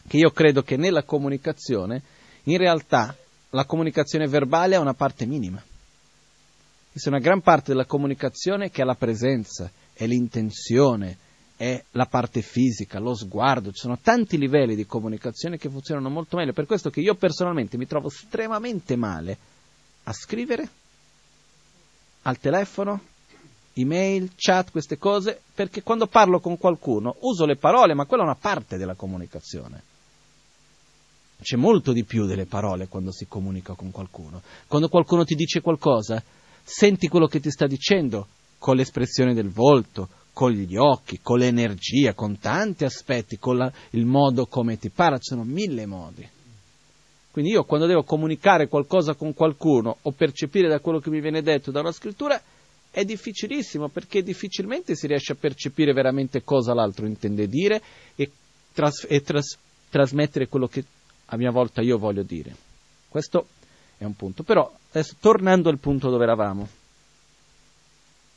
che 0.08 0.18
io 0.18 0.30
credo 0.30 0.62
che 0.62 0.78
nella 0.78 1.02
comunicazione, 1.02 2.04
in 2.44 2.58
realtà, 2.58 3.16
la 3.50 3.66
comunicazione 3.66 4.28
verbale 4.28 4.76
è 4.76 4.78
una 4.78 4.94
parte 4.94 5.26
minima. 5.26 5.60
C'è 6.98 7.10
una 7.10 7.20
gran 7.20 7.42
parte 7.42 7.72
della 7.72 7.86
comunicazione 7.86 8.72
che 8.72 8.82
è 8.82 8.86
la 8.86 8.96
presenza, 8.96 9.70
è 9.94 10.08
l'intenzione, 10.08 11.16
è 11.56 11.84
la 11.92 12.08
parte 12.08 12.42
fisica, 12.42 12.98
lo 12.98 13.14
sguardo, 13.14 13.72
ci 13.72 13.82
sono 13.82 14.00
tanti 14.02 14.36
livelli 14.40 14.76
di 14.76 14.88
comunicazione 14.88 15.58
che 15.58 15.70
funzionano 15.70 16.10
molto 16.10 16.38
meglio, 16.38 16.54
per 16.54 16.66
questo 16.66 16.90
che 16.90 17.02
io 17.02 17.14
personalmente 17.14 17.78
mi 17.78 17.86
trovo 17.86 18.08
estremamente 18.08 18.96
male 18.96 19.38
a 20.06 20.12
scrivere 20.12 20.70
al 22.24 22.40
telefono, 22.40 23.00
email, 23.74 24.32
chat, 24.36 24.72
queste 24.72 24.98
cose, 24.98 25.40
perché 25.54 25.84
quando 25.84 26.08
parlo 26.08 26.40
con 26.40 26.58
qualcuno 26.58 27.16
uso 27.20 27.46
le 27.46 27.58
parole, 27.58 27.94
ma 27.94 28.06
quella 28.06 28.24
è 28.24 28.26
una 28.26 28.36
parte 28.36 28.76
della 28.76 28.96
comunicazione. 28.96 29.84
C'è 31.40 31.58
molto 31.58 31.92
di 31.92 32.04
più 32.04 32.26
delle 32.26 32.48
parole 32.48 32.88
quando 32.88 33.12
si 33.12 33.28
comunica 33.28 33.76
con 33.76 33.92
qualcuno. 33.92 34.42
Quando 34.66 34.90
qualcuno 34.90 35.24
ti 35.24 35.36
dice 35.36 35.62
qualcosa, 35.62 36.22
senti 36.68 37.08
quello 37.08 37.28
che 37.28 37.40
ti 37.40 37.50
sta 37.50 37.66
dicendo 37.66 38.28
con 38.58 38.76
l'espressione 38.76 39.34
del 39.34 39.50
volto, 39.50 40.10
con 40.34 40.52
gli 40.52 40.76
occhi, 40.76 41.20
con 41.22 41.40
l'energia, 41.40 42.14
con 42.14 42.38
tanti 42.40 42.84
aspetti, 42.84 43.40
con 43.40 43.56
la, 43.56 43.72
il 43.92 44.06
modo 44.06 44.46
come 44.48 44.78
ti 44.78 44.90
parla, 44.90 45.18
ci 45.18 45.30
sono 45.30 45.44
mille 45.44 45.86
modi. 45.86 46.28
Quindi 47.32 47.52
io 47.52 47.64
quando 47.64 47.88
devo 47.88 48.04
comunicare 48.04 48.68
qualcosa 48.68 49.14
con 49.14 49.34
qualcuno 49.34 49.98
o 50.02 50.12
percepire 50.12 50.68
da 50.68 50.80
quello 50.80 51.00
che 51.00 51.10
mi 51.10 51.22
viene 51.22 51.42
detto 51.42 51.72
da 51.72 51.80
una 51.80 51.92
scrittura 51.92 52.40
è 52.92 53.06
difficilissimo 53.06 53.88
perché 53.90 54.22
difficilmente 54.22 54.96
si 54.96 55.08
riesce 55.08 55.34
a 55.34 55.38
percepire 55.40 55.94
veramente 55.94 56.44
cosa 56.44 56.74
l'altro 56.74 57.06
intende 57.06 57.48
dire 57.48 57.82
e, 58.16 58.30
tras- 58.74 59.06
e 59.08 59.22
tras- 59.22 59.58
trasmettere 59.90 60.48
quello 60.48 60.68
che 60.68 60.84
a 61.28 61.38
mia 61.38 61.52
volta 61.52 61.82
io 61.82 61.98
voglio 61.98 62.24
dire. 62.24 62.56
Questo 63.08 63.48
è 63.98 64.04
un 64.04 64.16
punto. 64.16 64.44
Però 64.44 64.72
adesso 64.92 65.16
tornando 65.20 65.70
al 65.70 65.80
punto 65.80 66.10
dove 66.10 66.24
eravamo. 66.24 66.68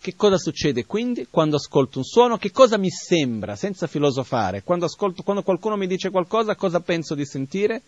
Che 0.01 0.17
cosa 0.17 0.39
succede 0.39 0.87
quindi 0.87 1.27
quando 1.29 1.57
ascolto 1.57 1.99
un 1.99 2.05
suono? 2.05 2.39
Che 2.39 2.51
cosa 2.51 2.79
mi 2.79 2.91
sembra, 2.91 3.55
senza 3.55 3.87
filosofare? 3.87 4.63
Quando, 4.63 4.87
ascolto, 4.87 5.23
quando 5.23 5.43
qualcuno 5.43 5.77
mi 5.77 5.87
dice 5.87 6.11
qualcosa, 6.11 6.55
cosa 6.57 6.81
penso 6.81 7.15
di 7.15 7.27
sentire? 7.27 7.83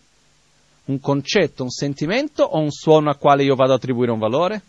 un 0.85 0.99
concetto, 0.99 1.63
un 1.63 1.69
sentimento 1.69 2.43
o 2.43 2.59
un 2.59 2.71
suono 2.71 3.09
a 3.09 3.15
quale 3.15 3.43
io 3.43 3.55
vado 3.55 3.71
ad 3.71 3.77
attribuire 3.77 4.11
un 4.11 4.19
valore? 4.19 4.61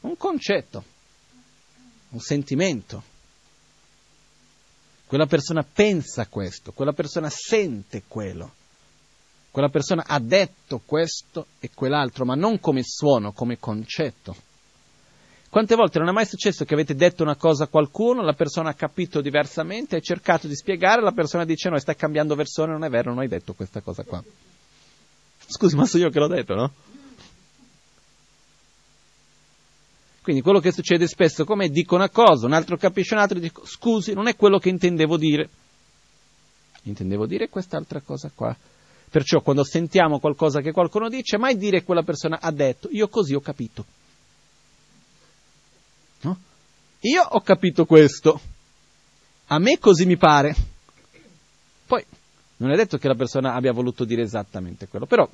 Un 0.00 0.16
concetto, 0.16 0.84
un 2.10 2.20
sentimento. 2.20 3.02
Quella 5.06 5.26
persona 5.26 5.62
pensa 5.62 6.26
questo, 6.26 6.72
quella 6.72 6.92
persona 6.92 7.28
sente 7.30 8.04
quello, 8.08 8.52
quella 9.54 9.68
persona 9.68 10.02
ha 10.04 10.18
detto 10.18 10.80
questo 10.84 11.46
e 11.60 11.70
quell'altro, 11.72 12.24
ma 12.24 12.34
non 12.34 12.58
come 12.58 12.82
suono, 12.82 13.30
come 13.30 13.56
concetto. 13.60 14.34
Quante 15.48 15.76
volte 15.76 16.00
non 16.00 16.08
è 16.08 16.10
mai 16.10 16.26
successo 16.26 16.64
che 16.64 16.74
avete 16.74 16.96
detto 16.96 17.22
una 17.22 17.36
cosa 17.36 17.62
a 17.62 17.68
qualcuno, 17.68 18.24
la 18.24 18.32
persona 18.32 18.70
ha 18.70 18.74
capito 18.74 19.20
diversamente, 19.20 19.94
hai 19.94 20.02
cercato 20.02 20.48
di 20.48 20.56
spiegare, 20.56 21.02
la 21.02 21.12
persona 21.12 21.44
dice 21.44 21.68
no, 21.68 21.78
stai 21.78 21.94
cambiando 21.94 22.34
versione, 22.34 22.72
non 22.72 22.82
è 22.82 22.88
vero, 22.88 23.10
non 23.10 23.20
hai 23.20 23.28
detto 23.28 23.54
questa 23.54 23.80
cosa 23.80 24.02
qua. 24.02 24.20
Scusi, 25.46 25.76
ma 25.76 25.86
sono 25.86 26.02
io 26.02 26.10
che 26.10 26.18
l'ho 26.18 26.26
detto, 26.26 26.54
no? 26.56 26.72
Quindi 30.20 30.42
quello 30.42 30.58
che 30.58 30.72
succede 30.72 31.06
spesso, 31.06 31.44
come 31.44 31.68
dico 31.68 31.94
una 31.94 32.10
cosa, 32.10 32.46
un 32.46 32.54
altro 32.54 32.76
capisce 32.76 33.14
un 33.14 33.20
altro, 33.20 33.38
dico 33.38 33.64
scusi, 33.64 34.14
non 34.14 34.26
è 34.26 34.34
quello 34.34 34.58
che 34.58 34.70
intendevo 34.70 35.16
dire. 35.16 35.48
Intendevo 36.82 37.26
dire 37.26 37.48
quest'altra 37.48 38.00
cosa 38.00 38.32
qua. 38.34 38.56
Perciò 39.14 39.42
quando 39.42 39.62
sentiamo 39.62 40.18
qualcosa 40.18 40.60
che 40.60 40.72
qualcuno 40.72 41.08
dice, 41.08 41.38
mai 41.38 41.56
dire 41.56 41.84
quella 41.84 42.02
persona 42.02 42.40
ha 42.40 42.50
detto, 42.50 42.88
io 42.90 43.06
così 43.06 43.32
ho 43.32 43.40
capito. 43.40 43.84
No? 46.22 46.36
Io 47.02 47.22
ho 47.22 47.40
capito 47.42 47.84
questo. 47.84 48.40
A 49.46 49.60
me 49.60 49.78
così 49.78 50.04
mi 50.04 50.16
pare. 50.16 50.56
Poi 51.86 52.04
non 52.56 52.72
è 52.72 52.74
detto 52.74 52.98
che 52.98 53.06
la 53.06 53.14
persona 53.14 53.54
abbia 53.54 53.70
voluto 53.70 54.04
dire 54.04 54.22
esattamente 54.22 54.88
quello, 54.88 55.06
però 55.06 55.28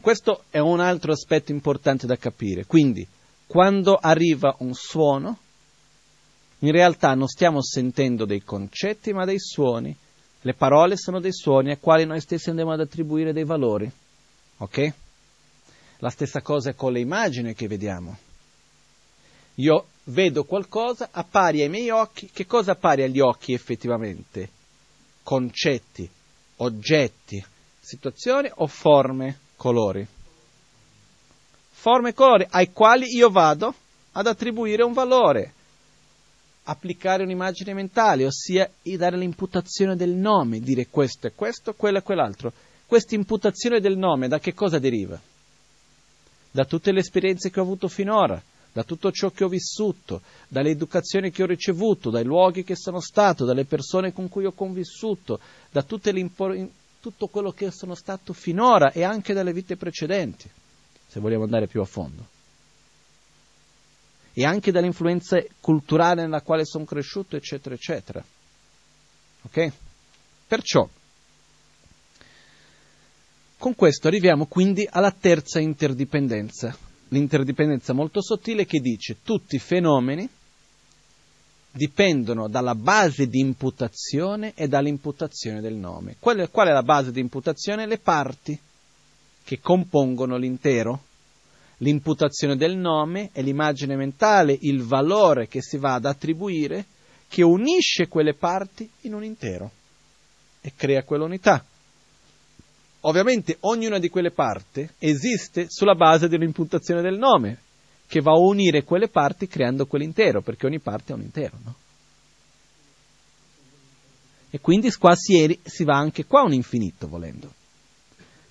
questo 0.00 0.44
è 0.50 0.60
un 0.60 0.78
altro 0.78 1.10
aspetto 1.10 1.50
importante 1.50 2.06
da 2.06 2.14
capire. 2.14 2.64
Quindi, 2.64 3.04
quando 3.44 3.96
arriva 3.96 4.54
un 4.60 4.72
suono, 4.72 5.36
in 6.60 6.70
realtà 6.70 7.14
non 7.14 7.26
stiamo 7.26 7.60
sentendo 7.60 8.24
dei 8.24 8.44
concetti, 8.44 9.12
ma 9.12 9.24
dei 9.24 9.40
suoni. 9.40 9.96
Le 10.44 10.52
parole 10.52 10.96
sono 10.98 11.20
dei 11.20 11.32
suoni 11.32 11.70
ai 11.70 11.78
quali 11.78 12.04
noi 12.04 12.20
stessi 12.20 12.50
andiamo 12.50 12.72
ad 12.72 12.80
attribuire 12.80 13.32
dei 13.32 13.44
valori. 13.44 13.90
Ok? 14.58 14.92
La 15.98 16.10
stessa 16.10 16.42
cosa 16.42 16.70
è 16.70 16.74
con 16.74 16.92
le 16.92 17.00
immagini 17.00 17.54
che 17.54 17.66
vediamo. 17.66 18.18
Io 19.56 19.86
vedo 20.04 20.44
qualcosa, 20.44 21.08
appare 21.10 21.62
ai 21.62 21.68
miei 21.70 21.88
occhi. 21.88 22.28
Che 22.30 22.44
cosa 22.44 22.72
appare 22.72 23.04
agli 23.04 23.20
occhi 23.20 23.54
effettivamente? 23.54 24.50
concetti, 25.24 26.08
oggetti, 26.56 27.44
situazioni 27.80 28.48
o 28.56 28.66
forme, 28.68 29.38
colori. 29.56 30.06
Forme 31.70 32.10
e 32.10 32.12
colori 32.12 32.46
ai 32.50 32.70
quali 32.72 33.06
io 33.08 33.30
vado 33.30 33.74
ad 34.12 34.26
attribuire 34.26 34.84
un 34.84 34.92
valore, 34.92 35.52
applicare 36.64 37.22
un'immagine 37.22 37.74
mentale, 37.74 38.26
ossia 38.26 38.70
dare 38.82 39.16
l'imputazione 39.16 39.96
del 39.96 40.12
nome, 40.12 40.60
dire 40.60 40.88
questo 40.88 41.26
è 41.26 41.32
questo, 41.34 41.74
quello 41.74 41.98
è 41.98 42.02
quell'altro. 42.02 42.52
Questa 42.86 43.14
imputazione 43.14 43.80
del 43.80 43.96
nome 43.96 44.28
da 44.28 44.38
che 44.38 44.54
cosa 44.54 44.78
deriva? 44.78 45.20
Da 46.50 46.64
tutte 46.64 46.92
le 46.92 47.00
esperienze 47.00 47.50
che 47.50 47.58
ho 47.58 47.64
avuto 47.64 47.88
finora, 47.88 48.40
da 48.72 48.84
tutto 48.84 49.10
ciò 49.10 49.30
che 49.30 49.44
ho 49.44 49.48
vissuto, 49.48 50.22
dall'educazione 50.48 51.30
che 51.30 51.42
ho 51.42 51.46
ricevuto, 51.46 52.10
dai 52.10 52.24
luoghi 52.24 52.64
che 52.64 52.76
sono 52.76 53.00
stato, 53.00 53.44
dalle 53.44 53.64
persone 53.64 54.12
con 54.12 54.28
cui 54.28 54.44
ho 54.44 54.52
convissuto, 54.52 55.40
da 55.70 55.82
tutto 55.82 57.26
quello 57.26 57.52
che 57.52 57.70
sono 57.70 57.94
stato 57.94 58.32
finora 58.32 58.92
e 58.92 59.02
anche 59.02 59.32
dalle 59.32 59.52
vite 59.52 59.76
precedenti, 59.76 60.48
se 61.06 61.20
vogliamo 61.20 61.44
andare 61.44 61.66
più 61.66 61.80
a 61.80 61.84
fondo. 61.84 62.32
E 64.34 64.44
anche 64.44 64.72
dall'influenza 64.72 65.42
culturale 65.60 66.22
nella 66.22 66.42
quale 66.42 66.64
sono 66.64 66.84
cresciuto, 66.84 67.36
eccetera, 67.36 67.74
eccetera. 67.74 68.24
Ok? 69.42 69.72
Perciò, 70.46 70.88
con 73.56 73.74
questo 73.74 74.08
arriviamo 74.08 74.46
quindi 74.46 74.86
alla 74.90 75.10
terza 75.12 75.60
interdipendenza, 75.60 76.76
l'interdipendenza 77.08 77.92
molto 77.92 78.20
sottile 78.20 78.66
che 78.66 78.80
dice 78.80 79.18
tutti 79.22 79.56
i 79.56 79.60
fenomeni 79.60 80.28
dipendono 81.70 82.48
dalla 82.48 82.74
base 82.74 83.26
di 83.26 83.40
imputazione 83.40 84.52
e 84.54 84.68
dall'imputazione 84.68 85.60
del 85.60 85.74
nome. 85.74 86.16
Qual 86.18 86.36
è, 86.38 86.50
qual 86.50 86.68
è 86.68 86.72
la 86.72 86.82
base 86.82 87.10
di 87.10 87.20
imputazione? 87.20 87.86
Le 87.86 87.98
parti 87.98 88.58
che 89.42 89.60
compongono 89.60 90.36
l'intero. 90.36 91.02
L'imputazione 91.78 92.56
del 92.56 92.76
nome 92.76 93.30
è 93.32 93.42
l'immagine 93.42 93.96
mentale, 93.96 94.56
il 94.60 94.82
valore 94.82 95.48
che 95.48 95.60
si 95.60 95.76
va 95.76 95.94
ad 95.94 96.04
attribuire, 96.04 96.86
che 97.28 97.42
unisce 97.42 98.06
quelle 98.06 98.34
parti 98.34 98.88
in 99.02 99.14
un 99.14 99.24
intero 99.24 99.70
e 100.60 100.72
crea 100.76 101.02
quell'unità. 101.02 101.64
Ovviamente 103.00 103.56
ognuna 103.60 103.98
di 103.98 104.08
quelle 104.08 104.30
parti 104.30 104.88
esiste 104.98 105.66
sulla 105.68 105.94
base 105.94 106.28
dell'imputazione 106.28 107.02
del 107.02 107.18
nome, 107.18 107.58
che 108.06 108.20
va 108.20 108.32
a 108.32 108.38
unire 108.38 108.84
quelle 108.84 109.08
parti 109.08 109.46
creando 109.46 109.86
quell'intero, 109.86 110.40
perché 110.40 110.66
ogni 110.66 110.78
parte 110.78 111.12
è 111.12 111.16
un 111.16 111.22
intero, 111.22 111.58
no? 111.62 111.74
E 114.48 114.60
quindi 114.60 114.90
qua 114.92 115.16
si, 115.16 115.58
si 115.64 115.82
va 115.82 115.96
anche 115.96 116.26
qua 116.26 116.42
un 116.42 116.52
infinito, 116.52 117.08
volendo. 117.08 117.52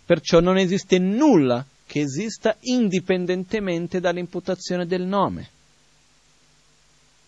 Perciò 0.06 0.42
non 0.42 0.58
esiste 0.58 1.00
nulla 1.00 1.66
che 1.86 2.00
esista 2.00 2.56
indipendentemente 2.62 4.00
dall'imputazione 4.00 4.86
del 4.86 5.04
nome. 5.04 5.50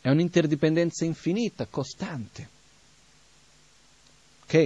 È 0.02 0.10
un'interdipendenza 0.10 1.06
infinita, 1.06 1.66
costante. 1.66 2.50
Ok? 4.44 4.66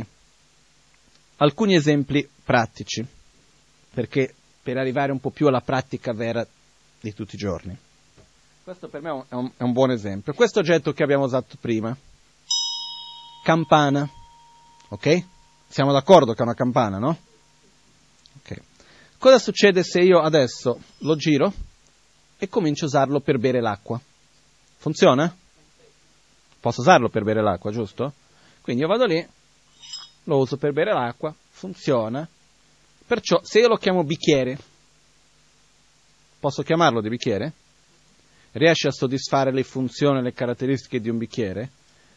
Alcuni 1.37 1.75
esempi 1.75 2.27
pratici, 2.43 3.05
perché 3.93 4.33
per 4.61 4.77
arrivare 4.77 5.11
un 5.11 5.19
po' 5.19 5.29
più 5.29 5.47
alla 5.47 5.61
pratica 5.61 6.13
vera 6.13 6.45
di 6.99 7.13
tutti 7.13 7.35
i 7.35 7.37
giorni. 7.37 7.77
Questo 8.63 8.87
per 8.89 9.01
me 9.01 9.25
è 9.29 9.33
un, 9.33 9.51
è 9.55 9.63
un 9.63 9.71
buon 9.71 9.91
esempio. 9.91 10.33
Questo 10.33 10.59
oggetto 10.59 10.93
che 10.93 11.03
abbiamo 11.03 11.23
usato 11.23 11.55
prima, 11.59 11.95
campana, 13.43 14.07
ok? 14.89 15.25
Siamo 15.67 15.91
d'accordo 15.91 16.33
che 16.33 16.39
è 16.39 16.43
una 16.43 16.53
campana, 16.53 16.97
no? 16.97 17.17
Ok. 18.39 18.61
Cosa 19.19 19.37
succede 19.37 19.83
se 19.83 19.99
io 19.99 20.19
adesso 20.21 20.79
lo 20.99 21.15
giro 21.15 21.53
e 22.37 22.47
comincio 22.47 22.85
a 22.85 22.87
usarlo 22.87 23.19
per 23.19 23.37
bere 23.37 23.61
l'acqua? 23.61 24.01
Funziona? 24.77 25.35
Posso 26.59 26.81
usarlo 26.81 27.09
per 27.09 27.23
bere 27.23 27.43
l'acqua, 27.43 27.71
giusto? 27.71 28.13
Quindi 28.61 28.81
io 28.81 28.87
vado 28.87 29.05
lì, 29.05 29.27
lo 30.23 30.37
uso 30.37 30.57
per 30.57 30.71
bere 30.71 30.93
l'acqua, 30.93 31.35
funziona, 31.49 32.27
Perciò 33.09 33.39
se 33.41 33.57
io 33.57 33.67
lo 33.67 33.77
chiamo 33.77 34.03
bicchiere, 34.03 34.55
posso 36.39 36.61
chiamarlo 36.61 37.01
di 37.01 37.09
bicchiere? 37.09 37.53
Riesce 38.51 38.87
a 38.87 38.91
soddisfare 38.91 39.51
le 39.51 39.63
funzioni 39.63 40.19
e 40.19 40.21
le 40.21 40.31
caratteristiche 40.31 41.01
di 41.01 41.09
un 41.09 41.17
bicchiere? 41.17 41.71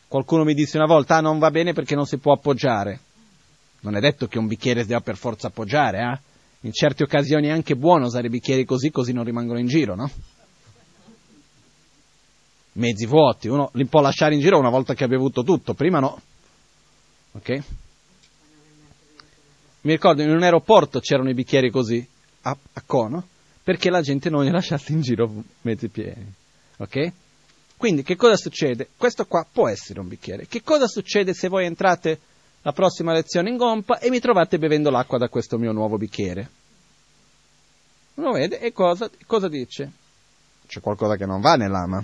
Qualcuno 0.06 0.44
mi 0.44 0.52
disse 0.52 0.76
una 0.76 0.84
volta, 0.84 1.16
ah 1.16 1.20
non 1.22 1.38
va 1.38 1.50
bene 1.50 1.72
perché 1.72 1.94
non 1.94 2.04
si 2.04 2.18
può 2.18 2.34
appoggiare. 2.34 3.00
Non 3.80 3.96
è 3.96 4.00
detto 4.00 4.28
che 4.28 4.36
un 4.36 4.46
bicchiere 4.46 4.82
si 4.82 4.88
debba 4.88 5.00
per 5.00 5.16
forza 5.16 5.46
appoggiare, 5.46 5.98
eh? 5.98 6.31
In 6.64 6.72
certe 6.72 7.02
occasioni 7.02 7.48
è 7.48 7.50
anche 7.50 7.74
buono 7.74 8.06
usare 8.06 8.28
bicchieri 8.28 8.64
così, 8.64 8.90
così 8.90 9.12
non 9.12 9.24
rimangono 9.24 9.58
in 9.58 9.66
giro, 9.66 9.94
no? 9.94 10.10
Mezzi 12.74 13.04
vuoti, 13.06 13.48
uno 13.48 13.70
li 13.74 13.86
può 13.86 14.00
lasciare 14.00 14.34
in 14.34 14.40
giro 14.40 14.58
una 14.58 14.70
volta 14.70 14.94
che 14.94 15.04
ha 15.04 15.08
bevuto 15.08 15.42
tutto, 15.42 15.74
prima 15.74 15.98
no. 15.98 16.20
Ok? 17.32 17.48
Mi 19.82 19.92
ricordo 19.92 20.22
in 20.22 20.30
un 20.30 20.42
aeroporto 20.42 21.00
c'erano 21.00 21.30
i 21.30 21.34
bicchieri 21.34 21.70
così, 21.70 22.06
a, 22.42 22.56
a 22.72 22.82
cono, 22.86 23.26
perché 23.62 23.90
la 23.90 24.00
gente 24.00 24.30
non 24.30 24.44
li 24.44 24.50
lasciasse 24.50 24.92
in 24.92 25.00
giro 25.00 25.42
mezzi 25.62 25.88
pieni. 25.88 26.32
Ok? 26.78 27.12
Quindi 27.76 28.04
che 28.04 28.14
cosa 28.14 28.36
succede? 28.36 28.90
Questo 28.96 29.26
qua 29.26 29.44
può 29.50 29.68
essere 29.68 29.98
un 29.98 30.06
bicchiere. 30.06 30.46
Che 30.46 30.62
cosa 30.62 30.86
succede 30.86 31.34
se 31.34 31.48
voi 31.48 31.66
entrate 31.66 32.20
la 32.62 32.72
prossima 32.72 33.12
lezione 33.12 33.50
in 33.50 33.56
gompa 33.56 33.98
e 33.98 34.08
mi 34.08 34.20
trovate 34.20 34.58
bevendo 34.58 34.90
l'acqua 34.90 35.18
da 35.18 35.28
questo 35.28 35.58
mio 35.58 35.72
nuovo 35.72 35.96
bicchiere? 35.96 36.50
Uno 38.14 38.32
vede 38.32 38.60
e 38.60 38.72
cosa, 38.72 39.10
cosa 39.26 39.48
dice? 39.48 39.90
C'è 40.66 40.80
qualcosa 40.80 41.16
che 41.16 41.26
non 41.26 41.40
va 41.40 41.54
nell'ama. 41.54 42.02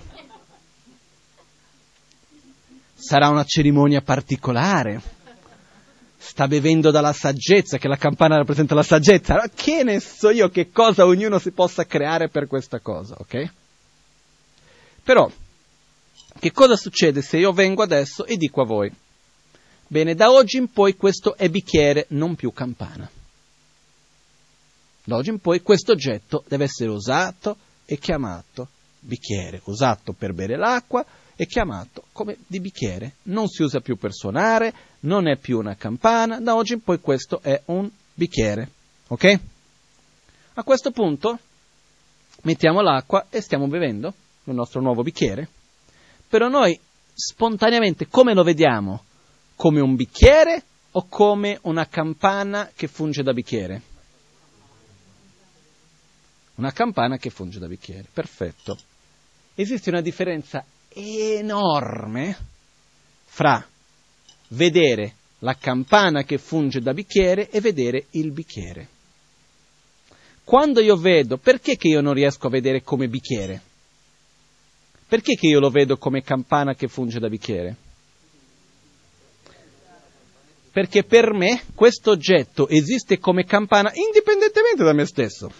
Sarà 2.94 3.28
una 3.28 3.44
cerimonia 3.44 4.00
particolare 4.00 5.16
sta 6.18 6.48
bevendo 6.48 6.90
dalla 6.90 7.12
saggezza, 7.12 7.78
che 7.78 7.88
la 7.88 7.96
campana 7.96 8.36
rappresenta 8.36 8.74
la 8.74 8.82
saggezza. 8.82 9.34
Ma 9.34 9.48
che 9.54 9.84
ne 9.84 10.00
so 10.00 10.30
io 10.30 10.48
che 10.48 10.70
cosa 10.70 11.06
ognuno 11.06 11.38
si 11.38 11.52
possa 11.52 11.86
creare 11.86 12.28
per 12.28 12.46
questa 12.46 12.80
cosa, 12.80 13.16
ok? 13.18 13.50
Però, 15.02 15.30
che 16.38 16.52
cosa 16.52 16.76
succede 16.76 17.22
se 17.22 17.38
io 17.38 17.52
vengo 17.52 17.82
adesso 17.82 18.26
e 18.26 18.36
dico 18.36 18.60
a 18.60 18.66
voi, 18.66 18.92
bene, 19.88 20.14
da 20.14 20.30
oggi 20.30 20.58
in 20.58 20.70
poi 20.70 20.94
questo 20.96 21.36
è 21.36 21.48
bicchiere, 21.48 22.06
non 22.10 22.36
più 22.36 22.52
campana. 22.52 23.10
Da 25.04 25.16
oggi 25.16 25.30
in 25.30 25.40
poi 25.40 25.62
questo 25.62 25.92
oggetto 25.92 26.44
deve 26.46 26.64
essere 26.64 26.90
usato 26.90 27.56
e 27.84 27.98
chiamato 27.98 28.68
bicchiere, 29.00 29.60
usato 29.64 30.12
per 30.12 30.34
bere 30.34 30.56
l'acqua, 30.56 31.04
è 31.34 31.46
chiamato 31.46 32.04
come 32.12 32.36
di 32.46 32.60
bicchiere, 32.60 33.14
non 33.24 33.48
si 33.48 33.62
usa 33.62 33.80
più 33.80 33.96
per 33.96 34.12
suonare, 34.12 34.72
non 35.00 35.28
è 35.28 35.36
più 35.36 35.58
una 35.58 35.76
campana, 35.76 36.40
da 36.40 36.54
oggi 36.54 36.74
in 36.74 36.82
poi 36.82 37.00
questo 37.00 37.40
è 37.42 37.60
un 37.66 37.88
bicchiere. 38.12 38.68
Ok? 39.08 39.40
A 40.54 40.62
questo 40.62 40.90
punto 40.90 41.38
mettiamo 42.42 42.80
l'acqua 42.82 43.26
e 43.30 43.40
stiamo 43.40 43.66
bevendo 43.68 44.12
il 44.44 44.54
nostro 44.54 44.80
nuovo 44.80 45.02
bicchiere, 45.02 45.48
però 46.28 46.48
noi 46.48 46.78
spontaneamente 47.14 48.08
come 48.08 48.34
lo 48.34 48.42
vediamo? 48.42 49.04
Come 49.58 49.80
un 49.80 49.96
bicchiere 49.96 50.62
o 50.92 51.08
come 51.08 51.58
una 51.62 51.88
campana 51.88 52.70
che 52.76 52.86
funge 52.86 53.24
da 53.24 53.32
bicchiere? 53.32 53.82
Una 56.54 56.70
campana 56.70 57.16
che 57.16 57.30
funge 57.30 57.58
da 57.58 57.66
bicchiere, 57.66 58.06
perfetto. 58.12 58.78
Esiste 59.56 59.90
una 59.90 60.00
differenza 60.00 60.64
enorme 60.90 62.38
fra 63.24 63.66
vedere 64.50 65.14
la 65.40 65.56
campana 65.56 66.22
che 66.22 66.38
funge 66.38 66.78
da 66.78 66.94
bicchiere 66.94 67.50
e 67.50 67.60
vedere 67.60 68.06
il 68.10 68.30
bicchiere. 68.30 68.88
Quando 70.44 70.80
io 70.80 70.94
vedo, 70.94 71.36
perché 71.36 71.76
che 71.76 71.88
io 71.88 72.00
non 72.00 72.14
riesco 72.14 72.46
a 72.46 72.50
vedere 72.50 72.84
come 72.84 73.08
bicchiere? 73.08 73.60
Perché 75.08 75.34
che 75.34 75.48
io 75.48 75.58
lo 75.58 75.70
vedo 75.70 75.96
come 75.96 76.22
campana 76.22 76.76
che 76.76 76.86
funge 76.86 77.18
da 77.18 77.28
bicchiere? 77.28 77.86
Perché 80.70 81.04
per 81.04 81.32
me 81.32 81.62
questo 81.74 82.10
oggetto 82.10 82.68
esiste 82.68 83.18
come 83.18 83.44
campana 83.44 83.90
indipendentemente 83.94 84.84
da 84.84 84.92
me 84.92 85.04
stesso 85.06 85.50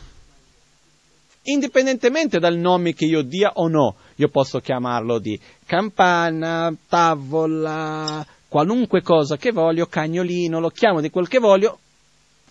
indipendentemente 1.49 2.39
dal 2.39 2.57
nome 2.57 2.95
che 2.95 3.05
io 3.05 3.23
dia 3.23 3.53
o 3.55 3.69
no. 3.69 3.97
Io 4.17 4.29
posso 4.29 4.61
chiamarlo 4.61 5.19
di 5.19 5.39
campana, 5.65 6.75
tavola, 6.89 8.27
qualunque 8.49 9.03
cosa 9.03 9.37
che 9.37 9.53
voglio, 9.53 9.87
cagnolino, 9.87 10.61
lo 10.61 10.71
chiamo 10.71 11.01
di 11.01 11.11
quel 11.11 11.29
che 11.29 11.39
voglio, 11.39 11.79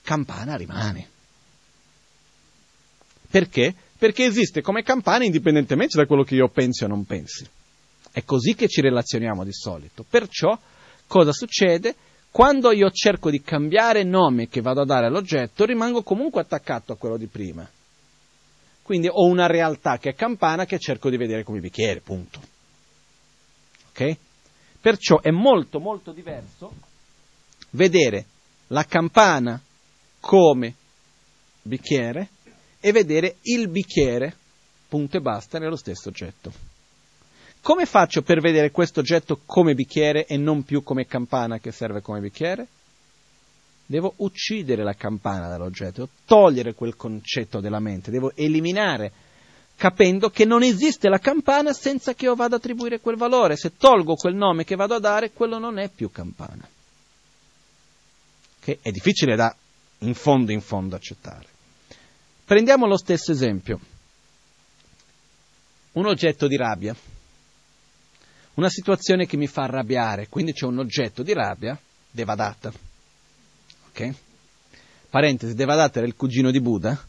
campana 0.02 0.56
rimane. 0.56 1.10
Perché? 3.30 3.76
Perché 3.98 4.26
esiste 4.26 4.62
come 4.62 4.84
campana 4.84 5.26
indipendentemente 5.26 5.98
da 5.98 6.06
quello 6.06 6.24
che 6.24 6.36
io 6.36 6.50
pensi 6.50 6.84
o 6.84 6.88
non 6.88 7.06
pensi. 7.06 7.48
È 8.12 8.24
così 8.24 8.56
che 8.56 8.68
ci 8.68 8.82
relazioniamo 8.82 9.44
di 9.44 9.54
solito. 9.54 10.06
Perciò, 10.08 10.58
cosa 11.08 11.32
succede? 11.32 11.96
Quando 12.32 12.72
io 12.72 12.92
cerco 12.92 13.30
di 13.30 13.42
cambiare 13.42 14.04
nome 14.04 14.48
che 14.48 14.62
vado 14.62 14.82
a 14.82 14.86
dare 14.86 15.08
all'oggetto, 15.08 15.66
rimango 15.66 16.04
comunque 16.04 16.42
attaccato 16.42 16.94
a 16.94 16.98
quello 16.98 17.18
di 17.18 17.28
prima. 17.28 17.68
Quindi 18.84 19.08
ho 19.12 19.26
una 19.26 19.48
realtà 19.48 19.98
che 19.98 20.10
è 20.10 20.16
campana 20.16 20.66
che 20.66 20.80
cerco 20.80 21.10
di 21.10 21.18
vedere 21.18 21.44
come 21.44 21.60
bicchiere, 21.60 22.00
punto. 22.00 22.40
Ok? 23.90 24.18
Perciò 24.80 25.20
è 25.20 25.32
molto 25.32 25.80
molto 25.80 26.12
diverso 26.12 26.72
vedere 27.72 28.26
la 28.68 28.86
campana 28.86 29.62
come 30.20 30.76
bicchiere 31.62 32.30
e 32.80 32.92
vedere 32.92 33.38
il 33.42 33.68
bicchiere 33.68 34.36
punto 34.88 35.18
e 35.18 35.22
basta, 35.22 35.60
nello 35.60 35.76
stesso 35.76 36.10
oggetto. 36.10 36.52
Come 37.68 37.86
faccio 37.86 38.22
per 38.22 38.40
vedere 38.40 38.72
questo 38.72 39.02
oggetto 39.02 39.42
come 39.46 39.74
bicchiere 39.74 40.26
e 40.26 40.38
non 40.38 40.64
più 40.64 40.84
come 40.84 41.06
campana 41.06 41.60
che 41.60 41.74
serve 41.74 42.00
come 42.00 42.22
bicchiere? 42.22 42.66
Devo 43.86 44.14
uccidere 44.20 44.86
la 44.86 44.94
campana 44.94 45.50
dall'oggetto, 45.50 45.92
devo 45.92 46.10
togliere 46.24 46.74
quel 46.74 46.96
concetto 46.96 47.60
della 47.60 47.82
mente, 47.82 48.10
devo 48.10 48.32
eliminare, 48.36 49.12
capendo 49.76 50.30
che 50.30 50.46
non 50.46 50.64
esiste 50.64 51.10
la 51.10 51.18
campana 51.20 51.74
senza 51.74 52.14
che 52.14 52.24
io 52.24 52.36
vada 52.36 52.56
ad 52.56 52.62
attribuire 52.62 53.02
quel 53.02 53.18
valore. 53.18 53.58
Se 53.58 53.76
tolgo 53.76 54.16
quel 54.16 54.36
nome 54.36 54.64
che 54.64 54.78
vado 54.78 54.96
a 54.96 55.00
dare, 55.02 55.34
quello 55.34 55.58
non 55.58 55.78
è 55.78 55.90
più 55.90 56.10
campana. 56.10 56.66
Che 58.62 58.80
è 58.82 58.92
difficile 58.92 59.36
da 59.36 59.54
in 59.98 60.14
fondo 60.14 60.54
in 60.54 60.62
fondo 60.62 60.96
accettare. 60.96 61.48
Prendiamo 62.46 62.88
lo 62.88 62.96
stesso 62.96 63.34
esempio. 63.34 63.78
Un 65.92 66.06
oggetto 66.06 66.48
di 66.48 66.56
rabbia. 66.56 66.96
Una 68.58 68.70
situazione 68.70 69.28
che 69.28 69.38
mi 69.38 69.46
fa 69.46 69.64
arrabbiare, 69.64 70.30
quindi 70.30 70.52
c'è 70.52 70.66
un 70.66 70.80
oggetto 70.80 71.22
di 71.22 71.32
rabbia, 71.32 71.80
Devadatta. 72.10 72.74
Ok? 73.90 74.16
Parentesi, 75.12 75.54
Devadatta 75.54 76.00
era 76.00 76.08
il 76.08 76.16
cugino 76.16 76.50
di 76.50 76.60
Buddha, 76.60 77.00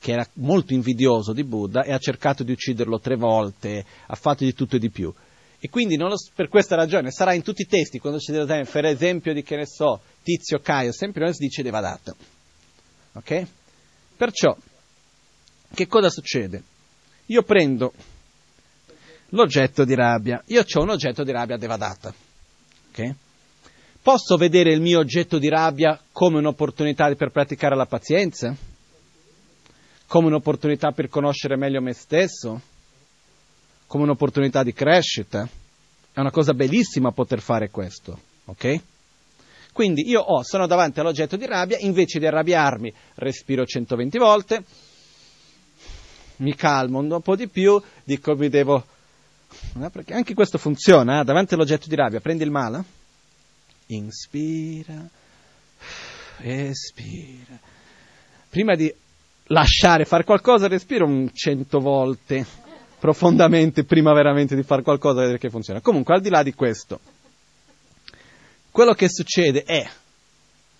che 0.00 0.10
era 0.10 0.26
molto 0.34 0.74
invidioso 0.74 1.32
di 1.32 1.44
Buddha 1.44 1.84
e 1.84 1.92
ha 1.92 1.98
cercato 1.98 2.42
di 2.42 2.50
ucciderlo 2.50 2.98
tre 2.98 3.14
volte, 3.14 3.84
ha 4.06 4.14
fatto 4.16 4.42
di 4.42 4.52
tutto 4.52 4.74
e 4.74 4.80
di 4.80 4.90
più. 4.90 5.14
E 5.60 5.68
quindi 5.68 5.96
lo, 5.96 6.16
per 6.34 6.48
questa 6.48 6.74
ragione 6.74 7.12
sarà 7.12 7.32
in 7.32 7.42
tutti 7.42 7.62
i 7.62 7.66
testi, 7.66 8.00
quando 8.00 8.18
ci 8.18 8.32
deve 8.32 8.64
fare 8.64 8.90
esempio 8.90 9.32
di 9.32 9.44
che 9.44 9.54
ne 9.54 9.66
so, 9.66 10.00
Tizio 10.24 10.58
Caio, 10.58 10.90
sempre 10.90 11.22
non 11.22 11.32
si 11.32 11.44
dice 11.44 11.62
Devadatta. 11.62 12.12
Ok? 13.12 13.46
Perciò, 14.16 14.56
che 15.72 15.86
cosa 15.86 16.10
succede? 16.10 16.60
Io 17.26 17.44
prendo 17.44 17.92
l'oggetto 19.30 19.84
di 19.84 19.94
rabbia, 19.94 20.42
io 20.46 20.62
ho 20.62 20.82
un 20.82 20.90
oggetto 20.90 21.24
di 21.24 21.32
rabbia 21.32 21.56
Devadatta. 21.56 22.12
Ok? 22.90 23.14
Posso 24.00 24.36
vedere 24.36 24.72
il 24.72 24.80
mio 24.80 25.00
oggetto 25.00 25.38
di 25.38 25.48
rabbia 25.48 26.00
come 26.12 26.38
un'opportunità 26.38 27.14
per 27.14 27.30
praticare 27.30 27.76
la 27.76 27.86
pazienza? 27.86 28.54
Come 30.06 30.26
un'opportunità 30.28 30.92
per 30.92 31.08
conoscere 31.08 31.56
meglio 31.56 31.82
me 31.82 31.92
stesso? 31.92 32.60
Come 33.86 34.04
un'opportunità 34.04 34.62
di 34.62 34.72
crescita? 34.72 35.46
È 36.12 36.20
una 36.20 36.30
cosa 36.30 36.54
bellissima 36.54 37.12
poter 37.12 37.40
fare 37.40 37.70
questo, 37.70 38.18
ok? 38.46 38.80
Quindi 39.72 40.08
io 40.08 40.20
ho, 40.20 40.42
sono 40.42 40.66
davanti 40.66 41.00
all'oggetto 41.00 41.36
di 41.36 41.46
rabbia, 41.46 41.78
invece 41.78 42.18
di 42.18 42.26
arrabbiarmi 42.26 42.92
respiro 43.16 43.64
120 43.64 44.18
volte, 44.18 44.64
mi 46.36 46.54
calmo 46.54 46.98
un 46.98 47.20
po' 47.22 47.36
di 47.36 47.48
più, 47.48 47.80
dico 48.04 48.34
mi 48.34 48.48
devo... 48.48 48.84
Perché 49.90 50.14
anche 50.14 50.34
questo 50.34 50.58
funziona, 50.58 51.20
eh? 51.20 51.24
davanti 51.24 51.54
all'oggetto 51.54 51.88
di 51.88 51.94
rabbia, 51.94 52.20
prendi 52.20 52.44
il 52.44 52.50
male, 52.50 52.82
inspira, 53.86 55.08
espira. 56.38 57.58
Prima 58.48 58.74
di 58.74 58.92
lasciare 59.48 60.04
fare 60.04 60.24
qualcosa, 60.24 60.68
respiro 60.68 61.06
un 61.06 61.30
cento 61.32 61.80
volte 61.80 62.46
profondamente 62.98 63.84
prima 63.84 64.12
veramente 64.12 64.56
di 64.56 64.62
fare 64.62 64.82
qualcosa, 64.82 65.20
vedere 65.20 65.38
che 65.38 65.50
funziona. 65.50 65.80
Comunque, 65.80 66.14
al 66.14 66.20
di 66.20 66.30
là 66.30 66.42
di 66.42 66.52
questo, 66.52 67.00
quello 68.70 68.92
che 68.92 69.08
succede 69.08 69.62
è, 69.62 69.88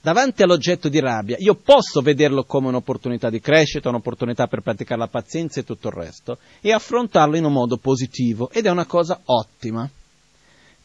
davanti 0.01 0.43
all'oggetto 0.43 0.89
di 0.89 1.01
rabbia, 1.01 1.37
io 1.39 1.55
posso 1.55 2.01
vederlo 2.01 2.45
come 2.45 2.69
un'opportunità 2.69 3.31
di 3.31 3.41
crescita, 3.41 3.89
un'opportunità 3.89 4.47
per 4.47 4.61
praticare 4.61 5.01
la 5.01 5.09
pazienza 5.09 5.61
e 5.61 5.65
tutto 5.65 5.89
il 5.89 5.95
resto, 5.95 6.39
e 6.61 6.73
affrontarlo 6.73 7.37
in 7.37 7.45
un 7.45 7.53
modo 7.53 7.77
positivo, 7.77 8.51
ed 8.51 8.67
è 8.67 8.71
una 8.71 8.87
cosa 8.87 9.21
ottima. 9.25 9.89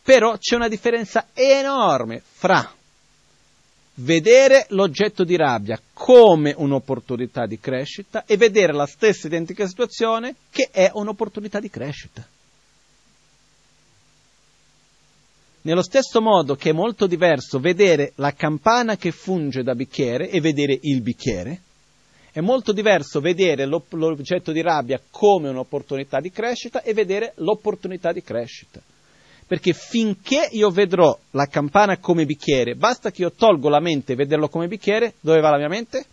Però 0.01 0.37
c'è 0.37 0.55
una 0.55 0.67
differenza 0.67 1.27
enorme 1.33 2.21
fra 2.23 2.73
vedere 3.97 4.65
l'oggetto 4.69 5.23
di 5.23 5.35
rabbia 5.35 5.79
come 5.93 6.53
un'opportunità 6.57 7.45
di 7.45 7.59
crescita 7.59 8.25
e 8.25 8.37
vedere 8.37 8.73
la 8.73 8.87
stessa 8.87 9.27
identica 9.27 9.67
situazione 9.67 10.35
che 10.49 10.69
è 10.71 10.89
un'opportunità 10.93 11.59
di 11.59 11.69
crescita. 11.69 12.27
Nello 15.65 15.81
stesso 15.81 16.21
modo 16.21 16.55
che 16.55 16.71
è 16.71 16.73
molto 16.73 17.07
diverso 17.07 17.57
vedere 17.57 18.11
la 18.15 18.33
campana 18.33 18.97
che 18.97 19.11
funge 19.11 19.63
da 19.63 19.75
bicchiere 19.75 20.29
e 20.29 20.41
vedere 20.41 20.77
il 20.81 21.01
bicchiere, 21.01 21.61
è 22.33 22.41
molto 22.41 22.73
diverso 22.73 23.21
vedere 23.21 23.65
l'oggetto 23.65 24.51
di 24.51 24.61
rabbia 24.61 24.99
come 25.09 25.47
un'opportunità 25.47 26.19
di 26.19 26.31
crescita 26.31 26.81
e 26.81 26.93
vedere 26.93 27.31
l'opportunità 27.37 28.11
di 28.11 28.21
crescita. 28.21 28.81
Perché 29.47 29.71
finché 29.71 30.49
io 30.51 30.69
vedrò 30.69 31.17
la 31.31 31.45
campana 31.45 31.97
come 31.97 32.25
bicchiere, 32.25 32.75
basta 32.75 33.11
che 33.11 33.21
io 33.21 33.31
tolgo 33.31 33.69
la 33.69 33.79
mente 33.79 34.13
e 34.13 34.15
vederlo 34.17 34.49
come 34.49 34.67
bicchiere, 34.67 35.13
dove 35.21 35.39
va 35.39 35.51
la 35.51 35.57
mia 35.57 35.69
mente? 35.69 36.05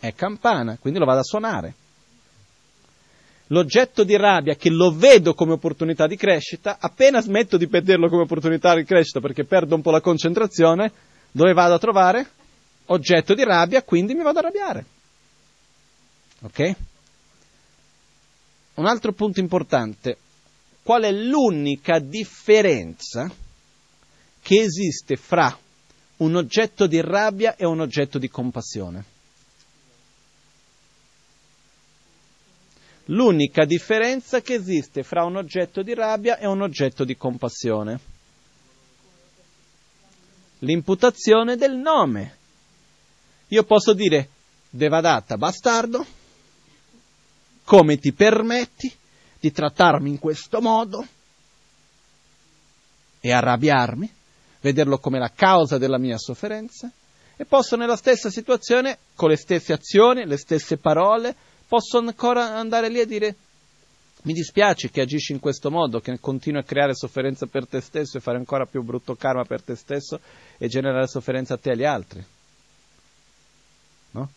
È 0.00 0.12
campana, 0.12 0.76
quindi 0.80 0.98
lo 0.98 1.04
vado 1.04 1.20
a 1.20 1.24
suonare 1.24 1.74
l'oggetto 3.52 4.02
di 4.02 4.16
rabbia 4.16 4.56
che 4.56 4.70
lo 4.70 4.90
vedo 4.90 5.34
come 5.34 5.52
opportunità 5.52 6.06
di 6.06 6.16
crescita, 6.16 6.78
appena 6.80 7.20
smetto 7.20 7.56
di 7.56 7.66
vederlo 7.66 8.08
come 8.08 8.22
opportunità 8.22 8.74
di 8.74 8.84
crescita 8.84 9.20
perché 9.20 9.44
perdo 9.44 9.74
un 9.74 9.82
po' 9.82 9.90
la 9.90 10.00
concentrazione, 10.00 10.90
dove 11.30 11.52
vado 11.52 11.74
a 11.74 11.78
trovare? 11.78 12.30
Oggetto 12.86 13.34
di 13.34 13.44
rabbia, 13.44 13.82
quindi 13.82 14.14
mi 14.14 14.22
vado 14.22 14.38
a 14.38 14.40
arrabbiare. 14.40 14.84
Ok? 16.40 16.74
Un 18.74 18.86
altro 18.86 19.12
punto 19.12 19.38
importante, 19.38 20.16
qual 20.82 21.02
è 21.02 21.12
l'unica 21.12 21.98
differenza 22.00 23.30
che 24.40 24.60
esiste 24.60 25.16
fra 25.16 25.56
un 26.16 26.36
oggetto 26.36 26.86
di 26.86 27.00
rabbia 27.00 27.54
e 27.56 27.66
un 27.66 27.80
oggetto 27.80 28.18
di 28.18 28.28
compassione? 28.28 29.04
L'unica 33.06 33.64
differenza 33.64 34.40
che 34.40 34.54
esiste 34.54 35.02
fra 35.02 35.24
un 35.24 35.36
oggetto 35.36 35.82
di 35.82 35.94
rabbia 35.94 36.38
e 36.38 36.46
un 36.46 36.62
oggetto 36.62 37.04
di 37.04 37.16
compassione. 37.16 38.00
L'imputazione 40.60 41.56
del 41.56 41.76
nome. 41.76 42.36
Io 43.48 43.64
posso 43.64 43.92
dire 43.92 44.28
Devadatta 44.70 45.36
bastardo, 45.36 46.06
come 47.64 47.98
ti 47.98 48.12
permetti 48.14 48.90
di 49.38 49.52
trattarmi 49.52 50.08
in 50.08 50.18
questo 50.18 50.62
modo 50.62 51.06
e 53.20 53.32
arrabbiarmi, 53.32 54.10
vederlo 54.60 54.98
come 54.98 55.18
la 55.18 55.30
causa 55.30 55.76
della 55.76 55.98
mia 55.98 56.16
sofferenza, 56.16 56.90
e 57.36 57.44
posso 57.44 57.76
nella 57.76 57.96
stessa 57.96 58.30
situazione, 58.30 58.98
con 59.14 59.28
le 59.28 59.36
stesse 59.36 59.72
azioni, 59.72 60.24
le 60.24 60.36
stesse 60.38 60.78
parole, 60.78 61.34
posso 61.72 61.96
ancora 61.96 62.58
andare 62.58 62.90
lì 62.90 63.00
a 63.00 63.06
dire 63.06 63.34
mi 64.24 64.34
dispiace 64.34 64.90
che 64.90 65.00
agisci 65.00 65.32
in 65.32 65.40
questo 65.40 65.70
modo, 65.70 66.00
che 66.00 66.20
continui 66.20 66.60
a 66.60 66.64
creare 66.64 66.94
sofferenza 66.94 67.46
per 67.46 67.66
te 67.66 67.80
stesso 67.80 68.18
e 68.18 68.20
fare 68.20 68.36
ancora 68.36 68.66
più 68.66 68.82
brutto 68.82 69.16
karma 69.16 69.44
per 69.44 69.62
te 69.62 69.74
stesso 69.74 70.20
e 70.58 70.68
generare 70.68 71.06
sofferenza 71.06 71.54
a 71.54 71.56
te 71.56 71.70
e 71.70 71.72
agli 71.72 71.84
altri. 71.84 72.24
No? 74.10 74.30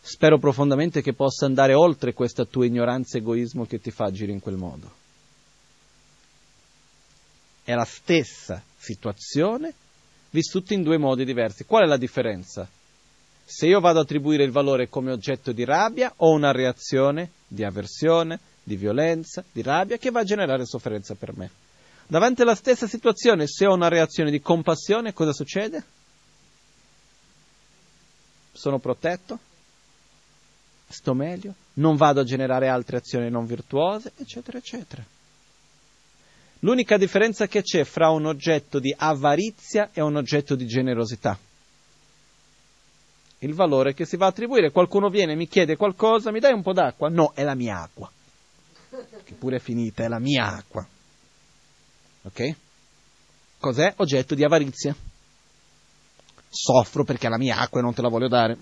Spero 0.00 0.38
profondamente 0.38 1.02
che 1.02 1.12
possa 1.12 1.44
andare 1.44 1.74
oltre 1.74 2.14
questa 2.14 2.46
tua 2.46 2.64
ignoranza 2.64 3.18
e 3.18 3.20
egoismo 3.20 3.66
che 3.66 3.80
ti 3.80 3.90
fa 3.90 4.06
agire 4.06 4.32
in 4.32 4.40
quel 4.40 4.56
modo. 4.56 4.90
È 7.64 7.74
la 7.74 7.84
stessa 7.84 8.62
situazione 8.78 9.74
vissuta 10.30 10.72
in 10.72 10.82
due 10.82 10.96
modi 10.96 11.26
diversi. 11.26 11.66
Qual 11.66 11.84
è 11.84 11.86
la 11.86 11.98
differenza? 11.98 12.66
Se 13.50 13.66
io 13.66 13.80
vado 13.80 14.00
ad 14.00 14.04
attribuire 14.04 14.44
il 14.44 14.50
valore 14.50 14.90
come 14.90 15.10
oggetto 15.10 15.52
di 15.52 15.64
rabbia, 15.64 16.12
ho 16.16 16.32
una 16.32 16.52
reazione 16.52 17.30
di 17.46 17.64
avversione, 17.64 18.38
di 18.62 18.76
violenza, 18.76 19.42
di 19.50 19.62
rabbia 19.62 19.96
che 19.96 20.10
va 20.10 20.20
a 20.20 20.24
generare 20.24 20.66
sofferenza 20.66 21.14
per 21.14 21.34
me. 21.34 21.50
Davanti 22.06 22.42
alla 22.42 22.54
stessa 22.54 22.86
situazione, 22.86 23.46
se 23.46 23.66
ho 23.66 23.72
una 23.72 23.88
reazione 23.88 24.30
di 24.30 24.42
compassione, 24.42 25.14
cosa 25.14 25.32
succede? 25.32 25.82
Sono 28.52 28.78
protetto? 28.80 29.38
Sto 30.86 31.14
meglio? 31.14 31.54
Non 31.74 31.96
vado 31.96 32.20
a 32.20 32.24
generare 32.24 32.68
altre 32.68 32.98
azioni 32.98 33.30
non 33.30 33.46
virtuose, 33.46 34.12
eccetera, 34.18 34.58
eccetera. 34.58 35.02
L'unica 36.58 36.98
differenza 36.98 37.46
che 37.46 37.62
c'è 37.62 37.84
fra 37.84 38.10
un 38.10 38.26
oggetto 38.26 38.78
di 38.78 38.94
avarizia 38.94 39.88
e 39.94 40.02
un 40.02 40.16
oggetto 40.16 40.54
di 40.54 40.66
generosità 40.66 41.38
il 43.40 43.54
valore 43.54 43.94
che 43.94 44.04
si 44.04 44.16
va 44.16 44.26
a 44.26 44.28
attribuire. 44.30 44.70
Qualcuno 44.70 45.08
viene 45.08 45.34
mi 45.34 45.46
chiede 45.46 45.76
qualcosa, 45.76 46.30
mi 46.30 46.40
dai 46.40 46.52
un 46.52 46.62
po' 46.62 46.72
d'acqua? 46.72 47.08
No, 47.08 47.32
è 47.34 47.42
la 47.44 47.54
mia 47.54 47.80
acqua. 47.80 48.10
Che 49.24 49.34
pure 49.34 49.56
è 49.56 49.60
finita, 49.60 50.04
è 50.04 50.08
la 50.08 50.18
mia 50.18 50.46
acqua. 50.46 50.86
Ok? 52.22 52.54
Cos'è? 53.58 53.92
Oggetto 53.96 54.34
di 54.34 54.44
avarizia. 54.44 54.94
Soffro 56.48 57.04
perché 57.04 57.26
è 57.26 57.30
la 57.30 57.38
mia 57.38 57.58
acqua 57.58 57.80
e 57.80 57.82
non 57.82 57.94
te 57.94 58.02
la 58.02 58.08
voglio 58.08 58.28
dare. 58.28 58.56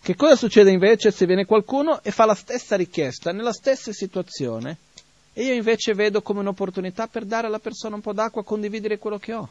Che 0.00 0.14
cosa 0.14 0.36
succede 0.36 0.70
invece 0.70 1.10
se 1.10 1.26
viene 1.26 1.44
qualcuno 1.46 2.00
e 2.02 2.10
fa 2.10 2.26
la 2.26 2.34
stessa 2.34 2.76
richiesta, 2.76 3.32
nella 3.32 3.52
stessa 3.52 3.92
situazione, 3.92 4.78
e 5.32 5.44
io 5.44 5.52
invece 5.52 5.94
vedo 5.94 6.22
come 6.22 6.40
un'opportunità 6.40 7.08
per 7.08 7.24
dare 7.24 7.48
alla 7.48 7.58
persona 7.58 7.96
un 7.96 8.02
po' 8.02 8.12
d'acqua, 8.12 8.44
condividere 8.44 8.98
quello 8.98 9.18
che 9.18 9.34
ho? 9.34 9.48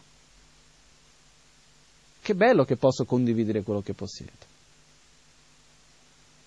Che 2.26 2.34
bello 2.34 2.66
che 2.66 2.76
posso 2.76 3.06
condividere 3.06 3.62
quello 3.62 3.84
che 3.84 3.94
possiedo. 3.94 4.32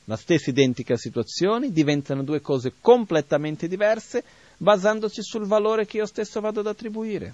La 0.07 0.17
stessa 0.17 0.51
identica 0.51 0.97
situazione 0.97 1.71
diventano 1.71 2.25
due 2.25 2.41
cose 2.41 2.73
completamente 2.81 3.69
diverse 3.69 4.25
basandosi 4.57 5.23
sul 5.23 5.47
valore 5.47 5.87
che 5.87 5.99
io 5.99 6.07
stesso 6.07 6.41
vado 6.41 6.59
ad 6.59 6.67
attribuire. 6.67 7.33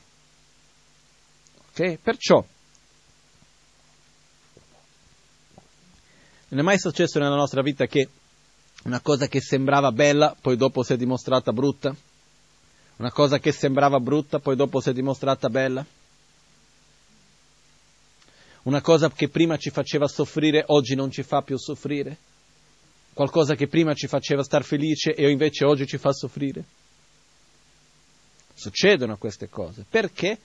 Ok? 1.71 1.97
Perciò 2.03 2.45
Non 6.49 6.61
è 6.61 6.63
mai 6.63 6.79
successo 6.79 7.19
nella 7.19 7.37
nostra 7.37 7.63
vita 7.63 7.87
che 7.87 8.11
una 8.83 9.01
cosa 9.01 9.27
che 9.27 9.41
sembrava 9.41 9.91
bella 9.91 10.37
poi 10.39 10.59
dopo 10.59 10.83
si 10.83 10.93
è 10.93 10.99
dimostrata 10.99 11.51
brutta? 11.51 11.97
Una 12.97 13.11
cosa 13.11 13.39
che 13.39 13.53
sembrava 13.53 13.99
brutta 14.01 14.39
poi 14.39 14.55
dopo 14.55 14.81
si 14.81 14.91
è 14.91 14.93
dimostrata 14.93 15.49
bella? 15.49 15.87
Una 18.65 18.81
cosa 18.81 19.11
che 19.11 19.29
prima 19.29 19.57
ci 19.57 19.71
faceva 19.71 20.07
soffrire 20.07 20.65
oggi 20.69 20.95
non 20.95 21.11
ci 21.11 21.23
fa 21.23 21.43
più 21.43 21.57
soffrire? 21.57 22.17
Qualcosa 23.13 23.55
che 23.55 23.69
prima 23.69 23.95
ci 23.95 24.07
faceva 24.07 24.43
star 24.43 24.65
felice 24.65 25.15
e 25.15 25.31
invece 25.31 25.65
oggi 25.65 25.87
ci 25.87 25.99
fa 25.99 26.13
soffrire? 26.13 26.65
Succedono 28.55 29.17
queste 29.17 29.49
cose. 29.49 29.85
Perché? 29.89 30.39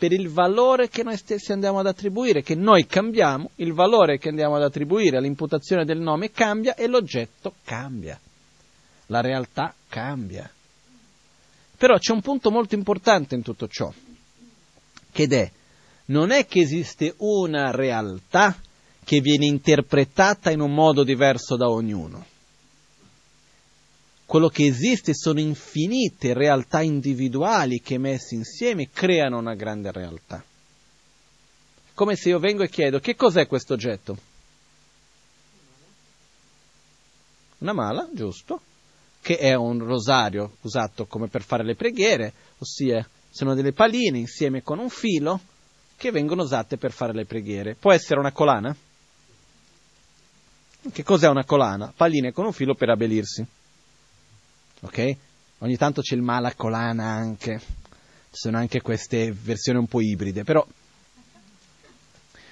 per 0.00 0.12
il 0.12 0.30
valore 0.30 0.88
che 0.88 1.02
noi 1.02 1.18
stessi 1.18 1.52
andiamo 1.52 1.78
ad 1.78 1.86
attribuire, 1.86 2.40
che 2.40 2.54
noi 2.54 2.86
cambiamo, 2.86 3.50
il 3.56 3.74
valore 3.74 4.16
che 4.16 4.30
andiamo 4.30 4.56
ad 4.56 4.62
attribuire 4.62 5.18
all'imputazione 5.18 5.84
del 5.84 5.98
nome 5.98 6.30
cambia 6.30 6.74
e 6.74 6.86
l'oggetto 6.86 7.56
cambia. 7.64 8.18
La 9.08 9.20
realtà 9.20 9.74
cambia. 9.90 10.50
Però 11.76 11.98
c'è 11.98 12.12
un 12.12 12.22
punto 12.22 12.50
molto 12.50 12.74
importante 12.74 13.34
in 13.34 13.42
tutto 13.42 13.68
ciò, 13.68 13.92
ed 15.12 15.32
è, 15.34 15.50
non 16.10 16.30
è 16.30 16.46
che 16.46 16.60
esiste 16.60 17.14
una 17.18 17.70
realtà 17.70 18.56
che 19.04 19.20
viene 19.20 19.46
interpretata 19.46 20.50
in 20.50 20.60
un 20.60 20.72
modo 20.72 21.02
diverso 21.02 21.56
da 21.56 21.68
ognuno 21.68 22.26
quello 24.30 24.48
che 24.48 24.64
esiste 24.64 25.12
sono 25.12 25.40
infinite 25.40 26.34
realtà 26.34 26.82
individuali 26.82 27.80
che 27.80 27.98
messe 27.98 28.36
insieme 28.36 28.88
creano 28.88 29.38
una 29.38 29.56
grande 29.56 29.90
realtà. 29.90 30.40
Come 31.94 32.14
se 32.14 32.28
io 32.28 32.38
vengo 32.38 32.62
e 32.62 32.68
chiedo 32.68 33.00
che 33.00 33.16
cos'è 33.16 33.48
questo 33.48 33.74
oggetto? 33.74 34.16
Una 37.58 37.72
mala, 37.72 38.08
giusto, 38.12 38.60
che 39.20 39.36
è 39.36 39.54
un 39.54 39.80
rosario 39.80 40.58
usato 40.60 41.06
come 41.06 41.26
per 41.26 41.42
fare 41.42 41.64
le 41.64 41.74
preghiere, 41.74 42.32
ossia 42.58 43.04
sono 43.28 43.56
delle 43.56 43.72
paline 43.72 44.18
insieme 44.18 44.62
con 44.62 44.78
un 44.78 44.90
filo 44.90 45.40
che 46.00 46.10
vengono 46.10 46.44
usate 46.44 46.78
per 46.78 46.92
fare 46.92 47.12
le 47.12 47.26
preghiere. 47.26 47.74
Può 47.74 47.92
essere 47.92 48.18
una 48.18 48.32
colana? 48.32 48.74
Che 50.90 51.02
cos'è 51.02 51.28
una 51.28 51.44
colana? 51.44 51.92
Palline 51.94 52.32
con 52.32 52.46
un 52.46 52.52
filo 52.52 52.74
per 52.74 52.88
abbellirsi 52.88 53.46
ok? 54.80 55.16
Ogni 55.58 55.76
tanto 55.76 56.00
c'è 56.00 56.14
il 56.14 56.22
mala 56.22 56.54
colana 56.54 57.04
anche, 57.04 57.58
ci 57.58 58.38
sono 58.38 58.56
anche 58.56 58.80
queste 58.80 59.32
versioni 59.32 59.78
un 59.78 59.86
po' 59.86 60.00
ibride, 60.00 60.42
però 60.42 60.66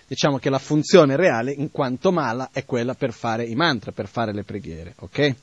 diciamo 0.07 0.39
che 0.39 0.51
la 0.51 0.59
funzione 0.59 1.17
reale 1.17 1.53
in 1.53 1.71
quanto 1.71 2.13
mala 2.13 2.51
è 2.53 2.65
quella 2.65 2.95
per 2.95 3.13
fare 3.13 3.45
i 3.45 3.55
mantra, 3.55 3.93
per 3.93 4.09
fare 4.09 4.33
le 4.33 4.45
preghiere, 4.45 4.95
ok? 4.99 5.35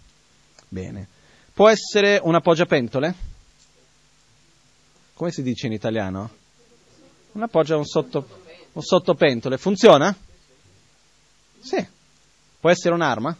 Bene. 0.68 1.08
Può 1.54 1.70
essere 1.70 2.20
una 2.22 2.42
poggiapentole? 2.42 3.34
Come 5.14 5.32
si 5.32 5.42
dice 5.42 5.68
in 5.68 5.74
italiano? 5.74 6.44
Una 7.36 7.50
poggia, 7.50 7.76
un, 7.76 7.86
sotto, 7.86 8.26
un 8.72 8.82
sottopentole. 8.82 9.58
Funziona? 9.58 10.16
Sì. 11.60 11.86
Può 12.62 12.70
essere 12.70 12.94
un'arma? 12.94 13.36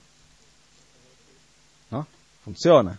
No? 1.88 2.06
Funziona. 2.42 2.92
Il 2.92 2.98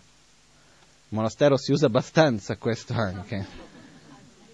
monastero 1.09 1.59
si 1.59 1.73
usa 1.73 1.86
abbastanza 1.86 2.56
questo 2.56 2.94
anche. 2.94 3.47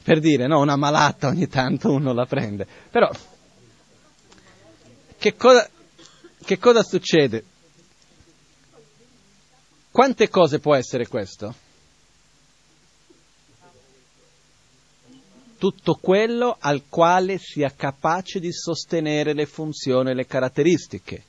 Per 0.02 0.19
dire, 0.19 0.48
no, 0.48 0.59
una 0.59 0.74
malata 0.74 1.28
ogni 1.28 1.47
tanto 1.47 1.93
uno 1.93 2.12
la 2.12 2.27
prende. 2.27 2.66
Però, 2.90 3.09
che 5.16 5.36
cosa, 5.36 5.70
che 6.44 6.59
cosa 6.59 6.82
succede? 6.82 7.44
Quante 9.93 10.28
cose 10.28 10.59
può 10.59 10.74
essere 10.74 11.06
questo? 11.06 11.55
Tutto 15.62 15.94
quello 15.94 16.56
al 16.59 16.86
quale 16.89 17.39
sia 17.39 17.72
capace 17.72 18.40
di 18.40 18.52
sostenere 18.52 19.32
le 19.32 19.47
funzioni 19.47 20.10
e 20.10 20.14
le 20.14 20.26
caratteristiche. 20.26 21.22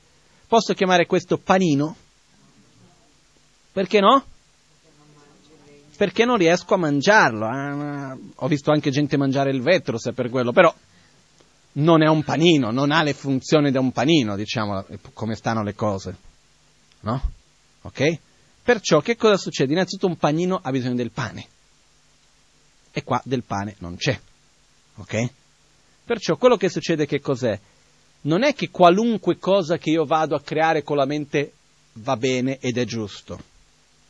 Posso 0.48 0.74
chiamare 0.74 1.06
questo 1.06 1.38
panino? 1.38 1.94
Perché 3.70 4.00
no? 4.00 4.24
perché 5.96 6.24
non 6.24 6.36
riesco 6.36 6.74
a 6.74 6.78
mangiarlo. 6.78 7.46
Eh? 7.46 8.18
Ho 8.34 8.48
visto 8.48 8.72
anche 8.72 8.90
gente 8.90 9.16
mangiare 9.16 9.52
il 9.52 9.62
vetro, 9.62 9.98
se 9.98 10.12
per 10.12 10.28
quello, 10.30 10.50
però 10.50 10.74
non 11.74 12.02
è 12.02 12.08
un 12.08 12.24
panino, 12.24 12.72
non 12.72 12.90
ha 12.90 13.04
le 13.04 13.14
funzioni 13.14 13.70
di 13.70 13.78
un 13.78 13.92
panino, 13.92 14.34
diciamo, 14.34 14.84
come 15.12 15.36
stanno 15.36 15.62
le 15.62 15.76
cose. 15.76 16.16
No? 17.02 17.22
Ok? 17.82 18.18
Perciò 18.64 19.00
che 19.00 19.14
cosa 19.14 19.36
succede? 19.36 19.74
Innanzitutto 19.74 20.08
un 20.08 20.16
panino 20.16 20.58
ha 20.60 20.72
bisogno 20.72 20.96
del 20.96 21.12
pane. 21.12 21.46
E 22.94 23.04
qua 23.04 23.20
del 23.24 23.42
pane 23.42 23.74
non 23.80 23.96
c'è. 23.96 24.18
Ok? 24.94 25.30
Perciò 26.04 26.36
quello 26.36 26.56
che 26.56 26.70
succede 26.70 27.04
che 27.04 27.20
cos'è? 27.20 27.58
Non 28.22 28.44
è 28.44 28.54
che 28.54 28.70
qualunque 28.70 29.36
cosa 29.36 29.76
che 29.76 29.90
io 29.90 30.06
vado 30.06 30.34
a 30.34 30.40
creare 30.40 30.82
con 30.82 30.96
la 30.96 31.04
mente 31.04 31.52
va 31.94 32.16
bene 32.16 32.58
ed 32.58 32.78
è 32.78 32.84
giusto 32.84 33.52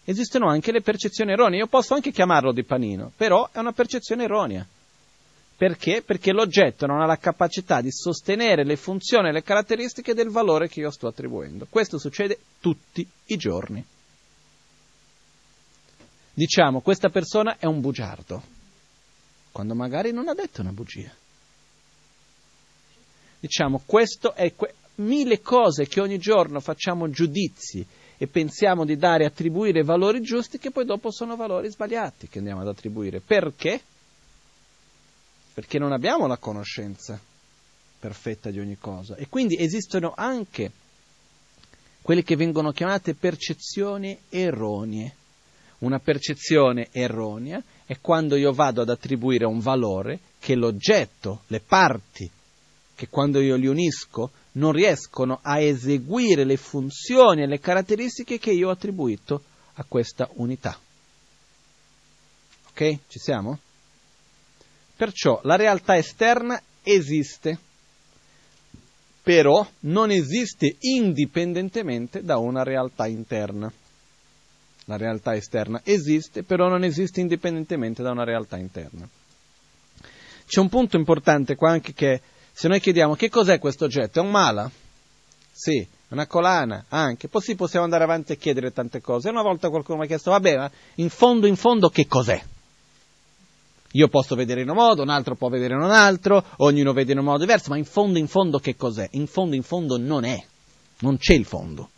esistono 0.05 0.49
anche 0.49 0.71
le 0.71 0.83
percezioni 0.83 1.33
erronee. 1.33 1.59
Io 1.59 1.67
posso 1.67 1.95
anche 1.95 2.13
chiamarlo 2.13 2.53
di 2.53 2.63
panino, 2.63 3.11
però 3.17 3.49
è 3.51 3.59
una 3.59 3.73
percezione 3.73 4.25
erronea. 4.25 4.67
Perché? 5.57 6.03
Perché 6.03 6.33
l'oggetto 6.33 6.87
non 6.87 7.01
ha 7.01 7.07
la 7.07 7.17
capacità 7.17 7.81
di 7.81 7.91
sostenere 7.91 8.65
le 8.65 8.77
funzioni 8.77 9.29
e 9.29 9.33
le 9.33 9.43
caratteristiche 9.43 10.13
del 10.13 10.29
valore 10.29 10.69
che 10.69 10.81
io 10.81 10.91
sto 10.91 11.07
attribuendo. 11.07 11.67
Questo 11.71 11.99
succede 11.99 12.39
tutti 12.61 13.07
i 13.27 13.37
giorni. 13.37 13.85
Diciamo, 16.35 16.81
questa 16.81 17.09
persona 17.09 17.57
è 17.59 17.67
un 17.67 17.81
bugiardo, 17.81 18.43
quando 19.55 19.77
magari 19.77 20.11
non 20.11 20.27
ha 20.27 20.35
detto 20.35 20.63
una 20.63 20.73
bugia. 20.73 21.15
Diciamo, 23.39 23.83
questo 23.87 24.35
è 24.35 24.53
que- 24.57 24.75
mille 24.97 25.41
cose 25.43 25.87
che 25.87 26.01
ogni 26.01 26.19
giorno 26.19 26.59
facciamo 26.59 27.09
giudizi 27.09 27.87
e 28.17 28.27
pensiamo 28.27 28.85
di 28.85 28.97
dare, 28.97 29.25
attribuire 29.25 29.85
valori 29.85 30.23
giusti 30.23 30.59
che 30.59 30.73
poi 30.73 30.85
dopo 30.85 31.13
sono 31.13 31.37
valori 31.37 31.71
sbagliati 31.71 32.27
che 32.27 32.39
andiamo 32.39 32.63
ad 32.63 32.67
attribuire. 32.67 33.21
Perché? 33.21 33.81
Perché 35.55 35.79
non 35.79 35.93
abbiamo 35.93 36.27
la 36.27 36.37
conoscenza 36.37 37.17
perfetta 38.01 38.51
di 38.51 38.59
ogni 38.59 38.77
cosa 38.77 39.15
e 39.15 39.29
quindi 39.29 39.57
esistono 39.57 40.15
anche 40.17 40.73
quelle 42.03 42.25
che 42.25 42.35
vengono 42.35 42.73
chiamate 42.73 43.15
percezioni 43.15 44.19
erronee. 44.31 45.15
Una 45.79 46.01
percezione 46.01 46.89
erronea 46.91 47.63
è 47.87 47.99
quando 48.01 48.37
io 48.37 48.53
vado 48.53 48.83
ad 48.83 48.89
attribuire 48.89 49.45
un 49.45 49.61
valore 49.61 50.21
che 50.39 50.55
l'oggetto, 50.55 51.43
le 51.49 51.61
parti, 51.61 52.31
che 52.95 53.09
quando 53.09 53.41
io 53.41 53.57
li 53.57 53.67
unisco 53.67 54.31
non 54.53 54.73
riescono 54.73 55.41
a 55.43 55.59
eseguire 55.59 56.45
le 56.45 56.57
funzioni 56.57 57.43
e 57.43 57.47
le 57.47 57.61
caratteristiche 57.61 58.39
che 58.39 58.53
io 58.53 58.69
ho 58.69 58.73
attribuito 58.73 59.43
a 59.75 59.85
questa 59.87 60.29
unità. 60.35 60.79
Ok? 62.71 62.99
Ci 63.09 63.19
siamo? 63.19 63.59
Perciò 64.97 65.41
la 65.43 65.57
realtà 65.57 65.97
esterna 65.97 66.61
esiste, 66.83 67.59
però 69.23 69.67
non 69.81 70.11
esiste 70.11 70.77
indipendentemente 70.81 72.23
da 72.23 72.37
una 72.37 72.63
realtà 72.63 73.07
interna. 73.07 73.73
La 74.87 74.97
realtà 74.97 75.35
esterna 75.35 75.81
esiste, 75.83 76.43
però 76.43 76.69
non 76.69 76.85
esiste 76.85 77.21
indipendentemente 77.21 78.03
da 78.03 78.11
una 78.11 78.25
realtà 78.25 78.59
interna. 78.59 79.09
C'è 80.47 80.61
un 80.61 80.69
punto 80.69 80.97
importante 80.97 81.55
qua 81.55 81.71
anche 81.71 81.95
che 81.95 82.21
se 82.53 82.69
noi 82.69 82.81
chiediamo 82.81 83.15
che 83.15 83.31
cos'è 83.31 83.59
questo 83.59 83.87
oggetto, 83.87 84.21
è 84.21 84.23
un 84.23 84.31
mala? 84.31 84.71
Sì, 85.51 85.87
una 86.09 86.27
colana 86.27 86.85
anche. 86.89 87.29
Poi 87.29 87.41
sì, 87.41 87.55
possiamo 87.55 87.85
andare 87.85 88.05
avanti 88.05 88.33
e 88.33 88.37
chiedere 88.37 88.73
tante 88.73 89.01
cose. 89.01 89.31
Una 89.31 89.43
volta 89.43 89.71
qualcuno 89.71 89.99
mi 89.99 90.05
ha 90.05 90.09
chiesto, 90.09 90.31
vabbè, 90.31 90.57
ma 90.57 90.71
in 90.97 91.09
fondo, 91.09 91.47
in 91.47 91.57
fondo 91.57 91.89
che 91.89 92.07
cos'è? 92.07 92.43
Io 93.93 94.09
posso 94.09 94.35
vedere 94.35 94.63
in 94.63 94.69
un 94.69 94.77
modo, 94.77 95.03
un 95.03 95.09
altro 95.09 95.37
può 95.37 95.49
vedere 95.49 95.75
in 95.75 95.81
un 95.81 95.91
altro, 95.91 96.45
ognuno 96.59 96.93
vede 96.93 97.13
in 97.13 97.19
un 97.19 97.25
modo 97.25 97.39
diverso, 97.39 97.71
ma 97.71 97.77
in 97.77 97.85
fondo, 97.85 98.19
in 98.19 98.27
fondo 98.27 98.59
che 98.59 98.77
cos'è? 98.77 99.09
In 99.13 99.27
fondo, 99.29 99.55
in 99.55 99.63
fondo 99.63 99.97
non 99.97 100.25
è. 100.25 100.45
Non 101.01 101.17
c'è 101.17 101.35
il 101.35 101.45
fondo. 101.45 101.91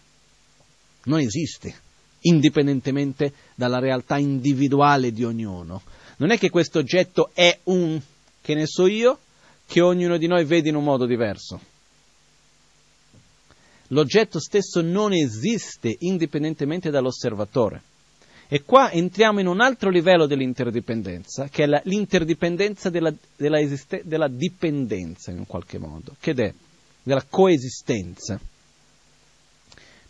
Non 1.05 1.21
esiste, 1.21 1.75
indipendentemente 2.21 3.33
dalla 3.55 3.79
realtà 3.79 4.19
individuale 4.19 5.13
di 5.13 5.25
ognuno. 5.25 5.83
Non 6.19 6.31
è 6.31 6.39
che 6.39 6.51
questo 6.51 6.79
oggetto 6.79 7.31
è 7.35 7.59
un, 7.65 8.01
che 8.41 8.55
ne 8.55 8.67
so 8.67 8.87
io, 8.87 9.19
che 9.67 9.81
ognuno 9.81 10.17
di 10.17 10.27
noi 10.27 10.45
vede 10.45 10.69
in 10.69 10.77
un 10.77 10.85
modo 10.85 11.07
diverso. 11.07 11.61
L'oggetto 13.89 14.41
stesso 14.41 14.81
non 14.81 15.13
esiste 15.13 15.95
indipendentemente 16.01 16.91
dall'osservatore. 16.91 17.83
E 18.49 18.63
qua 18.63 18.91
entriamo 18.93 19.41
in 19.41 19.49
un 19.49 19.61
altro 19.61 19.91
livello 19.91 20.27
dell'interdipendenza, 20.27 21.49
che 21.49 21.65
è 21.65 21.67
la, 21.67 21.81
l'interdipendenza 21.85 22.91
della, 22.91 23.13
della, 23.35 23.59
esiste, 23.59 24.03
della 24.05 24.29
dipendenza 24.29 25.33
in 25.33 25.47
qualche 25.47 25.79
modo, 25.79 26.15
che 26.21 26.31
è 26.31 26.55
della 27.03 27.25
coesistenza. 27.29 28.39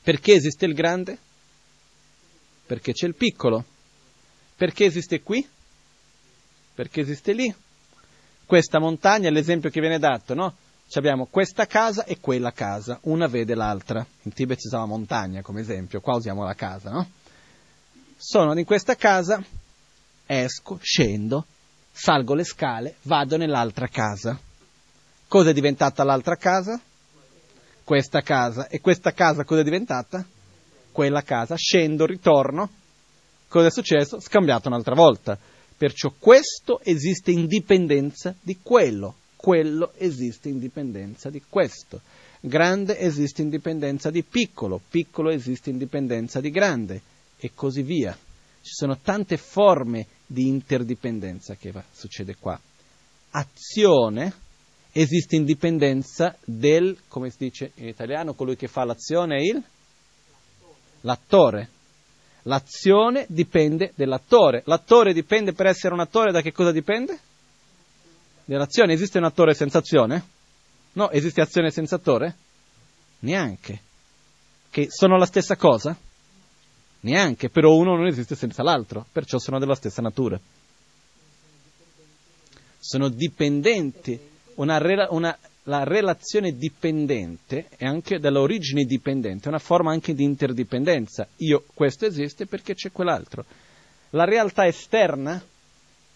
Perché 0.03 0.35
esiste 0.35 0.66
il 0.66 0.74
grande? 0.74 1.19
Perché 2.66 2.93
c'è 2.93 3.06
il 3.06 3.14
piccolo. 3.14 3.64
Perché 4.56 4.84
esiste 4.84 5.22
qui? 5.22 5.47
Perché 6.74 7.01
esiste 7.01 7.32
lì. 7.32 7.55
Questa 8.44 8.78
montagna 8.78 9.28
è 9.28 9.32
l'esempio 9.32 9.70
che 9.70 9.80
viene 9.80 9.98
dato, 9.98 10.34
no? 10.34 10.55
Ci 10.88 10.98
abbiamo 10.98 11.26
questa 11.26 11.66
casa 11.66 12.05
e 12.05 12.20
quella 12.20 12.52
casa, 12.52 12.98
una 13.02 13.26
vede 13.26 13.55
l'altra. 13.55 14.06
In 14.22 14.32
Tibet 14.32 14.59
si 14.59 14.68
usa 14.68 14.78
la 14.78 14.86
montagna 14.86 15.43
come 15.43 15.60
esempio, 15.60 16.01
qua 16.01 16.14
usiamo 16.14 16.44
la 16.44 16.55
casa, 16.55 16.90
no? 16.90 17.09
sono 18.16 18.59
in 18.59 18.64
questa 18.64 18.97
casa, 18.97 19.43
esco, 20.24 20.78
scendo, 20.80 21.44
salgo 21.93 22.34
le 22.34 22.44
scale, 22.44 22.97
vado 23.02 23.36
nell'altra 23.36 23.88
casa. 23.88 24.38
Cosa 25.28 25.51
è 25.51 25.52
diventata 25.52 26.02
l'altra 26.02 26.36
casa? 26.36 26.80
Questa 27.84 28.22
casa. 28.22 28.68
E 28.68 28.80
questa 28.80 29.12
casa 29.12 29.44
cosa 29.44 29.60
è 29.60 29.64
diventata? 29.64 30.24
Quella 30.97 31.20
casa. 31.20 31.56
Scendo, 31.56 32.06
ritorno. 32.06 32.70
Cosa 33.48 33.66
è 33.66 33.70
successo? 33.70 34.18
Scambiato 34.18 34.68
un'altra 34.68 34.94
volta. 34.94 35.39
Perciò 35.77 36.10
questo 36.18 36.81
esiste 36.82 37.32
in 37.32 37.44
dipendenza 37.44 38.35
di 38.40 38.60
quello, 38.62 39.14
quello 39.36 39.93
esiste 39.98 40.48
in 40.48 40.59
dipendenza 40.59 41.28
di 41.28 41.43
questo. 41.47 42.01
Grande 42.40 42.98
esiste 42.98 43.43
in 43.43 43.51
dipendenza 43.51 44.10
di 44.10 44.23
piccolo, 44.23 44.81
piccolo 44.89 45.28
esiste 45.28 45.68
in 45.68 45.77
dipendenza 45.77 46.40
di 46.40 46.48
grande 46.48 47.02
e 47.36 47.51
così 47.55 47.82
via. 47.82 48.16
Ci 48.62 48.73
sono 48.73 48.97
tante 48.97 49.36
forme 49.36 50.06
di 50.24 50.48
interdipendenza 50.48 51.56
che 51.56 51.73
va, 51.73 51.85
succede 51.93 52.36
qua. 52.40 52.59
Azione 53.32 54.32
esiste 54.93 55.36
indipendenza 55.36 56.39
del, 56.43 56.97
come 57.06 57.28
si 57.28 57.36
dice 57.36 57.73
in 57.74 57.89
italiano, 57.89 58.32
colui 58.32 58.56
che 58.56 58.66
fa 58.66 58.85
l'azione 58.85 59.36
è 59.36 59.40
il? 59.43 59.62
L'attore. 61.07 61.69
L'azione 62.43 63.27
dipende 63.28 63.93
dall'attore. 63.95 64.62
L'attore 64.66 65.12
dipende 65.12 65.53
per 65.53 65.66
essere 65.66 65.95
un 65.95 66.01
attore 66.01 66.33
da 66.33 66.43
che 66.43 66.53
cosa 66.53 66.73
dipende? 66.73 67.19
Dell'azione. 68.45 68.93
Esiste 68.93 69.19
un 69.19 69.24
attore 69.24 69.55
senza 69.55 69.78
azione? 69.78 70.24
No, 70.95 71.11
esiste 71.11 71.41
azione 71.41 71.70
senza 71.70 71.97
attore? 71.97 72.35
Neanche. 73.20 73.81
Che 74.69 74.89
sono 74.91 75.16
la 75.16 75.27
stessa 75.27 75.57
cosa? 75.57 75.97
Neanche, 77.01 77.51
però 77.51 77.73
uno 77.74 77.95
non 77.95 78.07
esiste 78.07 78.35
senza 78.35 78.65
l'altro, 78.65 79.07
perciò 79.12 79.39
sono 79.39 79.61
della 79.61 79.77
stessa 79.77 80.03
natura. 80.03 80.39
Sono 82.81 83.09
dipendenti, 83.09 84.19
una, 84.55 84.81
una, 85.11 85.39
la 85.66 85.84
relazione 85.84 86.56
dipendente 86.56 87.68
è 87.76 87.84
anche 87.84 88.18
dall'origine 88.18 88.84
dipendente, 88.84 89.47
è 89.47 89.48
una 89.48 89.59
forma 89.59 89.90
anche 89.90 90.14
di 90.14 90.22
interdipendenza. 90.22 91.26
Io, 91.38 91.64
questo 91.74 92.06
esiste 92.06 92.47
perché 92.47 92.74
c'è 92.74 92.93
quell'altro. 92.93 93.44
La 94.10 94.24
realtà 94.24 94.66
esterna 94.66 95.43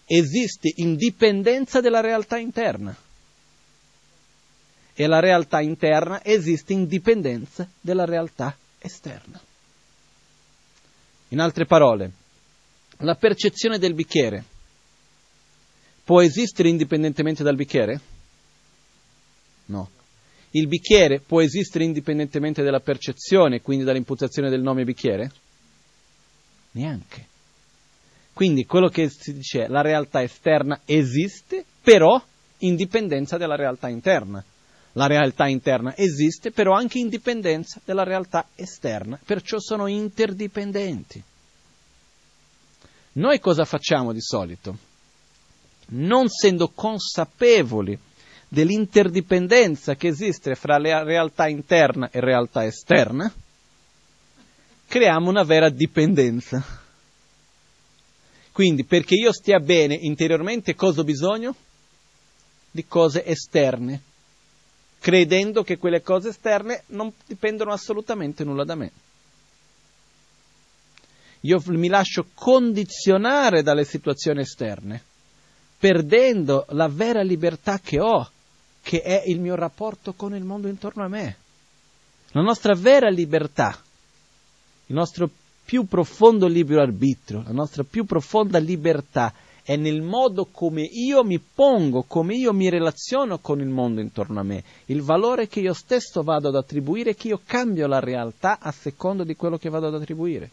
esiste 0.05 0.71
in 0.75 0.95
dipendenza 0.95 1.81
della 1.81 1.99
realtà 2.01 2.37
interna 2.37 2.95
e 4.93 5.07
la 5.07 5.19
realtà 5.19 5.61
interna 5.61 6.23
esiste 6.23 6.73
in 6.73 6.87
dipendenza 6.87 7.67
della 7.79 8.05
realtà 8.05 8.55
esterna. 8.79 9.39
In 11.29 11.39
altre 11.39 11.65
parole, 11.65 12.11
la 12.97 13.15
percezione 13.15 13.79
del 13.79 13.93
bicchiere 13.93 14.43
può 16.03 16.21
esistere 16.21 16.69
indipendentemente 16.69 17.43
dal 17.43 17.55
bicchiere? 17.55 17.99
No. 19.71 19.89
Il 20.51 20.67
bicchiere 20.67 21.21
può 21.21 21.41
esistere 21.41 21.85
indipendentemente 21.85 22.61
dalla 22.61 22.81
percezione, 22.81 23.61
quindi 23.61 23.85
dall'imputazione 23.85 24.49
del 24.49 24.61
nome 24.61 24.83
bicchiere? 24.83 25.31
Neanche. 26.71 27.27
Quindi 28.33 28.65
quello 28.65 28.89
che 28.89 29.09
si 29.09 29.33
dice 29.33 29.65
è 29.65 29.67
la 29.67 29.81
realtà 29.81 30.21
esterna 30.21 30.81
esiste, 30.85 31.63
però 31.81 32.21
in 32.59 32.75
dipendenza 32.75 33.37
della 33.37 33.55
realtà 33.55 33.87
interna. 33.87 34.43
La 34.93 35.07
realtà 35.07 35.47
interna 35.47 35.95
esiste, 35.95 36.51
però 36.51 36.73
anche 36.73 36.99
in 36.99 37.07
dipendenza 37.07 37.79
della 37.85 38.03
realtà 38.03 38.47
esterna, 38.55 39.17
perciò 39.23 39.57
sono 39.57 39.87
interdipendenti. 39.87 41.23
Noi 43.13 43.39
cosa 43.39 43.63
facciamo 43.63 44.11
di 44.11 44.21
solito? 44.21 44.77
Non 45.93 46.25
essendo 46.25 46.69
consapevoli 46.69 47.97
dell'interdipendenza 48.53 49.95
che 49.95 50.09
esiste 50.09 50.55
fra 50.55 50.77
la 50.77 51.03
realtà 51.03 51.47
interna 51.47 52.09
e 52.11 52.19
realtà 52.19 52.65
esterna, 52.65 53.33
creiamo 54.87 55.29
una 55.29 55.43
vera 55.43 55.69
dipendenza. 55.69 56.61
Quindi 58.51 58.83
perché 58.83 59.15
io 59.15 59.31
stia 59.31 59.59
bene 59.59 59.95
interiormente 59.95 60.75
cosa 60.75 60.99
ho 60.99 61.05
bisogno? 61.05 61.55
Di 62.69 62.85
cose 62.85 63.25
esterne 63.25 64.01
credendo 65.01 65.63
che 65.63 65.79
quelle 65.79 66.03
cose 66.03 66.29
esterne 66.29 66.83
non 66.87 67.11
dipendono 67.25 67.71
assolutamente 67.71 68.43
nulla 68.43 68.63
da 68.63 68.75
me. 68.75 68.91
Io 71.41 71.59
mi 71.65 71.87
lascio 71.87 72.27
condizionare 72.35 73.63
dalle 73.63 73.83
situazioni 73.83 74.41
esterne, 74.41 75.01
perdendo 75.79 76.67
la 76.69 76.87
vera 76.87 77.23
libertà 77.23 77.79
che 77.79 77.99
ho, 77.99 78.29
che 78.81 79.01
è 79.01 79.23
il 79.27 79.39
mio 79.39 79.55
rapporto 79.55 80.13
con 80.13 80.35
il 80.35 80.43
mondo 80.43 80.67
intorno 80.67 81.03
a 81.03 81.07
me. 81.07 81.37
La 82.31 82.41
nostra 82.41 82.73
vera 82.75 83.09
libertà, 83.09 83.77
il 84.87 84.95
nostro 84.95 85.29
più 85.63 85.85
profondo 85.85 86.47
libero 86.47 86.81
arbitrio, 86.81 87.43
la 87.45 87.53
nostra 87.53 87.83
più 87.83 88.05
profonda 88.05 88.57
libertà 88.57 89.33
è 89.63 89.75
nel 89.75 90.01
modo 90.01 90.47
come 90.51 90.81
io 90.81 91.23
mi 91.23 91.39
pongo, 91.39 92.03
come 92.03 92.35
io 92.35 92.51
mi 92.51 92.69
relaziono 92.69 93.37
con 93.37 93.61
il 93.61 93.67
mondo 93.67 94.01
intorno 94.01 94.39
a 94.39 94.43
me, 94.43 94.63
il 94.85 95.01
valore 95.01 95.47
che 95.47 95.59
io 95.59 95.73
stesso 95.73 96.23
vado 96.23 96.47
ad 96.47 96.55
attribuire, 96.55 97.15
che 97.15 97.29
io 97.29 97.41
cambio 97.45 97.87
la 97.87 97.99
realtà 97.99 98.57
a 98.59 98.71
secondo 98.71 99.23
di 99.23 99.35
quello 99.35 99.57
che 99.57 99.69
vado 99.69 99.87
ad 99.87 99.95
attribuire. 99.95 100.49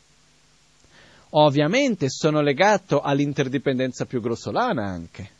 Ovviamente 1.30 2.08
sono 2.08 2.40
legato 2.40 3.00
all'interdipendenza 3.00 4.04
più 4.04 4.20
grossolana 4.20 4.84
anche, 4.84 5.30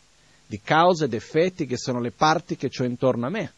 di 0.48 0.60
cause 0.60 1.04
ed 1.04 1.14
effetti 1.14 1.66
che 1.66 1.76
sono 1.76 2.00
le 2.00 2.10
parti 2.10 2.56
che 2.56 2.70
ho 2.76 2.84
intorno 2.84 3.26
a 3.26 3.30
me 3.30 3.52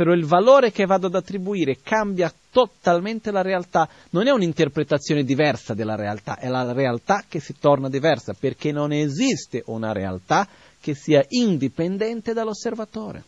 però 0.00 0.14
il 0.14 0.24
valore 0.24 0.72
che 0.72 0.86
vado 0.86 1.08
ad 1.08 1.14
attribuire 1.14 1.80
cambia 1.82 2.32
totalmente 2.50 3.30
la 3.30 3.42
realtà. 3.42 3.86
Non 4.12 4.26
è 4.26 4.30
un'interpretazione 4.30 5.24
diversa 5.24 5.74
della 5.74 5.94
realtà, 5.94 6.38
è 6.38 6.48
la 6.48 6.72
realtà 6.72 7.24
che 7.28 7.38
si 7.38 7.58
torna 7.58 7.90
diversa, 7.90 8.32
perché 8.32 8.72
non 8.72 8.92
esiste 8.92 9.62
una 9.66 9.92
realtà 9.92 10.48
che 10.80 10.94
sia 10.94 11.22
indipendente 11.28 12.32
dall'osservatore. 12.32 13.24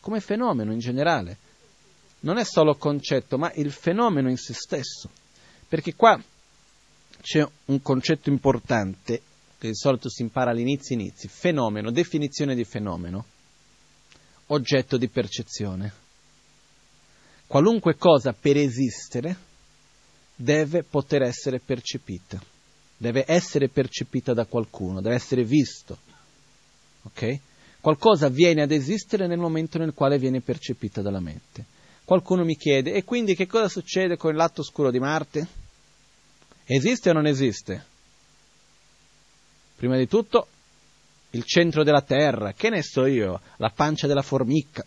Come 0.00 0.20
fenomeno 0.20 0.70
in 0.70 0.80
generale. 0.80 1.38
Non 2.20 2.36
è 2.36 2.44
solo 2.44 2.74
concetto, 2.74 3.38
ma 3.38 3.50
il 3.54 3.72
fenomeno 3.72 4.28
in 4.28 4.36
se 4.36 4.52
stesso. 4.52 5.08
Perché 5.66 5.94
qua 5.94 6.20
c'è 7.26 7.44
un 7.64 7.82
concetto 7.82 8.30
importante 8.30 9.20
che 9.58 9.66
di 9.66 9.74
solito 9.74 10.08
si 10.08 10.22
impara 10.22 10.52
all'inizio 10.52 10.94
inizi, 10.94 11.26
fenomeno, 11.26 11.90
definizione 11.90 12.54
di 12.54 12.62
fenomeno, 12.62 13.24
oggetto 14.46 14.96
di 14.96 15.08
percezione. 15.08 15.92
Qualunque 17.48 17.96
cosa 17.96 18.32
per 18.32 18.56
esistere 18.56 19.36
deve 20.36 20.84
poter 20.84 21.22
essere 21.22 21.58
percepita, 21.58 22.40
deve 22.96 23.24
essere 23.26 23.68
percepita 23.70 24.32
da 24.32 24.44
qualcuno, 24.44 25.00
deve 25.00 25.16
essere 25.16 25.42
visto. 25.42 25.98
Ok? 27.02 27.40
Qualcosa 27.80 28.28
viene 28.28 28.62
ad 28.62 28.70
esistere 28.70 29.26
nel 29.26 29.38
momento 29.38 29.78
nel 29.78 29.94
quale 29.94 30.20
viene 30.20 30.42
percepita 30.42 31.02
dalla 31.02 31.18
mente. 31.18 31.64
Qualcuno 32.04 32.44
mi 32.44 32.56
chiede, 32.56 32.92
e 32.92 33.02
quindi 33.02 33.34
che 33.34 33.48
cosa 33.48 33.68
succede 33.68 34.16
con 34.16 34.30
il 34.30 34.36
lato 34.36 34.60
oscuro 34.60 34.92
di 34.92 35.00
Marte? 35.00 35.65
Esiste 36.66 37.10
o 37.10 37.12
non 37.12 37.26
esiste? 37.26 37.84
Prima 39.76 39.96
di 39.96 40.08
tutto 40.08 40.48
il 41.30 41.44
centro 41.44 41.84
della 41.84 42.02
terra, 42.02 42.52
che 42.52 42.70
ne 42.70 42.82
so 42.82 43.06
io, 43.06 43.40
la 43.56 43.70
pancia 43.70 44.06
della 44.06 44.22
formica. 44.22 44.84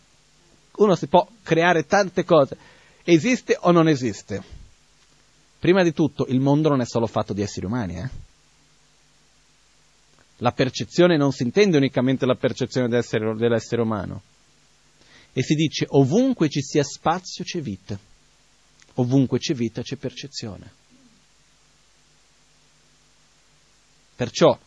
Uno 0.77 0.95
si 0.95 1.07
può 1.07 1.27
creare 1.43 1.85
tante 1.85 2.26
cose. 2.26 2.57
Esiste 3.03 3.57
o 3.61 3.72
non 3.72 3.88
esiste? 3.88 4.41
Prima 5.60 5.84
di 5.84 5.93
tutto, 5.93 6.26
il 6.27 6.39
mondo 6.39 6.69
non 6.69 6.81
è 6.81 6.85
solo 6.85 7.07
fatto 7.07 7.34
di 7.34 7.41
esseri 7.41 7.65
umani, 7.65 7.95
eh? 7.97 8.10
La 10.38 10.51
percezione 10.53 11.18
non 11.18 11.31
si 11.31 11.43
intende 11.43 11.77
unicamente 11.77 12.26
la 12.26 12.35
percezione 12.35 12.88
dell'essere, 12.88 13.35
dell'essere 13.35 13.81
umano. 13.81 14.22
E 15.34 15.43
si 15.43 15.53
dice 15.53 15.85
ovunque 15.89 16.49
ci 16.49 16.61
sia 16.61 16.84
spazio 16.84 17.43
c'è 17.43 17.61
vita, 17.61 17.99
ovunque 18.95 19.38
c'è 19.38 19.53
vita 19.53 19.81
c'è 19.81 19.97
percezione. 19.97 20.78
Perciò, 24.19 24.59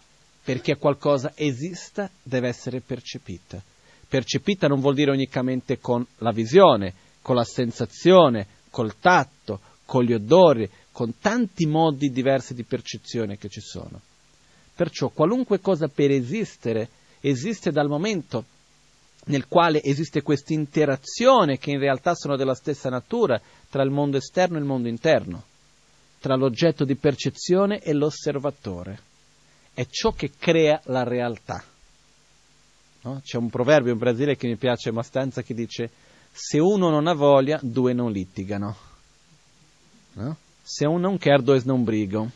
perché 0.45 0.79
qualcosa 0.79 1.33
esista, 1.35 2.09
deve 2.23 2.49
essere 2.49 2.81
percepita. 2.81 3.63
Percepita 4.09 4.67
non 4.67 4.81
vuol 4.81 4.95
dire 4.95 5.11
unicamente 5.11 5.79
con 5.79 6.07
la 6.21 6.31
visione, 6.31 6.95
con 7.21 7.37
la 7.37 7.45
sensazione, 7.45 8.47
col 8.71 8.99
tatto, 8.99 9.61
con 9.85 10.05
gli 10.05 10.15
odori, 10.15 10.67
con 10.91 11.19
tanti 11.21 11.67
modi 11.67 12.11
diversi 12.11 12.55
di 12.55 12.65
percezione 12.65 13.37
che 13.37 13.51
ci 13.51 13.61
sono. 13.61 14.01
Perciò 14.75 15.11
qualunque 15.11 15.61
cosa 15.61 15.87
per 15.89 16.11
esistere 16.11 16.89
esiste 17.21 17.71
dal 17.71 17.89
momento 17.89 18.47
nel 19.27 19.49
quale 19.49 19.83
esiste 19.83 20.23
questa 20.23 20.55
interazione 20.55 21.59
che 21.59 21.73
in 21.73 21.79
realtà 21.79 22.15
sono 22.15 22.37
della 22.37 22.55
stessa 22.55 22.89
natura 22.89 23.39
tra 23.69 23.83
il 23.83 23.91
mondo 23.91 24.17
esterno 24.17 24.57
e 24.57 24.61
il 24.61 24.67
mondo 24.67 24.89
interno, 24.89 25.43
tra 26.21 26.37
l'oggetto 26.37 26.87
di 26.87 26.95
percezione 26.97 27.81
e 27.81 27.93
l'osservatore. 27.93 29.11
È 29.75 29.87
ciò 29.87 30.13
che 30.13 30.31
crea 30.37 30.81
la 30.85 31.03
realtà. 31.03 31.63
No? 33.03 33.21
C'è 33.25 33.37
un 33.37 33.51
proverbio 33.51 33.93
in 33.93 33.99
Brasile 33.99 34.37
che 34.37 34.47
mi 34.47 34.57
piace 34.57 34.91
abbastanza 34.91 35.43
che 35.43 35.55
dice 35.55 35.91
se 36.31 36.59
uno 36.59 36.89
non 36.89 37.07
ha 37.07 37.15
voglia, 37.15 37.59
due 37.63 37.93
non 37.93 38.13
litigano. 38.13 38.77
No? 40.15 40.37
Se 40.63 40.87
uno 40.87 40.99
non 40.99 41.19
quer, 41.19 41.43
due 41.43 41.61
non 41.65 41.85
brigano. 41.85 42.31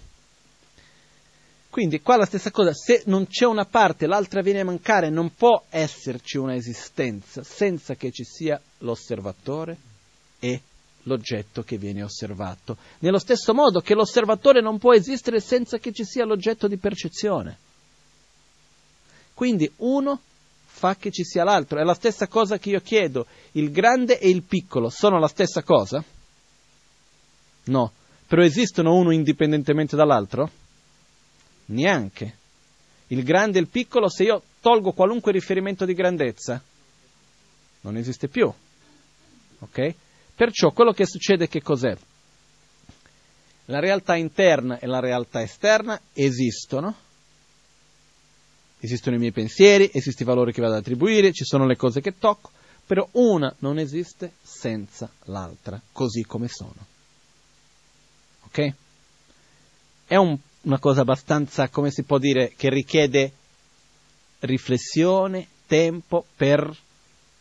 Quindi 1.71 2.01
qua 2.01 2.17
la 2.17 2.25
stessa 2.25 2.51
cosa, 2.51 2.73
se 2.73 3.03
non 3.05 3.27
c'è 3.27 3.45
una 3.45 3.67
parte, 3.67 4.07
l'altra 4.07 4.41
viene 4.41 4.61
a 4.61 4.65
mancare, 4.65 5.11
non 5.11 5.35
può 5.35 5.63
esserci 5.69 6.39
una 6.39 6.55
esistenza 6.55 7.43
senza 7.43 7.95
che 7.97 8.11
ci 8.11 8.25
sia 8.25 8.59
l'osservatore 8.79 9.77
e 10.39 10.63
l'oggetto 11.07 11.63
che 11.63 11.79
viene 11.79 12.03
osservato. 12.03 12.77
Nello 13.01 13.19
stesso 13.19 13.55
modo 13.55 13.81
che 13.81 13.95
l'osservatore 13.95 14.61
non 14.61 14.79
può 14.79 14.95
esistere 14.95 15.41
senza 15.41 15.79
che 15.79 15.93
ci 15.93 16.05
sia 16.05 16.25
l'oggetto 16.25 16.69
di 16.69 16.77
percezione. 16.77 17.59
Quindi 19.35 19.71
uno 19.77 20.21
fa 20.65 20.97
che 20.97 21.11
ci 21.11 21.25
sia 21.25 21.45
l'altro. 21.45 21.79
È 21.79 21.83
la 21.83 21.95
stessa 21.95 22.27
cosa 22.27 22.59
che 22.59 22.71
io 22.71 22.81
chiedo. 22.81 23.27
Il 23.53 23.71
grande 23.71 24.19
e 24.19 24.29
il 24.29 24.43
piccolo 24.43 24.91
sono 24.91 25.19
la 25.19 25.29
stessa 25.29 25.63
cosa? 25.63 26.03
No. 27.65 27.93
Però 28.27 28.43
esistono 28.43 28.95
uno 28.95 29.13
indipendentemente 29.13 29.97
dall'altro? 29.97 30.51
Neanche. 31.67 32.37
Il 33.09 33.23
grande 33.23 33.59
e 33.59 33.61
il 33.61 33.69
piccolo, 33.69 34.09
se 34.09 34.25
io 34.25 34.43
tolgo 34.61 34.93
qualunque 34.93 35.31
riferimento 35.31 35.85
di 35.85 35.95
grandezza, 35.95 36.61
non 37.83 37.97
esiste 37.97 38.27
più. 38.27 38.53
Ok? 39.61 39.95
Perciò 40.37 40.71
quello 40.71 40.93
che 40.93 41.07
succede 41.07 41.49
che 41.49 41.63
cos'è? 41.63 41.97
La 43.65 43.81
realtà 43.81 44.15
interna 44.15 44.79
e 44.79 44.87
la 44.87 45.01
realtà 45.01 45.43
esterna 45.43 46.01
esistono. 46.13 46.95
Esistono 48.79 49.17
i 49.17 49.19
miei 49.19 49.33
pensieri, 49.33 49.91
esistono 49.93 50.31
i 50.31 50.35
valori 50.35 50.53
che 50.53 50.61
vado 50.61 50.75
ad 50.75 50.81
attribuire, 50.81 51.33
ci 51.33 51.45
sono 51.45 51.67
le 51.67 51.77
cose 51.77 52.01
che 52.01 52.19
tocco, 52.19 52.51
però 52.87 53.09
una 53.13 53.53
non 53.61 53.79
esiste 53.79 54.35
senza 54.43 55.11
l'altra, 55.25 55.81
così 55.91 56.23
come 56.25 56.47
sono. 56.47 56.87
Ok? 58.45 58.75
È 60.07 60.15
un 60.15 60.39
una 60.67 60.79
cosa 60.79 61.03
abbastanza, 61.03 61.69
come 61.69 61.91
si 61.91 62.03
può 62.03 62.19
dire, 62.19 62.53
che 62.57 62.69
richiede 62.69 63.33
riflessione, 64.41 65.47
tempo 65.67 66.27
per 66.37 66.77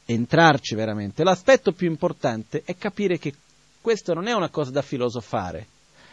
entrarci 0.06 0.76
veramente. 0.76 1.24
L'aspetto 1.24 1.72
più 1.72 1.88
importante 1.88 2.62
è 2.64 2.76
capire 2.78 3.18
che 3.18 3.34
questo 3.82 4.14
non 4.14 4.28
è 4.28 4.34
una 4.34 4.50
cosa 4.50 4.72
da 4.72 4.82
filosofare, 4.82 5.68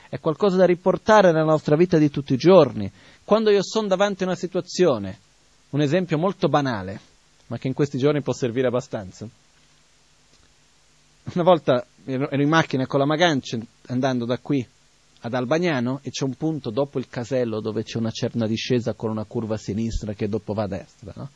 è 0.09 0.19
qualcosa 0.20 0.56
da 0.56 0.66
riportare 0.66 1.32
nella 1.32 1.44
nostra 1.44 1.77
vita 1.77 1.98
di 1.98 2.10
tutti 2.10 2.35
i 2.35 2.39
giorni. 2.39 2.90
Quando 3.24 3.51
io 3.51 3.62
sono 3.62 3.89
davanti 3.89 4.23
a 4.23 4.27
una 4.27 4.36
situazione, 4.36 5.19
un 5.70 5.81
esempio 5.81 6.19
molto 6.19 6.48
banale, 6.48 7.01
ma 7.47 7.59
che 7.59 7.69
in 7.69 7.74
questi 7.74 7.98
giorni 7.98 8.20
può 8.20 8.32
servire 8.32 8.66
abbastanza. 8.66 9.27
Una 11.35 11.44
volta 11.44 11.86
ero 12.05 12.28
in 12.43 12.48
macchina 12.48 12.86
con 12.86 12.98
la 12.98 13.06
Magancia 13.06 13.59
andando 13.86 14.24
da 14.24 14.39
qui 14.39 14.66
ad 15.20 15.35
Albagnano 15.35 16.01
e 16.02 16.10
c'è 16.10 16.24
un 16.24 16.35
punto 16.35 16.70
dopo 16.70 16.98
il 16.98 17.09
casello 17.09 17.60
dove 17.60 17.85
c'è 17.85 17.98
una 17.98 18.10
certa 18.10 18.47
discesa 18.47 18.94
con 18.94 19.10
una 19.10 19.24
curva 19.24 19.55
a 19.55 19.59
sinistra 19.59 20.14
che 20.14 20.28
dopo 20.28 20.52
va 20.52 20.64
a 20.64 20.69
destra. 20.69 21.12
No? 21.14 21.31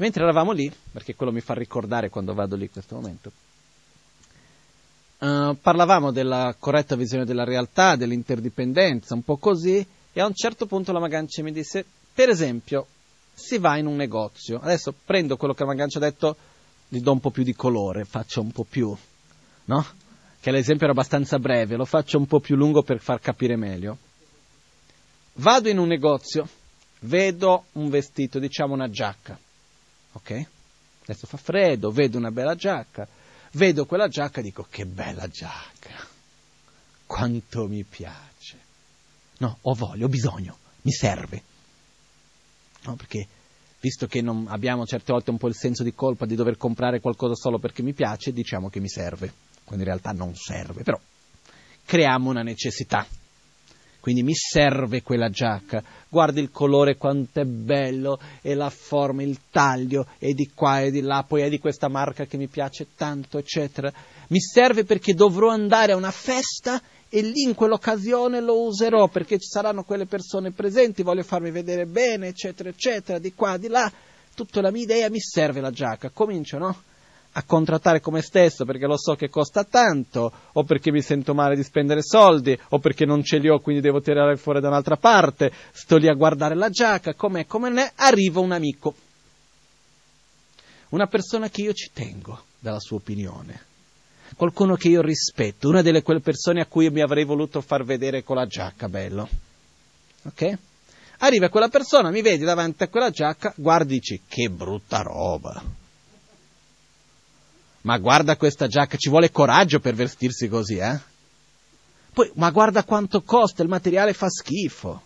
Mentre 0.00 0.22
eravamo 0.22 0.52
lì, 0.52 0.72
perché 0.92 1.14
quello 1.14 1.30
mi 1.30 1.42
fa 1.42 1.52
ricordare 1.52 2.08
quando 2.08 2.32
vado 2.32 2.56
lì 2.56 2.64
in 2.64 2.70
questo 2.70 2.94
momento, 2.94 3.30
uh, 5.18 5.54
parlavamo 5.60 6.10
della 6.10 6.56
corretta 6.58 6.96
visione 6.96 7.26
della 7.26 7.44
realtà, 7.44 7.96
dell'interdipendenza, 7.96 9.12
un 9.12 9.22
po' 9.22 9.36
così, 9.36 9.86
e 10.10 10.20
a 10.20 10.24
un 10.24 10.32
certo 10.32 10.64
punto 10.64 10.92
la 10.92 11.00
Magancia 11.00 11.42
mi 11.42 11.52
disse, 11.52 11.84
per 12.14 12.30
esempio, 12.30 12.86
si 13.34 13.58
va 13.58 13.76
in 13.76 13.84
un 13.84 13.96
negozio, 13.96 14.58
adesso 14.62 14.94
prendo 15.04 15.36
quello 15.36 15.52
che 15.52 15.64
la 15.64 15.68
Magancia 15.68 15.98
ha 15.98 16.02
detto, 16.02 16.34
gli 16.88 17.00
do 17.00 17.12
un 17.12 17.20
po' 17.20 17.30
più 17.30 17.42
di 17.42 17.54
colore, 17.54 18.06
faccio 18.06 18.40
un 18.40 18.52
po' 18.52 18.64
più, 18.64 18.96
no? 19.66 19.86
che 20.40 20.50
l'esempio 20.50 20.84
era 20.84 20.94
abbastanza 20.94 21.38
breve, 21.38 21.76
lo 21.76 21.84
faccio 21.84 22.16
un 22.16 22.26
po' 22.26 22.40
più 22.40 22.56
lungo 22.56 22.82
per 22.82 23.00
far 23.00 23.20
capire 23.20 23.54
meglio. 23.54 23.98
Vado 25.34 25.68
in 25.68 25.76
un 25.76 25.88
negozio, 25.88 26.48
vedo 27.00 27.64
un 27.72 27.90
vestito, 27.90 28.38
diciamo 28.38 28.72
una 28.72 28.88
giacca, 28.88 29.38
ok? 30.12 30.46
Adesso 31.02 31.26
fa 31.26 31.36
freddo, 31.36 31.90
vedo 31.90 32.18
una 32.18 32.30
bella 32.30 32.54
giacca, 32.54 33.06
vedo 33.52 33.86
quella 33.86 34.08
giacca 34.08 34.40
e 34.40 34.42
dico 34.42 34.66
che 34.68 34.86
bella 34.86 35.26
giacca, 35.28 36.06
quanto 37.06 37.66
mi 37.66 37.82
piace. 37.84 38.58
No, 39.38 39.58
ho 39.62 39.74
voglia, 39.74 40.04
ho 40.04 40.08
bisogno, 40.08 40.58
mi 40.82 40.92
serve. 40.92 41.42
No, 42.82 42.94
perché 42.94 43.26
visto 43.80 44.06
che 44.06 44.22
abbiamo 44.46 44.86
certe 44.86 45.12
volte 45.12 45.30
un 45.30 45.38
po' 45.38 45.48
il 45.48 45.54
senso 45.54 45.82
di 45.82 45.94
colpa 45.94 46.26
di 46.26 46.34
dover 46.34 46.56
comprare 46.56 47.00
qualcosa 47.00 47.34
solo 47.34 47.58
perché 47.58 47.82
mi 47.82 47.92
piace, 47.92 48.32
diciamo 48.32 48.68
che 48.68 48.80
mi 48.80 48.88
serve 48.88 49.48
quando 49.70 49.84
in 49.84 49.90
realtà 49.90 50.10
non 50.10 50.34
serve, 50.34 50.82
però 50.82 50.98
creiamo 51.84 52.28
una 52.28 52.42
necessità. 52.42 53.06
Quindi 54.00 54.22
mi 54.22 54.34
serve 54.34 55.02
quella 55.02 55.28
giacca, 55.28 55.82
guarda 56.08 56.40
il 56.40 56.50
colore 56.50 56.96
quanto 56.96 57.40
è 57.40 57.44
bello 57.44 58.18
e 58.40 58.54
la 58.54 58.70
forma, 58.70 59.22
il 59.22 59.38
taglio 59.50 60.06
e 60.18 60.32
di 60.32 60.50
qua 60.54 60.80
e 60.80 60.90
di 60.90 61.02
là, 61.02 61.22
poi 61.26 61.42
è 61.42 61.50
di 61.50 61.58
questa 61.58 61.88
marca 61.88 62.24
che 62.24 62.38
mi 62.38 62.48
piace 62.48 62.88
tanto, 62.96 63.36
eccetera. 63.36 63.92
Mi 64.28 64.40
serve 64.40 64.84
perché 64.84 65.12
dovrò 65.12 65.50
andare 65.50 65.92
a 65.92 65.96
una 65.96 66.10
festa 66.10 66.80
e 67.10 67.22
lì 67.22 67.42
in 67.42 67.54
quell'occasione 67.54 68.40
lo 68.40 68.62
userò 68.62 69.08
perché 69.08 69.38
ci 69.38 69.48
saranno 69.48 69.82
quelle 69.82 70.06
persone 70.06 70.52
presenti, 70.52 71.02
voglio 71.02 71.24
farmi 71.24 71.50
vedere 71.50 71.84
bene, 71.84 72.28
eccetera, 72.28 72.68
eccetera, 72.68 73.18
di 73.18 73.34
qua, 73.34 73.58
di 73.58 73.68
là. 73.68 73.92
Tutta 74.34 74.60
la 74.62 74.70
mia 74.70 74.84
idea 74.84 75.10
mi 75.10 75.20
serve 75.20 75.60
la 75.60 75.72
giacca. 75.72 76.10
Comincio, 76.10 76.56
no? 76.56 76.82
A 77.32 77.44
contrattare 77.44 78.00
come 78.00 78.22
stesso 78.22 78.64
perché 78.64 78.86
lo 78.86 78.96
so 78.96 79.14
che 79.14 79.28
costa 79.28 79.64
tanto, 79.64 80.32
o 80.52 80.64
perché 80.64 80.90
mi 80.90 81.02
sento 81.02 81.34
male 81.34 81.54
di 81.54 81.62
spendere 81.62 82.02
soldi, 82.02 82.58
o 82.70 82.78
perché 82.78 83.04
non 83.04 83.22
ce 83.22 83.38
li 83.38 83.48
ho 83.48 83.60
quindi 83.60 83.80
devo 83.80 84.00
tirare 84.00 84.36
fuori 84.36 84.60
da 84.60 84.68
un'altra 84.68 84.96
parte, 84.96 85.52
sto 85.72 85.96
lì 85.96 86.08
a 86.08 86.14
guardare 86.14 86.54
la 86.54 86.70
giacca, 86.70 87.14
com'è, 87.14 87.46
come 87.46 87.72
è, 87.72 87.92
arriva 87.96 88.40
un 88.40 88.52
amico, 88.52 88.94
una 90.90 91.06
persona 91.06 91.48
che 91.48 91.62
io 91.62 91.72
ci 91.72 91.90
tengo 91.92 92.42
dalla 92.58 92.80
sua 92.80 92.96
opinione, 92.96 93.68
qualcuno 94.36 94.74
che 94.74 94.88
io 94.88 95.02
rispetto, 95.02 95.68
una 95.68 95.82
delle 95.82 96.02
quelle 96.02 96.20
persone 96.20 96.60
a 96.60 96.66
cui 96.66 96.90
mi 96.90 97.00
avrei 97.00 97.24
voluto 97.24 97.60
far 97.60 97.84
vedere 97.84 98.24
con 98.24 98.36
la 98.36 98.46
giacca, 98.46 98.88
bello. 98.88 99.28
Ok? 100.24 100.58
Arriva 101.18 101.48
quella 101.48 101.68
persona, 101.68 102.10
mi 102.10 102.22
vedi 102.22 102.44
davanti 102.44 102.82
a 102.82 102.88
quella 102.88 103.10
giacca, 103.10 103.52
guardi 103.56 103.96
e 103.96 103.98
dici 103.98 104.22
che 104.26 104.48
brutta 104.48 105.02
roba 105.02 105.78
ma 107.82 107.98
guarda 107.98 108.36
questa 108.36 108.66
giacca, 108.66 108.96
ci 108.96 109.08
vuole 109.08 109.30
coraggio 109.30 109.80
per 109.80 109.94
vestirsi 109.94 110.48
così, 110.48 110.76
eh? 110.76 111.00
Poi, 112.12 112.30
ma 112.34 112.50
guarda 112.50 112.84
quanto 112.84 113.22
costa, 113.22 113.62
il 113.62 113.68
materiale 113.68 114.12
fa 114.12 114.28
schifo. 114.28 115.02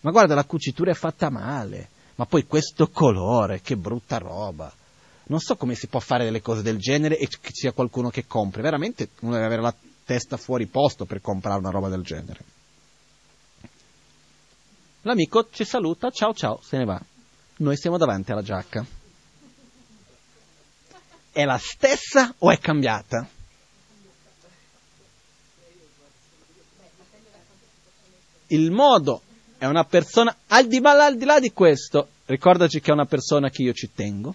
Ma 0.00 0.10
guarda, 0.10 0.34
la 0.34 0.44
cucitura 0.44 0.90
è 0.90 0.94
fatta 0.94 1.30
male. 1.30 1.88
Ma 2.16 2.26
poi 2.26 2.46
questo 2.46 2.88
colore, 2.88 3.60
che 3.60 3.76
brutta 3.76 4.18
roba. 4.18 4.72
Non 5.26 5.40
so 5.40 5.56
come 5.56 5.74
si 5.74 5.86
può 5.86 6.00
fare 6.00 6.24
delle 6.24 6.42
cose 6.42 6.62
del 6.62 6.78
genere 6.78 7.16
e 7.18 7.26
che 7.28 7.50
sia 7.52 7.72
qualcuno 7.72 8.10
che 8.10 8.26
compri. 8.26 8.60
Veramente 8.60 9.08
uno 9.20 9.32
deve 9.32 9.46
avere 9.46 9.62
la 9.62 9.74
testa 10.04 10.36
fuori 10.36 10.66
posto 10.66 11.06
per 11.06 11.20
comprare 11.20 11.58
una 11.58 11.70
roba 11.70 11.88
del 11.88 12.02
genere. 12.02 12.40
L'amico 15.02 15.48
ci 15.50 15.64
saluta, 15.64 16.10
ciao 16.10 16.34
ciao, 16.34 16.60
se 16.62 16.76
ne 16.76 16.84
va. 16.84 17.00
noi 17.56 17.76
siamo 17.76 17.98
davanti 17.98 18.32
alla 18.32 18.42
giacca. 18.42 19.03
È 21.34 21.44
la 21.44 21.58
stessa 21.58 22.32
o 22.38 22.52
è 22.52 22.60
cambiata? 22.60 23.28
Il 28.46 28.70
modo 28.70 29.22
è 29.58 29.66
una 29.66 29.82
persona, 29.82 30.36
al 30.46 30.68
di, 30.68 30.78
al 30.80 31.16
di 31.16 31.24
là 31.24 31.40
di 31.40 31.52
questo, 31.52 32.06
ricordaci 32.26 32.80
che 32.80 32.90
è 32.90 32.92
una 32.92 33.06
persona 33.06 33.50
che 33.50 33.62
io 33.62 33.72
ci 33.72 33.90
tengo, 33.92 34.32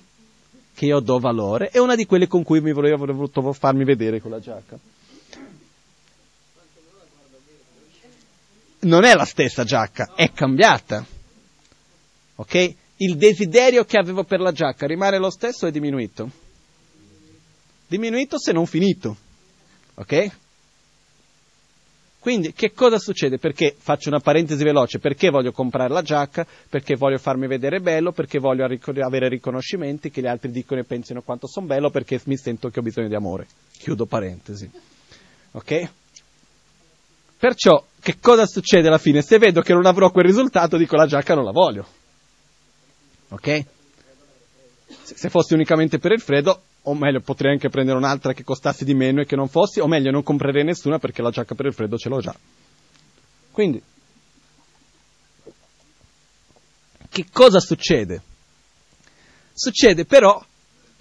che 0.76 0.88
io 0.88 1.00
do 1.00 1.20
valore, 1.20 1.70
è 1.70 1.78
una 1.78 1.96
di 1.96 2.06
quelle 2.06 2.28
con 2.28 2.44
cui 2.44 2.60
mi 2.60 2.74
voleva 2.74 2.98
voluto 2.98 3.54
farmi 3.54 3.86
vedere 3.86 4.20
con 4.20 4.32
la 4.32 4.42
giacca. 4.42 4.78
Non 8.80 9.06
è 9.06 9.16
la 9.16 9.24
stessa 9.24 9.64
giacca, 9.64 10.12
è 10.16 10.34
cambiata. 10.34 11.06
Ok? 12.36 12.76
Il 12.98 13.16
desiderio 13.16 13.86
che 13.86 13.98
avevo 13.98 14.26
per 14.26 14.42
la 14.42 14.52
giacca 14.52 14.86
rimane 14.86 15.18
lo 15.18 15.30
stesso 15.30 15.64
o 15.64 15.70
è 15.70 15.72
diminuito? 15.72 16.39
Diminuito 17.90 18.38
se 18.38 18.52
non 18.52 18.68
finito. 18.68 19.18
Ok? 19.96 20.32
Quindi 22.20 22.54
che 22.54 22.72
cosa 22.72 23.00
succede? 23.00 23.40
Perché, 23.40 23.76
faccio 23.76 24.10
una 24.10 24.20
parentesi 24.20 24.64
veloce, 24.64 25.00
perché 25.00 25.32
voglio 25.32 25.52
comprare 25.52 25.92
la 25.92 26.04
giacca? 26.04 26.46
Perché 26.70 26.96
voglio 26.96 27.18
farmi 27.18 27.48
vedere 27.48 27.80
bello, 27.80 28.12
perché 28.12 28.38
voglio 28.38 28.64
avere 28.64 29.28
riconoscimenti, 29.28 30.12
che 30.12 30.22
gli 30.22 30.28
altri 30.28 30.52
dicono 30.52 30.82
e 30.82 30.84
pensino 30.84 31.24
quanto 31.24 31.48
sono 31.48 31.66
bello, 31.66 31.90
perché 31.90 32.22
mi 32.26 32.38
sento 32.38 32.70
che 32.70 32.80
ho 32.80 32.84
bisogno 32.84 33.08
di 33.08 33.16
amore. 33.16 33.48
Chiudo 33.72 34.06
parentesi. 34.06 34.70
Ok? 35.54 35.90
Perciò, 37.40 37.84
che 38.00 38.20
cosa 38.20 38.46
succede 38.46 38.88
alla 38.88 39.00
fine? 39.00 39.24
Se 39.24 39.40
vedo 39.40 39.62
che 39.62 39.74
non 39.74 39.88
avrò 39.88 40.12
quel 40.12 40.26
risultato, 40.26 40.78
dico 40.78 40.96
la 40.96 41.08
giacca 41.08 41.34
non 41.34 41.46
la 41.46 41.52
voglio. 41.52 41.88
Ok? 43.30 43.66
Se 44.88 45.30
fossi 45.30 45.56
unicamente 45.56 45.98
per 45.98 46.12
il 46.12 46.22
freddo, 46.22 46.62
o 46.84 46.94
meglio 46.96 47.20
potrei 47.20 47.52
anche 47.52 47.70
prendere 47.70 47.98
un'altra 47.98 48.34
che 48.34 48.44
costasse 48.44 48.86
di 48.86 48.94
meno 48.94 49.22
e 49.22 49.26
che 49.26 49.36
non 49.36 49.48
fossi, 49.48 49.80
o 49.80 49.88
meglio 49.88 50.12
non 50.12 50.24
comprerei 50.24 50.64
nessuna 50.64 50.98
perché 50.98 51.22
la 51.22 51.30
giacca 51.30 51.56
per 51.56 51.66
il 51.66 51.74
freddo 51.74 51.98
ce 51.98 52.10
l'ho 52.10 52.20
già. 52.20 52.36
Quindi, 53.52 53.82
che 57.10 57.26
cosa 57.32 57.60
succede? 57.60 58.22
Succede 59.54 60.06
però 60.06 60.44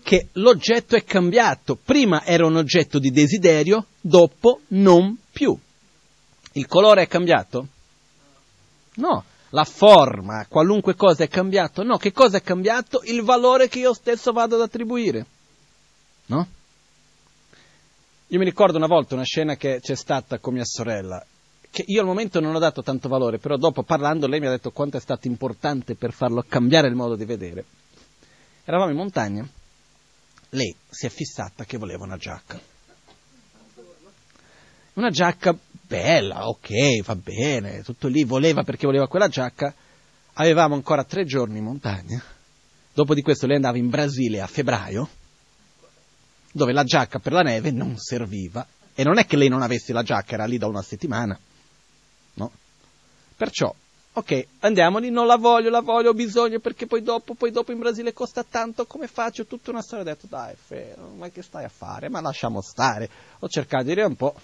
che 0.02 0.28
l'oggetto 0.32 0.96
è 0.96 1.04
cambiato, 1.04 1.76
prima 1.76 2.24
era 2.24 2.46
un 2.46 2.56
oggetto 2.56 2.98
di 2.98 3.10
desiderio, 3.10 3.86
dopo 4.00 4.60
non 4.68 5.16
più. 5.30 5.56
Il 6.52 6.66
colore 6.66 7.02
è 7.02 7.06
cambiato? 7.06 7.68
No. 8.94 9.24
La 9.50 9.64
forma, 9.64 10.44
qualunque 10.46 10.94
cosa 10.94 11.24
è 11.24 11.28
cambiato? 11.28 11.82
No. 11.82 11.96
Che 11.96 12.12
cosa 12.12 12.38
è 12.38 12.42
cambiato? 12.42 13.00
Il 13.04 13.22
valore 13.22 13.68
che 13.68 13.78
io 13.78 13.94
stesso 13.94 14.32
vado 14.32 14.56
ad 14.56 14.62
attribuire 14.62 15.26
no? 16.28 16.46
Io 18.28 18.38
mi 18.38 18.44
ricordo 18.44 18.76
una 18.76 18.86
volta 18.86 19.14
una 19.14 19.24
scena 19.24 19.56
che 19.56 19.80
c'è 19.80 19.94
stata 19.94 20.38
con 20.38 20.52
mia 20.52 20.64
sorella, 20.64 21.24
che 21.70 21.82
io 21.86 22.00
al 22.00 22.06
momento 22.06 22.40
non 22.40 22.54
ho 22.54 22.58
dato 22.58 22.82
tanto 22.82 23.08
valore, 23.08 23.38
però 23.38 23.56
dopo 23.56 23.82
parlando 23.82 24.26
lei 24.26 24.40
mi 24.40 24.46
ha 24.46 24.50
detto 24.50 24.70
quanto 24.70 24.98
è 24.98 25.00
stato 25.00 25.28
importante 25.28 25.94
per 25.94 26.12
farlo 26.12 26.44
cambiare 26.46 26.88
il 26.88 26.94
modo 26.94 27.16
di 27.16 27.24
vedere. 27.24 27.64
Eravamo 28.64 28.90
in 28.90 28.98
montagna, 28.98 29.48
lei 30.50 30.74
si 30.88 31.06
è 31.06 31.08
fissata 31.08 31.64
che 31.64 31.78
voleva 31.78 32.04
una 32.04 32.18
giacca. 32.18 32.60
Una 34.94 35.10
giacca 35.10 35.56
bella, 35.70 36.48
ok, 36.48 37.02
va 37.04 37.14
bene, 37.14 37.82
tutto 37.82 38.08
lì, 38.08 38.24
voleva 38.24 38.62
perché 38.62 38.84
voleva 38.84 39.08
quella 39.08 39.28
giacca. 39.28 39.72
Avevamo 40.34 40.74
ancora 40.74 41.04
tre 41.04 41.24
giorni 41.24 41.58
in 41.58 41.64
montagna. 41.64 42.22
Dopo 42.92 43.14
di 43.14 43.22
questo 43.22 43.46
lei 43.46 43.56
andava 43.56 43.78
in 43.78 43.88
Brasile 43.88 44.40
a 44.40 44.46
febbraio 44.46 45.08
dove 46.52 46.72
la 46.72 46.84
giacca 46.84 47.18
per 47.18 47.32
la 47.32 47.42
neve 47.42 47.70
non 47.70 47.96
serviva. 47.96 48.66
E 48.94 49.04
non 49.04 49.18
è 49.18 49.26
che 49.26 49.36
lei 49.36 49.48
non 49.48 49.62
avesse 49.62 49.92
la 49.92 50.02
giacca, 50.02 50.34
era 50.34 50.44
lì 50.44 50.58
da 50.58 50.66
una 50.66 50.82
settimana. 50.82 51.38
No? 52.34 52.50
Perciò, 53.36 53.72
ok, 54.12 54.46
andiamoli, 54.60 55.10
non 55.10 55.26
la 55.26 55.36
voglio, 55.36 55.70
la 55.70 55.80
voglio, 55.80 56.10
ho 56.10 56.14
bisogno, 56.14 56.58
perché 56.58 56.86
poi 56.86 57.02
dopo, 57.02 57.34
poi 57.34 57.52
dopo 57.52 57.70
in 57.70 57.78
Brasile 57.78 58.12
costa 58.12 58.42
tanto, 58.42 58.86
come 58.86 59.06
faccio? 59.06 59.46
Tutta 59.46 59.70
una 59.70 59.82
storia, 59.82 60.04
ho 60.04 60.14
detto, 60.14 60.26
dai, 60.28 60.54
fe, 60.56 60.96
ma 61.16 61.28
che 61.28 61.42
stai 61.42 61.64
a 61.64 61.68
fare? 61.68 62.08
Ma 62.08 62.20
lasciamo 62.20 62.60
stare. 62.60 63.08
Ho 63.38 63.48
cercato 63.48 63.84
di 63.84 63.90
dire 63.90 64.04
un 64.04 64.16
po', 64.16 64.34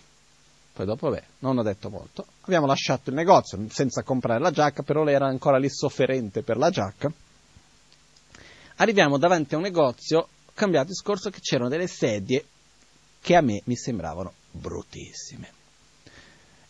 poi 0.72 0.86
dopo, 0.86 1.10
beh, 1.10 1.22
non 1.40 1.58
ho 1.58 1.62
detto 1.62 1.90
molto. 1.90 2.26
Abbiamo 2.42 2.66
lasciato 2.66 3.10
il 3.10 3.16
negozio 3.16 3.58
senza 3.70 4.02
comprare 4.02 4.40
la 4.40 4.50
giacca, 4.50 4.82
però 4.82 5.02
lei 5.02 5.14
era 5.14 5.26
ancora 5.26 5.56
lì 5.56 5.68
sofferente 5.68 6.42
per 6.42 6.56
la 6.56 6.70
giacca. 6.70 7.12
Arriviamo 8.76 9.18
davanti 9.18 9.54
a 9.54 9.56
un 9.56 9.62
negozio 9.62 10.28
cambiato 10.54 10.88
discorso 10.88 11.30
che 11.30 11.40
c'erano 11.40 11.68
delle 11.68 11.86
sedie 11.86 12.46
che 13.20 13.36
a 13.36 13.40
me 13.40 13.60
mi 13.64 13.76
sembravano 13.76 14.32
bruttissime. 14.50 15.52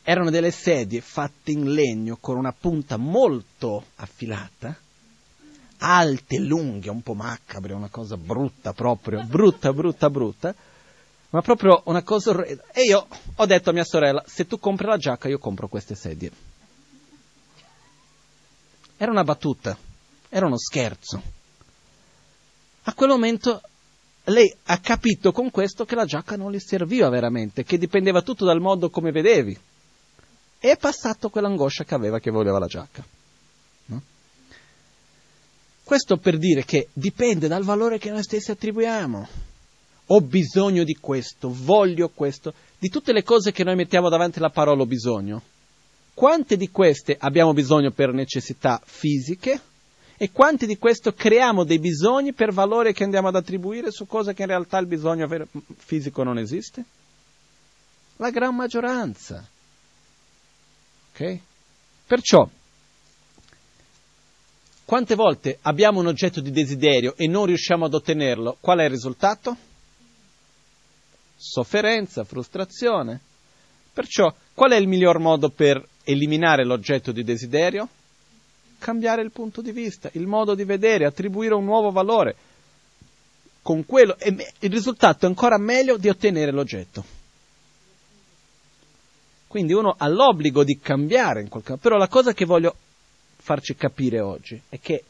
Erano 0.03 0.31
delle 0.31 0.51
sedie 0.51 1.01
fatte 1.01 1.51
in 1.51 1.73
legno 1.73 2.17
con 2.21 2.37
una 2.37 2.53
punta 2.53 2.97
molto 2.97 3.87
affilata, 3.97 4.77
alte, 5.79 6.39
lunghe, 6.39 6.91
un 6.91 7.03
po' 7.03 7.15
macabre, 7.15 7.73
una 7.73 7.89
cosa 7.89 8.17
brutta 8.17 8.73
proprio, 8.73 9.25
brutta, 9.25 9.73
brutta, 9.73 10.11
brutta, 10.11 10.55
ma 11.31 11.43
proprio 11.43 11.83
una 11.87 12.03
cosa 12.03 12.31
orrenda. 12.31 12.65
E 12.73 12.83
io 12.83 13.07
ho 13.35 13.47
detto 13.47 13.71
a 13.71 13.73
mia 13.73 13.85
sorella, 13.85 14.23
se 14.27 14.47
tu 14.47 14.59
compri 14.59 14.87
la 14.87 14.97
giacca 14.97 15.29
io 15.29 15.39
compro 15.39 15.69
queste 15.69 15.95
sedie. 15.95 16.31
Era 18.97 19.11
una 19.11 19.25
battuta, 19.25 19.77
era 20.29 20.47
uno 20.47 20.59
scherzo. 20.59 21.21
A 22.85 22.95
quel 22.95 23.09
momento 23.09 23.61
lei 24.25 24.55
ha 24.65 24.79
capito 24.79 25.33
con 25.33 25.51
questo 25.51 25.85
che 25.85 25.95
la 25.95 26.07
giacca 26.07 26.37
non 26.37 26.51
le 26.51 26.61
serviva 26.61 27.09
veramente, 27.09 27.65
che 27.65 27.77
dipendeva 27.77 28.23
tutto 28.23 28.45
dal 28.45 28.61
modo 28.61 28.89
come 28.89 29.11
vedevi. 29.11 29.57
E 30.59 30.71
è 30.71 30.77
passato 30.79 31.29
quell'angoscia 31.29 31.85
che 31.85 31.95
aveva 31.95 32.19
che 32.19 32.31
voleva 32.31 32.59
la 32.59 32.67
giacca. 32.67 33.05
No? 33.87 34.03
Questo 35.83 36.17
per 36.17 36.39
dire 36.39 36.65
che 36.65 36.89
dipende 36.93 37.49
dal 37.49 37.65
valore 37.65 37.99
che 37.99 38.11
noi 38.11 38.23
stessi 38.23 38.51
attribuiamo. 38.51 39.29
Ho 40.09 40.21
bisogno 40.21 40.85
di 40.85 40.95
questo, 40.95 41.51
voglio 41.53 42.09
questo, 42.09 42.55
di 42.79 42.89
tutte 42.89 43.13
le 43.13 43.23
cose 43.23 43.53
che 43.53 43.65
noi 43.65 43.75
mettiamo 43.75 44.09
davanti 44.09 44.39
alla 44.39 44.51
parola 44.51 44.83
ho 44.83 44.87
bisogno. 44.87 45.43
Quante 46.15 46.57
di 46.57 46.71
queste 46.71 47.17
abbiamo 47.19 47.53
bisogno 47.53 47.91
per 47.91 48.13
necessità 48.13 48.81
fisiche? 48.85 49.61
E 50.17 50.31
quanti 50.31 50.67
di 50.67 50.79
questo 50.79 51.13
creiamo 51.13 51.65
dei 51.65 51.79
bisogni 51.79 52.33
per 52.33 52.53
valore 52.53 52.93
che 52.93 53.05
andiamo 53.05 53.29
ad 53.29 53.37
attribuire 53.37 53.91
su 53.91 54.07
cose 54.07 54.33
che 54.33 54.43
in 54.43 54.49
realtà 54.49 54.79
il 54.79 54.87
bisogno 54.87 55.29
fisico 55.77 56.23
non 56.23 56.39
esiste? 56.39 56.85
La 58.17 58.31
gran 58.31 58.55
maggioranza. 58.55 59.45
Ok? 61.11 61.39
Perciò, 62.07 62.49
quante 64.85 65.15
volte 65.15 65.59
abbiamo 65.63 66.01
un 66.01 66.07
oggetto 66.07 66.41
di 66.41 66.51
desiderio 66.51 67.15
e 67.17 67.27
non 67.27 67.47
riusciamo 67.47 67.87
ad 67.87 67.95
ottenerlo, 67.95 68.59
qual 68.61 68.79
è 68.79 68.85
il 68.85 68.91
risultato? 68.91 69.57
Sofferenza, 71.37 72.25
frustrazione. 72.25 73.21
Perciò, 73.93 74.33
qual 74.55 74.73
è 74.73 74.77
il 74.77 74.87
miglior 74.87 75.19
modo 75.19 75.49
per 75.49 75.85
eliminare 76.05 76.65
l'oggetto 76.65 77.11
di 77.11 77.25
desiderio? 77.25 77.89
Cambiare 78.85 79.23
il 79.23 79.31
punto 79.31 79.63
di 79.63 79.73
vista, 79.73 80.11
il 80.13 80.27
modo 80.27 80.55
di 80.55 80.65
vedere, 80.65 81.07
attribuire 81.07 81.55
un 81.55 81.65
nuovo 81.65 81.91
valore. 81.91 82.37
Con 83.63 83.87
quello, 83.87 84.19
e 84.19 84.37
il 84.59 84.71
risultato 84.71 85.25
è 85.25 85.29
ancora 85.29 85.57
meglio 85.57 85.97
di 85.97 86.11
ottenere 86.11 86.53
l'oggetto. 86.53 87.03
Quindi 89.47 89.73
uno 89.73 89.95
ha 89.97 90.07
l'obbligo 90.07 90.65
di 90.65 90.79
cambiare 90.79 91.41
in 91.41 91.49
qualche 91.49 91.71
modo. 91.71 91.83
Però 91.83 91.97
la 91.97 92.09
cosa 92.09 92.35
che 92.35 92.45
voglio 92.45 92.77
farci 93.37 93.75
capire 93.75 94.21
oggi 94.21 94.61
è 94.69 94.79
che 94.79 95.05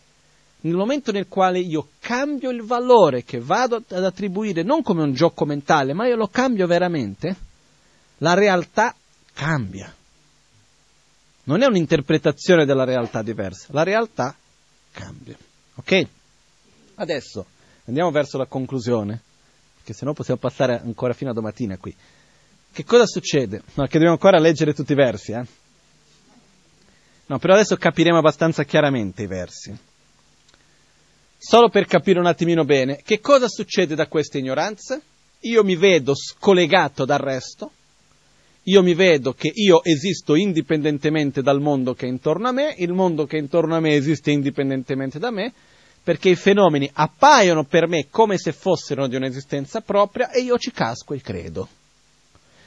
nel 0.61 0.77
momento 0.77 1.11
nel 1.11 1.27
quale 1.27 1.59
io 1.59 1.89
cambio 1.99 2.51
il 2.51 2.63
valore 2.63 3.25
che 3.25 3.41
vado 3.41 3.83
ad 3.89 4.05
attribuire 4.05 4.63
non 4.63 4.83
come 4.83 5.03
un 5.03 5.15
gioco 5.15 5.45
mentale, 5.45 5.95
ma 5.95 6.07
io 6.07 6.15
lo 6.15 6.29
cambio 6.29 6.69
veramente, 6.69 7.37
la 8.19 8.35
realtà 8.35 8.95
cambia. 9.33 9.93
Non 11.45 11.63
è 11.63 11.67
un'interpretazione 11.67 12.65
della 12.65 12.85
realtà 12.85 13.23
diversa, 13.23 13.69
la 13.71 13.83
realtà 13.83 14.35
cambia. 14.93 15.37
Ok? 15.75 16.07
Adesso 16.97 17.47
andiamo 17.87 18.11
verso 18.11 18.39
la 18.39 18.47
conclusione, 18.47 19.21
perché 19.77 19.93
sennò 19.93 20.13
possiamo 20.13 20.41
passare 20.41 20.81
ancora 20.81 21.13
fino 21.13 21.31
a 21.31 21.35
domattina 21.35 21.77
qui. 21.77 21.95
Che 22.73 22.85
cosa 22.85 23.07
succede? 23.07 23.63
No, 23.75 23.85
che 23.85 23.93
dobbiamo 23.93 24.15
ancora 24.15 24.39
leggere 24.39 24.75
tutti 24.75 24.93
i 24.93 24.97
versi, 24.97 25.33
eh? 25.33 25.47
No, 27.27 27.39
però 27.39 27.55
adesso 27.55 27.77
capiremo 27.77 28.19
abbastanza 28.19 28.65
chiaramente 28.65 29.23
i 29.23 29.27
versi. 29.27 29.77
Solo 31.39 31.69
per 31.69 31.87
capire 31.87 32.19
un 32.19 32.27
attimino 32.27 32.65
bene, 32.65 33.03
che 33.03 33.21
cosa 33.21 33.49
succede 33.49 33.95
da 33.95 34.07
questa 34.07 34.39
ignoranza? 34.39 35.01
Io 35.41 35.63
mi 35.63 35.77
vedo 35.77 36.15
scollegato 36.15 37.05
dal 37.05 37.19
resto, 37.19 37.71
io 38.65 38.83
mi 38.83 38.95
vedo 38.95 39.33
che 39.33 39.51
io 39.53 39.83
esisto 39.85 40.35
indipendentemente 40.35 41.43
dal 41.43 41.61
mondo 41.61 41.95
che 41.95 42.07
è 42.07 42.09
intorno 42.09 42.49
a 42.49 42.53
me, 42.53 42.75
il 42.79 42.93
mondo 42.93 43.27
che 43.27 43.37
è 43.37 43.41
intorno 43.41 43.77
a 43.77 43.81
me 43.81 43.95
esiste 43.95 44.31
indipendentemente 44.31 45.19
da 45.19 45.31
me, 45.31 45.53
perché 46.03 46.31
i 46.31 46.37
fenomeni 46.37 46.89
appaiono 46.93 47.65
per 47.65 47.87
me 47.89 48.09
come 48.11 48.39
se 48.39 48.53
fossero 48.53 49.07
di 49.07 49.17
un'esistenza 49.17 49.81
propria 49.81 50.31
e 50.31 50.41
io 50.41 50.57
ci 50.59 50.71
casco 50.71 51.15
e 51.15 51.21
credo. 51.21 51.69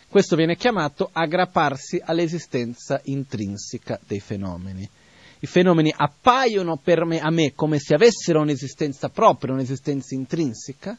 Questo 0.07 0.36
viene 0.36 0.56
chiamato 0.56 1.10
aggrapparsi 1.11 2.02
all'esistenza 2.03 3.02
intrinseca 3.06 3.99
dei 4.06 4.19
fenomeni. 4.19 4.88
I 5.40 5.45
fenomeni 5.45 5.94
appaiono 5.95 6.78
per 6.78 7.06
me, 7.06 7.19
a 7.19 7.30
me 7.30 7.53
come 7.53 7.78
se 7.80 7.94
avessero 7.94 8.41
un'esistenza 8.41 9.10
propria, 9.10 9.53
un'esistenza 9.53 10.15
intrinseca, 10.15 10.98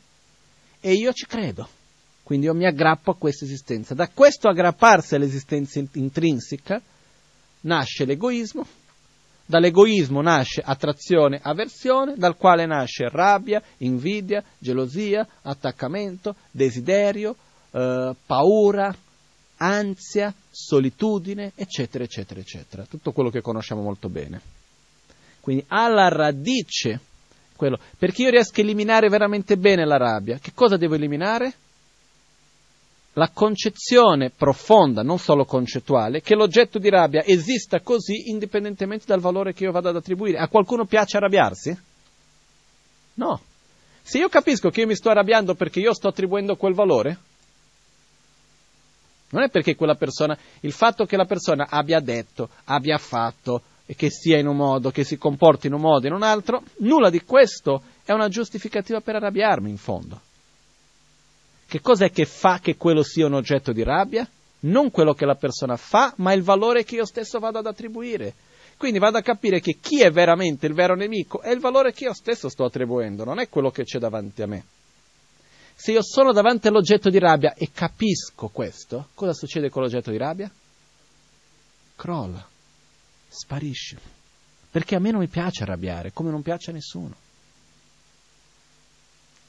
e 0.80 0.92
io 0.92 1.12
ci 1.12 1.26
credo. 1.26 1.68
Quindi 2.28 2.44
io 2.44 2.52
mi 2.52 2.66
aggrappo 2.66 3.12
a 3.12 3.16
questa 3.16 3.46
esistenza. 3.46 3.94
Da 3.94 4.10
questo 4.12 4.50
aggrapparsi 4.50 5.14
all'esistenza 5.14 5.82
intrinseca 5.92 6.78
nasce 7.62 8.04
l'egoismo, 8.04 8.66
dall'egoismo 9.46 10.20
nasce 10.20 10.60
attrazione, 10.62 11.40
avversione, 11.42 12.16
dal 12.18 12.36
quale 12.36 12.66
nasce 12.66 13.08
rabbia, 13.08 13.62
invidia, 13.78 14.44
gelosia, 14.58 15.26
attaccamento, 15.40 16.34
desiderio, 16.50 17.34
eh, 17.70 18.14
paura, 18.26 18.94
ansia, 19.56 20.34
solitudine, 20.50 21.52
eccetera, 21.54 22.04
eccetera, 22.04 22.40
eccetera. 22.40 22.84
Tutto 22.84 23.12
quello 23.12 23.30
che 23.30 23.40
conosciamo 23.40 23.80
molto 23.80 24.10
bene. 24.10 24.38
Quindi 25.40 25.64
alla 25.68 26.10
radice, 26.10 27.00
quello, 27.56 27.78
perché 27.96 28.24
io 28.24 28.30
riesco 28.30 28.60
a 28.60 28.64
eliminare 28.64 29.08
veramente 29.08 29.56
bene 29.56 29.86
la 29.86 29.96
rabbia, 29.96 30.36
che 30.36 30.52
cosa 30.52 30.76
devo 30.76 30.94
eliminare? 30.94 31.54
La 33.14 33.30
concezione 33.32 34.30
profonda, 34.30 35.02
non 35.02 35.18
solo 35.18 35.44
concettuale, 35.44 36.20
che 36.20 36.34
l'oggetto 36.34 36.78
di 36.78 36.88
rabbia 36.88 37.24
esista 37.24 37.80
così 37.80 38.30
indipendentemente 38.30 39.06
dal 39.06 39.20
valore 39.20 39.52
che 39.52 39.64
io 39.64 39.72
vado 39.72 39.88
ad 39.88 39.96
attribuire. 39.96 40.38
A 40.38 40.48
qualcuno 40.48 40.84
piace 40.84 41.16
arrabbiarsi? 41.16 41.76
No. 43.14 43.40
Se 44.02 44.18
io 44.18 44.28
capisco 44.28 44.70
che 44.70 44.82
io 44.82 44.86
mi 44.86 44.94
sto 44.94 45.10
arrabbiando 45.10 45.54
perché 45.54 45.80
io 45.80 45.92
sto 45.92 46.08
attribuendo 46.08 46.56
quel 46.56 46.74
valore, 46.74 47.18
non 49.30 49.42
è 49.42 49.50
perché 49.50 49.74
quella 49.74 49.96
persona, 49.96 50.38
il 50.60 50.72
fatto 50.72 51.04
che 51.04 51.16
la 51.16 51.26
persona 51.26 51.66
abbia 51.68 52.00
detto, 52.00 52.48
abbia 52.64 52.98
fatto, 52.98 53.62
che 53.96 54.10
sia 54.10 54.38
in 54.38 54.46
un 54.46 54.56
modo, 54.56 54.90
che 54.90 55.04
si 55.04 55.16
comporti 55.16 55.66
in 55.66 55.72
un 55.72 55.80
modo 55.80 56.04
e 56.04 56.08
in 56.08 56.14
un 56.14 56.22
altro, 56.22 56.62
nulla 56.78 57.10
di 57.10 57.22
questo 57.22 57.82
è 58.04 58.12
una 58.12 58.28
giustificativa 58.28 59.00
per 59.00 59.16
arrabbiarmi 59.16 59.68
in 59.68 59.76
fondo. 59.76 60.20
Che 61.68 61.80
cos'è 61.82 62.10
che 62.10 62.24
fa 62.24 62.60
che 62.60 62.76
quello 62.76 63.02
sia 63.02 63.26
un 63.26 63.34
oggetto 63.34 63.72
di 63.72 63.82
rabbia? 63.82 64.26
Non 64.60 64.90
quello 64.90 65.12
che 65.12 65.26
la 65.26 65.34
persona 65.34 65.76
fa, 65.76 66.14
ma 66.16 66.32
il 66.32 66.42
valore 66.42 66.82
che 66.82 66.94
io 66.94 67.04
stesso 67.04 67.38
vado 67.38 67.58
ad 67.58 67.66
attribuire. 67.66 68.32
Quindi 68.78 68.98
vado 68.98 69.18
a 69.18 69.22
capire 69.22 69.60
che 69.60 69.76
chi 69.78 70.00
è 70.00 70.10
veramente 70.10 70.66
il 70.66 70.72
vero 70.72 70.94
nemico 70.94 71.42
è 71.42 71.50
il 71.50 71.60
valore 71.60 71.92
che 71.92 72.04
io 72.04 72.14
stesso 72.14 72.48
sto 72.48 72.64
attribuendo, 72.64 73.24
non 73.24 73.38
è 73.38 73.50
quello 73.50 73.70
che 73.70 73.84
c'è 73.84 73.98
davanti 73.98 74.40
a 74.40 74.46
me. 74.46 74.64
Se 75.74 75.92
io 75.92 76.02
sono 76.02 76.32
davanti 76.32 76.68
all'oggetto 76.68 77.10
di 77.10 77.18
rabbia 77.18 77.52
e 77.52 77.70
capisco 77.70 78.48
questo, 78.48 79.08
cosa 79.14 79.34
succede 79.34 79.68
con 79.68 79.82
l'oggetto 79.82 80.10
di 80.10 80.16
rabbia? 80.16 80.50
Crolla, 81.96 82.48
sparisce. 83.28 83.98
Perché 84.70 84.96
a 84.96 85.00
me 85.00 85.10
non 85.10 85.20
mi 85.20 85.28
piace 85.28 85.64
arrabbiare, 85.64 86.12
come 86.12 86.30
non 86.30 86.40
piace 86.40 86.70
a 86.70 86.72
nessuno. 86.72 87.14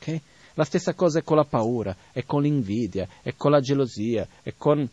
Okay? 0.01 0.21
La 0.60 0.65
stessa 0.65 0.94
cosa 0.94 1.19
è 1.19 1.23
con 1.23 1.38
la 1.38 1.45
paura, 1.45 1.95
è 2.11 2.26
con 2.26 2.41
l'invidia, 2.41 3.07
è 3.22 3.34
con 3.38 3.52
la 3.52 3.61
gelosia, 3.61 4.27
è 4.44 4.56
con 4.57 4.86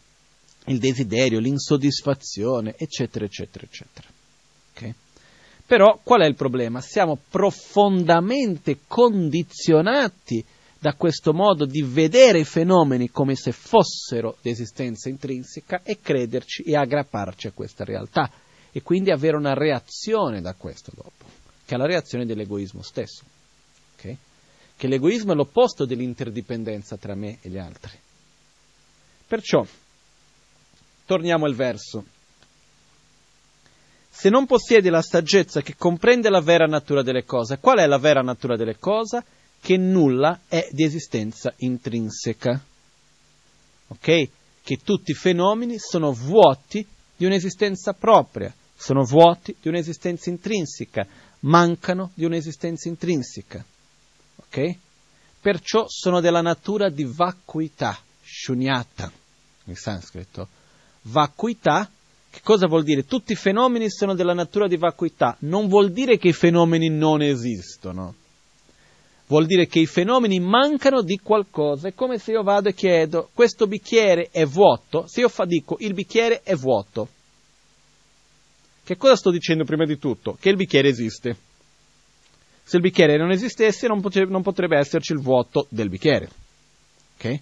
il 0.67 0.79
desiderio, 0.79 1.41
l'insoddisfazione, 1.41 2.77
eccetera, 2.79 3.25
eccetera, 3.25 3.65
eccetera. 3.65 4.07
Okay? 4.73 4.95
Però 5.67 5.99
qual 6.05 6.21
è 6.21 6.27
il 6.27 6.37
problema? 6.37 6.81
Siamo 6.81 7.19
profondamente 7.29 8.79
condizionati 8.87 10.45
da 10.79 10.95
questo 10.95 11.33
modo 11.33 11.65
di 11.65 11.83
vedere 11.83 12.39
i 12.39 12.45
fenomeni 12.45 13.11
come 13.11 13.35
se 13.35 13.51
fossero 13.51 14.37
di 14.43 14.51
esistenza 14.51 15.09
intrinseca 15.09 15.81
e 15.83 15.99
crederci 16.01 16.63
e 16.63 16.77
aggrapparci 16.77 17.49
a 17.49 17.53
questa 17.53 17.83
realtà 17.83 18.31
e 18.71 18.83
quindi 18.83 19.11
avere 19.11 19.37
una 19.37 19.55
reazione 19.55 20.41
da 20.41 20.55
questo 20.55 20.93
dopo, 20.95 21.25
che 21.65 21.75
è 21.75 21.77
la 21.77 21.87
reazione 21.87 22.25
dell'egoismo 22.25 22.83
stesso. 22.83 23.25
Che 24.77 24.86
l'egoismo 24.86 25.32
è 25.32 25.35
l'opposto 25.35 25.85
dell'interdipendenza 25.85 26.97
tra 26.97 27.15
me 27.15 27.39
e 27.40 27.48
gli 27.48 27.59
altri. 27.59 27.93
Perciò, 29.27 29.66
torniamo 31.05 31.47
al 31.47 31.55
verso. 31.55 32.05
Se 34.11 34.28
non 34.28 34.47
possiedi 34.47 34.89
la 34.89 35.03
saggezza 35.03 35.62
che 35.62 35.77
comprende 35.77 36.31
la 36.31 36.40
vera 36.40 36.66
natura 36.66 37.03
delle 37.03 37.24
cose, 37.24 37.59
qual 37.59 37.78
è 37.78 37.86
la 37.86 37.98
vera 37.98 38.20
natura 38.20 38.57
delle 38.57 38.78
cose? 38.78 39.24
che 39.66 39.77
nulla 39.77 40.43
è 40.47 40.69
di 40.70 40.85
esistenza 40.85 41.53
intrinseca. 41.57 42.62
Ok? 43.89 44.28
Che 44.62 44.77
tutti 44.85 45.11
i 45.11 45.15
fenomeni 45.15 45.77
sono 45.78 46.12
vuoti 46.12 46.86
di 47.16 47.24
un'esistenza 47.24 47.93
propria, 47.93 48.55
sono 48.77 49.03
vuoti 49.03 49.57
di 49.61 49.69
un'esistenza 49.69 50.31
intrinseca, 50.31 51.05
mancano 51.40 52.11
di 52.15 52.24
un'esistenza 52.24 52.89
intrinseca. 52.89 53.65
Ok? 54.57 54.77
Perciò 55.41 55.87
sono 55.87 56.20
della 56.20 56.41
natura 56.41 56.89
di 56.89 57.05
vacuità, 57.05 57.99
shunyata, 58.23 59.12
in 59.65 59.77
sanscrito. 59.77 60.49
Vacuità, 61.03 61.89
che 62.31 62.41
cosa 62.43 62.66
vuol 62.66 62.83
dire? 62.83 63.05
Tutti 63.05 63.33
i 63.33 63.37
fenomeni 63.37 63.91
sono 63.91 64.15
della 64.15 64.33
natura 64.33 64.66
di 64.66 64.77
vacuità, 64.77 65.37
non 65.41 65.69
vuol 65.69 65.93
dire 65.93 66.16
che 66.16 66.28
i 66.28 66.33
fenomeni 66.33 66.89
non 66.89 67.23
esistono 67.23 68.15
vuol 69.28 69.47
dire 69.47 69.66
che 69.66 69.81
i 69.81 69.87
fenomeni 69.87 70.39
mancano 70.39 71.03
di 71.03 71.19
qualcosa. 71.19 71.89
È 71.89 71.95
come 71.95 72.19
se 72.19 72.31
io 72.31 72.45
vado 72.45 72.69
e 72.69 72.74
chiedo, 72.74 73.31
questo 73.35 73.66
bicchiere 73.66 74.28
è 74.31 74.45
vuoto? 74.47 75.07
Se 75.09 75.19
io 75.19 75.28
fa, 75.28 75.45
dico, 75.45 75.77
il 75.81 75.95
bicchiere 75.95 76.43
è 76.43 76.55
vuoto. 76.55 77.09
Che 78.85 78.97
cosa 78.97 79.16
sto 79.16 79.33
dicendo 79.33 79.65
prima 79.65 79.85
di 79.85 79.99
tutto? 79.99 80.37
Che 80.39 80.49
il 80.49 80.55
bicchiere 80.55 80.89
esiste. 80.89 81.37
Se 82.69 82.75
il 82.75 82.83
bicchiere 82.83 83.17
non 83.17 83.31
esistesse 83.31 83.87
non 83.87 84.01
potrebbe, 84.01 84.33
non 84.33 84.43
potrebbe 84.43 84.77
esserci 84.77 85.13
il 85.13 85.21
vuoto 85.21 85.67
del 85.69 85.89
bicchiere. 85.89 86.29
Ok? 87.17 87.41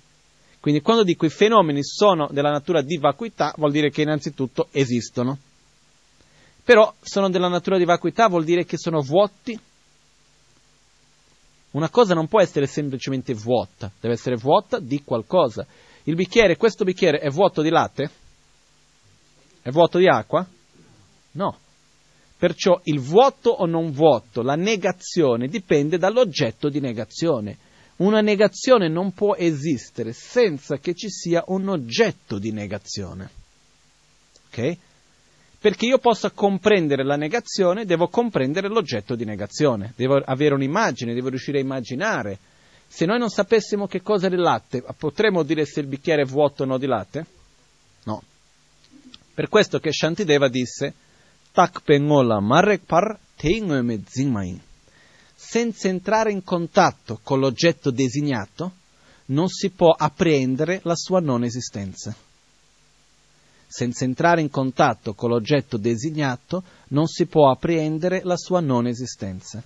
Quindi 0.60 0.82
quando 0.82 1.02
dico 1.02 1.24
i 1.24 1.30
fenomeni 1.30 1.82
sono 1.82 2.28
della 2.30 2.50
natura 2.50 2.82
di 2.82 2.98
vacuità, 2.98 3.54
vuol 3.56 3.72
dire 3.72 3.88
che 3.88 4.02
innanzitutto 4.02 4.68
esistono. 4.70 5.38
Però 6.62 6.92
sono 7.00 7.30
della 7.30 7.48
natura 7.48 7.78
di 7.78 7.86
vacuità, 7.86 8.28
vuol 8.28 8.44
dire 8.44 8.66
che 8.66 8.76
sono 8.76 9.00
vuoti 9.00 9.58
una 11.70 11.88
cosa 11.88 12.12
non 12.12 12.28
può 12.28 12.42
essere 12.42 12.66
semplicemente 12.66 13.32
vuota, 13.32 13.90
deve 13.98 14.14
essere 14.14 14.36
vuota 14.36 14.78
di 14.78 15.02
qualcosa. 15.02 15.66
Il 16.02 16.16
bicchiere, 16.16 16.58
questo 16.58 16.84
bicchiere 16.84 17.18
è 17.18 17.30
vuoto 17.30 17.62
di 17.62 17.70
latte? 17.70 18.10
È 19.62 19.70
vuoto 19.70 19.96
di 19.96 20.06
acqua? 20.06 20.46
No. 21.32 21.58
Perciò 22.36 22.80
il 22.84 23.00
vuoto 23.00 23.50
o 23.50 23.66
non 23.66 23.92
vuoto, 23.92 24.42
la 24.42 24.56
negazione 24.56 25.48
dipende 25.48 25.98
dall'oggetto 25.98 26.68
di 26.68 26.80
negazione. 26.80 27.56
Una 27.96 28.20
negazione 28.20 28.88
non 28.88 29.12
può 29.12 29.36
esistere 29.36 30.12
senza 30.12 30.78
che 30.78 30.94
ci 30.94 31.08
sia 31.08 31.44
un 31.46 31.68
oggetto 31.68 32.38
di 32.38 32.50
negazione. 32.50 33.30
Ok? 34.48 34.76
Perché 35.60 35.86
io 35.86 35.98
possa 35.98 36.30
comprendere 36.30 37.04
la 37.04 37.16
negazione, 37.16 37.86
devo 37.86 38.08
comprendere 38.08 38.68
l'oggetto 38.68 39.14
di 39.14 39.24
negazione, 39.24 39.94
devo 39.96 40.16
avere 40.16 40.54
un'immagine, 40.54 41.14
devo 41.14 41.30
riuscire 41.30 41.58
a 41.58 41.62
immaginare. 41.62 42.38
Se 42.86 43.06
noi 43.06 43.18
non 43.18 43.30
sapessimo 43.30 43.86
che 43.86 44.02
cosa 44.02 44.26
è 44.26 44.30
il 44.30 44.40
latte, 44.40 44.84
potremmo 44.98 45.42
dire 45.42 45.64
se 45.64 45.80
il 45.80 45.86
bicchiere 45.86 46.22
è 46.22 46.26
vuoto 46.26 46.64
o 46.64 46.66
no 46.66 46.76
di 46.76 46.86
latte? 46.86 47.26
No. 48.04 48.22
Per 49.32 49.48
questo 49.48 49.78
che 49.78 49.90
Shantideva 49.90 50.48
disse, 50.48 50.92
Tak 51.54 51.82
pengola 51.84 52.40
marek 52.40 52.82
par 52.84 53.18
me 53.82 54.02
zingmain. 54.08 54.60
Senza 55.36 55.88
entrare 55.88 56.32
in 56.32 56.42
contatto 56.42 57.20
con 57.22 57.38
l'oggetto 57.38 57.90
designato, 57.90 58.72
non 59.26 59.48
si 59.48 59.70
può 59.70 59.90
apprendere 59.96 60.80
la 60.82 60.96
sua 60.96 61.20
non 61.20 61.44
esistenza 61.44 62.14
senza 63.74 64.04
entrare 64.04 64.40
in 64.40 64.50
contatto 64.50 65.14
con 65.14 65.30
l'oggetto 65.30 65.78
designato, 65.78 66.62
non 66.90 67.08
si 67.08 67.26
può 67.26 67.50
apprendere 67.50 68.20
la 68.22 68.36
sua 68.36 68.60
non 68.60 68.86
esistenza. 68.86 69.60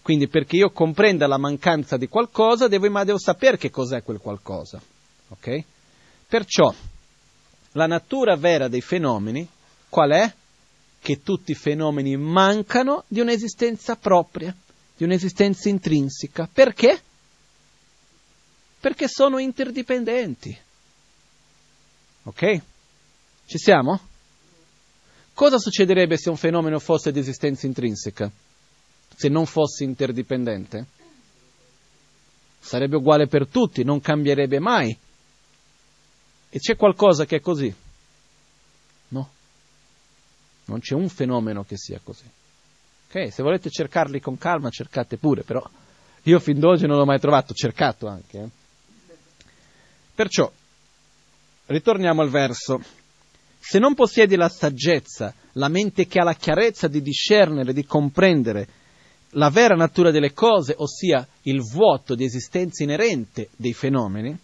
Quindi 0.00 0.28
perché 0.28 0.54
io 0.54 0.70
comprenda 0.70 1.26
la 1.26 1.36
mancanza 1.36 1.96
di 1.96 2.06
qualcosa, 2.06 2.68
devo, 2.68 2.88
ma 2.88 3.02
devo 3.02 3.18
sapere 3.18 3.56
che 3.56 3.70
cos'è 3.70 4.04
quel 4.04 4.18
qualcosa. 4.18 4.80
Okay? 5.30 5.64
Perciò 6.28 6.72
la 7.72 7.86
natura 7.86 8.36
vera 8.36 8.68
dei 8.68 8.80
fenomeni 8.80 9.48
qual 9.90 10.12
è? 10.12 10.34
Che 10.98 11.22
tutti 11.22 11.50
i 11.50 11.54
fenomeni 11.54 12.16
mancano 12.16 13.04
di 13.08 13.20
un'esistenza 13.20 13.96
propria, 13.96 14.54
di 14.96 15.04
un'esistenza 15.04 15.68
intrinseca. 15.68 16.48
Perché? 16.50 17.02
Perché 18.80 19.08
sono 19.08 19.38
interdipendenti. 19.38 20.58
Ok? 22.22 22.60
Ci 23.44 23.58
siamo? 23.58 24.00
Cosa 25.34 25.58
succederebbe 25.58 26.16
se 26.16 26.30
un 26.30 26.36
fenomeno 26.36 26.78
fosse 26.78 27.12
di 27.12 27.18
esistenza 27.18 27.66
intrinseca? 27.66 28.30
se 29.20 29.28
non 29.28 29.44
fossi 29.44 29.84
interdipendente? 29.84 30.86
Sarebbe 32.58 32.96
uguale 32.96 33.26
per 33.26 33.46
tutti, 33.48 33.84
non 33.84 34.00
cambierebbe 34.00 34.58
mai. 34.58 34.96
E 36.48 36.58
c'è 36.58 36.74
qualcosa 36.74 37.26
che 37.26 37.36
è 37.36 37.40
così? 37.40 37.70
No. 40.70 40.76
Non 40.76 40.80
c'è 40.80 40.94
un 40.94 41.08
fenomeno 41.08 41.64
che 41.64 41.76
sia 41.76 42.00
così. 42.02 42.24
Ok, 43.08 43.32
se 43.32 43.42
volete 43.42 43.70
cercarli 43.70 44.20
con 44.20 44.38
calma, 44.38 44.70
cercate 44.70 45.16
pure, 45.16 45.42
però 45.42 45.62
io 46.22 46.38
fin 46.38 46.60
d'oggi 46.60 46.86
non 46.86 46.96
l'ho 46.96 47.04
mai 47.04 47.18
trovato, 47.18 47.52
cercato 47.52 48.06
anche. 48.06 48.38
Eh. 48.38 48.48
Perciò, 50.14 50.50
ritorniamo 51.66 52.22
al 52.22 52.30
verso. 52.30 52.80
Se 53.58 53.78
non 53.78 53.94
possiedi 53.94 54.36
la 54.36 54.48
saggezza, 54.48 55.34
la 55.52 55.68
mente 55.68 56.06
che 56.06 56.20
ha 56.20 56.24
la 56.24 56.34
chiarezza 56.34 56.86
di 56.88 57.02
discernere, 57.02 57.72
di 57.72 57.84
comprendere 57.84 58.68
la 59.34 59.50
vera 59.50 59.74
natura 59.74 60.10
delle 60.10 60.32
cose, 60.32 60.74
ossia 60.76 61.26
il 61.42 61.60
vuoto 61.62 62.14
di 62.14 62.24
esistenza 62.24 62.82
inerente 62.82 63.48
dei 63.56 63.72
fenomeni, 63.72 64.36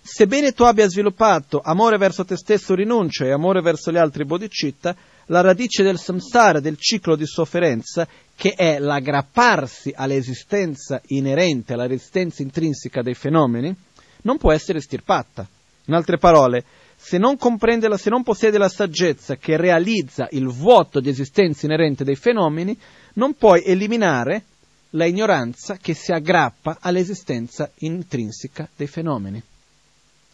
sebbene 0.00 0.52
tu 0.52 0.62
abbia 0.64 0.88
sviluppato 0.88 1.60
amore 1.62 1.96
verso 1.96 2.24
te 2.24 2.36
stesso 2.36 2.74
rinuncia 2.74 3.24
e 3.24 3.32
amore 3.32 3.60
verso 3.60 3.92
gli 3.92 3.96
altri 3.96 4.24
bodhicitta, 4.24 4.96
la 5.30 5.40
radice 5.40 5.82
del 5.82 5.98
samsara, 5.98 6.60
del 6.60 6.76
ciclo 6.76 7.14
di 7.14 7.24
sofferenza, 7.24 8.06
che 8.34 8.54
è 8.54 8.78
l'aggrapparsi 8.78 9.92
all'esistenza 9.94 11.00
inerente, 11.06 11.72
alla 11.72 11.86
resistenza 11.86 12.42
intrinseca 12.42 13.00
dei 13.00 13.14
fenomeni, 13.14 13.74
non 14.22 14.38
può 14.38 14.52
essere 14.52 14.78
estirpata. 14.78 15.46
In 15.86 15.94
altre 15.94 16.18
parole, 16.18 16.64
se 16.96 17.16
non, 17.16 17.36
la, 17.38 17.96
se 17.96 18.10
non 18.10 18.22
possiede 18.22 18.58
la 18.58 18.68
saggezza 18.68 19.36
che 19.36 19.56
realizza 19.56 20.28
il 20.32 20.46
vuoto 20.46 21.00
di 21.00 21.08
esistenza 21.08 21.66
inerente 21.66 22.02
dei 22.02 22.16
fenomeni, 22.16 22.76
non 23.14 23.34
puoi 23.34 23.62
eliminare 23.64 24.44
la 24.90 25.06
ignoranza 25.06 25.76
che 25.76 25.94
si 25.94 26.10
aggrappa 26.10 26.78
all'esistenza 26.80 27.70
intrinseca 27.78 28.68
dei 28.74 28.88
fenomeni. 28.88 29.40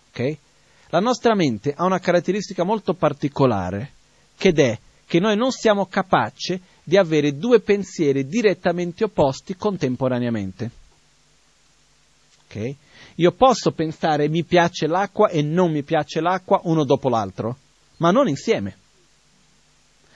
Okay? 0.08 0.38
La 0.88 1.00
nostra 1.00 1.34
mente 1.34 1.74
ha 1.76 1.84
una 1.84 1.98
caratteristica 1.98 2.64
molto 2.64 2.94
particolare, 2.94 3.92
che 4.36 4.50
è 4.50 4.78
che 5.06 5.20
noi 5.20 5.36
non 5.36 5.52
siamo 5.52 5.86
capaci 5.86 6.60
di 6.82 6.96
avere 6.96 7.36
due 7.36 7.60
pensieri 7.60 8.26
direttamente 8.26 9.04
opposti 9.04 9.56
contemporaneamente. 9.56 10.70
Okay? 12.48 12.76
Io 13.16 13.32
posso 13.32 13.72
pensare 13.72 14.28
mi 14.28 14.44
piace 14.44 14.86
l'acqua 14.86 15.28
e 15.28 15.42
non 15.42 15.70
mi 15.70 15.82
piace 15.82 16.20
l'acqua 16.20 16.60
uno 16.64 16.84
dopo 16.84 17.08
l'altro, 17.08 17.56
ma 17.98 18.10
non 18.10 18.28
insieme. 18.28 18.76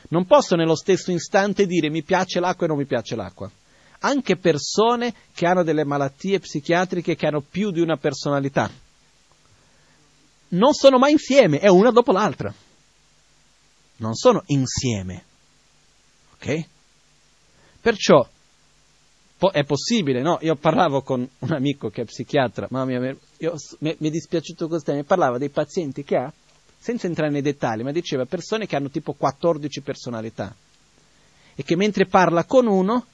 Non 0.09 0.27
posso 0.27 0.57
nello 0.57 0.75
stesso 0.75 1.13
istante 1.13 1.67
dire 1.67 1.89
mi 1.89 2.03
piace 2.03 2.41
l'acqua 2.41 2.67
e 2.67 2.69
non 2.69 2.79
mi 2.79 2.85
piace 2.85 3.15
l'acqua. 3.15 3.51
Anche 4.01 4.37
persone 4.37 5.15
che 5.35 5.47
hanno 5.47 5.63
delle 5.63 5.85
malattie 5.85 6.41
psichiatriche 6.41 7.15
che 7.15 7.27
hanno 7.27 7.43
più 7.43 7.71
di 7.71 7.81
una 7.81 7.97
personalità. 7.97 8.71
Non 10.49 10.73
sono 10.73 10.99
mai 10.99 11.13
insieme, 11.13 11.59
è 11.59 11.69
una 11.69 11.91
dopo 11.91 12.11
l'altra. 12.11 12.53
Non 14.01 14.15
sono 14.15 14.43
insieme. 14.47 15.25
Ok? 16.35 16.65
Perciò 17.81 18.27
è 19.53 19.65
possibile, 19.65 20.21
no? 20.21 20.39
Io 20.43 20.55
parlavo 20.57 21.01
con 21.01 21.27
un 21.39 21.53
amico 21.53 21.89
che 21.89 22.03
è 22.03 22.05
psichiatra, 22.05 22.67
mamma 22.71 22.99
mia, 22.99 23.17
io, 23.39 23.55
mi, 23.79 23.95
mi, 23.99 24.09
è 24.09 24.11
dispiaciuto 24.11 24.69
questo, 24.69 24.93
mi 24.93 25.03
parlava 25.03 25.39
dei 25.39 25.49
pazienti 25.49 26.05
che 26.05 26.17
ha, 26.17 26.31
senza 26.79 27.07
entrare 27.07 27.31
nei 27.31 27.41
dettagli, 27.41 27.83
ma 27.83 27.91
diceva 27.91 28.27
persone 28.27 28.67
che 28.67 28.77
hanno 28.77 28.91
tipo 28.91 29.15
14 29.15 29.81
personalità 29.81 30.55
e 31.55 31.63
che 31.63 31.77
mentre 31.77 32.07
parla 32.07 32.45
con 32.45 32.67
uno, 32.67 33.07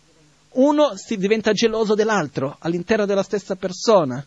uno 0.50 0.96
si 0.96 1.16
diventa 1.16 1.52
geloso 1.52 1.94
dell'altro 1.94 2.56
all'interno 2.60 3.06
della 3.06 3.22
stessa 3.22 3.54
persona. 3.54 4.24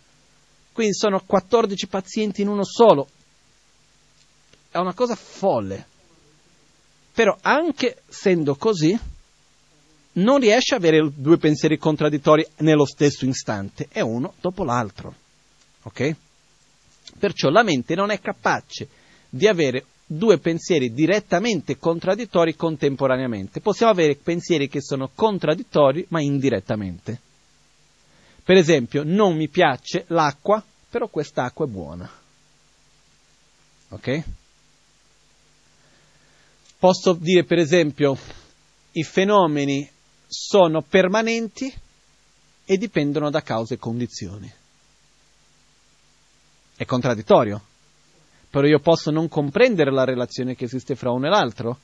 Quindi 0.72 0.94
sono 0.94 1.22
14 1.26 1.88
pazienti 1.88 2.42
in 2.42 2.48
uno 2.48 2.64
solo. 2.64 3.08
È 4.70 4.78
una 4.78 4.94
cosa 4.94 5.16
folle. 5.16 5.88
Però 7.14 7.38
anche 7.42 8.02
essendo 8.08 8.56
così, 8.56 8.98
non 10.14 10.40
riesce 10.40 10.76
ad 10.76 10.84
avere 10.84 11.12
due 11.16 11.38
pensieri 11.38 11.78
contraddittori 11.78 12.46
nello 12.58 12.86
stesso 12.86 13.26
istante, 13.26 13.88
è 13.90 14.02
uno 14.02 14.34
dopo 14.40 14.64
l'altro. 14.64 15.14
Ok? 15.84 16.16
Perciò 17.18 17.50
la 17.50 17.64
mente 17.64 17.96
non 17.96 18.12
è 18.12 18.20
capace 18.20 18.88
di 19.30 19.48
avere 19.48 19.86
due 20.06 20.40
pensieri 20.40 20.92
direttamente 20.92 21.78
contraddittori 21.78 22.56
contemporaneamente. 22.56 23.62
Possiamo 23.62 23.92
avere 23.92 24.16
pensieri 24.16 24.68
che 24.68 24.82
sono 24.82 25.12
contraddittori 25.14 26.06
ma 26.10 26.22
indirettamente. 26.22 27.20
Per 28.44 28.58
esempio, 28.58 29.04
non 29.06 29.36
mi 29.36 29.48
piace 29.48 30.06
l'acqua, 30.08 30.64
però 30.90 31.08
quest'acqua 31.08 31.66
è 31.66 31.70
buona. 31.70 32.12
Ok? 33.90 34.24
Posso 36.80 37.12
dire, 37.12 37.44
per 37.44 37.58
esempio, 37.58 38.18
i 38.94 39.04
fenomeni 39.04 39.88
sono 40.26 40.82
permanenti 40.82 41.72
e 42.64 42.78
dipendono 42.78 43.30
da 43.30 43.42
cause 43.42 43.74
e 43.74 43.78
condizioni. 43.78 44.50
È 46.78 46.86
contraddittorio, 46.86 47.62
però 48.50 48.66
io 48.66 48.80
posso 48.80 49.12
non 49.12 49.28
comprendere 49.28 49.92
la 49.92 50.06
relazione 50.06 50.56
che 50.56 50.64
esiste 50.66 50.96
fra 50.96 51.12
uno 51.12 51.26
e 51.26 51.30
l'altro. 51.30 51.80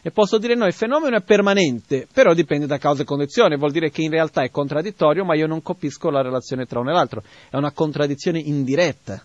E 0.00 0.10
posso 0.10 0.38
dire 0.38 0.54
no, 0.54 0.64
il 0.64 0.72
fenomeno 0.72 1.16
è 1.16 1.22
permanente, 1.22 2.08
però 2.10 2.32
dipende 2.32 2.66
da 2.66 2.78
cause 2.78 3.02
e 3.02 3.04
condizioni, 3.04 3.58
vuol 3.58 3.70
dire 3.70 3.90
che 3.90 4.00
in 4.00 4.10
realtà 4.10 4.42
è 4.42 4.50
contraddittorio, 4.50 5.26
ma 5.26 5.36
io 5.36 5.46
non 5.46 5.62
capisco 5.62 6.08
la 6.08 6.22
relazione 6.22 6.64
tra 6.64 6.80
uno 6.80 6.88
e 6.88 6.94
l'altro. 6.94 7.22
È 7.50 7.56
una 7.56 7.72
contraddizione 7.72 8.38
indiretta. 8.38 9.22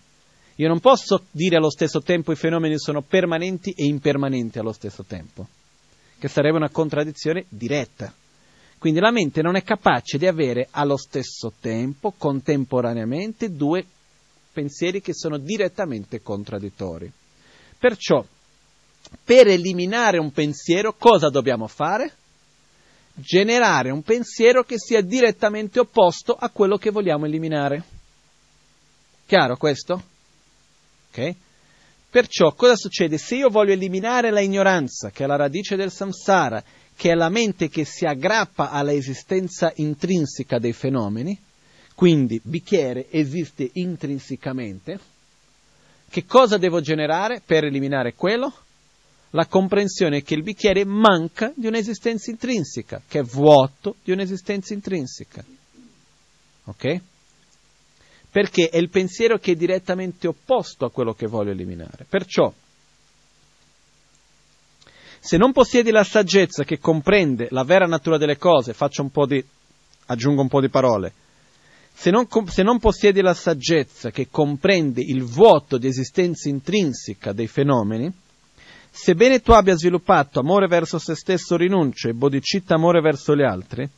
Io 0.60 0.68
non 0.68 0.80
posso 0.80 1.26
dire 1.30 1.56
allo 1.56 1.70
stesso 1.70 2.02
tempo 2.02 2.32
i 2.32 2.36
fenomeni 2.36 2.80
sono 2.80 3.02
permanenti 3.02 3.74
e 3.78 3.86
impermanenti 3.86 4.58
allo 4.58 4.72
stesso 4.72 5.04
tempo, 5.04 5.48
che 6.18 6.28
sarebbe 6.28 6.58
una 6.58 6.70
contraddizione 6.70 7.46
diretta. 7.50 8.12
Quindi 8.80 9.00
la 9.00 9.12
mente 9.12 9.44
non 9.44 9.56
è 9.56 9.62
capace 9.62 10.18
di 10.18 10.26
avere 10.26 10.68
allo 10.72 10.98
stesso 10.98 11.54
tempo, 11.60 12.14
contemporaneamente, 12.18 13.52
due 13.52 13.86
pensieri 14.52 15.00
che 15.00 15.14
sono 15.14 15.38
direttamente 15.38 16.24
contraddittori. 16.24 17.12
Perciò, 17.78 18.26
per 19.24 19.48
eliminare 19.48 20.18
un 20.18 20.32
pensiero, 20.32 20.94
cosa 20.94 21.30
dobbiamo 21.30 21.68
fare? 21.68 22.14
Generare 23.14 23.92
un 23.92 24.02
pensiero 24.02 24.64
che 24.64 24.80
sia 24.80 25.02
direttamente 25.02 25.80
opposto 25.80 26.34
a 26.34 26.50
quello 26.50 26.78
che 26.78 26.90
vogliamo 26.90 27.26
eliminare. 27.26 27.84
Chiaro 29.28 29.56
questo? 29.58 30.16
Ok? 31.10 31.36
Perciò 32.10 32.54
cosa 32.54 32.76
succede? 32.76 33.18
Se 33.18 33.36
io 33.36 33.50
voglio 33.50 33.74
eliminare 33.74 34.32
la 34.32 34.40
ignoranza, 34.40 35.10
che 35.12 35.24
è 35.24 35.28
la 35.28 35.36
radice 35.36 35.76
del 35.76 35.92
samsara, 35.92 36.64
che 36.96 37.12
è 37.12 37.14
la 37.14 37.30
mente 37.30 37.70
che 37.70 37.86
si 37.86 38.06
aggrappa 38.06 38.72
alla 38.72 38.94
esistenza 38.94 39.72
intrinseca 39.76 40.58
dei 40.58 40.74
fenomeni, 40.74 41.38
quindi 41.94 42.40
bicchiere 42.44 43.08
esiste 43.10 43.70
intrinsecamente, 43.74 45.00
che 46.10 46.26
cosa 46.26 46.58
devo 46.58 46.80
generare 46.80 47.42
per 47.46 47.66
eliminare 47.66 48.14
quello? 48.14 48.54
La 49.32 49.46
comprensione 49.46 50.24
che 50.24 50.34
il 50.34 50.44
bicchiere 50.44 50.86
manca 50.86 51.52
di 51.54 51.68
un'esistenza 51.68 52.32
intrinseca, 52.32 53.02
che 53.08 53.20
è 53.20 53.24
vuoto 53.24 53.96
di 54.04 54.12
un'esistenza 54.12 54.74
intrinseca. 54.74 55.44
Ok? 56.64 57.02
Perché 58.30 58.70
è 58.70 58.78
il 58.78 58.90
pensiero 58.90 59.38
che 59.38 59.54
è 59.54 59.56
direttamente 59.56 60.28
opposto 60.28 60.86
a 60.86 60.92
quello 60.92 61.14
che 61.14 61.28
voglio 61.28 61.52
eliminare. 61.52 62.06
Perciò, 62.08 62.54
se 65.20 65.38
non 65.38 65.52
possiedi 65.52 65.92
la 65.92 66.04
saggezza 66.04 66.64
che 66.64 66.80
comprende 66.80 67.48
la 67.52 67.64
vera 67.64 67.86
natura 67.86 68.18
delle 68.18 68.38
cose, 68.38 68.74
faccio 68.74 69.02
un 69.02 69.10
po' 69.10 69.26
di, 69.26 69.44
aggiungo 70.06 70.42
un 70.42 70.48
po' 70.48 70.62
di 70.62 70.70
parole, 70.70 71.14
se 71.94 72.12
non, 72.12 72.28
se 72.48 72.62
non 72.62 72.80
possiedi 72.80 73.22
la 73.22 73.34
saggezza 73.34 74.12
che 74.12 74.28
comprende 74.30 75.02
il 75.02 75.24
vuoto 75.24 75.80
di 75.80 75.88
esistenza 75.88 76.48
intrinseca 76.48 77.34
dei 77.34 77.48
fenomeni, 77.48 78.14
sebbene 78.92 79.42
tu 79.42 79.52
abbia 79.52 79.76
sviluppato 79.76 80.40
amore 80.40 80.68
verso 80.68 81.00
se 81.00 81.16
stesso 81.16 81.58
rinuncia 81.58 82.08
e 82.08 82.14
bodhicitta 82.14 82.76
amore 82.76 83.02
verso 83.02 83.36
gli 83.36 83.42
altri, 83.42 83.90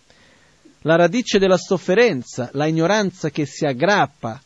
la 0.84 0.96
radice 0.96 1.40
della 1.40 1.58
sofferenza, 1.58 2.50
la 2.54 2.66
ignoranza 2.66 3.30
che 3.30 3.46
si 3.46 3.66
aggrappa 3.66 4.42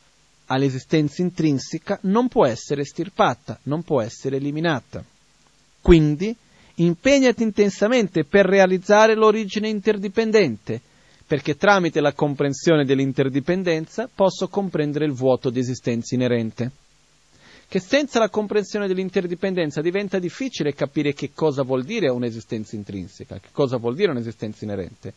all'esistenza 0.48 1.22
intrinseca, 1.22 2.00
non 2.04 2.28
può 2.28 2.46
essere 2.46 2.82
estirpata, 2.82 3.60
non 3.64 3.84
può 3.84 4.02
essere 4.02 4.38
eliminata. 4.38 5.04
Quindi 5.82 6.36
impegnati 6.76 7.44
intensamente 7.44 8.24
per 8.24 8.46
realizzare 8.46 9.16
l'origine 9.16 9.70
interdipendente, 9.70 10.82
perché 11.26 11.56
tramite 11.56 12.02
la 12.02 12.14
comprensione 12.14 12.84
dell'interdipendenza 12.84 14.10
posso 14.14 14.48
comprendere 14.48 15.06
il 15.06 15.14
vuoto 15.14 15.50
di 15.50 15.60
esistenza 15.60 16.16
inerente. 16.16 16.72
Che 17.68 17.80
senza 17.80 18.20
la 18.20 18.30
comprensione 18.30 18.88
dell'interdipendenza 18.88 19.82
diventa 19.82 20.20
difficile 20.20 20.74
capire 20.74 21.14
che 21.14 21.32
cosa 21.34 21.64
vuol 21.64 21.84
dire 21.84 22.10
un'esistenza 22.10 22.76
intrinseca, 22.76 23.40
che 23.40 23.50
cosa 23.52 23.78
vuol 23.78 23.96
dire 23.96 24.12
un'esistenza 24.12 24.66
inerente. 24.66 25.14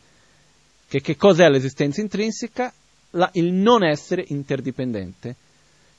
Che, 0.89 1.01
che 1.01 1.17
cos'è 1.17 1.49
l'esistenza 1.49 2.01
intrinseca? 2.01 2.73
La, 3.11 3.29
il 3.35 3.53
non 3.53 3.85
essere 3.85 4.25
interdipendente. 4.29 5.37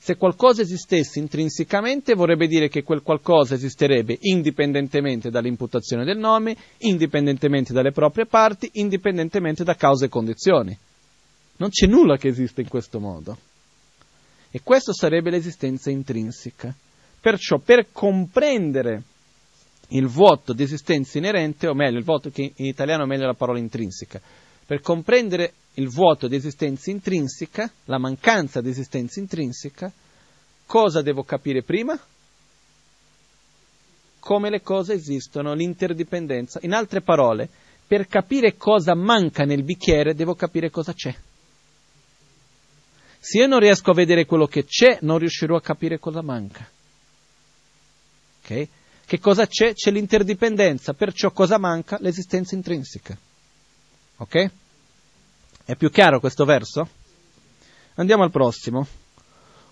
Se 0.00 0.16
qualcosa 0.16 0.62
esistesse 0.62 1.18
intrinsecamente 1.18 2.14
vorrebbe 2.14 2.46
dire 2.46 2.68
che 2.68 2.84
quel 2.84 3.02
qualcosa 3.02 3.54
esisterebbe 3.54 4.16
indipendentemente 4.20 5.28
dall'imputazione 5.28 6.04
del 6.04 6.18
nome, 6.18 6.56
indipendentemente 6.78 7.72
dalle 7.72 7.90
proprie 7.90 8.26
parti, 8.26 8.70
indipendentemente 8.74 9.64
da 9.64 9.74
cause 9.74 10.06
e 10.06 10.08
condizioni. 10.08 10.76
Non 11.56 11.70
c'è 11.70 11.86
nulla 11.86 12.16
che 12.16 12.28
esiste 12.28 12.60
in 12.60 12.68
questo 12.68 13.00
modo. 13.00 13.36
E 14.50 14.60
questo 14.62 14.94
sarebbe 14.94 15.30
l'esistenza 15.30 15.90
intrinseca. 15.90 16.72
Perciò 17.20 17.58
per 17.58 17.88
comprendere 17.90 19.02
il 19.88 20.06
vuoto 20.06 20.52
di 20.52 20.62
esistenza 20.62 21.18
inerente, 21.18 21.66
o 21.66 21.74
meglio, 21.74 21.98
il 21.98 22.04
vuoto 22.04 22.30
che 22.30 22.52
in 22.54 22.66
italiano 22.66 23.02
è 23.02 23.06
meglio 23.06 23.26
la 23.26 23.34
parola 23.34 23.58
intrinseca, 23.58 24.20
per 24.68 24.82
comprendere 24.82 25.54
il 25.76 25.88
vuoto 25.88 26.28
di 26.28 26.36
esistenza 26.36 26.90
intrinseca, 26.90 27.72
la 27.86 27.96
mancanza 27.96 28.60
di 28.60 28.68
esistenza 28.68 29.18
intrinseca, 29.18 29.90
cosa 30.66 31.00
devo 31.00 31.22
capire 31.22 31.62
prima? 31.62 31.98
Come 34.18 34.50
le 34.50 34.60
cose 34.60 34.92
esistono, 34.92 35.54
l'interdipendenza. 35.54 36.58
In 36.64 36.74
altre 36.74 37.00
parole, 37.00 37.48
per 37.86 38.08
capire 38.08 38.58
cosa 38.58 38.94
manca 38.94 39.46
nel 39.46 39.62
bicchiere 39.62 40.14
devo 40.14 40.34
capire 40.34 40.68
cosa 40.68 40.92
c'è. 40.92 41.16
Se 43.18 43.38
io 43.38 43.46
non 43.46 43.60
riesco 43.60 43.90
a 43.90 43.94
vedere 43.94 44.26
quello 44.26 44.46
che 44.46 44.66
c'è, 44.66 44.98
non 45.00 45.16
riuscirò 45.16 45.56
a 45.56 45.62
capire 45.62 45.98
cosa 45.98 46.20
manca. 46.20 46.68
Ok? 48.42 48.68
Che 49.06 49.18
cosa 49.18 49.46
c'è? 49.46 49.72
C'è 49.72 49.90
l'interdipendenza, 49.90 50.92
perciò 50.92 51.30
cosa 51.30 51.56
manca? 51.56 51.96
L'esistenza 52.02 52.54
intrinseca. 52.54 53.16
Ok? 54.18 54.50
È 55.64 55.74
più 55.76 55.90
chiaro 55.90 56.20
questo 56.20 56.44
verso? 56.44 56.88
Andiamo 57.94 58.22
al 58.22 58.30
prossimo. 58.30 58.86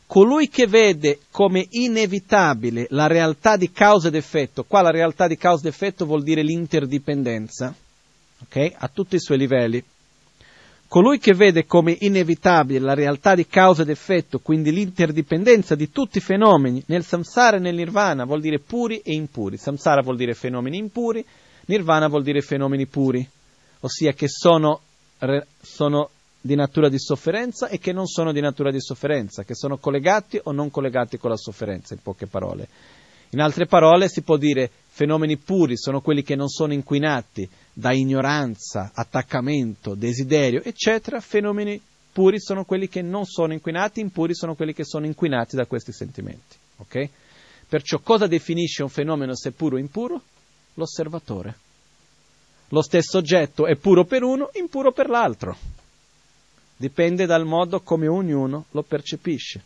Colui 0.07 0.49
che 0.49 0.67
vede 0.67 1.19
come 1.33 1.67
inevitabile 1.69 2.87
la 2.91 3.09
realtà 3.09 3.57
di 3.57 3.73
causa 3.73 4.07
ed 4.09 4.15
effetto, 4.15 4.63
qua 4.65 4.83
la 4.83 4.91
realtà 4.91 5.27
di 5.27 5.37
causa 5.37 5.67
ed 5.67 5.73
effetto 5.73 6.07
vuol 6.07 6.23
dire 6.23 6.43
l'interdipendenza, 6.43 7.75
ok? 8.43 8.73
A 8.77 8.89
tutti 8.89 9.17
i 9.17 9.21
suoi 9.21 9.39
livelli. 9.39 9.83
Colui 10.87 11.19
che 11.19 11.35
vede 11.35 11.67
come 11.67 11.97
inevitabile 11.99 12.79
la 12.79 12.95
realtà 12.95 13.35
di 13.35 13.49
causa 13.49 13.83
ed 13.83 13.89
effetto, 13.89 14.39
quindi 14.39 14.71
l'interdipendenza 14.71 15.75
di 15.75 15.91
tutti 15.91 16.19
i 16.19 16.21
fenomeni 16.21 16.81
nel 16.87 17.03
samsara 17.03 17.57
e 17.57 17.61
nel 17.61 17.75
nirvana, 17.75 18.25
vuol 18.25 18.41
dire 18.41 18.61
puri 18.61 18.99
e 18.99 19.13
impuri. 19.13 19.57
Samsara 19.57 20.03
vuol 20.03 20.17
dire 20.17 20.35
fenomeni 20.35 20.79
impuri, 20.79 21.25
nirvana 21.67 22.07
vuol 22.07 22.23
dire 22.23 22.41
fenomeni 22.43 22.87
puri, 22.87 23.29
ossia 23.81 24.13
che 24.13 24.29
sono, 24.29 24.81
sono 25.61 26.11
di 26.41 26.55
natura 26.55 26.89
di 26.89 26.99
sofferenza 26.99 27.69
e 27.69 27.79
che 27.79 27.93
non 27.93 28.07
sono 28.07 28.33
di 28.33 28.41
natura 28.41 28.71
di 28.71 28.81
sofferenza, 28.81 29.43
che 29.43 29.55
sono 29.55 29.79
collegati 29.79 30.41
o 30.43 30.53
non 30.53 30.71
collegati 30.71 31.19
con 31.19 31.31
la 31.31 31.37
sofferenza, 31.37 31.95
in 31.95 32.01
poche 32.01 32.27
parole. 32.27 32.69
In 33.31 33.41
altre 33.41 33.67
parole 33.67 34.09
si 34.09 34.23
può 34.23 34.37
dire 34.37 34.71
fenomeni 34.87 35.37
puri 35.37 35.77
sono 35.77 36.01
quelli 36.01 36.23
che 36.23 36.37
non 36.37 36.49
sono 36.49 36.73
inquinati 36.73 37.49
da 37.73 37.93
ignoranza, 37.93 38.93
attaccamento, 38.95 39.95
desiderio, 39.95 40.63
eccetera. 40.63 41.21
Fenomeni 41.21 41.81
puri 42.13 42.41
sono 42.41 42.65
quelli 42.65 42.89
che 42.89 43.03
non 43.03 43.25
sono 43.25 43.53
inquinati, 43.53 44.01
impuri 44.01 44.35
sono 44.35 44.55
quelli 44.55 44.73
che 44.73 44.85
sono 44.85 45.05
inquinati 45.05 45.57
da 45.57 45.67
questi 45.67 45.93
sentimenti. 45.93 46.57
Okay? 46.79 47.11
Perciò 47.69 47.99
cosa 47.99 48.27
definisce 48.27 48.83
un 48.83 48.89
fenomeno 48.89 49.35
se 49.35 49.51
puro 49.51 49.77
o 49.77 49.79
impuro? 49.79 50.23
L'osservatore. 50.75 51.66
Lo 52.71 52.83
stesso 52.83 53.19
oggetto 53.19 53.67
è 53.67 53.77
puro 53.77 54.05
per 54.05 54.23
uno, 54.23 54.51
impuro 54.55 54.93
per 54.93 55.09
l'altro. 55.09 55.57
Dipende 56.77 57.25
dal 57.27 57.47
modo 57.47 57.81
come 57.81 58.09
ognuno 58.09 58.67
lo 58.73 58.83
percepisce. 58.83 59.63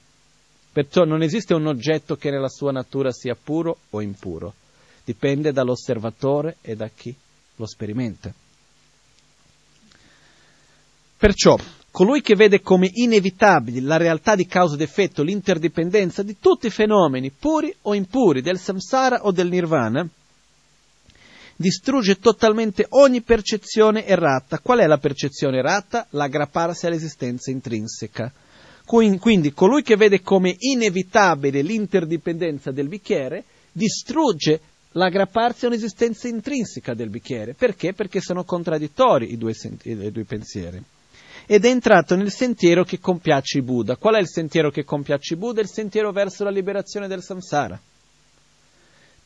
Perciò 0.73 1.05
non 1.05 1.23
esiste 1.23 1.55
un 1.55 1.67
oggetto 1.67 2.17
che 2.17 2.31
nella 2.31 2.49
sua 2.49 2.71
natura 2.71 3.11
sia 3.11 3.35
puro 3.35 3.79
o 3.91 4.01
impuro, 4.01 4.55
dipende 5.05 5.51
dall'osservatore 5.51 6.59
e 6.61 6.77
da 6.77 6.89
chi 6.89 7.15
lo 7.57 7.67
sperimenta. 7.67 8.33
Perciò, 11.17 11.59
colui 11.91 12.21
che 12.21 12.37
vede 12.37 12.61
come 12.61 12.89
inevitabili 12.93 13.81
la 13.81 13.97
realtà 13.97 14.37
di 14.37 14.47
causa 14.47 14.75
ed 14.75 14.83
effetto, 14.83 15.23
l'interdipendenza 15.23 16.23
di 16.23 16.39
tutti 16.39 16.69
i 16.69 16.71
fenomeni, 16.71 17.31
puri 17.31 17.75
o 17.83 17.95
impuri, 17.95 18.41
del 18.41 18.59
samsara 18.59 19.23
o 19.25 19.33
del 19.33 19.49
nirvana, 19.49 20.09
distrugge 21.61 22.19
totalmente 22.19 22.87
ogni 22.89 23.21
percezione 23.21 24.07
errata. 24.07 24.61
Qual 24.61 24.79
è 24.79 24.87
la 24.87 24.97
percezione 24.97 25.59
errata? 25.59 26.07
L'aggrapparsi 26.11 26.87
all'esistenza 26.87 27.51
intrinseca. 27.51 28.33
Quindi 28.87 29.53
colui 29.53 29.83
che 29.83 29.97
vede 29.97 30.23
come 30.23 30.57
inevitabile 30.59 31.61
l'interdipendenza 31.61 32.71
del 32.71 32.89
bicchiere 32.89 33.45
distrugge 33.73 34.59
l'aggrapparsi 34.93 35.67
a 35.67 35.69
un'esistenza 35.69 36.29
intrinseca 36.29 36.95
del 36.95 37.11
bicchiere. 37.11 37.53
Perché? 37.53 37.93
Perché 37.93 38.23
sono 38.23 38.45
contraddittori 38.45 39.31
i 39.31 39.37
due, 39.37 39.53
i 39.83 40.11
due 40.11 40.25
pensieri. 40.25 40.83
Ed 41.45 41.67
è 41.67 41.69
entrato 41.69 42.17
nel 42.17 42.31
sentiero 42.31 42.85
che 42.85 42.99
compiace 42.99 43.59
i 43.59 43.63
Buddha. 43.63 43.97
Qual 43.97 44.15
è 44.15 44.19
il 44.19 44.29
sentiero 44.29 44.71
che 44.71 44.85
compiace 44.85 45.35
i 45.35 45.37
Buddha? 45.37 45.61
Il 45.61 45.69
sentiero 45.69 46.11
verso 46.11 46.43
la 46.43 46.51
liberazione 46.51 47.07
del 47.07 47.23
samsara. 47.23 47.79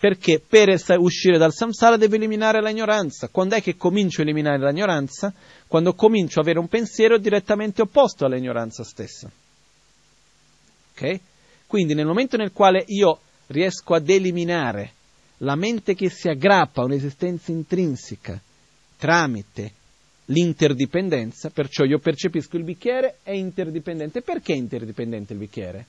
Perché 0.04 0.38
per 0.38 0.68
uscire 0.98 1.38
dal 1.38 1.54
samsara 1.54 1.96
deve 1.96 2.16
eliminare 2.16 2.60
l'ignoranza. 2.60 3.28
Quando 3.28 3.54
è 3.54 3.62
che 3.62 3.74
comincio 3.74 4.20
a 4.20 4.24
eliminare 4.24 4.58
l'ignoranza? 4.58 5.32
Quando 5.66 5.94
comincio 5.94 6.40
ad 6.40 6.44
avere 6.44 6.58
un 6.58 6.68
pensiero 6.68 7.16
direttamente 7.16 7.80
opposto 7.80 8.26
all'ignoranza 8.26 8.84
stessa. 8.84 9.30
Okay? 10.92 11.18
Quindi 11.66 11.94
nel 11.94 12.04
momento 12.04 12.36
nel 12.36 12.52
quale 12.52 12.84
io 12.88 13.18
riesco 13.46 13.94
ad 13.94 14.06
eliminare 14.10 14.92
la 15.38 15.54
mente 15.54 15.94
che 15.94 16.10
si 16.10 16.28
aggrappa 16.28 16.82
a 16.82 16.84
un'esistenza 16.84 17.50
intrinseca 17.50 18.38
tramite 18.98 19.72
l'interdipendenza, 20.26 21.48
perciò 21.48 21.84
io 21.84 21.98
percepisco 21.98 22.58
il 22.58 22.64
bicchiere 22.64 23.20
è 23.22 23.32
interdipendente. 23.32 24.20
Perché 24.20 24.52
è 24.52 24.56
interdipendente 24.56 25.32
il 25.32 25.38
bicchiere? 25.38 25.86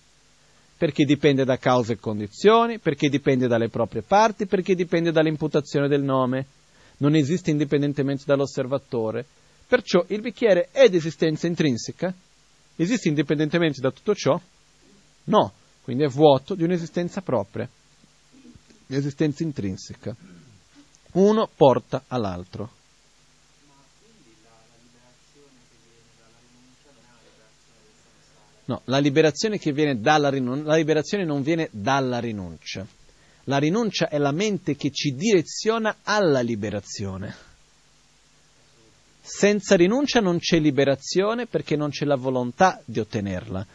Perché 0.78 1.06
dipende 1.06 1.46
da 1.46 1.58
cause 1.58 1.94
e 1.94 2.00
condizioni, 2.00 2.80
perché 2.80 3.08
dipende 3.10 3.48
dalle 3.48 3.70
proprie 3.70 4.02
parti, 4.02 4.46
perché 4.46 4.76
dipende 4.76 5.12
dall'imputazione 5.12 5.88
del 5.88 6.04
nome. 6.04 6.46
Non 6.98 7.16
esiste 7.16 7.50
indipendentemente 7.52 8.24
dall'osservatore. 8.26 9.26
Perciò 9.68 10.04
il 10.10 10.22
bicchiere 10.22 10.70
è 10.72 10.90
di 10.90 10.98
esistenza 10.98 11.48
intrinseca? 11.48 12.14
Esiste 12.76 13.08
indipendentemente 13.08 13.80
da 13.80 13.92
tutto 13.92 14.14
ciò? 14.14 14.40
No, 15.26 15.54
quindi 15.82 16.04
è 16.04 16.08
vuoto 16.08 16.56
di 16.56 16.64
un'esistenza 16.64 17.22
propria, 17.22 17.68
di 18.86 18.96
esistenza 18.96 19.44
intrinseca. 19.44 20.16
Uno 21.14 21.50
porta 21.56 22.04
all'altro. 22.08 22.70
No, 28.66 28.82
la 28.86 28.98
liberazione 28.98 29.60
rinuncia, 29.60 30.64
la 30.66 30.76
liberazione 30.76 31.26
non 31.26 31.42
viene 31.44 31.70
dalla 31.72 32.20
rinuncia. 32.20 32.86
La 33.46 33.58
rinuncia 33.58 34.10
è 34.10 34.18
la 34.18 34.32
mente 34.32 34.76
che 34.76 34.92
ci 34.92 35.14
direziona 35.14 35.98
alla 36.04 36.42
liberazione. 36.42 37.34
Senza 39.22 39.76
rinuncia 39.76 40.20
non 40.20 40.40
c'è 40.40 40.60
liberazione 40.60 41.46
perché 41.46 41.76
non 41.76 41.90
c'è 41.90 42.06
la 42.06 42.16
volontà 42.16 42.82
di 42.86 43.00
ottenerla 43.00 43.66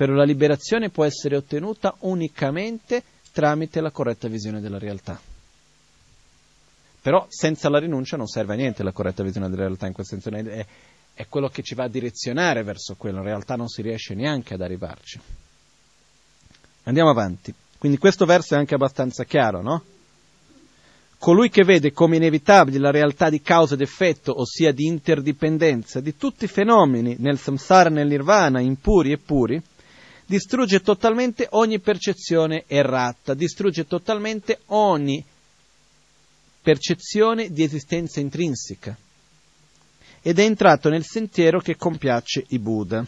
però 0.00 0.14
la 0.14 0.24
liberazione 0.24 0.88
può 0.88 1.04
essere 1.04 1.36
ottenuta 1.36 1.94
unicamente 1.98 3.02
tramite 3.32 3.82
la 3.82 3.90
corretta 3.90 4.28
visione 4.28 4.62
della 4.62 4.78
realtà. 4.78 5.20
Però 7.02 7.26
senza 7.28 7.68
la 7.68 7.78
rinuncia 7.78 8.16
non 8.16 8.26
serve 8.26 8.54
a 8.54 8.56
niente 8.56 8.82
la 8.82 8.92
corretta 8.92 9.22
visione 9.22 9.50
della 9.50 9.64
realtà, 9.64 9.86
in 9.86 9.92
questo 9.92 10.18
senso 10.18 10.34
è, 10.50 10.66
è 11.14 11.26
quello 11.28 11.48
che 11.48 11.62
ci 11.62 11.74
va 11.74 11.84
a 11.84 11.88
direzionare 11.88 12.62
verso 12.62 12.94
quello, 12.96 13.18
in 13.18 13.24
realtà 13.24 13.54
non 13.56 13.68
si 13.68 13.82
riesce 13.82 14.14
neanche 14.14 14.54
ad 14.54 14.62
arrivarci. 14.62 15.20
Andiamo 16.84 17.10
avanti. 17.10 17.52
Quindi 17.78 17.98
questo 17.98 18.24
verso 18.26 18.54
è 18.54 18.58
anche 18.58 18.74
abbastanza 18.74 19.24
chiaro, 19.24 19.62
no? 19.62 19.82
Colui 21.18 21.50
che 21.50 21.64
vede 21.64 21.92
come 21.92 22.16
inevitabile 22.16 22.78
la 22.78 22.90
realtà 22.90 23.28
di 23.28 23.42
causa 23.42 23.74
ed 23.74 23.82
effetto, 23.82 24.40
ossia 24.40 24.72
di 24.72 24.86
interdipendenza 24.86 26.00
di 26.00 26.16
tutti 26.16 26.44
i 26.44 26.48
fenomeni 26.48 27.16
nel 27.18 27.38
samsara 27.38 27.90
nel 27.90 28.08
nirvana, 28.08 28.60
impuri 28.60 29.12
e 29.12 29.18
puri, 29.18 29.62
distrugge 30.24 30.80
totalmente 30.80 31.46
ogni 31.50 31.78
percezione 31.78 32.64
errata, 32.66 33.34
distrugge 33.34 33.86
totalmente 33.86 34.60
ogni 34.66 35.22
percezione 36.62 37.50
di 37.50 37.62
esistenza 37.62 38.20
intrinseca 38.20 38.96
ed 40.22 40.38
è 40.38 40.42
entrato 40.42 40.88
nel 40.88 41.04
sentiero 41.04 41.60
che 41.60 41.76
compiace 41.76 42.44
i 42.48 42.58
Buddha. 42.58 43.04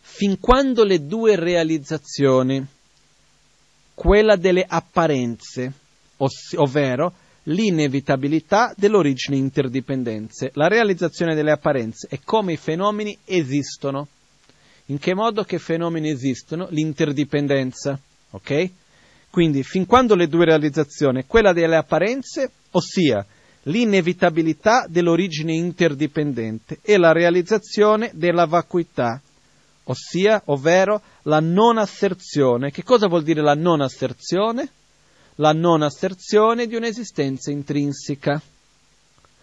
Fin 0.00 0.38
quando 0.38 0.84
le 0.84 1.06
due 1.06 1.36
realizzazioni, 1.36 2.64
quella 3.94 4.36
delle 4.36 4.64
apparenze, 4.66 5.72
ovvero 6.56 7.14
l'inevitabilità 7.44 8.74
dell'origine 8.76 9.36
interdipendenze, 9.36 10.50
la 10.54 10.68
realizzazione 10.68 11.34
delle 11.34 11.52
apparenze 11.52 12.06
e 12.10 12.20
come 12.22 12.52
i 12.52 12.58
fenomeni 12.58 13.16
esistono. 13.24 14.08
In 14.86 14.98
che 14.98 15.14
modo 15.14 15.44
che 15.44 15.58
fenomeni 15.58 16.10
esistono? 16.10 16.66
L'interdipendenza, 16.70 17.98
ok? 18.30 18.70
Quindi, 19.30 19.62
fin 19.62 19.86
quando 19.86 20.16
le 20.16 20.26
due 20.26 20.44
realizzazioni, 20.44 21.24
quella 21.26 21.52
delle 21.52 21.76
apparenze, 21.76 22.50
ossia 22.72 23.24
l'inevitabilità 23.64 24.86
dell'origine 24.88 25.52
interdipendente 25.54 26.78
e 26.82 26.96
la 26.96 27.12
realizzazione 27.12 28.10
della 28.14 28.46
vacuità, 28.46 29.20
ossia, 29.84 30.42
ovvero 30.46 31.02
la 31.22 31.40
non 31.40 31.76
asserzione. 31.76 32.70
Che 32.70 32.82
cosa 32.82 33.08
vuol 33.08 33.22
dire 33.22 33.42
la 33.42 33.54
non 33.54 33.80
asserzione? 33.80 34.68
La 35.36 35.52
non 35.52 35.82
asserzione 35.82 36.66
di 36.66 36.74
un'esistenza 36.74 37.50
intrinseca. 37.50 38.40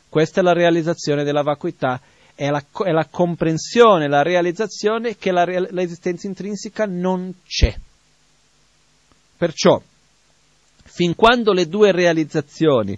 Questa 0.10 0.40
è 0.40 0.44
la 0.44 0.54
realizzazione 0.54 1.24
della 1.24 1.42
vacuità, 1.42 2.00
è 2.34 2.50
la, 2.50 2.64
è 2.84 2.92
la 2.92 3.08
comprensione, 3.10 4.08
la 4.08 4.22
realizzazione 4.22 5.18
che 5.18 5.32
la, 5.32 5.44
l'esistenza 5.46 6.28
intrinseca 6.28 6.86
non 6.86 7.34
c'è. 7.46 7.76
Perciò, 9.38 9.80
fin 10.84 11.14
quando 11.14 11.52
le 11.52 11.68
due 11.68 11.92
realizzazioni 11.92 12.98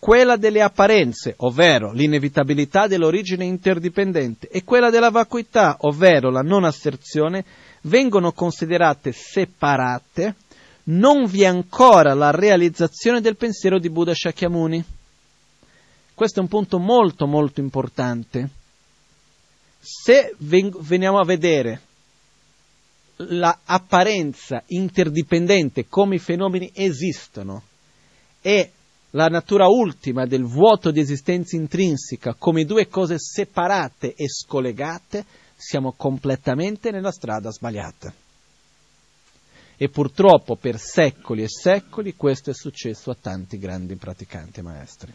quella 0.00 0.36
delle 0.36 0.62
apparenze, 0.62 1.34
ovvero 1.36 1.92
l'inevitabilità 1.92 2.86
dell'origine 2.86 3.44
interdipendente, 3.44 4.48
e 4.48 4.64
quella 4.64 4.88
della 4.88 5.10
vacuità, 5.10 5.76
ovvero 5.80 6.30
la 6.30 6.40
non 6.40 6.64
asserzione, 6.64 7.44
vengono 7.82 8.32
considerate 8.32 9.12
separate, 9.12 10.34
non 10.84 11.26
vi 11.26 11.42
è 11.42 11.46
ancora 11.46 12.14
la 12.14 12.30
realizzazione 12.30 13.20
del 13.20 13.36
pensiero 13.36 13.78
di 13.78 13.90
Buddha 13.90 14.14
Shakyamuni. 14.14 14.82
Questo 16.14 16.40
è 16.40 16.42
un 16.42 16.48
punto 16.48 16.78
molto 16.78 17.26
molto 17.26 17.60
importante. 17.60 18.48
Se 19.78 20.34
veniamo 20.38 21.18
a 21.18 21.24
vedere 21.24 21.80
l'apparenza 23.16 24.62
interdipendente, 24.68 25.86
come 25.88 26.14
i 26.14 26.18
fenomeni 26.18 26.70
esistono, 26.74 27.62
e 28.40 28.70
la 29.10 29.26
natura 29.26 29.66
ultima 29.66 30.24
del 30.24 30.44
vuoto 30.44 30.90
di 30.90 31.00
esistenza 31.00 31.56
intrinseca 31.56 32.34
come 32.34 32.64
due 32.64 32.88
cose 32.88 33.18
separate 33.18 34.14
e 34.14 34.28
scollegate, 34.28 35.24
siamo 35.56 35.92
completamente 35.92 36.90
nella 36.90 37.10
strada 37.10 37.50
sbagliata. 37.50 38.12
E 39.76 39.88
purtroppo 39.88 40.56
per 40.56 40.78
secoli 40.78 41.42
e 41.42 41.48
secoli 41.48 42.14
questo 42.14 42.50
è 42.50 42.54
successo 42.54 43.10
a 43.10 43.16
tanti 43.20 43.58
grandi 43.58 43.96
praticanti 43.96 44.62
maestri. 44.62 45.12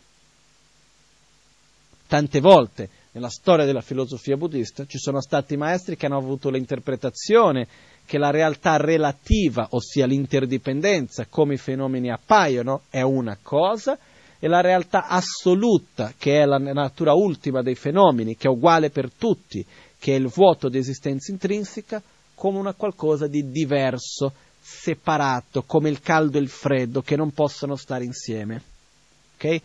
Tante 2.07 2.39
volte 2.39 2.89
nella 3.11 3.29
storia 3.29 3.65
della 3.65 3.81
filosofia 3.81 4.37
buddista 4.37 4.85
ci 4.85 4.97
sono 4.97 5.21
stati 5.21 5.55
maestri 5.55 5.95
che 5.95 6.05
hanno 6.05 6.17
avuto 6.17 6.49
l'interpretazione 6.49 7.67
che 8.05 8.17
la 8.17 8.29
realtà 8.29 8.77
relativa, 8.77 9.67
ossia 9.71 10.05
l'interdipendenza, 10.05 11.25
come 11.27 11.55
i 11.55 11.57
fenomeni 11.57 12.11
appaiono, 12.11 12.83
è 12.89 13.01
una 13.01 13.37
cosa, 13.41 13.97
e 14.39 14.47
la 14.47 14.61
realtà 14.61 15.07
assoluta, 15.07 16.13
che 16.17 16.41
è 16.41 16.45
la 16.45 16.57
natura 16.57 17.13
ultima 17.13 17.61
dei 17.61 17.75
fenomeni, 17.75 18.35
che 18.35 18.47
è 18.47 18.51
uguale 18.51 18.89
per 18.89 19.11
tutti, 19.11 19.65
che 19.97 20.13
è 20.13 20.17
il 20.17 20.27
vuoto 20.27 20.69
di 20.69 20.77
esistenza 20.77 21.31
intrinseca, 21.31 22.01
come 22.35 22.59
una 22.59 22.73
qualcosa 22.73 23.27
di 23.27 23.49
diverso, 23.49 24.33
separato, 24.59 25.63
come 25.63 25.89
il 25.89 26.01
caldo 26.01 26.37
e 26.37 26.41
il 26.41 26.49
freddo, 26.49 27.01
che 27.01 27.15
non 27.15 27.31
possono 27.31 27.75
stare 27.75 28.03
insieme. 28.03 28.61
Okay? 29.35 29.61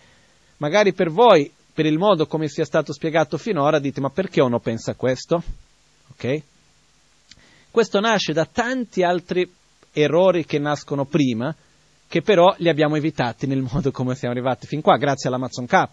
Magari 0.58 0.92
per 0.92 1.10
voi, 1.10 1.50
per 1.72 1.86
il 1.86 1.98
modo 1.98 2.26
come 2.26 2.48
sia 2.48 2.64
stato 2.64 2.92
spiegato 2.92 3.36
finora, 3.38 3.78
dite 3.78 4.00
ma 4.00 4.10
perché 4.10 4.40
uno 4.40 4.60
pensa 4.60 4.94
questo? 4.94 5.42
Okay? 6.12 6.42
Questo 7.70 8.00
nasce 8.00 8.32
da 8.32 8.46
tanti 8.46 9.02
altri 9.02 9.48
errori 9.92 10.44
che 10.44 10.58
nascono 10.58 11.04
prima, 11.04 11.54
che 12.08 12.20
però 12.20 12.52
li 12.58 12.68
abbiamo 12.68 12.96
evitati 12.96 13.46
nel 13.46 13.62
modo 13.70 13.92
come 13.92 14.14
siamo 14.16 14.34
arrivati 14.34 14.66
fin 14.66 14.80
qua, 14.80 14.96
grazie 14.96 15.28
all'Amazon 15.28 15.66
K. 15.66 15.84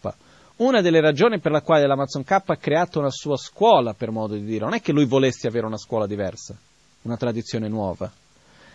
Una 0.58 0.82
delle 0.82 1.02
ragioni 1.02 1.40
per 1.40 1.52
la 1.52 1.62
quale 1.62 1.86
l'Amazon 1.86 2.24
K 2.24 2.32
ha 2.32 2.58
creato 2.58 2.98
una 2.98 3.12
sua 3.12 3.38
scuola, 3.38 3.94
per 3.94 4.10
modo 4.10 4.34
di 4.34 4.44
dire, 4.44 4.66
non 4.66 4.74
è 4.74 4.82
che 4.82 4.92
lui 4.92 5.06
volesse 5.06 5.48
avere 5.48 5.68
una 5.68 5.78
scuola 5.78 6.08
diversa, 6.08 6.58
una 7.04 7.16
tradizione 7.16 7.68
nuova, 7.68 8.12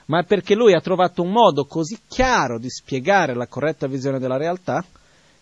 ma 0.07 0.21
è 0.21 0.25
perché 0.25 0.55
lui 0.55 0.75
ha 0.75 0.81
trovato 0.81 1.23
un 1.23 1.33
modo 1.33 1.65
così 1.65 1.99
chiaro 2.07 2.61
di 2.61 2.71
spiegare 2.71 3.35
la 3.35 3.49
corretta 3.49 3.89
visione 3.89 4.21
della 4.21 4.37
realtà 4.37 4.85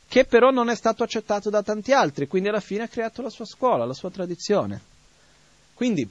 che 0.08 0.24
però 0.24 0.50
non 0.50 0.70
è 0.70 0.74
stato 0.74 1.02
accettato 1.02 1.50
da 1.50 1.62
tanti 1.62 1.92
altri, 1.92 2.26
quindi 2.26 2.48
alla 2.48 2.58
fine 2.58 2.84
ha 2.84 2.88
creato 2.88 3.20
la 3.22 3.30
sua 3.30 3.44
scuola, 3.44 3.84
la 3.84 3.92
sua 3.92 4.10
tradizione. 4.10 4.80
Quindi 5.72 6.08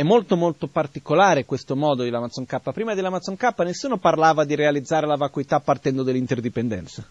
è 0.00 0.02
molto 0.02 0.34
molto 0.34 0.66
particolare 0.66 1.44
questo 1.44 1.76
modo 1.76 2.02
di 2.02 2.08
Amazon 2.08 2.46
K. 2.46 2.72
Prima 2.72 2.94
dell'Amazon 2.94 3.36
K 3.36 3.52
nessuno 3.58 3.98
parlava 3.98 4.46
di 4.46 4.54
realizzare 4.54 5.06
la 5.06 5.16
vacuità 5.16 5.60
partendo 5.60 6.02
dall'interdipendenza. 6.02 7.04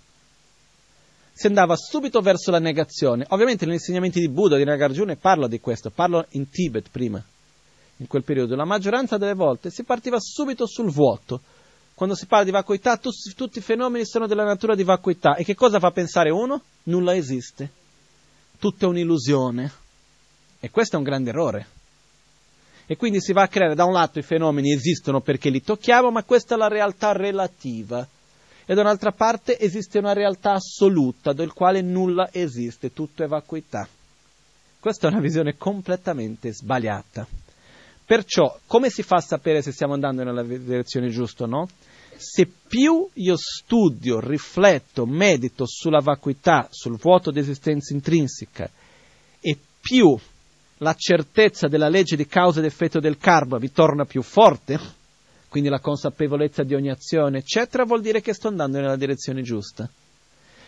Si 1.31 1.45
andava 1.45 1.75
subito 1.75 2.19
verso 2.21 2.49
la 2.49 2.57
negazione. 2.57 3.27
Ovviamente 3.29 3.65
negli 3.65 3.75
insegnamenti 3.75 4.19
di 4.19 4.27
Buddha, 4.27 4.57
di 4.57 4.63
Nagarjuna, 4.63 5.15
parla 5.17 5.47
di 5.47 5.59
questo, 5.59 5.91
parlo 5.91 6.25
in 6.29 6.49
Tibet 6.49 6.89
prima, 6.89 7.23
in 7.97 8.07
quel 8.07 8.23
periodo. 8.23 8.55
La 8.55 8.65
maggioranza 8.65 9.19
delle 9.19 9.35
volte 9.35 9.69
si 9.69 9.83
partiva 9.83 10.17
subito 10.19 10.65
sul 10.65 10.89
vuoto. 10.89 11.41
Quando 11.93 12.15
si 12.15 12.25
parla 12.25 12.45
di 12.45 12.51
vacuità, 12.51 12.97
tu, 12.97 13.11
tutti 13.35 13.59
i 13.59 13.61
fenomeni 13.61 14.03
sono 14.03 14.25
della 14.25 14.45
natura 14.45 14.73
di 14.73 14.83
vacuità. 14.83 15.35
E 15.35 15.43
che 15.43 15.53
cosa 15.53 15.77
fa 15.77 15.91
pensare 15.91 16.31
uno? 16.31 16.59
Nulla 16.85 17.15
esiste. 17.15 17.69
Tutto 18.57 18.85
è 18.85 18.87
un'illusione. 18.87 19.71
E 20.59 20.71
questo 20.71 20.95
è 20.95 20.97
un 20.97 21.05
grande 21.05 21.29
errore 21.29 21.77
e 22.91 22.97
quindi 22.97 23.21
si 23.21 23.33
va 23.33 23.43
a 23.43 23.47
creare 23.47 23.75
da 23.75 23.85
un 23.85 23.93
lato 23.93 24.17
i 24.17 24.23
fenomeni 24.23 24.73
esistono 24.73 25.21
perché 25.21 25.51
li 25.51 25.61
tocchiamo, 25.61 26.09
ma 26.09 26.23
questa 26.23 26.55
è 26.55 26.57
la 26.57 26.67
realtà 26.67 27.11
relativa. 27.11 28.05
E 28.65 28.73
da 28.73 28.81
un'altra 28.81 29.11
parte 29.11 29.59
esiste 29.59 29.99
una 29.99 30.13
realtà 30.13 30.53
assoluta, 30.53 31.31
del 31.31 31.53
quale 31.53 31.83
nulla 31.83 32.29
esiste, 32.31 32.91
tutto 32.91 33.23
è 33.23 33.27
vacuità. 33.27 33.87
Questa 34.79 35.07
è 35.07 35.11
una 35.11 35.19
visione 35.19 35.55
completamente 35.55 36.51
sbagliata. 36.51 37.27
Perciò, 38.03 38.57
come 38.65 38.89
si 38.89 39.03
fa 39.03 39.17
a 39.17 39.21
sapere 39.21 39.61
se 39.61 39.71
stiamo 39.71 39.93
andando 39.93 40.23
nella 40.23 40.41
direzione 40.41 41.09
giusta 41.09 41.43
o 41.43 41.47
no? 41.47 41.69
Se 42.15 42.49
più 42.67 43.07
io 43.13 43.35
studio, 43.37 44.19
rifletto, 44.19 45.05
medito 45.05 45.65
sulla 45.67 46.01
vacuità, 46.01 46.67
sul 46.71 46.97
vuoto 46.97 47.29
di 47.29 47.37
esistenza 47.37 47.93
intrinseca, 47.93 48.67
e 49.39 49.57
più 49.79 50.17
la 50.79 50.93
certezza 50.93 51.67
della 51.67 51.89
legge 51.89 52.15
di 52.15 52.27
causa 52.27 52.59
ed 52.59 52.65
effetto 52.65 52.99
del 52.99 53.17
karma 53.17 53.57
vi 53.57 53.71
torna 53.71 54.05
più 54.05 54.21
forte, 54.21 54.79
quindi 55.49 55.69
la 55.69 55.79
consapevolezza 55.79 56.63
di 56.63 56.75
ogni 56.75 56.89
azione, 56.89 57.39
eccetera, 57.39 57.83
vuol 57.83 58.01
dire 58.01 58.21
che 58.21 58.33
sto 58.33 58.47
andando 58.47 58.79
nella 58.79 58.95
direzione 58.95 59.41
giusta. 59.41 59.89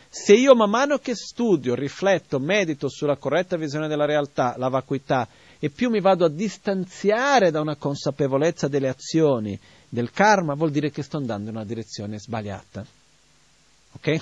Se 0.09 0.33
io 0.33 0.55
man 0.55 0.69
mano 0.69 0.97
che 0.97 1.15
studio, 1.15 1.73
rifletto, 1.73 2.39
medito 2.39 2.89
sulla 2.89 3.15
corretta 3.15 3.55
visione 3.55 3.87
della 3.87 4.05
realtà, 4.05 4.55
la 4.57 4.67
vacuità, 4.67 5.27
e 5.57 5.69
più 5.69 5.89
mi 5.89 6.01
vado 6.01 6.25
a 6.25 6.29
distanziare 6.29 7.51
da 7.51 7.61
una 7.61 7.75
consapevolezza 7.75 8.67
delle 8.67 8.89
azioni, 8.89 9.57
del 9.87 10.11
karma, 10.11 10.55
vuol 10.55 10.71
dire 10.71 10.91
che 10.91 11.03
sto 11.03 11.17
andando 11.17 11.49
in 11.49 11.55
una 11.55 11.65
direzione 11.65 12.19
sbagliata. 12.19 12.85
Ok? 13.93 14.21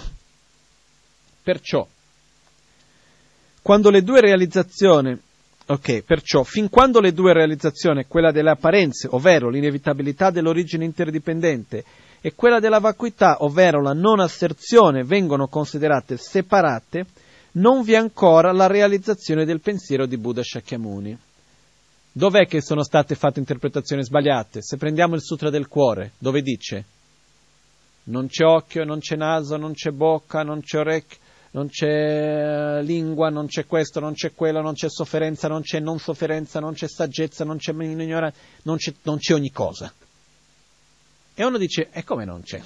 Perciò, 1.42 1.88
quando 3.62 3.90
le 3.90 4.04
due 4.04 4.22
realizzazioni 4.22 5.20
Ok, 5.72 6.02
perciò, 6.02 6.42
fin 6.42 6.68
quando 6.68 7.00
le 7.00 7.14
due 7.14 7.32
realizzazioni, 7.32 8.06
quella 8.08 8.32
delle 8.32 8.50
apparenze, 8.50 9.08
ovvero 9.12 9.50
l'inevitabilità 9.50 10.32
dell'origine 10.32 10.84
interdipendente, 10.84 11.84
e 12.22 12.34
quella 12.34 12.60
della 12.60 12.80
vacuità, 12.80 13.44
ovvero 13.44 13.80
la 13.80 13.94
non 13.94 14.20
asserzione, 14.20 15.04
vengono 15.04 15.48
considerate 15.48 16.18
separate, 16.18 17.06
non 17.54 17.84
vi 17.84 17.94
è 17.94 17.98
ancora 17.98 18.52
la 18.52 18.66
realizzazione 18.66 19.46
del 19.46 19.62
pensiero 19.62 20.08
di 20.08 20.18
Buddha 20.18 20.42
Shakyamuni. 20.42 21.16
Dov'è 22.12 22.48
che 22.48 22.62
sono 22.62 22.82
state 22.84 23.14
fatte 23.14 23.40
interpretazioni 23.40 24.04
sbagliate? 24.04 24.64
Se 24.64 24.76
prendiamo 24.78 25.14
il 25.14 25.22
Sutra 25.22 25.52
del 25.52 25.68
Cuore, 25.68 26.14
dove 26.18 26.42
dice 26.42 26.86
non 28.06 28.26
c'è 28.26 28.44
occhio, 28.44 28.84
non 28.86 29.00
c'è 29.00 29.16
naso, 29.16 29.56
non 29.56 29.74
c'è 29.74 29.92
bocca, 29.92 30.42
non 30.42 30.62
c'è 30.62 30.80
orecchio, 30.80 31.20
non 31.52 31.68
c'è 31.70 32.82
lingua, 32.84 33.30
non 33.30 33.48
c'è 33.48 33.66
questo, 33.66 34.00
non 34.00 34.14
c'è 34.14 34.34
quello, 34.34 34.62
non 34.62 34.74
c'è 34.74 34.90
sofferenza, 34.90 35.48
non 35.48 35.62
c'è 35.62 35.80
non 35.80 35.98
sofferenza, 35.98 36.60
non 36.60 36.74
c'è 36.74 36.88
saggezza, 36.88 37.44
non 37.44 37.58
c'è 37.58 37.72
ignoranza, 37.72 38.38
non 38.64 38.78
c'è, 38.78 38.94
non 39.04 39.18
c'è 39.18 39.34
ogni 39.34 39.52
cosa. 39.52 39.92
E 41.34 41.44
uno 41.44 41.58
dice, 41.58 41.90
e 41.92 42.04
come 42.04 42.26
non 42.26 42.42
c'è? 42.42 42.62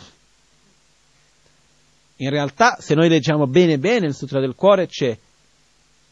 In 2.17 2.29
realtà, 2.29 2.77
se 2.79 2.95
noi 2.95 3.09
leggiamo 3.09 3.47
bene 3.47 3.77
bene 3.77 4.07
il 4.07 4.15
Sutra 4.15 4.39
del 4.39 4.55
Cuore, 4.55 4.87
c'è 4.87 5.17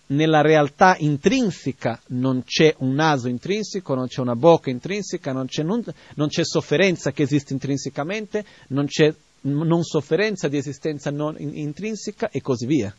nella 0.07 0.41
realtà 0.41 0.95
intrinseca, 0.97 1.99
non 2.07 2.43
c'è 2.43 2.75
un 2.79 2.93
naso 2.93 3.27
intrinseco, 3.27 3.93
non 3.95 4.07
c'è 4.07 4.21
una 4.21 4.35
bocca 4.35 4.69
intrinseca, 4.69 5.31
non 5.31 5.47
c'è, 5.47 5.63
non, 5.63 5.83
non 6.15 6.27
c'è 6.27 6.43
sofferenza 6.43 7.11
che 7.11 7.23
esiste 7.23 7.53
intrinsecamente, 7.53 8.45
non 8.69 8.85
c'è 8.85 9.13
non 9.41 9.83
sofferenza, 9.83 10.47
di 10.47 10.57
esistenza 10.57 11.09
non 11.09 11.35
intrinseca 11.37 12.29
e 12.29 12.41
così 12.41 12.65
via. 12.65 12.95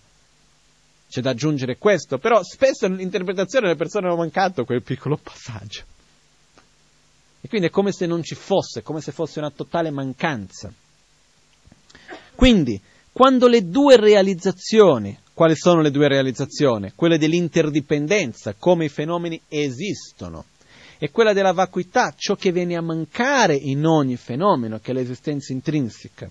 C'è 1.08 1.20
da 1.20 1.30
aggiungere 1.30 1.76
questo, 1.76 2.18
però 2.18 2.42
spesso 2.42 2.88
nell'interpretazione 2.88 3.68
le 3.68 3.76
persone 3.76 4.06
hanno 4.06 4.16
mancato 4.16 4.64
quel 4.64 4.82
piccolo 4.82 5.18
passaggio. 5.22 5.82
E 7.40 7.48
quindi 7.48 7.66
è 7.66 7.70
come 7.70 7.92
se 7.92 8.06
non 8.06 8.22
ci 8.22 8.34
fosse, 8.34 8.82
come 8.82 9.00
se 9.00 9.12
fosse 9.12 9.40
una 9.40 9.50
totale 9.50 9.90
mancanza. 9.90 10.72
Quindi, 12.34 12.80
quando 13.12 13.46
le 13.46 13.68
due 13.68 13.96
realizzazioni, 13.96 15.18
quali 15.34 15.54
sono 15.54 15.80
le 15.80 15.90
due 15.90 16.08
realizzazioni? 16.08 16.92
Quelle 16.94 17.18
dell'interdipendenza, 17.18 18.54
come 18.58 18.86
i 18.86 18.88
fenomeni 18.88 19.40
esistono, 19.48 20.44
e 21.02 21.10
quella 21.10 21.32
della 21.32 21.50
vacuità, 21.50 22.14
ciò 22.16 22.36
che 22.36 22.52
viene 22.52 22.76
a 22.76 22.80
mancare 22.80 23.56
in 23.56 23.84
ogni 23.84 24.14
fenomeno, 24.14 24.78
che 24.78 24.92
è 24.92 24.94
l'esistenza 24.94 25.52
intrinseca, 25.52 26.30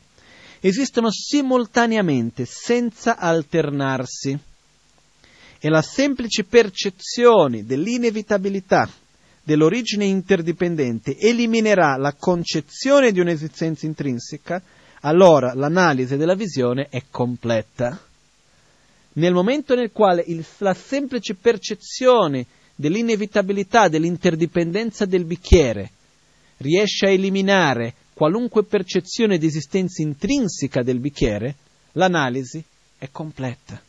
esistono 0.61 1.11
simultaneamente, 1.11 2.45
senza 2.45 3.18
alternarsi. 3.18 4.39
E 5.60 5.69
la 5.69 5.81
semplice 5.81 6.45
percezione 6.45 7.65
dell'inevitabilità 7.65 8.89
dell'origine 9.43 10.06
interdipendente 10.06 11.18
eliminerà 11.18 11.98
la 11.98 12.14
concezione 12.14 13.11
di 13.11 13.19
un'esistenza 13.19 13.85
intrinseca, 13.85 14.61
allora 15.02 15.53
l'analisi 15.53 16.15
della 16.15 16.35
visione 16.35 16.88
è 16.89 17.03
completa. 17.11 17.99
Nel 19.15 19.34
momento 19.34 19.76
nel 19.76 19.91
quale 19.91 20.23
il, 20.26 20.45
la 20.60 20.73
semplice 20.73 21.35
percezione 21.35 22.45
dell'inevitabilità 22.82 23.88
dell'interdipendenza 23.88 25.06
del 25.06 25.24
bicchiere 25.24 25.91
riesce 26.58 27.06
a 27.06 27.12
eliminare 27.12 27.94
qualunque 28.14 28.64
percezione 28.64 29.38
di 29.38 29.45
esistenza 29.45 30.02
intrinseca 30.02 30.82
del 30.82 30.99
bicchiere, 30.99 31.56
l'analisi 31.94 32.64
è 32.98 33.10
completa. 33.12 33.80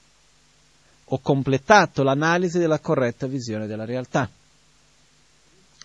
Ho 1.07 1.19
completato 1.21 2.03
l'analisi 2.03 2.59
della 2.59 2.81
corretta 2.81 3.27
visione 3.27 3.67
della 3.67 3.87
realtà. 3.87 4.31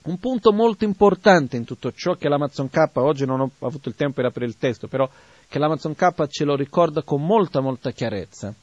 Un 0.04 0.18
punto 0.20 0.52
molto 0.52 0.84
importante 0.84 1.58
in 1.58 1.64
tutto 1.64 1.92
ciò 1.94 2.16
che 2.16 2.30
l'Amazon 2.30 2.70
K, 2.70 2.90
oggi 2.96 3.26
non 3.26 3.40
ho 3.40 3.52
avuto 3.60 3.90
il 3.90 3.96
tempo 3.96 4.16
per 4.16 4.26
aprire 4.26 4.48
il 4.48 4.58
testo, 4.58 4.88
però 4.88 5.10
che 5.48 5.60
l'Amazon 5.60 5.96
K 5.96 6.28
ce 6.28 6.44
lo 6.44 6.56
ricorda 6.56 7.04
con 7.04 7.26
molta 7.26 7.62
molta 7.62 7.92
chiarezza. 7.92 8.54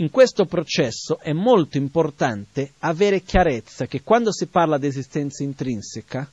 In 0.00 0.08
questo 0.08 0.46
processo 0.46 1.18
è 1.20 1.34
molto 1.34 1.76
importante 1.76 2.72
avere 2.78 3.20
chiarezza 3.20 3.84
che 3.84 4.00
quando 4.02 4.32
si 4.32 4.46
parla 4.46 4.78
di 4.78 4.86
esistenza 4.86 5.42
intrinseca, 5.42 6.30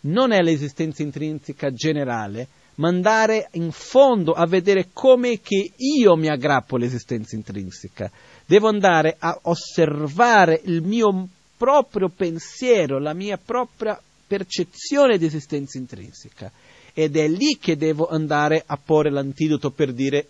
non 0.00 0.32
è 0.32 0.40
l'esistenza 0.40 1.02
intrinseca 1.02 1.72
generale, 1.72 2.48
ma 2.76 2.88
andare 2.88 3.48
in 3.52 3.70
fondo 3.70 4.32
a 4.32 4.46
vedere 4.46 4.88
come 4.94 5.40
che 5.40 5.72
io 5.76 6.16
mi 6.16 6.28
aggrappo 6.28 6.76
all'esistenza 6.76 7.36
intrinseca. 7.36 8.10
Devo 8.46 8.68
andare 8.68 9.16
a 9.18 9.40
osservare 9.42 10.62
il 10.64 10.80
mio 10.80 11.28
proprio 11.54 12.08
pensiero, 12.08 12.98
la 12.98 13.12
mia 13.12 13.36
propria 13.36 14.00
percezione 14.26 15.18
di 15.18 15.26
esistenza 15.26 15.76
intrinseca. 15.76 16.50
Ed 16.94 17.14
è 17.16 17.28
lì 17.28 17.58
che 17.60 17.76
devo 17.76 18.08
andare 18.08 18.62
a 18.64 18.78
porre 18.82 19.10
l'antidoto 19.10 19.70
per 19.70 19.92
dire 19.92 20.28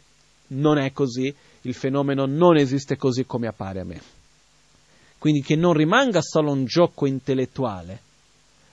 non 0.49 0.79
è 0.79 0.91
così, 0.93 1.33
il 1.67 1.75
fenomeno 1.75 2.27
non 2.27 2.57
esiste 2.57 2.97
così 2.97 3.27
come 3.27 3.49
appare 3.49 3.81
a 3.81 3.85
me. 3.85 4.01
Quindi 5.19 5.43
che 5.43 5.57
non 5.57 5.73
rimanga 5.73 6.21
solo 6.23 6.53
un 6.53 6.65
gioco 6.65 7.07
intellettuale, 7.07 8.01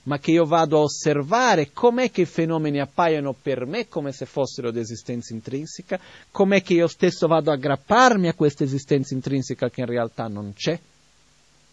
ma 0.03 0.19
che 0.19 0.31
io 0.31 0.45
vado 0.45 0.77
a 0.77 0.81
osservare 0.81 1.71
com'è 1.71 2.11
che 2.11 2.21
i 2.21 2.25
fenomeni 2.25 2.79
appaiono 2.79 3.33
per 3.33 3.65
me 3.65 3.87
come 3.87 4.11
se 4.11 4.25
fossero 4.25 4.69
di 4.69 4.79
esistenza 4.79 5.33
intrinseca, 5.33 5.99
com'è 6.29 6.61
che 6.61 6.73
io 6.73 6.87
stesso 6.87 7.27
vado 7.27 7.49
a 7.49 7.53
aggrapparmi 7.53 8.27
a 8.27 8.33
questa 8.33 8.63
esistenza 8.63 9.13
intrinseca 9.13 9.69
che 9.69 9.81
in 9.81 9.87
realtà 9.87 10.27
non 10.27 10.53
c'è, 10.53 10.77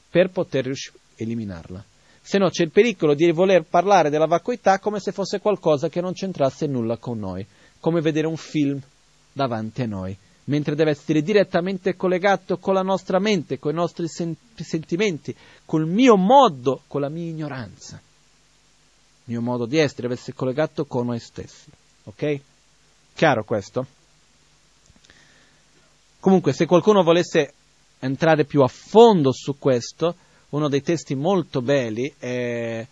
per 0.08 0.30
poter 0.30 0.64
riuscire 0.64 0.96
a 0.96 1.00
eliminarla. 1.16 1.84
Se 2.22 2.38
no 2.38 2.48
c'è 2.48 2.62
il 2.62 2.70
pericolo 2.70 3.14
di 3.14 3.30
voler 3.32 3.64
parlare 3.64 4.10
della 4.10 4.26
vacuità 4.26 4.78
come 4.78 5.00
se 5.00 5.10
fosse 5.10 5.40
qualcosa 5.40 5.88
che 5.88 6.00
non 6.00 6.12
c'entrasse 6.12 6.66
nulla 6.66 6.96
con 6.96 7.18
noi, 7.18 7.44
come 7.80 8.00
vedere 8.00 8.26
un 8.26 8.36
film 8.36 8.80
davanti 9.32 9.82
a 9.82 9.86
noi, 9.86 10.16
mentre 10.44 10.74
deve 10.74 10.90
essere 10.90 11.22
direttamente 11.22 11.96
collegato 11.96 12.58
con 12.58 12.74
la 12.74 12.82
nostra 12.82 13.18
mente, 13.18 13.58
con 13.58 13.72
i 13.72 13.74
nostri 13.74 14.08
sen- 14.08 14.36
sentimenti, 14.54 15.34
col 15.64 15.86
mio 15.86 16.16
modo, 16.16 16.82
con 16.86 17.00
la 17.00 17.08
mia 17.08 17.28
ignoranza. 17.28 18.00
Il 19.24 19.36
mio 19.36 19.40
modo 19.40 19.66
di 19.66 19.78
essere 19.78 20.02
deve 20.02 20.14
essere 20.14 20.34
collegato 20.34 20.84
con 20.86 21.06
noi 21.06 21.20
stessi. 21.20 21.70
Ok? 22.04 22.40
Chiaro 23.14 23.44
questo? 23.44 23.86
Comunque, 26.18 26.52
se 26.52 26.66
qualcuno 26.66 27.02
volesse 27.02 27.54
entrare 28.00 28.44
più 28.44 28.62
a 28.62 28.68
fondo 28.68 29.32
su 29.32 29.58
questo, 29.58 30.16
uno 30.50 30.68
dei 30.68 30.82
testi 30.82 31.14
molto 31.14 31.62
belli 31.62 32.12
è 32.18 32.86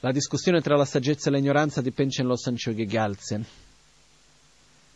la 0.00 0.12
discussione 0.12 0.60
tra 0.60 0.76
la 0.76 0.84
saggezza 0.84 1.30
e 1.30 1.32
l'ignoranza 1.32 1.80
di 1.80 1.92
Penchen 1.92 2.36
Sanchoghi 2.36 2.86
Galsen, 2.86 3.44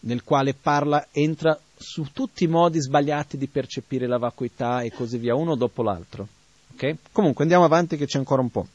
nel 0.00 0.24
quale 0.24 0.52
parla, 0.55 1.08
entra 1.12 1.58
su 1.76 2.06
tutti 2.12 2.44
i 2.44 2.48
modi 2.48 2.80
sbagliati 2.80 3.36
di 3.36 3.46
percepire 3.46 4.06
la 4.06 4.18
vacuità 4.18 4.80
e 4.80 4.90
così 4.90 5.18
via, 5.18 5.34
uno 5.34 5.56
dopo 5.56 5.82
l'altro. 5.82 6.26
Okay? 6.74 6.96
Comunque 7.12 7.42
andiamo 7.42 7.64
avanti 7.64 7.96
che 7.96 8.06
c'è 8.06 8.18
ancora 8.18 8.42
un 8.42 8.50
po'. 8.50 8.66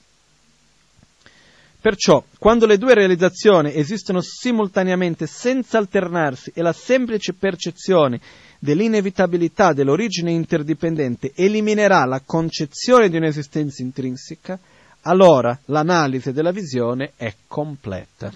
Perciò, 1.81 2.23
quando 2.37 2.67
le 2.67 2.77
due 2.77 2.93
realizzazioni 2.93 3.73
esistono 3.73 4.21
simultaneamente 4.21 5.25
senza 5.25 5.79
alternarsi 5.79 6.51
e 6.53 6.61
la 6.61 6.73
semplice 6.73 7.33
percezione 7.33 8.19
dell'inevitabilità 8.59 9.73
dell'origine 9.73 10.31
interdipendente 10.31 11.31
eliminerà 11.33 12.05
la 12.05 12.21
concezione 12.23 13.09
di 13.09 13.17
un'esistenza 13.17 13.81
intrinseca, 13.81 14.59
allora 15.01 15.57
l'analisi 15.65 16.31
della 16.31 16.51
visione 16.51 17.13
è 17.15 17.33
completa. 17.47 18.31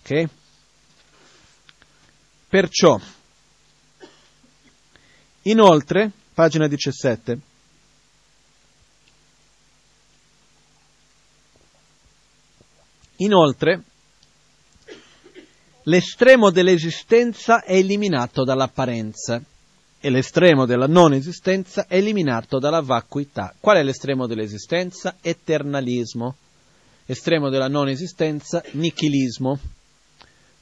Ok? 0.00 0.28
Perciò, 2.48 2.98
inoltre, 5.42 6.10
pagina 6.32 6.68
17, 6.68 7.38
inoltre, 13.16 13.82
l'estremo 15.82 16.50
dell'esistenza 16.50 17.64
è 17.64 17.74
eliminato 17.74 18.44
dall'apparenza 18.44 19.42
e 19.98 20.10
l'estremo 20.10 20.66
della 20.66 20.86
non 20.86 21.14
esistenza 21.14 21.86
è 21.88 21.96
eliminato 21.96 22.60
dalla 22.60 22.80
vacuità. 22.80 23.52
Qual 23.58 23.76
è 23.76 23.82
l'estremo 23.82 24.28
dell'esistenza? 24.28 25.16
Eternalismo. 25.20 26.36
Estremo 27.06 27.48
della 27.48 27.66
non 27.66 27.88
esistenza, 27.88 28.62
nichilismo. 28.72 29.58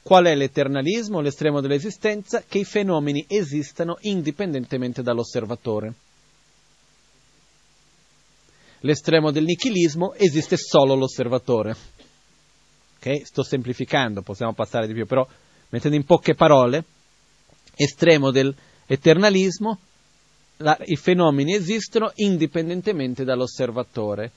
Qual 0.05 0.25
è 0.25 0.35
l'eternalismo, 0.35 1.19
l'estremo 1.19 1.61
dell'esistenza? 1.61 2.43
Che 2.47 2.59
i 2.59 2.63
fenomeni 2.63 3.25
esistano 3.27 3.97
indipendentemente 4.01 5.01
dall'osservatore. 5.01 5.93
L'estremo 8.81 9.31
del 9.31 9.45
nichilismo 9.45 10.13
esiste 10.13 10.57
solo 10.57 10.93
l'osservatore. 10.93 11.75
Ok? 12.97 13.25
Sto 13.25 13.41
semplificando, 13.41 14.21
possiamo 14.21 14.53
passare 14.53 14.85
di 14.85 14.93
più, 14.93 15.07
però 15.07 15.27
mettendo 15.69 15.97
in 15.97 16.05
poche 16.05 16.35
parole, 16.35 16.83
estremo 17.73 18.29
dell'eternalismo, 18.29 19.79
la, 20.57 20.77
i 20.85 20.97
fenomeni 20.97 21.55
esistono 21.55 22.11
indipendentemente 22.13 23.23
dall'osservatore 23.23 24.31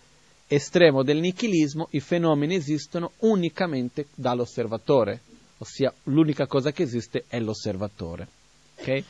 estremo 0.47 1.03
del 1.03 1.19
nichilismo, 1.19 1.89
i 1.91 2.01
fenomeni 2.01 2.55
esistono 2.55 3.13
unicamente 3.19 4.07
dall'osservatore 4.15 5.21
ossia 5.59 5.93
l'unica 6.05 6.47
cosa 6.47 6.73
che 6.73 6.83
esiste 6.83 7.25
è 7.29 7.39
l'osservatore. 7.41 8.27
Okay? 8.79 9.05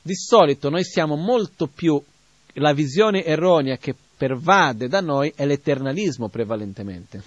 Di 0.00 0.14
solito 0.14 0.70
noi 0.70 0.84
siamo 0.84 1.16
molto 1.16 1.66
più, 1.66 2.02
la 2.54 2.72
visione 2.72 3.24
erronea 3.24 3.76
che 3.76 3.94
pervade 4.16 4.88
da 4.88 5.00
noi 5.00 5.32
è 5.34 5.44
l'eternalismo 5.44 6.28
prevalentemente. 6.28 7.22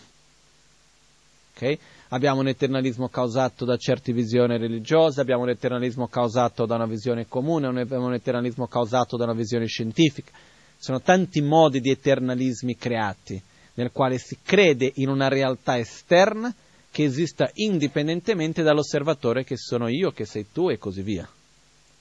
Okay? 1.55 1.77
Abbiamo 2.09 2.41
un 2.41 2.47
eternalismo 2.47 3.07
causato 3.07 3.63
da 3.63 3.77
certe 3.77 4.11
visioni 4.11 4.57
religiose, 4.57 5.21
abbiamo 5.21 5.43
un 5.43 5.49
eternalismo 5.49 6.07
causato 6.07 6.65
da 6.65 6.75
una 6.75 6.85
visione 6.85 7.27
comune, 7.27 7.67
abbiamo 7.67 8.07
un 8.07 8.13
eternalismo 8.13 8.67
causato 8.67 9.15
da 9.15 9.23
una 9.23 9.33
visione 9.33 9.67
scientifica. 9.67 10.31
Sono 10.77 11.01
tanti 11.01 11.41
modi 11.41 11.79
di 11.79 11.89
eternalismi 11.91 12.75
creati, 12.75 13.41
nel 13.75 13.91
quale 13.91 14.17
si 14.17 14.39
crede 14.43 14.91
in 14.95 15.07
una 15.07 15.29
realtà 15.29 15.77
esterna 15.77 16.53
che 16.91 17.03
esista 17.03 17.49
indipendentemente 17.55 18.61
dall'osservatore 18.61 19.43
che 19.43 19.57
sono 19.57 19.87
io, 19.87 20.11
che 20.11 20.25
sei 20.25 20.47
tu 20.51 20.69
e 20.69 20.77
così 20.77 21.01
via. 21.01 21.27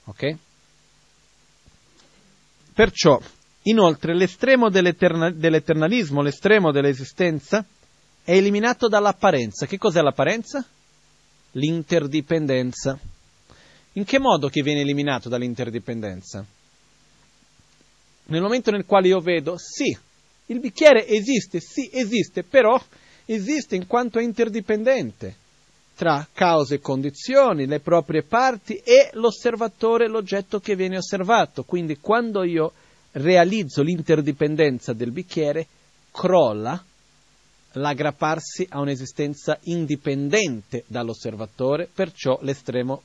Ok? 0.05 0.37
Perciò, 2.75 3.21
inoltre, 3.63 4.15
l'estremo 4.15 4.69
dell'eterna- 4.69 5.31
dell'eternalismo, 5.31 6.23
l'estremo 6.23 6.73
dell'esistenza, 6.73 7.65
è 8.23 8.33
eliminato 8.33 8.89
dall'apparenza. 8.89 9.67
Che 9.67 9.79
cos'è 9.79 10.01
l'apparenza? 10.01 10.67
l'interdipendenza. 11.53 12.99
In 13.95 14.05
che 14.05 14.19
modo 14.19 14.49
che 14.49 14.63
viene 14.63 14.81
eliminato 14.81 15.29
dall'interdipendenza? 15.29 16.45
Nel 18.27 18.41
momento 18.41 18.71
nel 18.71 18.85
quale 18.85 19.09
io 19.09 19.21
vedo, 19.21 19.57
sì, 19.59 19.97
il 20.47 20.61
bicchiere 20.61 21.07
esiste, 21.07 21.61
sì, 21.61 21.91
esiste, 21.93 22.45
però 22.45 22.81
esiste 23.35 23.77
in 23.77 23.87
quanto 23.87 24.19
è 24.19 24.23
interdipendente 24.23 25.37
tra 25.95 26.27
cause 26.33 26.77
e 26.77 26.81
condizioni, 26.81 27.67
le 27.67 27.81
proprie 27.81 28.23
parti 28.23 28.77
e 28.77 29.11
l'osservatore, 29.13 30.09
l'oggetto 30.09 30.59
che 30.59 30.75
viene 30.75 30.97
osservato. 30.97 31.63
Quindi 31.65 31.99
quando 31.99 32.43
io 32.43 32.73
realizzo 33.13 33.83
l'interdipendenza 33.83 34.95
del 34.95 35.11
bicchiere, 35.11 35.67
crolla 36.11 36.83
l'aggrapparsi 37.73 38.67
a 38.71 38.81
un'esistenza 38.81 39.59
indipendente 39.65 40.85
dall'osservatore, 40.87 41.89
perciò 41.93 42.39
l'estremo 42.43 43.03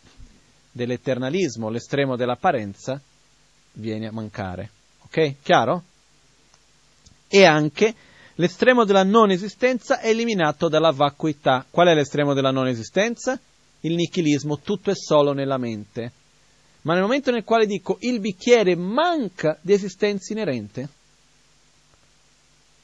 dell'eternalismo, 0.71 1.69
l'estremo 1.69 2.15
dell'apparenza 2.15 2.99
viene 3.73 4.07
a 4.07 4.11
mancare. 4.11 4.69
Ok? 5.01 5.35
Chiaro? 5.43 5.83
E 7.27 7.43
anche 7.43 7.93
L'estremo 8.35 8.83
della 8.83 9.03
non 9.03 9.31
esistenza 9.31 9.99
è 9.99 10.09
eliminato 10.09 10.67
dalla 10.67 10.91
vacuità. 10.91 11.65
Qual 11.69 11.87
è 11.87 11.93
l'estremo 11.93 12.33
della 12.33 12.51
non 12.51 12.67
esistenza? 12.67 13.39
Il 13.81 13.95
nichilismo, 13.95 14.59
tutto 14.59 14.91
è 14.91 14.95
solo 14.95 15.31
nella 15.31 15.57
mente. 15.57 16.11
Ma 16.81 16.93
nel 16.93 17.03
momento 17.03 17.31
nel 17.31 17.43
quale 17.43 17.65
dico 17.65 17.97
il 18.01 18.19
bicchiere 18.19 18.75
manca 18.75 19.57
di 19.61 19.73
esistenza 19.73 20.33
inerente, 20.33 20.87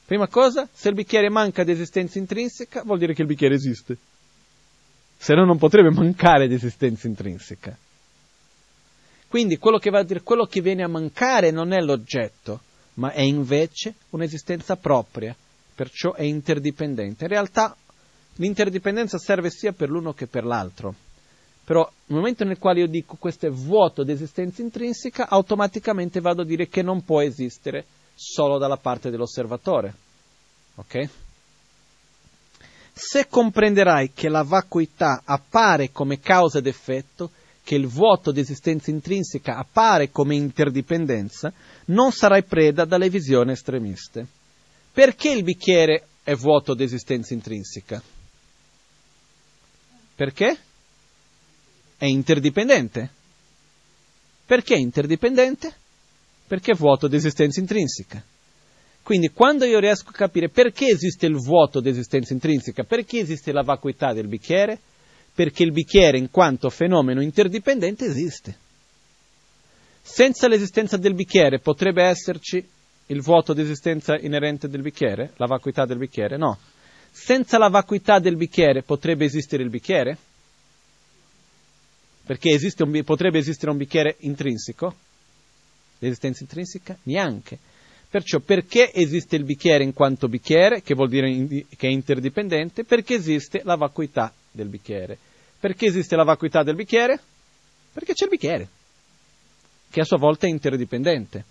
prima 0.06 0.26
cosa, 0.26 0.68
se 0.72 0.88
il 0.88 0.94
bicchiere 0.94 1.28
manca 1.28 1.64
di 1.64 1.70
esistenza 1.70 2.18
intrinseca, 2.18 2.82
vuol 2.82 2.98
dire 2.98 3.14
che 3.14 3.22
il 3.22 3.28
bicchiere 3.28 3.54
esiste. 3.54 3.96
Se 5.16 5.34
no 5.34 5.44
non 5.44 5.58
potrebbe 5.58 5.90
mancare 5.90 6.48
di 6.48 6.54
esistenza 6.54 7.06
intrinseca. 7.06 7.76
Quindi 9.28 9.56
quello 9.58 9.78
che, 9.78 9.90
dire, 10.04 10.22
quello 10.22 10.46
che 10.46 10.60
viene 10.60 10.82
a 10.82 10.88
mancare 10.88 11.50
non 11.50 11.72
è 11.72 11.80
l'oggetto, 11.80 12.60
ma 12.94 13.12
è 13.12 13.20
invece 13.20 13.94
un'esistenza 14.10 14.76
propria, 14.76 15.34
perciò 15.82 16.12
è 16.12 16.22
interdipendente. 16.22 17.24
In 17.24 17.30
realtà 17.30 17.76
l'interdipendenza 18.36 19.18
serve 19.18 19.50
sia 19.50 19.72
per 19.72 19.90
l'uno 19.90 20.12
che 20.12 20.28
per 20.28 20.44
l'altro, 20.44 20.94
però 21.64 21.88
nel 22.06 22.18
momento 22.18 22.44
nel 22.44 22.58
quale 22.58 22.80
io 22.80 22.86
dico 22.86 23.16
questo 23.18 23.46
è 23.46 23.50
vuoto 23.50 24.04
di 24.04 24.12
esistenza 24.12 24.62
intrinseca, 24.62 25.28
automaticamente 25.28 26.20
vado 26.20 26.42
a 26.42 26.44
dire 26.44 26.68
che 26.68 26.82
non 26.82 27.02
può 27.02 27.20
esistere 27.20 27.84
solo 28.14 28.58
dalla 28.58 28.76
parte 28.76 29.10
dell'osservatore. 29.10 29.92
Ok? 30.76 31.08
Se 32.92 33.26
comprenderai 33.26 34.12
che 34.14 34.28
la 34.28 34.44
vacuità 34.44 35.22
appare 35.24 35.90
come 35.90 36.20
causa 36.20 36.58
ed 36.58 36.66
effetto, 36.68 37.30
che 37.64 37.74
il 37.74 37.88
vuoto 37.88 38.30
di 38.30 38.40
esistenza 38.40 38.90
intrinseca 38.90 39.56
appare 39.56 40.10
come 40.10 40.36
interdipendenza, 40.36 41.52
non 41.86 42.12
sarai 42.12 42.44
preda 42.44 42.84
dalle 42.84 43.08
visioni 43.08 43.52
estremiste. 43.52 44.41
Perché 44.92 45.30
il 45.30 45.42
bicchiere 45.42 46.06
è 46.22 46.34
vuoto 46.34 46.74
di 46.74 46.84
esistenza 46.84 47.32
intrinseca? 47.32 48.02
Perché? 50.14 50.58
È 51.96 52.04
interdipendente. 52.04 53.10
Perché 54.44 54.74
è 54.74 54.78
interdipendente? 54.78 55.74
Perché 56.46 56.72
è 56.72 56.76
vuoto 56.76 57.08
di 57.08 57.16
esistenza 57.16 57.58
intrinseca. 57.58 58.22
Quindi 59.02 59.30
quando 59.30 59.64
io 59.64 59.80
riesco 59.80 60.10
a 60.10 60.12
capire 60.12 60.48
perché 60.48 60.86
esiste 60.86 61.26
il 61.26 61.36
vuoto 61.36 61.80
di 61.80 61.88
esistenza 61.88 62.34
intrinseca, 62.34 62.84
perché 62.84 63.18
esiste 63.18 63.50
la 63.50 63.62
vacuità 63.62 64.12
del 64.12 64.28
bicchiere, 64.28 64.78
perché 65.34 65.62
il 65.62 65.72
bicchiere 65.72 66.18
in 66.18 66.30
quanto 66.30 66.68
fenomeno 66.68 67.22
interdipendente 67.22 68.04
esiste. 68.04 68.56
Senza 70.02 70.46
l'esistenza 70.46 70.96
del 70.96 71.14
bicchiere 71.14 71.60
potrebbe 71.60 72.04
esserci 72.04 72.64
il 73.06 73.20
vuoto 73.20 73.52
di 73.52 73.62
esistenza 73.62 74.18
inerente 74.18 74.68
del 74.68 74.82
bicchiere, 74.82 75.32
la 75.36 75.46
vacuità 75.46 75.84
del 75.84 75.98
bicchiere? 75.98 76.36
No. 76.36 76.58
Senza 77.10 77.58
la 77.58 77.68
vacuità 77.68 78.18
del 78.18 78.36
bicchiere 78.36 78.82
potrebbe 78.82 79.24
esistere 79.24 79.62
il 79.62 79.70
bicchiere? 79.70 80.16
Perché 82.24 82.50
esiste 82.50 82.82
un, 82.82 83.02
potrebbe 83.04 83.38
esistere 83.38 83.70
un 83.70 83.76
bicchiere 83.76 84.16
intrinseco? 84.20 84.94
L'esistenza 85.98 86.42
intrinseca? 86.42 86.96
Neanche. 87.02 87.58
Perciò 88.08 88.40
perché 88.40 88.92
esiste 88.92 89.36
il 89.36 89.44
bicchiere 89.44 89.84
in 89.84 89.92
quanto 89.92 90.28
bicchiere, 90.28 90.82
che 90.82 90.94
vuol 90.94 91.08
dire 91.08 91.64
che 91.76 91.88
è 91.88 91.90
interdipendente? 91.90 92.84
Perché 92.84 93.14
esiste 93.14 93.62
la 93.64 93.74
vacuità 93.74 94.32
del 94.50 94.68
bicchiere. 94.68 95.18
Perché 95.58 95.86
esiste 95.86 96.16
la 96.16 96.24
vacuità 96.24 96.62
del 96.62 96.74
bicchiere? 96.74 97.18
Perché 97.92 98.14
c'è 98.14 98.24
il 98.24 98.30
bicchiere, 98.30 98.68
che 99.90 100.00
a 100.00 100.04
sua 100.04 100.18
volta 100.18 100.46
è 100.46 100.50
interdipendente. 100.50 101.44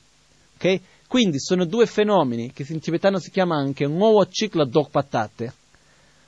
Okay? 0.55 0.81
Quindi 1.11 1.41
sono 1.41 1.65
due 1.65 1.87
fenomeni 1.87 2.53
che 2.53 2.65
in 2.69 2.79
tibetano 2.79 3.19
si 3.19 3.31
chiama 3.31 3.57
anche 3.57 3.85
nuovo 3.85 4.25
ciclo 4.27 4.65
patate, 4.89 5.53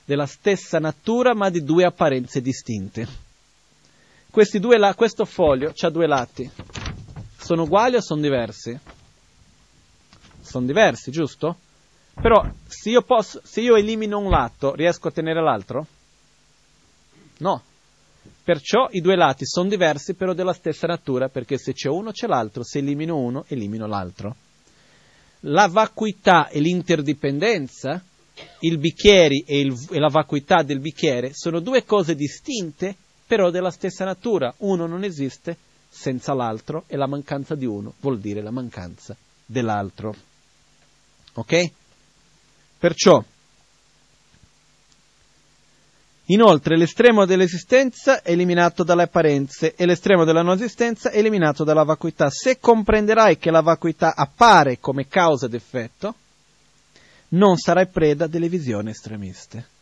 della 0.04 0.26
stessa 0.26 0.78
natura 0.78 1.34
ma 1.34 1.48
di 1.48 1.64
due 1.64 1.86
apparenze 1.86 2.42
distinte. 2.42 3.08
Due, 4.30 4.94
questo 4.94 5.24
foglio 5.24 5.72
ha 5.74 5.88
due 5.88 6.06
lati. 6.06 6.50
Sono 7.38 7.62
uguali 7.62 7.96
o 7.96 8.02
sono 8.02 8.20
diversi? 8.20 8.78
Sono 10.42 10.66
diversi, 10.66 11.10
giusto? 11.10 11.56
Però 12.20 12.46
se 12.66 12.90
io, 12.90 13.00
posso, 13.00 13.40
se 13.42 13.62
io 13.62 13.76
elimino 13.76 14.18
un 14.18 14.28
lato, 14.28 14.74
riesco 14.74 15.08
a 15.08 15.12
tenere 15.12 15.40
l'altro? 15.40 15.86
No. 17.38 17.62
Perciò 18.44 18.88
i 18.90 19.00
due 19.00 19.16
lati 19.16 19.46
sono 19.46 19.70
diversi 19.70 20.12
però 20.12 20.34
della 20.34 20.52
stessa 20.52 20.86
natura, 20.86 21.30
perché 21.30 21.56
se 21.56 21.72
c'è 21.72 21.88
uno 21.88 22.10
c'è 22.10 22.26
l'altro, 22.26 22.62
se 22.62 22.80
elimino 22.80 23.16
uno 23.16 23.46
elimino 23.48 23.86
l'altro. 23.86 24.36
La 25.46 25.68
vacuità 25.68 26.48
e 26.48 26.60
l'interdipendenza, 26.60 28.02
il 28.60 28.78
bicchiere 28.78 29.42
e, 29.46 29.60
il, 29.60 29.76
e 29.90 29.98
la 29.98 30.08
vacuità 30.08 30.62
del 30.62 30.80
bicchiere 30.80 31.32
sono 31.34 31.60
due 31.60 31.84
cose 31.84 32.14
distinte 32.14 32.96
però 33.26 33.50
della 33.50 33.70
stessa 33.70 34.04
natura. 34.04 34.54
Uno 34.58 34.86
non 34.86 35.04
esiste 35.04 35.56
senza 35.88 36.34
l'altro 36.34 36.84
e 36.86 36.96
la 36.96 37.06
mancanza 37.06 37.54
di 37.54 37.66
uno 37.66 37.94
vuol 38.00 38.18
dire 38.18 38.42
la 38.42 38.50
mancanza 38.50 39.16
dell'altro. 39.44 40.14
Ok? 41.34 41.70
Perciò 42.78 43.22
Inoltre 46.28 46.78
l'estremo 46.78 47.26
dell'esistenza 47.26 48.22
è 48.22 48.30
eliminato 48.30 48.82
dalle 48.82 49.02
apparenze 49.02 49.74
e 49.74 49.84
l'estremo 49.84 50.24
della 50.24 50.40
non 50.40 50.54
esistenza 50.54 51.10
è 51.10 51.18
eliminato 51.18 51.64
dalla 51.64 51.82
vacuità. 51.82 52.30
Se 52.30 52.58
comprenderai 52.58 53.36
che 53.36 53.50
la 53.50 53.60
vacuità 53.60 54.14
appare 54.16 54.78
come 54.78 55.06
causa 55.06 55.46
ed 55.46 55.54
effetto, 55.54 56.14
non 57.28 57.58
sarai 57.58 57.88
preda 57.88 58.26
delle 58.26 58.48
visioni 58.48 58.90
estremiste. 58.90 59.72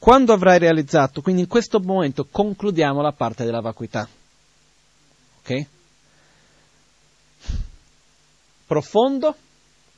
Quando 0.00 0.32
avrai 0.32 0.58
realizzato, 0.58 1.20
quindi 1.20 1.42
in 1.42 1.48
questo 1.48 1.78
momento 1.78 2.26
concludiamo 2.28 3.02
la 3.02 3.12
parte 3.12 3.44
della 3.44 3.60
vacuità. 3.60 4.08
Ok? 5.42 5.66
Profondo, 8.66 9.36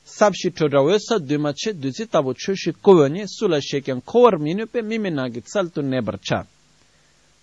sabshi 0.03 0.53
chodrawe 0.53 0.99
sa 0.99 1.19
duma 1.19 1.53
che 1.53 1.75
duzi 1.75 2.09
tabo 2.09 2.35
choshi 2.35 2.75
kowani 2.81 3.27
sulla 3.27 3.61
shekyan 3.61 4.03
kowar 4.05 4.39
minu 4.39 4.67
pe 4.67 4.83
miminagi 4.83 5.43
salto 5.45 5.81
nebarcha. 5.81 6.47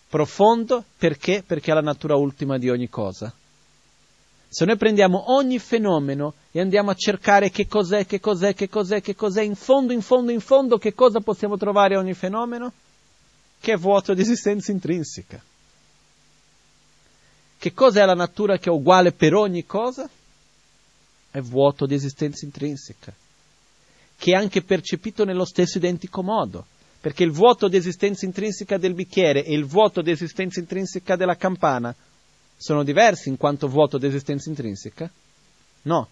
Profondo 0.10 0.84
perché? 0.98 1.44
Perché 1.46 1.72
è 1.72 1.74
la 1.76 1.82
natura 1.82 2.16
ultima 2.16 2.58
di 2.58 2.70
ogni 2.70 2.90
cosa. 2.90 3.32
Se 4.52 4.66
noi 4.66 4.78
prendiamo 4.78 5.32
ogni 5.36 5.60
fenomeno 5.60 6.34
e 6.52 6.60
andiamo 6.60 6.90
a 6.90 6.96
cercare 6.96 7.52
che 7.52 7.68
cos'è, 7.68 8.08
che 8.08 8.20
cos'è, 8.20 8.56
che 8.56 8.68
cos'è, 8.68 9.00
che 9.00 9.14
cos'è, 9.14 9.44
in 9.44 9.54
fondo, 9.54 9.94
in 9.94 10.02
fondo, 10.02 10.32
in 10.32 10.40
fondo, 10.40 10.80
che 10.80 10.96
cosa 10.96 11.20
possiamo 11.20 11.56
trovare 11.56 11.96
ogni 11.96 12.16
fenomeno? 12.16 12.74
Che 13.60 13.74
è 13.74 13.78
vuoto 13.78 14.16
di 14.16 14.22
esistenza 14.22 14.72
intrinseca. 14.72 15.40
Che 17.60 17.74
cosa 17.74 18.02
è 18.02 18.06
la 18.06 18.16
natura 18.16 18.58
che 18.58 18.70
è 18.70 18.74
uguale 18.74 19.12
per 19.12 19.36
ogni 19.36 19.68
cosa? 19.68 20.10
È 21.32 21.40
vuoto 21.41 21.85
di 21.85 21.93
esistenza 21.93 22.45
intrinseca, 22.45 23.14
che 24.17 24.32
è 24.32 24.35
anche 24.35 24.64
percepito 24.64 25.24
nello 25.25 25.45
stesso 25.45 25.77
identico 25.77 26.24
modo, 26.24 26.66
perché 26.99 27.24
il 27.24 27.32
vuoto 27.32 27.67
di 27.67 27.77
esistenza 27.77 28.25
intrinseca 28.25 28.77
del 28.77 28.93
bicchiere 28.93 29.45
e 29.45 29.53
il 29.53 29.66
vuoto 29.66 30.01
di 30.01 30.11
esistenza 30.11 30.59
intrinseca 30.59 31.16
della 31.16 31.38
campana 31.38 31.95
sono 32.58 32.83
diversi 32.83 33.30
in 33.30 33.38
quanto 33.38 33.69
vuoto 33.69 33.98
di 33.98 34.08
esistenza 34.08 34.49
intrinseca? 34.49 35.09
No. 35.83 36.09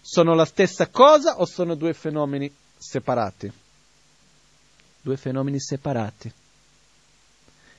Sono 0.00 0.34
la 0.34 0.44
stessa 0.44 0.88
cosa 0.88 1.38
o 1.38 1.46
sono 1.46 1.76
due 1.76 1.92
fenomeni 1.92 2.52
separati? 2.76 3.50
Due 5.00 5.16
fenomeni 5.16 5.60
separati. 5.60 6.32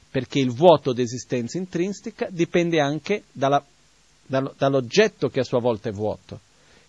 Perché 0.09 0.39
il 0.39 0.51
vuoto 0.51 0.93
di 0.93 1.01
esistenza 1.01 1.57
intrinseca 1.57 2.30
dipende 2.30 2.80
anche 2.80 3.23
dalla, 3.30 3.61
dall'oggetto 4.25 5.27
che 5.27 5.41
a 5.41 5.43
sua 5.43 5.59
volta 5.59 5.89
è 5.89 5.91
vuoto. 5.91 6.39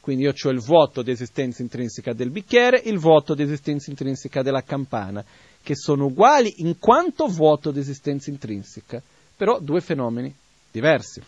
Quindi 0.00 0.24
io 0.24 0.32
ho 0.40 0.48
il 0.50 0.60
vuoto 0.60 1.02
di 1.02 1.10
esistenza 1.10 1.62
intrinseca 1.62 2.12
del 2.12 2.30
bicchiere, 2.30 2.80
il 2.84 2.98
vuoto 2.98 3.34
di 3.34 3.42
esistenza 3.42 3.90
intrinseca 3.90 4.42
della 4.42 4.62
campana. 4.62 5.24
che 5.62 5.76
sono 5.76 6.06
uguali 6.06 6.62
in 6.62 6.78
quanto 6.78 7.26
vuoto 7.26 7.70
di 7.70 7.80
esistenza 7.80 8.30
intrinseca, 8.30 9.02
però 9.36 9.58
due 9.60 9.82
fenomeni 9.82 10.34
diversi. 10.70 11.20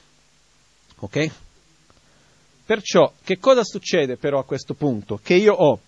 Ok? 1.01 1.31
Perciò, 2.65 3.13
che 3.23 3.39
cosa 3.39 3.63
succede 3.65 4.17
però 4.17 4.39
a 4.39 4.45
questo 4.45 4.73
punto? 4.73 5.21
Che 5.23 5.35
io 5.35 5.53
ho, 5.53 5.79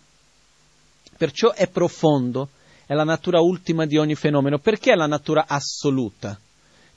perciò 1.17 1.53
è 1.53 1.67
profondo, 1.69 2.51
è 2.85 2.93
la 2.93 3.05
natura 3.05 3.41
ultima 3.41 3.87
di 3.87 3.97
ogni 3.97 4.17
fenomeno. 4.17 4.59
Perché 4.59 4.93
è 4.93 4.97
la 4.97 5.07
natura 5.07 5.47
assoluta? 5.47 6.39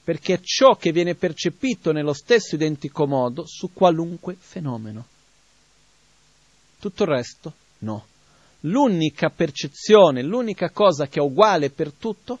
Perché 0.04 0.34
è 0.34 0.40
ciò 0.42 0.76
che 0.76 0.92
viene 0.92 1.14
percepito 1.14 1.90
nello 1.90 2.12
stesso 2.12 2.54
identico 2.54 3.06
modo 3.06 3.46
su 3.46 3.72
qualunque 3.72 4.36
fenomeno. 4.38 5.06
Tutto 6.86 7.02
il 7.02 7.08
resto 7.08 7.52
no. 7.78 8.06
L'unica 8.60 9.28
percezione, 9.28 10.22
l'unica 10.22 10.70
cosa 10.70 11.08
che 11.08 11.18
è 11.18 11.22
uguale 11.22 11.68
per 11.70 11.90
tutto 11.90 12.38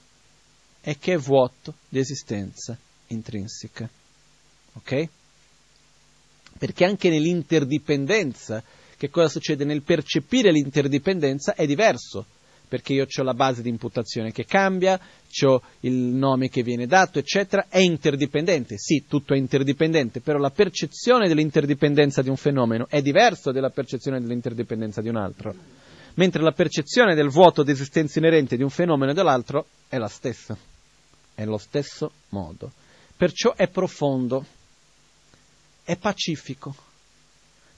è 0.80 0.96
che 0.98 1.14
è 1.14 1.18
vuoto 1.18 1.74
di 1.88 1.98
esistenza 1.98 2.78
intrinseca. 3.08 3.88
Ok? 4.74 5.08
Perché 6.58 6.84
anche 6.84 7.08
nell'interdipendenza, 7.08 8.62
che 8.96 9.10
cosa 9.10 9.28
succede? 9.28 9.64
Nel 9.64 9.82
percepire 9.82 10.52
l'interdipendenza 10.52 11.54
è 11.54 11.66
diverso, 11.66 12.24
perché 12.68 12.92
io 12.92 13.04
ho 13.12 13.22
la 13.24 13.34
base 13.34 13.62
di 13.62 13.68
imputazione 13.68 14.30
che 14.30 14.44
cambia, 14.44 14.96
ho 15.44 15.62
il 15.80 15.92
nome 15.92 16.48
che 16.48 16.62
viene 16.62 16.86
dato, 16.86 17.18
eccetera, 17.18 17.66
è 17.68 17.78
interdipendente. 17.78 18.78
Sì, 18.78 19.04
tutto 19.08 19.34
è 19.34 19.36
interdipendente, 19.36 20.20
però 20.20 20.38
la 20.38 20.50
percezione 20.50 21.28
dell'interdipendenza 21.28 22.22
di 22.22 22.28
un 22.28 22.36
fenomeno 22.36 22.86
è 22.88 23.02
diversa 23.02 23.52
dalla 23.52 23.70
percezione 23.70 24.20
dell'interdipendenza 24.20 25.00
di 25.00 25.08
un 25.08 25.16
altro, 25.16 25.54
mentre 26.14 26.42
la 26.42 26.52
percezione 26.52 27.14
del 27.14 27.28
vuoto 27.28 27.62
di 27.62 27.72
esistenza 27.72 28.18
inerente 28.18 28.56
di 28.56 28.62
un 28.62 28.70
fenomeno 28.70 29.10
e 29.10 29.14
dell'altro 29.14 29.66
è 29.88 29.98
la 29.98 30.08
stessa, 30.08 30.56
è 31.34 31.44
lo 31.44 31.58
stesso 31.58 32.12
modo. 32.30 32.72
Perciò 33.16 33.54
è 33.54 33.68
profondo, 33.68 34.44
è 35.84 35.96
pacifico. 35.96 36.74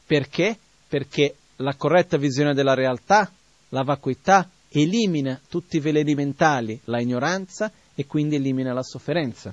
Perché? 0.07 0.59
Perché 0.89 1.35
la 1.57 1.75
corretta 1.75 2.17
visione 2.17 2.55
della 2.55 2.75
realtà, 2.75 3.31
la 3.71 3.83
vacuità, 3.83 4.49
elimina 4.71 5.41
tutti 5.49 5.77
i 5.77 5.81
veleni 5.81 6.15
mentali, 6.15 6.81
la 6.85 7.01
ignoranza 7.01 7.71
e 7.95 8.07
quindi 8.07 8.37
elimina 8.37 8.73
la 8.73 8.83
sofferenza. 8.83 9.53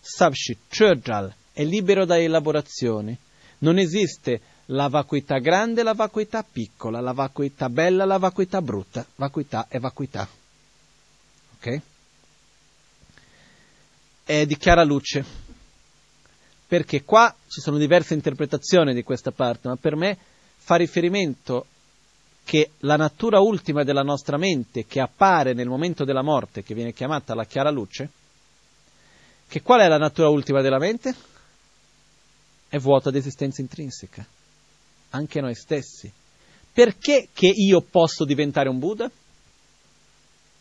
Sabshi, 0.00 0.58
Chöjal, 0.68 1.32
è 1.52 1.64
libero 1.64 2.04
da 2.04 2.18
elaborazioni. 2.18 3.16
Non 3.58 3.78
esiste 3.78 4.40
la 4.66 4.88
vacuità 4.88 5.38
grande 5.38 5.80
e 5.80 5.84
la 5.84 5.94
vacuità 5.94 6.42
piccola, 6.42 7.00
la 7.00 7.12
vacuità 7.12 7.68
bella 7.68 8.04
e 8.04 8.06
la 8.06 8.18
vacuità 8.18 8.60
brutta. 8.60 9.06
Vacuità 9.16 9.66
è 9.68 9.78
vacuità. 9.78 10.28
Ok? 11.56 11.80
È 14.24 14.46
di 14.46 14.56
chiara 14.56 14.84
luce. 14.84 15.24
Perché 16.66 17.04
qua 17.04 17.34
ci 17.46 17.60
sono 17.60 17.78
diverse 17.78 18.14
interpretazioni 18.14 18.94
di 18.94 19.02
questa 19.02 19.30
parte, 19.30 19.68
ma 19.68 19.76
per 19.76 19.96
me 19.96 20.18
fa 20.56 20.76
riferimento 20.76 21.66
che 22.44 22.72
la 22.80 22.96
natura 22.96 23.40
ultima 23.40 23.84
della 23.84 24.02
nostra 24.02 24.36
mente, 24.36 24.84
che 24.86 25.00
appare 25.00 25.54
nel 25.54 25.66
momento 25.66 26.04
della 26.04 26.22
morte, 26.22 26.62
che 26.62 26.74
viene 26.74 26.92
chiamata 26.92 27.34
la 27.34 27.46
chiara 27.46 27.70
luce, 27.70 28.10
che 29.48 29.62
qual 29.62 29.80
è 29.80 29.88
la 29.88 29.96
natura 29.96 30.28
ultima 30.28 30.60
della 30.60 30.78
mente? 30.78 31.14
È 32.68 32.78
vuota 32.78 33.10
di 33.10 33.18
esistenza 33.18 33.62
intrinseca, 33.62 34.24
anche 35.10 35.40
noi 35.40 35.54
stessi. 35.54 36.12
Perché 36.72 37.28
che 37.32 37.46
io 37.46 37.80
posso 37.80 38.24
diventare 38.24 38.68
un 38.68 38.78
Buddha? 38.78 39.10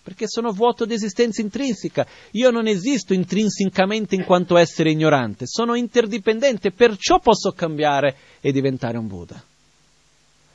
Perché 0.03 0.27
sono 0.27 0.51
vuoto 0.51 0.85
di 0.85 0.93
esistenza 0.93 1.41
intrinseca. 1.41 2.05
Io 2.31 2.49
non 2.51 2.67
esisto 2.67 3.13
intrinsecamente 3.13 4.15
in 4.15 4.25
quanto 4.25 4.57
essere 4.57 4.91
ignorante, 4.91 5.47
sono 5.47 5.75
interdipendente, 5.75 6.71
perciò 6.71 7.19
posso 7.19 7.51
cambiare 7.51 8.15
e 8.41 8.51
diventare 8.51 8.97
un 8.97 9.07
Buddha 9.07 9.43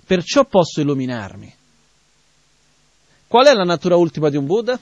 perciò 0.09 0.47
posso 0.47 0.81
illuminarmi. 0.81 1.55
Qual 3.27 3.45
è 3.45 3.53
la 3.53 3.65
natura 3.65 3.97
ultima 3.97 4.31
di 4.31 4.39
un 4.39 4.47
Buddha? 4.47 4.81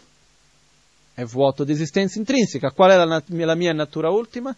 È 1.12 1.24
vuoto 1.24 1.64
di 1.64 1.72
esistenza 1.72 2.20
intrinseca. 2.20 2.70
Qual 2.70 2.92
è 2.92 2.96
la, 2.96 3.22
la 3.26 3.54
mia 3.56 3.72
natura 3.72 4.08
ultima? 4.08 4.54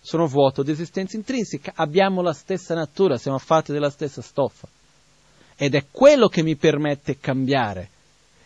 Sono 0.00 0.26
vuoto 0.26 0.62
di 0.62 0.70
esistenza 0.70 1.14
intrinseca. 1.14 1.72
Abbiamo 1.74 2.22
la 2.22 2.32
stessa 2.32 2.72
natura, 2.72 3.18
siamo 3.18 3.36
fatti 3.36 3.70
della 3.70 3.90
stessa 3.90 4.22
stoffa. 4.22 4.66
Ed 5.56 5.74
è 5.74 5.84
quello 5.90 6.28
che 6.28 6.42
mi 6.42 6.56
permette 6.56 7.18
cambiare. 7.18 7.90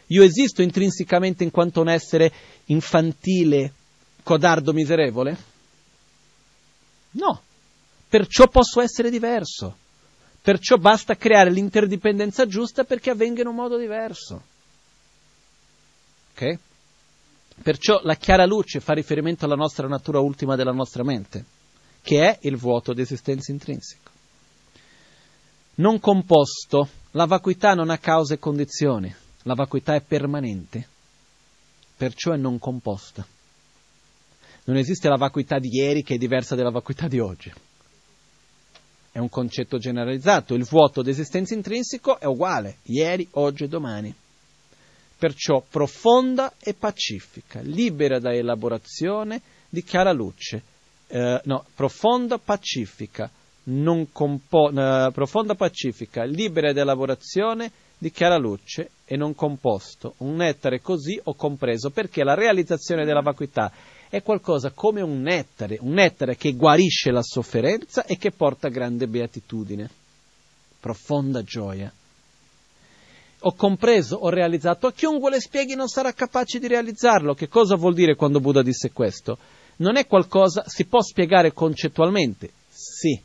Io 0.09 0.25
esisto 0.25 0.63
intrinsecamente 0.63 1.45
in 1.45 1.53
quanto 1.53 1.81
un 1.81 1.89
essere 1.89 2.33
infantile, 2.65 3.73
codardo, 4.25 4.73
miserevole? 4.73 5.37
No. 7.13 7.41
Perciò 8.09 8.49
posso 8.49 8.81
essere 8.81 9.11
diverso. 9.11 9.77
Perciò 10.43 10.77
basta 10.77 11.17
creare 11.17 11.53
l'interdipendenza 11.53 12.47
giusta 12.47 12.83
perché 12.83 13.11
avvenga 13.11 13.43
in 13.43 13.47
un 13.47 13.55
modo 13.55 13.79
diverso. 13.79 14.43
Ok? 16.33 16.59
Perciò 17.63 18.01
la 18.03 18.17
chiara 18.17 18.45
luce 18.45 18.81
fa 18.81 18.93
riferimento 18.93 19.45
alla 19.45 19.55
nostra 19.55 19.87
natura 19.87 20.19
ultima 20.19 20.57
della 20.57 20.73
nostra 20.73 21.05
mente, 21.05 21.45
che 22.03 22.29
è 22.29 22.39
il 22.43 22.57
vuoto 22.57 22.93
di 22.93 23.03
esistenza 23.03 23.53
intrinseco. 23.53 24.11
Non 25.77 26.01
composto, 26.01 26.89
la 27.13 27.27
vacuità 27.27 27.75
non 27.75 27.91
ha 27.91 27.99
cause 27.99 28.35
e 28.35 28.39
condizioni, 28.41 29.15
la 29.43 29.55
vacuità 29.55 29.95
è 29.95 30.01
permanente, 30.01 30.89
perciò 31.97 32.33
è 32.33 32.37
non 32.37 32.59
composta. 32.59 33.25
Non 34.65 34.77
esiste 34.77 35.09
la 35.09 35.17
vacuità 35.17 35.61
di 35.61 35.69
ieri 35.69 36.03
che 36.03 36.15
è 36.15 36.19
diversa 36.19 36.57
dalla 36.57 36.71
vacuità 36.71 37.07
di 37.07 37.21
oggi 37.21 37.53
è 39.13 39.19
un 39.19 39.29
concetto 39.29 39.77
generalizzato, 39.77 40.55
il 40.55 40.65
vuoto 40.65 41.03
d'esistenza 41.03 41.53
intrinseco 41.53 42.19
è 42.19 42.25
uguale, 42.25 42.79
ieri, 42.85 43.29
oggi 43.33 43.65
e 43.65 43.69
domani. 43.69 44.13
Perciò 45.19 45.63
profonda 45.69 46.55
e 46.59 46.73
pacifica, 46.73 47.61
libera 47.61 48.19
da 48.19 48.33
elaborazione 48.33 49.41
di 49.69 49.85
chiara 49.85 50.13
luce, 50.13 50.63
eh, 51.09 51.41
no, 51.45 51.67
profonda, 51.75 52.39
pacifica, 52.39 53.31
compo- 54.11 54.71
eh, 54.71 55.11
profonda, 55.13 55.55
pacifica, 55.55 56.25
libera 56.25 56.73
da 56.73 56.81
elaborazione 56.81 57.71
di 57.99 58.11
chiara 58.11 58.39
luce 58.39 58.91
e 59.05 59.17
non 59.17 59.35
composto, 59.35 60.15
un 60.19 60.37
nettare 60.37 60.81
così 60.81 61.21
ho 61.23 61.35
compreso, 61.35 61.91
perché 61.91 62.25
la 62.25 62.35
realizzazione 62.35 63.05
della 63.05 63.21
vacuità 63.21 63.71
è 64.13 64.23
qualcosa 64.23 64.73
come 64.73 65.01
un 65.01 65.23
nettare, 65.23 65.79
un 65.81 65.95
nettare 65.95 66.37
che 66.37 66.53
guarisce 66.53 67.11
la 67.11 67.23
sofferenza 67.23 68.05
e 68.05 68.19
che 68.19 68.31
porta 68.31 68.69
grande 68.69 69.07
beatitudine, 69.07 69.89
profonda 70.79 71.43
gioia. 71.43 71.91
Ho 73.45 73.55
compreso, 73.55 74.17
ho 74.17 74.29
realizzato, 74.29 74.87
a 74.87 74.93
chiunque 74.93 75.31
le 75.31 75.41
spieghi 75.41 75.75
non 75.75 75.89
sarà 75.89 76.13
capace 76.13 76.59
di 76.59 76.67
realizzarlo. 76.67 77.33
Che 77.33 77.49
cosa 77.49 77.75
vuol 77.77 77.95
dire 77.95 78.15
quando 78.15 78.39
Buddha 78.39 78.61
disse 78.61 78.93
questo? 78.93 79.39
Non 79.77 79.97
è 79.97 80.07
qualcosa, 80.07 80.63
si 80.67 80.85
può 80.85 81.01
spiegare 81.01 81.55
concettualmente, 81.55 82.51
sì, 82.69 83.19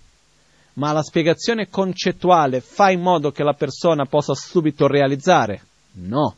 ma 0.75 0.93
la 0.93 1.03
spiegazione 1.03 1.67
concettuale 1.67 2.61
fa 2.61 2.91
in 2.91 3.01
modo 3.01 3.31
che 3.31 3.43
la 3.43 3.55
persona 3.55 4.05
possa 4.05 4.33
subito 4.35 4.87
realizzare? 4.87 5.61
No. 5.95 6.33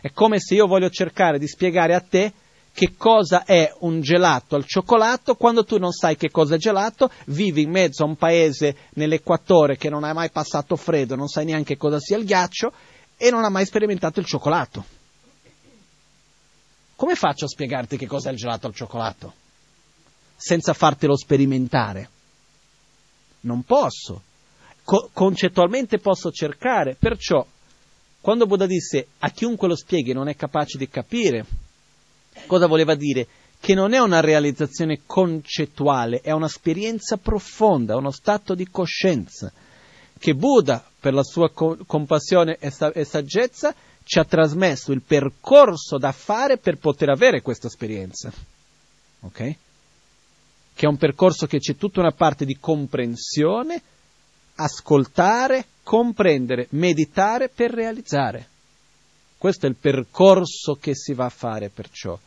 È 0.00 0.12
come 0.12 0.38
se 0.38 0.54
io 0.54 0.68
voglio 0.68 0.88
cercare 0.88 1.40
di 1.40 1.48
spiegare 1.48 1.96
a 1.96 2.00
te 2.00 2.32
che 2.78 2.94
cosa 2.96 3.42
è 3.42 3.74
un 3.80 4.00
gelato 4.00 4.54
al 4.54 4.64
cioccolato 4.64 5.34
quando 5.34 5.64
tu 5.64 5.78
non 5.78 5.90
sai 5.90 6.16
che 6.16 6.30
cosa 6.30 6.54
è 6.54 6.58
gelato, 6.58 7.10
vivi 7.26 7.62
in 7.62 7.70
mezzo 7.70 8.04
a 8.04 8.06
un 8.06 8.14
paese 8.14 8.76
nell'equatore 8.90 9.76
che 9.76 9.90
non 9.90 10.04
ha 10.04 10.12
mai 10.12 10.30
passato 10.30 10.76
freddo, 10.76 11.16
non 11.16 11.26
sai 11.26 11.44
neanche 11.44 11.76
cosa 11.76 11.98
sia 11.98 12.16
il 12.16 12.24
ghiaccio 12.24 12.72
e 13.16 13.30
non 13.30 13.42
ha 13.42 13.48
mai 13.48 13.66
sperimentato 13.66 14.20
il 14.20 14.26
cioccolato. 14.26 14.84
Come 16.94 17.16
faccio 17.16 17.46
a 17.46 17.48
spiegarti 17.48 17.96
che 17.96 18.06
cosa 18.06 18.28
è 18.28 18.32
il 18.32 18.38
gelato 18.38 18.68
al 18.68 18.74
cioccolato? 18.76 19.32
Senza 20.36 20.72
fartelo 20.72 21.16
sperimentare. 21.16 22.08
Non 23.40 23.64
posso. 23.64 24.22
Co- 24.84 25.10
concettualmente 25.12 25.98
posso 25.98 26.30
cercare, 26.30 26.94
perciò 26.96 27.44
quando 28.20 28.46
Buddha 28.46 28.66
disse 28.66 29.08
a 29.18 29.30
chiunque 29.30 29.66
lo 29.66 29.74
spieghi 29.74 30.12
non 30.12 30.28
è 30.28 30.36
capace 30.36 30.78
di 30.78 30.88
capire, 30.88 31.44
Cosa 32.46 32.66
voleva 32.66 32.94
dire? 32.94 33.26
Che 33.60 33.74
non 33.74 33.92
è 33.92 33.98
una 33.98 34.20
realizzazione 34.20 35.00
concettuale, 35.04 36.20
è 36.20 36.30
un'esperienza 36.30 37.16
profonda, 37.16 37.96
uno 37.96 38.10
stato 38.10 38.54
di 38.54 38.68
coscienza, 38.68 39.52
che 40.18 40.34
Buddha, 40.34 40.84
per 41.00 41.12
la 41.12 41.22
sua 41.22 41.50
co- 41.50 41.78
compassione 41.86 42.56
e, 42.60 42.70
sa- 42.70 42.92
e 42.92 43.04
saggezza, 43.04 43.74
ci 44.04 44.18
ha 44.18 44.24
trasmesso 44.24 44.92
il 44.92 45.02
percorso 45.02 45.98
da 45.98 46.12
fare 46.12 46.56
per 46.56 46.78
poter 46.78 47.10
avere 47.10 47.42
questa 47.42 47.66
esperienza. 47.66 48.32
Ok? 49.20 49.56
Che 50.74 50.86
è 50.86 50.88
un 50.88 50.96
percorso 50.96 51.46
che 51.46 51.58
c'è 51.58 51.76
tutta 51.76 52.00
una 52.00 52.12
parte 52.12 52.44
di 52.46 52.56
comprensione, 52.58 53.82
ascoltare, 54.54 55.66
comprendere, 55.82 56.68
meditare 56.70 57.48
per 57.48 57.70
realizzare. 57.70 58.48
Questo 59.36 59.66
è 59.66 59.68
il 59.68 59.76
percorso 59.76 60.76
che 60.80 60.94
si 60.94 61.12
va 61.12 61.26
a 61.26 61.30
fare 61.30 61.68
perciò. 61.68 62.18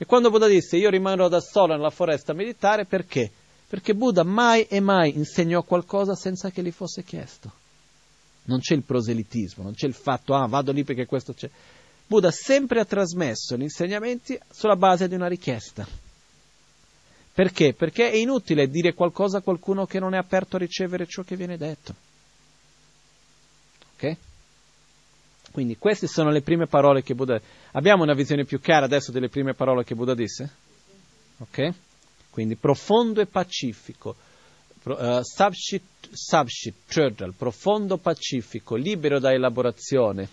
E 0.00 0.06
quando 0.06 0.30
Buddha 0.30 0.46
disse 0.46 0.76
io 0.76 0.90
rimarrò 0.90 1.28
da 1.28 1.40
solo 1.40 1.74
nella 1.74 1.90
foresta 1.90 2.30
a 2.30 2.34
meditare, 2.36 2.84
perché? 2.84 3.30
Perché 3.68 3.94
Buddha 3.94 4.22
mai 4.22 4.62
e 4.62 4.78
mai 4.78 5.16
insegnò 5.16 5.62
qualcosa 5.62 6.14
senza 6.14 6.50
che 6.50 6.62
gli 6.62 6.70
fosse 6.70 7.02
chiesto. 7.02 7.52
Non 8.44 8.60
c'è 8.60 8.74
il 8.74 8.84
proselitismo, 8.84 9.64
non 9.64 9.74
c'è 9.74 9.86
il 9.86 9.94
fatto, 9.94 10.34
ah, 10.34 10.46
vado 10.46 10.70
lì 10.72 10.84
perché 10.84 11.04
questo 11.04 11.34
c'è. 11.34 11.50
Buddha 12.06 12.30
sempre 12.30 12.80
ha 12.80 12.84
trasmesso 12.84 13.56
gli 13.56 13.62
insegnamenti 13.62 14.38
sulla 14.50 14.76
base 14.76 15.08
di 15.08 15.14
una 15.14 15.26
richiesta. 15.26 15.86
Perché? 17.34 17.74
Perché 17.74 18.10
è 18.10 18.16
inutile 18.16 18.68
dire 18.68 18.94
qualcosa 18.94 19.38
a 19.38 19.42
qualcuno 19.42 19.84
che 19.84 19.98
non 19.98 20.14
è 20.14 20.16
aperto 20.16 20.56
a 20.56 20.60
ricevere 20.60 21.06
ciò 21.06 21.22
che 21.22 21.36
viene 21.36 21.58
detto. 21.58 21.94
Ok? 23.94 24.16
Quindi 25.58 25.76
queste 25.76 26.06
sono 26.06 26.30
le 26.30 26.40
prime 26.40 26.68
parole 26.68 27.02
che 27.02 27.16
Buddha... 27.16 27.40
Abbiamo 27.72 28.04
una 28.04 28.14
visione 28.14 28.44
più 28.44 28.60
chiara 28.60 28.84
adesso 28.84 29.10
delle 29.10 29.28
prime 29.28 29.54
parole 29.54 29.82
che 29.82 29.96
Buddha 29.96 30.14
disse? 30.14 30.48
Ok? 31.38 31.74
Quindi 32.30 32.54
profondo 32.54 33.20
e 33.20 33.26
pacifico, 33.26 34.14
uh, 34.84 35.18
subshit, 35.20 36.74
turdal, 36.86 37.34
profondo 37.36 37.96
pacifico, 37.96 38.76
libero 38.76 39.18
da 39.18 39.32
elaborazione, 39.32 40.28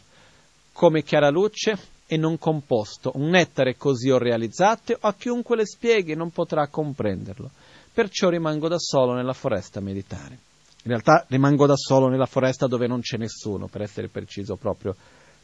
come 0.73 1.01
chiara 1.01 1.31
luce 1.31 1.75
e 2.05 2.17
non 2.17 2.37
composto, 2.37 3.13
un 3.15 3.29
nettare 3.29 3.77
così 3.77 4.11
ho 4.11 4.19
realizzato, 4.19 4.95
a 4.99 5.15
chiunque 5.15 5.55
le 5.55 5.65
spieghi 5.65 6.13
non 6.13 6.29
potrà 6.29 6.67
comprenderlo. 6.67 7.49
Perciò 7.91 8.29
rimango 8.29 8.67
da 8.67 8.77
solo 8.77 9.13
nella 9.13 9.33
foresta 9.33 9.79
a 9.79 9.81
meditare. 9.81 10.37
In 10.85 10.91
realtà 10.91 11.25
rimango 11.29 11.65
da 11.65 11.75
solo 11.75 12.09
nella 12.09 12.27
foresta 12.27 12.67
dove 12.67 12.85
non 12.85 13.01
c'è 13.01 13.17
nessuno, 13.17 13.67
per 13.67 13.81
essere 13.81 14.07
preciso 14.07 14.55
proprio 14.55 14.95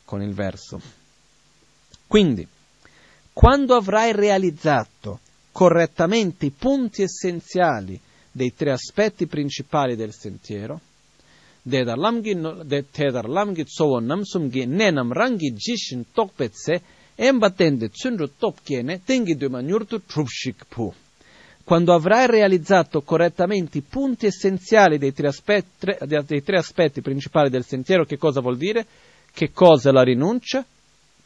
con 0.05 0.21
il 0.21 0.33
verso. 0.33 0.79
Quindi, 2.05 2.47
quando 3.33 3.75
avrai 3.75 4.11
realizzato 4.11 5.19
correttamente 5.51 6.45
i 6.45 6.51
punti 6.51 7.01
essenziali 7.01 7.99
dei 8.31 8.53
tre 8.53 8.71
aspetti 8.71 9.25
principali 9.25 9.95
del 9.95 10.13
sentiero, 10.13 10.79
Dedar 11.63 11.97
lamgi 11.97 13.63
tsowo 13.65 13.99
namsumgi 13.99 14.65
nenam 14.65 15.13
rangi 15.13 15.53
jishin 15.53 16.05
tokpetse 16.11 16.81
embatende 17.15 17.89
tsunru 17.89 18.31
topkiene 18.35 19.03
tengi 19.05 19.35
duma 19.35 19.61
nyurtu 19.61 20.01
trupshik 20.03 20.65
pu 20.67 20.91
quando 21.71 21.93
avrai 21.93 22.27
realizzato 22.27 22.99
correttamente 23.01 23.77
i 23.77 23.81
punti 23.81 24.25
essenziali 24.25 24.97
dei 24.97 25.13
tre, 25.13 25.27
aspetti, 25.27 25.87
dei 26.05 26.43
tre 26.43 26.57
aspetti 26.57 26.99
principali 26.99 27.49
del 27.49 27.63
sentiero, 27.63 28.03
che 28.03 28.17
cosa 28.17 28.41
vuol 28.41 28.57
dire? 28.57 28.85
Che 29.33 29.53
cosa 29.53 29.87
è 29.87 29.93
la 29.93 30.03
rinuncia? 30.03 30.65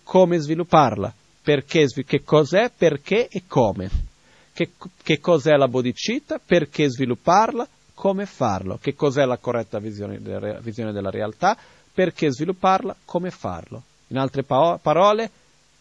Come 0.04 0.38
svilupparla? 0.38 1.12
Perché, 1.42 1.88
che 1.88 2.22
cos'è? 2.24 2.70
Perché 2.78 3.28
e 3.28 3.46
come? 3.48 3.90
Che, 4.54 4.70
che 5.02 5.20
cos'è 5.20 5.56
la 5.56 5.68
bodhicitta? 5.68 6.40
Perché 6.46 6.92
svilupparla? 6.92 7.68
Come 7.96 8.28
farlo? 8.28 8.78
Che 8.80 8.94
cos'è 8.94 9.26
la 9.26 9.38
corretta 9.38 9.80
visione, 9.80 10.20
visione 10.62 10.92
della 10.92 11.10
realtà? 11.10 11.58
Perché 11.92 12.32
svilupparla? 12.32 12.96
Come 13.04 13.32
farlo? 13.32 13.82
In 14.10 14.20
altre 14.20 14.44
parole, 14.44 15.32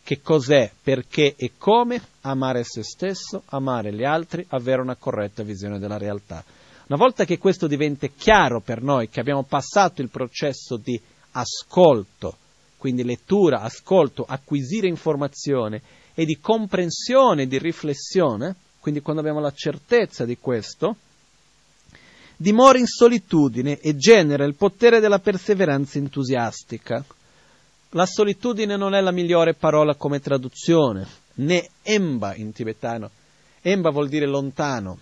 che 0.04 0.20
cos'è, 0.20 0.70
perché 0.82 1.34
e 1.34 1.52
come 1.56 2.00
amare 2.20 2.62
se 2.62 2.84
stesso, 2.84 3.42
amare 3.46 3.92
gli 3.92 4.04
altri, 4.04 4.44
avere 4.50 4.82
una 4.82 4.96
corretta 4.96 5.42
visione 5.42 5.78
della 5.78 5.96
realtà. 5.96 6.44
Una 6.86 6.98
volta 6.98 7.24
che 7.24 7.38
questo 7.38 7.66
diventa 7.66 8.06
chiaro 8.08 8.60
per 8.60 8.82
noi, 8.82 9.08
che 9.08 9.18
abbiamo 9.18 9.44
passato 9.44 10.02
il 10.02 10.10
processo 10.10 10.76
di 10.76 11.00
ascolto, 11.32 12.36
quindi 12.76 13.02
lettura, 13.02 13.62
ascolto, 13.62 14.26
acquisire 14.28 14.88
informazione 14.88 15.80
e 16.12 16.26
di 16.26 16.38
comprensione, 16.38 17.46
di 17.46 17.58
riflessione, 17.58 18.54
quindi 18.80 19.00
quando 19.00 19.22
abbiamo 19.22 19.40
la 19.40 19.52
certezza 19.54 20.26
di 20.26 20.36
questo, 20.36 20.96
dimora 22.36 22.78
in 22.78 22.86
solitudine 22.86 23.78
e 23.80 23.96
genera 23.96 24.44
il 24.44 24.54
potere 24.54 25.00
della 25.00 25.18
perseveranza 25.18 25.96
entusiastica 25.96 27.02
la 27.94 28.06
solitudine 28.06 28.76
non 28.76 28.94
è 28.94 29.00
la 29.00 29.12
migliore 29.12 29.54
parola 29.54 29.94
come 29.94 30.20
traduzione, 30.20 31.06
né 31.34 31.68
emba 31.82 32.34
in 32.34 32.52
tibetano. 32.52 33.10
Emba 33.62 33.90
vuol 33.90 34.08
dire 34.08 34.26
lontano, 34.26 34.98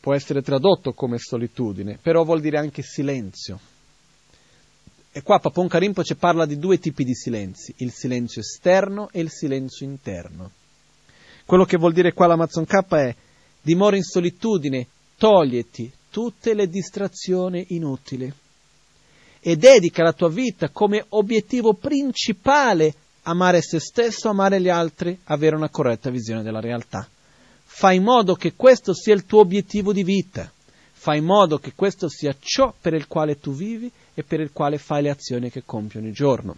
può 0.00 0.14
essere 0.14 0.42
tradotto 0.42 0.92
come 0.92 1.18
solitudine, 1.18 1.98
però 2.00 2.24
vuol 2.24 2.40
dire 2.40 2.58
anche 2.58 2.82
silenzio. 2.82 3.60
E 5.12 5.22
qua 5.22 5.38
Papon 5.38 5.68
Rinpoche 5.68 6.16
parla 6.16 6.46
di 6.46 6.58
due 6.58 6.78
tipi 6.78 7.04
di 7.04 7.14
silenzi, 7.14 7.74
il 7.78 7.92
silenzio 7.92 8.40
esterno 8.40 9.08
e 9.12 9.20
il 9.20 9.30
silenzio 9.30 9.86
interno. 9.86 10.50
Quello 11.44 11.64
che 11.64 11.76
vuol 11.76 11.92
dire 11.92 12.12
qua 12.12 12.26
l'Amazon 12.26 12.64
K 12.64 12.86
è 12.88 13.14
dimora 13.60 13.96
in 13.96 14.02
solitudine, 14.02 14.86
toglieti 15.16 15.92
tutte 16.10 16.54
le 16.54 16.68
distrazioni 16.68 17.66
inutili 17.68 18.32
e 19.48 19.56
dedica 19.56 20.02
la 20.02 20.12
tua 20.12 20.28
vita 20.28 20.68
come 20.68 21.06
obiettivo 21.08 21.72
principale 21.72 22.92
amare 23.22 23.62
se 23.62 23.80
stesso, 23.80 24.28
amare 24.28 24.60
gli 24.60 24.68
altri, 24.68 25.18
avere 25.24 25.56
una 25.56 25.70
corretta 25.70 26.10
visione 26.10 26.42
della 26.42 26.60
realtà. 26.60 27.08
Fai 27.64 27.96
in 27.96 28.02
modo 28.02 28.34
che 28.34 28.52
questo 28.54 28.92
sia 28.92 29.14
il 29.14 29.24
tuo 29.24 29.40
obiettivo 29.40 29.94
di 29.94 30.04
vita. 30.04 30.52
Fai 30.92 31.20
in 31.20 31.24
modo 31.24 31.56
che 31.56 31.72
questo 31.74 32.10
sia 32.10 32.36
ciò 32.38 32.74
per 32.78 32.92
il 32.92 33.06
quale 33.06 33.40
tu 33.40 33.54
vivi 33.54 33.90
e 34.12 34.22
per 34.22 34.40
il 34.40 34.50
quale 34.52 34.76
fai 34.76 35.00
le 35.00 35.10
azioni 35.10 35.50
che 35.50 35.62
compi 35.64 35.96
ogni 35.96 36.12
giorno. 36.12 36.54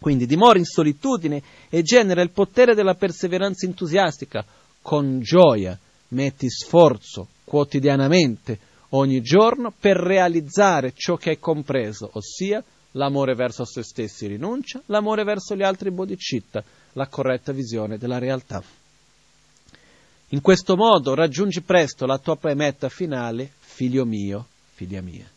Quindi 0.00 0.26
dimora 0.26 0.58
in 0.58 0.64
solitudine 0.64 1.40
e 1.68 1.82
genera 1.82 2.20
il 2.20 2.30
potere 2.30 2.74
della 2.74 2.94
perseveranza 2.94 3.64
entusiastica. 3.64 4.44
Con 4.82 5.20
gioia 5.20 5.78
metti 6.08 6.50
sforzo 6.50 7.28
quotidianamente 7.44 8.58
ogni 8.94 9.20
giorno 9.20 9.72
per 9.78 9.96
realizzare 9.96 10.92
ciò 10.94 11.16
che 11.16 11.30
hai 11.30 11.38
compreso, 11.38 12.10
ossia 12.12 12.62
l'amore 12.92 13.34
verso 13.34 13.64
se 13.64 13.82
stessi 13.82 14.26
rinuncia, 14.26 14.82
l'amore 14.86 15.24
verso 15.24 15.54
gli 15.54 15.62
altri 15.62 15.90
bodhicitta, 15.90 16.62
la 16.92 17.06
corretta 17.06 17.52
visione 17.52 17.98
della 17.98 18.18
realtà. 18.18 18.62
In 20.28 20.40
questo 20.40 20.76
modo 20.76 21.14
raggiungi 21.14 21.60
presto 21.60 22.06
la 22.06 22.18
tua 22.18 22.38
meta 22.54 22.88
finale, 22.88 23.52
figlio 23.58 24.04
mio, 24.04 24.46
figlia 24.72 25.02
mia. 25.02 25.28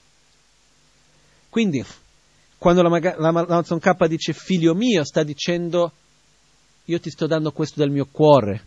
Quindi, 1.50 1.84
quando 2.58 2.82
la, 2.82 2.90
la, 2.90 3.18
la 3.18 3.28
Amazon 3.28 3.80
K 3.80 4.08
dice 4.08 4.34
figlio 4.34 4.74
mio, 4.74 5.04
sta 5.04 5.24
dicendo 5.24 5.92
io 6.86 7.00
ti 7.00 7.10
sto 7.10 7.28
dando 7.28 7.52
questo 7.52 7.80
del 7.80 7.90
mio 7.90 8.08
cuore, 8.10 8.64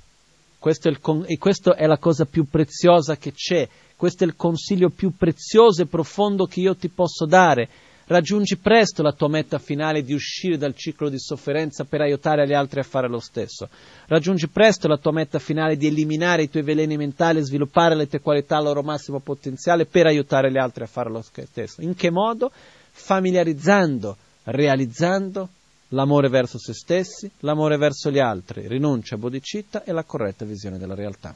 questo 0.59 0.89
è, 0.89 0.91
il, 0.91 1.25
e 1.27 1.39
questa 1.39 1.77
è 1.77 1.87
la 1.87 1.99
cosa 1.99 2.25
più 2.25 2.49
preziosa 2.49 3.17
che 3.17 3.33
c'è, 3.33 3.69
questo 3.99 4.23
è 4.23 4.29
il 4.29 4.37
consiglio 4.37 4.91
più 4.91 5.17
prezioso 5.17 5.83
e 5.83 5.87
profondo 5.87 6.47
che 6.47 6.61
io 6.61 6.77
ti 6.77 6.89
posso 6.89 7.27
dare. 7.27 7.69
Raggiungi 8.07 8.57
presto 8.57 9.03
la 9.03 9.11
tua 9.11 9.29
meta 9.29 9.59
finale 9.59 10.05
di 10.05 10.15
uscire 10.15 10.57
dal 10.57 10.77
ciclo 10.77 11.09
di 11.09 11.19
sofferenza 11.19 11.83
per 11.83 12.03
aiutare 12.03 12.47
gli 12.47 12.53
altri 12.53 12.79
a 12.79 12.85
fare 12.85 13.09
lo 13.09 13.19
stesso. 13.19 13.69
Raggiungi 14.07 14.47
presto 14.47 14.87
la 14.87 14.99
tua 14.99 15.11
meta 15.11 15.41
finale 15.41 15.77
di 15.77 15.89
eliminare 15.89 16.45
i 16.45 16.49
tuoi 16.49 16.63
veleni 16.63 16.97
mentali 16.97 17.41
e 17.41 17.45
sviluppare 17.45 17.97
le 17.97 18.07
tue 18.07 18.21
qualità 18.21 18.59
al 18.59 18.67
loro 18.67 18.83
massimo 18.83 19.19
potenziale 19.19 19.85
per 19.85 20.07
aiutare 20.07 20.53
gli 20.53 20.59
altri 20.59 20.85
a 20.85 20.87
fare 20.87 21.11
lo 21.11 21.21
stesso. 21.21 21.83
In 21.83 21.97
che 21.97 22.13
modo? 22.13 22.53
Familiarizzando, 22.93 24.17
realizzando 24.45 25.49
l'amore 25.89 26.29
verso 26.29 26.57
se 26.57 26.73
stessi, 26.73 27.29
l'amore 27.41 27.77
verso 27.77 28.13
gli 28.13 28.21
altri, 28.21 28.69
rinuncia 28.69 29.17
a 29.17 29.19
bodhicitta 29.19 29.83
e 29.83 29.91
la 29.91 30.05
corretta 30.05 30.45
visione 30.45 30.79
della 30.79 30.95
realtà. 30.95 31.35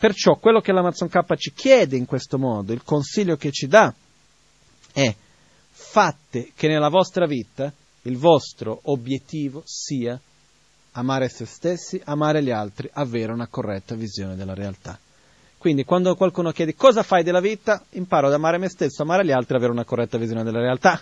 Perciò 0.00 0.36
quello 0.36 0.62
che 0.62 0.72
l'Amazon 0.72 1.08
K 1.10 1.36
ci 1.36 1.52
chiede 1.52 1.94
in 1.94 2.06
questo 2.06 2.38
modo, 2.38 2.72
il 2.72 2.82
consiglio 2.82 3.36
che 3.36 3.50
ci 3.50 3.66
dà, 3.66 3.92
è 4.94 5.14
fate 5.70 6.52
che 6.56 6.68
nella 6.68 6.88
vostra 6.88 7.26
vita 7.26 7.70
il 8.04 8.16
vostro 8.16 8.80
obiettivo 8.84 9.60
sia 9.66 10.18
amare 10.92 11.28
se 11.28 11.44
stessi, 11.44 12.00
amare 12.02 12.42
gli 12.42 12.50
altri, 12.50 12.88
avere 12.94 13.32
una 13.32 13.46
corretta 13.46 13.94
visione 13.94 14.36
della 14.36 14.54
realtà. 14.54 14.98
Quindi 15.58 15.84
quando 15.84 16.16
qualcuno 16.16 16.50
chiede 16.50 16.74
cosa 16.74 17.02
fai 17.02 17.22
della 17.22 17.40
vita, 17.40 17.84
imparo 17.90 18.28
ad 18.28 18.32
amare 18.32 18.56
me 18.56 18.70
stesso, 18.70 19.02
amare 19.02 19.26
gli 19.26 19.32
altri, 19.32 19.56
avere 19.56 19.72
una 19.72 19.84
corretta 19.84 20.16
visione 20.16 20.44
della 20.44 20.60
realtà. 20.60 20.98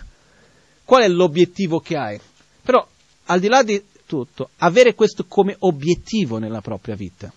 Qual 0.83 1.03
è 1.03 1.07
l'obiettivo 1.07 1.79
che 1.79 1.95
hai? 1.95 2.19
Però, 2.61 2.85
al 3.27 3.39
di 3.39 3.47
là 3.47 3.63
di 3.63 3.81
tutto, 4.05 4.49
avere 4.57 4.93
questo 4.93 5.23
come 5.25 5.55
obiettivo 5.59 6.37
nella 6.37 6.59
propria 6.59 6.95
vita 6.95 7.31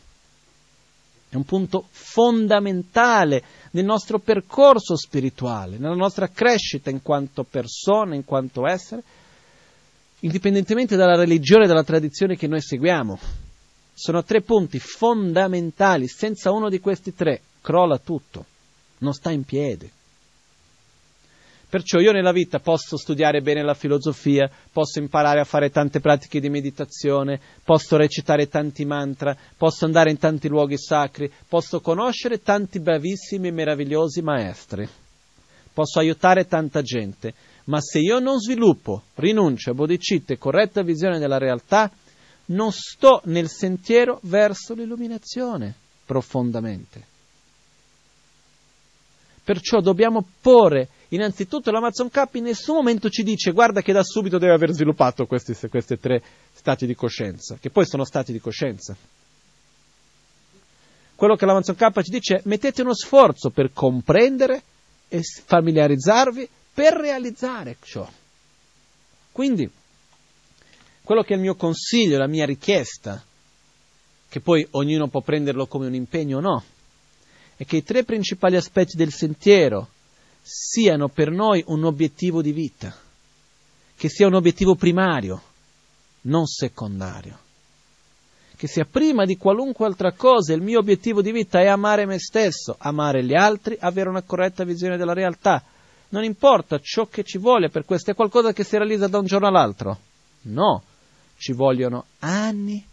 è 1.32 1.36
un 1.36 1.44
punto 1.44 1.86
fondamentale 1.88 3.42
nel 3.70 3.86
nostro 3.86 4.18
percorso 4.18 4.98
spirituale, 4.98 5.78
nella 5.78 5.94
nostra 5.94 6.28
crescita 6.28 6.90
in 6.90 7.00
quanto 7.00 7.42
persona, 7.42 8.14
in 8.14 8.26
quanto 8.26 8.66
essere, 8.66 9.02
indipendentemente 10.20 10.94
dalla 10.94 11.16
religione 11.16 11.64
e 11.64 11.68
dalla 11.68 11.84
tradizione 11.84 12.36
che 12.36 12.46
noi 12.46 12.60
seguiamo. 12.60 13.18
Sono 13.94 14.22
tre 14.24 14.42
punti 14.42 14.78
fondamentali, 14.78 16.06
senza 16.06 16.50
uno 16.50 16.68
di 16.68 16.80
questi 16.80 17.14
tre 17.14 17.40
crolla 17.62 17.96
tutto, 17.96 18.44
non 18.98 19.14
sta 19.14 19.30
in 19.30 19.44
piedi. 19.44 19.90
Perciò 21.72 22.00
io 22.00 22.12
nella 22.12 22.32
vita 22.32 22.58
posso 22.58 22.98
studiare 22.98 23.40
bene 23.40 23.62
la 23.62 23.72
filosofia, 23.72 24.46
posso 24.70 24.98
imparare 24.98 25.40
a 25.40 25.44
fare 25.44 25.70
tante 25.70 26.00
pratiche 26.00 26.38
di 26.38 26.50
meditazione, 26.50 27.40
posso 27.64 27.96
recitare 27.96 28.46
tanti 28.46 28.84
mantra, 28.84 29.34
posso 29.56 29.86
andare 29.86 30.10
in 30.10 30.18
tanti 30.18 30.48
luoghi 30.48 30.76
sacri, 30.76 31.32
posso 31.48 31.80
conoscere 31.80 32.42
tanti 32.42 32.78
bravissimi 32.78 33.48
e 33.48 33.52
meravigliosi 33.52 34.20
maestri, 34.20 34.86
posso 35.72 35.98
aiutare 35.98 36.46
tanta 36.46 36.82
gente, 36.82 37.32
ma 37.64 37.80
se 37.80 38.00
io 38.00 38.18
non 38.18 38.38
sviluppo, 38.38 39.04
rinuncio 39.14 39.70
a 39.70 39.74
bodhicitta 39.74 40.34
e 40.34 40.38
corretta 40.38 40.82
visione 40.82 41.18
della 41.18 41.38
realtà, 41.38 41.90
non 42.48 42.70
sto 42.70 43.22
nel 43.24 43.48
sentiero 43.48 44.18
verso 44.24 44.74
l'illuminazione 44.74 45.74
profondamente. 46.04 47.11
Perciò 49.44 49.80
dobbiamo 49.80 50.24
porre 50.40 50.88
innanzitutto 51.08 51.70
l'Amazon 51.70 52.08
K 52.08 52.28
in 52.32 52.44
nessun 52.44 52.76
momento 52.76 53.10
ci 53.10 53.22
dice 53.22 53.50
guarda 53.50 53.82
che 53.82 53.92
da 53.92 54.02
subito 54.02 54.38
deve 54.38 54.54
aver 54.54 54.70
sviluppato 54.72 55.26
questi, 55.26 55.54
questi 55.68 55.98
tre 55.98 56.22
stati 56.52 56.86
di 56.86 56.94
coscienza, 56.94 57.58
che 57.60 57.70
poi 57.70 57.84
sono 57.84 58.04
stati 58.04 58.32
di 58.32 58.40
coscienza. 58.40 58.96
Quello 61.14 61.36
che 61.36 61.46
l'Amazon 61.46 61.74
K 61.74 62.02
ci 62.02 62.10
dice 62.10 62.36
è 62.36 62.40
mettete 62.44 62.82
uno 62.82 62.94
sforzo 62.94 63.50
per 63.50 63.72
comprendere 63.72 64.62
e 65.08 65.22
familiarizzarvi 65.22 66.48
per 66.72 66.94
realizzare 66.94 67.76
ciò. 67.82 68.08
Quindi, 69.30 69.70
quello 71.02 71.22
che 71.22 71.34
è 71.34 71.36
il 71.36 71.42
mio 71.42 71.54
consiglio, 71.54 72.18
la 72.18 72.26
mia 72.26 72.46
richiesta, 72.46 73.22
che 74.28 74.40
poi 74.40 74.66
ognuno 74.70 75.08
può 75.08 75.20
prenderlo 75.20 75.66
come 75.66 75.86
un 75.86 75.94
impegno 75.94 76.38
o 76.38 76.40
no, 76.40 76.64
è 77.62 77.64
che 77.64 77.76
i 77.76 77.84
tre 77.84 78.02
principali 78.02 78.56
aspetti 78.56 78.96
del 78.96 79.12
sentiero 79.12 79.90
siano 80.42 81.08
per 81.08 81.30
noi 81.30 81.62
un 81.68 81.84
obiettivo 81.84 82.42
di 82.42 82.50
vita, 82.50 82.92
che 83.94 84.08
sia 84.08 84.26
un 84.26 84.34
obiettivo 84.34 84.74
primario, 84.74 85.40
non 86.22 86.46
secondario, 86.46 87.38
che 88.56 88.66
sia 88.66 88.84
prima 88.84 89.24
di 89.24 89.36
qualunque 89.36 89.86
altra 89.86 90.10
cosa 90.10 90.52
il 90.52 90.60
mio 90.60 90.80
obiettivo 90.80 91.22
di 91.22 91.30
vita 91.30 91.60
è 91.60 91.68
amare 91.68 92.04
me 92.04 92.18
stesso, 92.18 92.74
amare 92.78 93.22
gli 93.22 93.34
altri, 93.34 93.76
avere 93.78 94.08
una 94.08 94.22
corretta 94.22 94.64
visione 94.64 94.96
della 94.96 95.14
realtà. 95.14 95.62
Non 96.08 96.24
importa 96.24 96.80
ciò 96.82 97.06
che 97.06 97.22
ci 97.22 97.38
vuole 97.38 97.68
per 97.68 97.84
questo, 97.84 98.10
è 98.10 98.14
qualcosa 98.14 98.52
che 98.52 98.64
si 98.64 98.76
realizza 98.76 99.06
da 99.06 99.18
un 99.18 99.26
giorno 99.26 99.46
all'altro. 99.46 99.98
No, 100.42 100.82
ci 101.36 101.52
vogliono 101.52 102.06
anni 102.18 102.84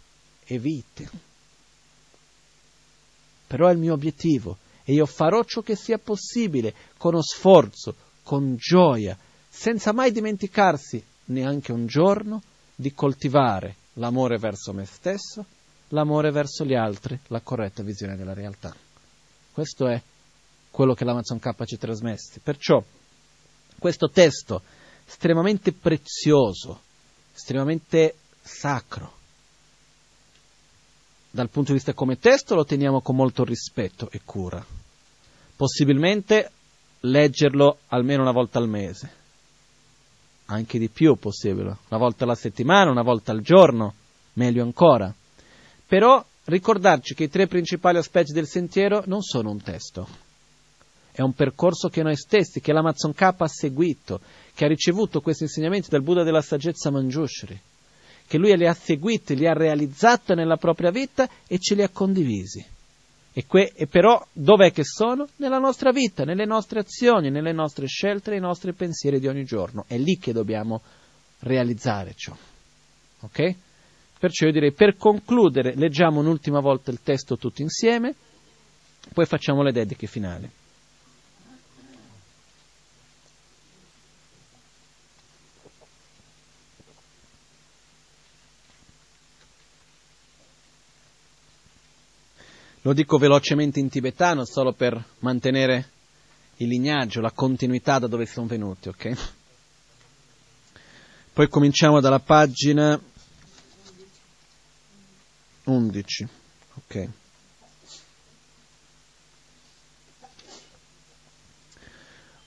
e 0.44 0.58
vite. 0.60 1.29
Però 3.50 3.66
è 3.66 3.72
il 3.72 3.78
mio 3.78 3.94
obiettivo 3.94 4.58
e 4.84 4.92
io 4.92 5.06
farò 5.06 5.42
ciò 5.42 5.60
che 5.60 5.74
sia 5.74 5.98
possibile 5.98 6.72
con 6.96 7.20
sforzo, 7.20 7.96
con 8.22 8.54
gioia, 8.56 9.18
senza 9.48 9.92
mai 9.92 10.12
dimenticarsi 10.12 11.02
neanche 11.26 11.72
un 11.72 11.86
giorno 11.86 12.40
di 12.76 12.94
coltivare 12.94 13.74
l'amore 13.94 14.38
verso 14.38 14.72
me 14.72 14.84
stesso, 14.84 15.44
l'amore 15.88 16.30
verso 16.30 16.64
gli 16.64 16.74
altri, 16.74 17.18
la 17.26 17.40
corretta 17.40 17.82
visione 17.82 18.14
della 18.14 18.34
realtà. 18.34 18.72
Questo 19.52 19.88
è 19.88 20.00
quello 20.70 20.94
che 20.94 21.04
l'Amazon 21.04 21.40
K 21.40 21.64
ci 21.64 21.76
trasmette. 21.76 22.38
Perciò 22.40 22.80
questo 23.80 24.10
testo 24.10 24.62
estremamente 25.08 25.72
prezioso, 25.72 26.82
estremamente 27.34 28.14
sacro, 28.40 29.18
dal 31.30 31.48
punto 31.48 31.70
di 31.70 31.78
vista 31.78 31.94
come 31.94 32.18
testo 32.18 32.54
lo 32.54 32.64
teniamo 32.64 33.00
con 33.00 33.14
molto 33.14 33.44
rispetto 33.44 34.08
e 34.10 34.20
cura. 34.24 34.64
Possibilmente 35.54 36.50
leggerlo 37.00 37.78
almeno 37.88 38.22
una 38.22 38.32
volta 38.32 38.58
al 38.58 38.68
mese, 38.68 39.10
anche 40.46 40.78
di 40.78 40.88
più 40.88 41.14
possibile, 41.16 41.76
una 41.88 41.98
volta 41.98 42.24
alla 42.24 42.34
settimana, 42.34 42.90
una 42.90 43.02
volta 43.02 43.32
al 43.32 43.40
giorno, 43.40 43.94
meglio 44.34 44.62
ancora. 44.62 45.12
Però 45.86 46.24
ricordarci 46.44 47.14
che 47.14 47.24
i 47.24 47.28
tre 47.28 47.46
principali 47.46 47.98
aspetti 47.98 48.32
del 48.32 48.46
sentiero 48.46 49.02
non 49.06 49.22
sono 49.22 49.50
un 49.50 49.62
testo, 49.62 50.08
è 51.12 51.22
un 51.22 51.32
percorso 51.32 51.88
che 51.88 52.02
noi 52.02 52.16
stessi, 52.16 52.60
che 52.60 52.72
l'Amazon 52.72 53.12
K 53.12 53.22
ha 53.22 53.48
seguito, 53.48 54.20
che 54.54 54.64
ha 54.64 54.68
ricevuto 54.68 55.20
questi 55.20 55.44
insegnamenti 55.44 55.90
dal 55.90 56.02
Buddha 56.02 56.22
della 56.22 56.42
saggezza 56.42 56.90
Manjushri, 56.90 57.60
che 58.30 58.38
lui 58.38 58.56
li 58.56 58.64
ha 58.68 58.74
seguiti, 58.74 59.34
li 59.34 59.48
ha 59.48 59.54
realizzati 59.54 60.34
nella 60.34 60.56
propria 60.56 60.92
vita 60.92 61.28
e 61.48 61.58
ce 61.58 61.74
li 61.74 61.82
ha 61.82 61.88
condivisi. 61.88 62.64
E, 63.32 63.44
que- 63.44 63.72
e 63.74 63.88
però 63.88 64.24
dov'è 64.32 64.70
che 64.70 64.84
sono? 64.84 65.26
Nella 65.38 65.58
nostra 65.58 65.90
vita, 65.90 66.22
nelle 66.22 66.44
nostre 66.44 66.78
azioni, 66.78 67.28
nelle 67.28 67.50
nostre 67.50 67.88
scelte, 67.88 68.30
nei 68.30 68.38
nostri 68.38 68.72
pensieri 68.72 69.18
di 69.18 69.26
ogni 69.26 69.42
giorno. 69.42 69.84
È 69.88 69.98
lì 69.98 70.16
che 70.16 70.32
dobbiamo 70.32 70.80
realizzare 71.40 72.12
ciò. 72.14 72.32
Ok? 73.22 73.54
Perciò 74.20 74.46
io 74.46 74.52
direi, 74.52 74.74
per 74.74 74.96
concludere, 74.96 75.74
leggiamo 75.74 76.20
un'ultima 76.20 76.60
volta 76.60 76.92
il 76.92 77.00
testo 77.02 77.36
tutti 77.36 77.62
insieme, 77.62 78.14
poi 79.12 79.26
facciamo 79.26 79.64
le 79.64 79.72
dediche 79.72 80.06
finali. 80.06 80.48
Lo 92.82 92.92
dico 92.94 93.18
velocemente 93.18 93.78
in 93.78 93.90
tibetano 93.90 94.44
solo 94.46 94.72
per 94.72 95.02
mantenere 95.18 95.90
il 96.56 96.68
lignaggio, 96.68 97.20
la 97.20 97.30
continuità 97.30 97.98
da 97.98 98.06
dove 98.06 98.26
sono 98.26 98.46
venuti, 98.46 98.88
ok? 98.88 99.28
Poi 101.32 101.48
cominciamo 101.48 102.00
dalla 102.00 102.20
pagina 102.20 102.98
11, 105.64 106.28
ok? 106.74 107.08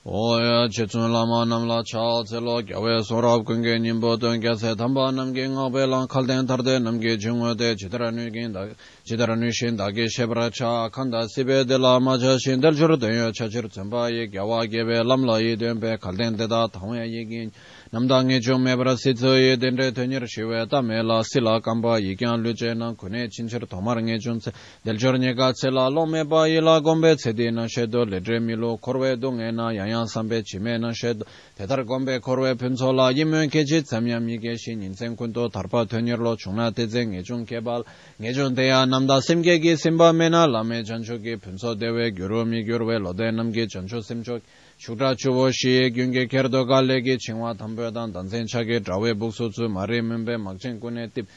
Oya 0.06 0.67
chechun 0.67 1.14
lama 1.14 1.45
namla 1.45 1.82
chal 1.85 2.25
tselo 2.25 2.61
gyawe 2.61 3.01
sorab 3.06 3.45
kunge 3.45 3.80
nimbo 3.80 4.17
tun 4.19 4.38
gyase 4.41 4.75
tamba 4.75 5.09
namge 5.14 5.48
ngabe 5.48 5.88
lang 5.90 6.07
kalden 6.09 6.45
tarde 6.45 6.77
namge 6.83 7.17
chungwe 7.17 7.56
de 7.56 7.73
chidaranu 7.73 8.30
ginda 8.30 8.75
chidaranu 9.07 9.49
shin 9.53 9.77
dage 9.77 10.09
shebra 10.09 10.51
cha 10.51 10.90
kanda 10.90 11.25
sibe 11.25 11.65
de 11.65 11.77
la 11.77 11.99
maja 12.01 12.38
shin 12.38 12.59
del 12.59 12.73
churu 12.75 12.98
denyo 12.99 13.32
chachir 13.32 13.64
tsemba 13.72 14.09
ye 14.09 14.27
gyawa 14.27 14.67
gebe 14.67 15.01
lamla 15.06 15.40
ye 15.40 15.56
denbe 15.56 15.98
kalden 15.98 16.35
deda 16.35 16.67
tangwe 16.67 17.07
ye 17.07 17.23
gin 17.23 17.51
namdangi 17.93 18.41
chung 18.41 18.63
mebra 18.63 18.97
sitso 18.97 19.38
ye 19.38 19.55
dendre 19.55 19.91
tenyir 19.91 20.25
shiwe 20.25 20.67
ta 20.67 20.81
me 20.81 21.03
la 21.03 21.22
sila 21.22 21.61
kamba 21.61 21.99
yikyan 21.99 22.41
luje 22.41 22.73
na 22.73 22.95
kune 22.95 23.30
chinchir 23.30 23.69
tomar 23.69 24.01
nge 24.01 24.17
chung 24.19 24.39
tse 24.39 24.51
deljor 24.83 25.19
nye 25.19 25.35
ka 25.35 25.53
tse 25.53 25.69
la 25.69 25.89
lo 25.89 26.07
meba 26.07 26.47
ye 26.47 26.59
la 26.59 26.80
gombe 26.80 27.15
tse 27.15 27.33
di 27.33 27.51
na 27.51 27.67
shedo 27.67 28.03
ledre 28.03 28.39
milo 28.39 28.77
korwe 28.77 29.15
do 29.15 29.31
nge 29.31 29.51
na 29.51 29.72
yanyan 29.72 30.07
sambe 30.07 30.41
chime 30.41 30.80
na 30.80 30.91
shedo 30.91 31.23
petar 31.55 31.85
gombe 31.85 32.19
korwe 32.19 32.55
pinso 32.55 32.91
la 32.91 33.11
yimyo 33.11 33.47
kechi 33.47 33.83
tsamyam 33.83 34.27
yike 34.27 34.57
shi 34.57 34.73
ninsen 34.75 35.15
kunto 35.15 35.47
tarpa 35.49 35.85
tenyir 35.85 36.17
lo 36.17 36.35
chung 36.35 36.55
na 36.55 36.72
teze 36.72 37.05
nge 37.05 37.22
chung 37.22 37.45
kebal 37.45 37.85
nge 38.19 38.33
chung 38.33 38.55
teya 38.55 38.88
namda 38.88 39.22
simke 39.22 39.61
ki 39.61 39.77
simba 39.77 40.11
me 40.13 40.30
na 40.30 40.47
lame 40.47 40.81
chancho 40.81 41.22
ki 41.22 41.38
pinso 41.38 41.75
dewe 41.75 42.09
gyuru 42.09 42.43
mi 42.43 42.65
gyurwe 42.65 42.97
lode 42.97 43.30
namge 43.30 43.69
chancho 43.69 44.01
simcho 44.01 44.39
ki 44.39 44.62
shukra 44.77 45.16
chubo 45.16 45.52
shiye 45.52 45.90
gyunge 45.92 46.27
kerdo 46.27 46.66
galegi 46.66 47.18
chingwa 47.18 47.56
thambayadan 47.56 48.11
dansen 48.14 48.48
chage 48.48 48.80
drawe 48.80 49.14
buksutsu 49.14 49.69
mare 49.69 50.02
mimbe 50.02 50.38
makchen 50.38 50.80
kune 50.80 51.10
tip 51.14 51.27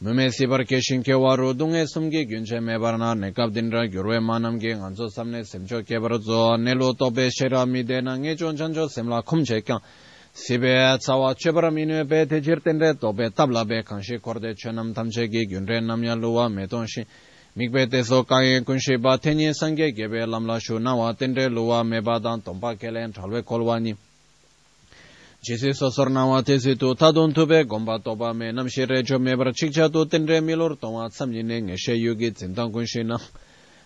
mume 0.00 0.30
sibar 0.30 0.64
keshin 0.64 1.02
ke 1.02 1.12
waru 1.14 1.54
dunge 1.54 1.86
sumge 1.86 2.24
gyunche 2.26 2.60
mebarna 2.60 3.14
nekab 3.14 3.52
dinra 3.52 3.86
gyurwe 3.88 4.20
manamge 4.20 4.76
nganzo 4.76 5.08
samne 5.08 5.44
semcho 5.44 5.82
kebar 5.82 6.20
zo 6.20 6.56
nelo 6.56 6.92
tobe 6.92 7.30
shera 7.30 7.64
mide 7.66 8.00
na 8.02 8.16
nge 8.16 8.36
chon 8.36 8.56
chancho 8.56 8.88
semla 8.88 9.22
kumche 9.22 9.62
kyang 9.62 9.80
sibe 10.32 10.98
tsawa 10.98 11.34
chebara 11.34 11.70
minwe 11.70 12.04
be 12.04 12.26
tejir 12.26 12.60
tenre 12.60 12.94
tobe 12.94 13.30
tabla 13.30 13.64
be 13.64 13.82
kanshi 13.82 14.20
korde 14.20 14.54
chenam 14.54 14.92
tamche 14.92 15.28
gi 15.28 15.46
gyunre 15.46 15.80
namya 15.80 16.14
luwa 16.14 16.48
meton 16.48 16.86
shi 16.86 17.06
Mikpe 17.56 17.86
teso 17.86 18.22
kanyen 18.24 18.64
kunshi 18.64 18.96
ba 18.98 19.16
tenye 19.18 19.54
sangye 19.54 19.90
gebe 19.92 20.26
lamla 20.26 20.60
shu 20.60 20.78
nawa 20.78 21.14
tendre 21.14 21.48
luwa 21.48 21.84
meba 21.84 22.18
dan 22.20 22.42
tompa 22.42 22.76
kelen 22.76 23.12
chalwe 23.12 23.42
kolwa 23.42 23.80
ni. 23.80 23.94
Jisi 25.42 25.72
sosor 25.74 26.10
nawa 26.10 26.42
tesi 26.42 26.76
tu 26.76 26.94
tadun 26.94 27.32
tube 27.32 27.64
gomba 27.64 27.98
toba 27.98 28.34
me 28.34 28.52
namshi 28.52 28.84
recho 28.86 29.18
mebra 29.18 29.52
chikcha 29.52 29.88
tu 29.88 30.04
tendre 30.04 30.40
milur 30.40 30.76
tongwa 30.76 31.08
tsamni 31.08 31.42
ne 31.42 31.60
ngeshe 31.62 31.94
yugi 31.96 32.30
tsintang 32.32 32.70
kunshi 32.72 33.02
na. 33.04 33.16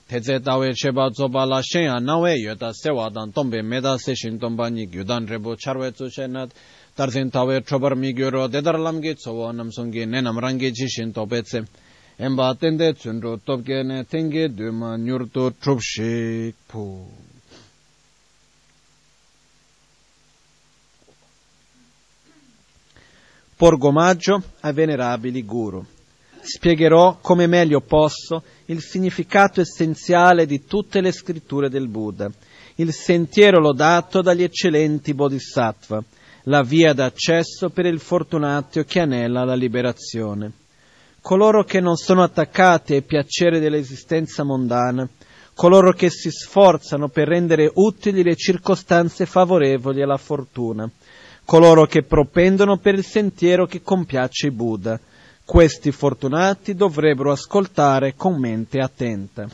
Teze 0.08 0.40
tawe 0.40 0.74
cheba 0.74 1.10
zoba 1.15 1.47
la 1.47 1.62
shenya 1.62 2.00
nawe 2.00 2.34
yota 2.42 2.73
sewa 2.74 3.08
dan 3.10 3.31
tombe 3.32 3.62
meda 3.62 3.97
se 3.99 4.15
shin 4.16 4.40
tomba 4.40 4.68
ni 4.68 4.86
gyudan 4.86 5.28
rebu 5.28 5.55
charwe 5.55 5.92
tsu 5.92 6.10
shenat. 6.10 6.50
Tarzin 6.97 7.31
tawe 7.31 7.62
chobar 7.62 7.94
mi 7.94 8.12
gyuro 8.12 8.49
dedar 8.49 8.78
lamgi 8.81 9.15
tsowo 9.15 9.52
namsungi 9.52 10.07
nenam 10.07 10.39
rangi 10.40 10.73
jishin 10.73 11.12
tobe 11.12 11.42
tsem. 11.42 11.66
엠바 12.23 12.57
텐데 12.60 12.92
춘로 12.92 13.39
톱게네 13.47 14.05
땡게 14.10 14.49
드마 14.55 14.99
뉴르토 14.99 15.52
트롭식 15.58 16.52
푸 16.68 17.08
Porgo 23.57 23.89
omaggio 23.89 24.42
ai 24.60 24.73
venerabili 24.73 25.44
guru. 25.44 25.84
Spiegherò 26.40 27.18
come 27.20 27.47
meglio 27.47 27.81
posso 27.82 28.42
il 28.66 28.81
significato 28.81 29.60
essenziale 29.60 30.47
di 30.47 30.65
tutte 30.65 31.02
le 31.02 31.12
scritture 31.12 31.68
del 31.68 31.86
Buddha, 31.86 32.31
il 32.76 32.90
sentiero 32.94 33.60
lodato 33.60 34.23
dagli 34.23 34.42
eccellenti 34.42 35.12
bodhisattva, 35.12 36.02
la 36.44 36.62
via 36.62 36.94
d'accesso 36.94 37.68
per 37.68 37.84
il 37.84 38.00
fortunato 38.00 38.82
che 38.84 39.00
anela 39.00 39.44
la 39.44 39.55
liberazione. 39.55 40.59
Coloro 41.23 41.65
che 41.65 41.81
non 41.81 41.97
sono 41.97 42.23
attaccati 42.23 42.94
ai 42.94 43.02
piaceri 43.02 43.60
dell'esistenza 43.60 44.42
mondana, 44.42 45.07
coloro 45.55 45.92
che 45.92 46.08
si 46.08 46.31
sforzano 46.31 47.08
per 47.08 47.28
rendere 47.28 47.70
utili 47.74 48.23
le 48.23 48.34
circostanze 48.36 49.26
favorevoli 49.26 50.02
alla 50.02 50.16
fortuna, 50.16 50.90
coloro 51.44 51.84
che 51.84 52.05
propendono 52.05 52.78
per 52.78 52.94
il 52.94 53.05
sentiero 53.05 53.66
che 53.66 53.82
compiace 53.82 54.47
i 54.47 54.50
Buddha. 54.50 54.99
Questi 55.44 55.92
fortunati 55.92 56.74
dovrebbero 56.74 57.32
ascoltare 57.32 58.15
con 58.16 58.39
mente 58.40 58.78
attenta. 58.78 59.47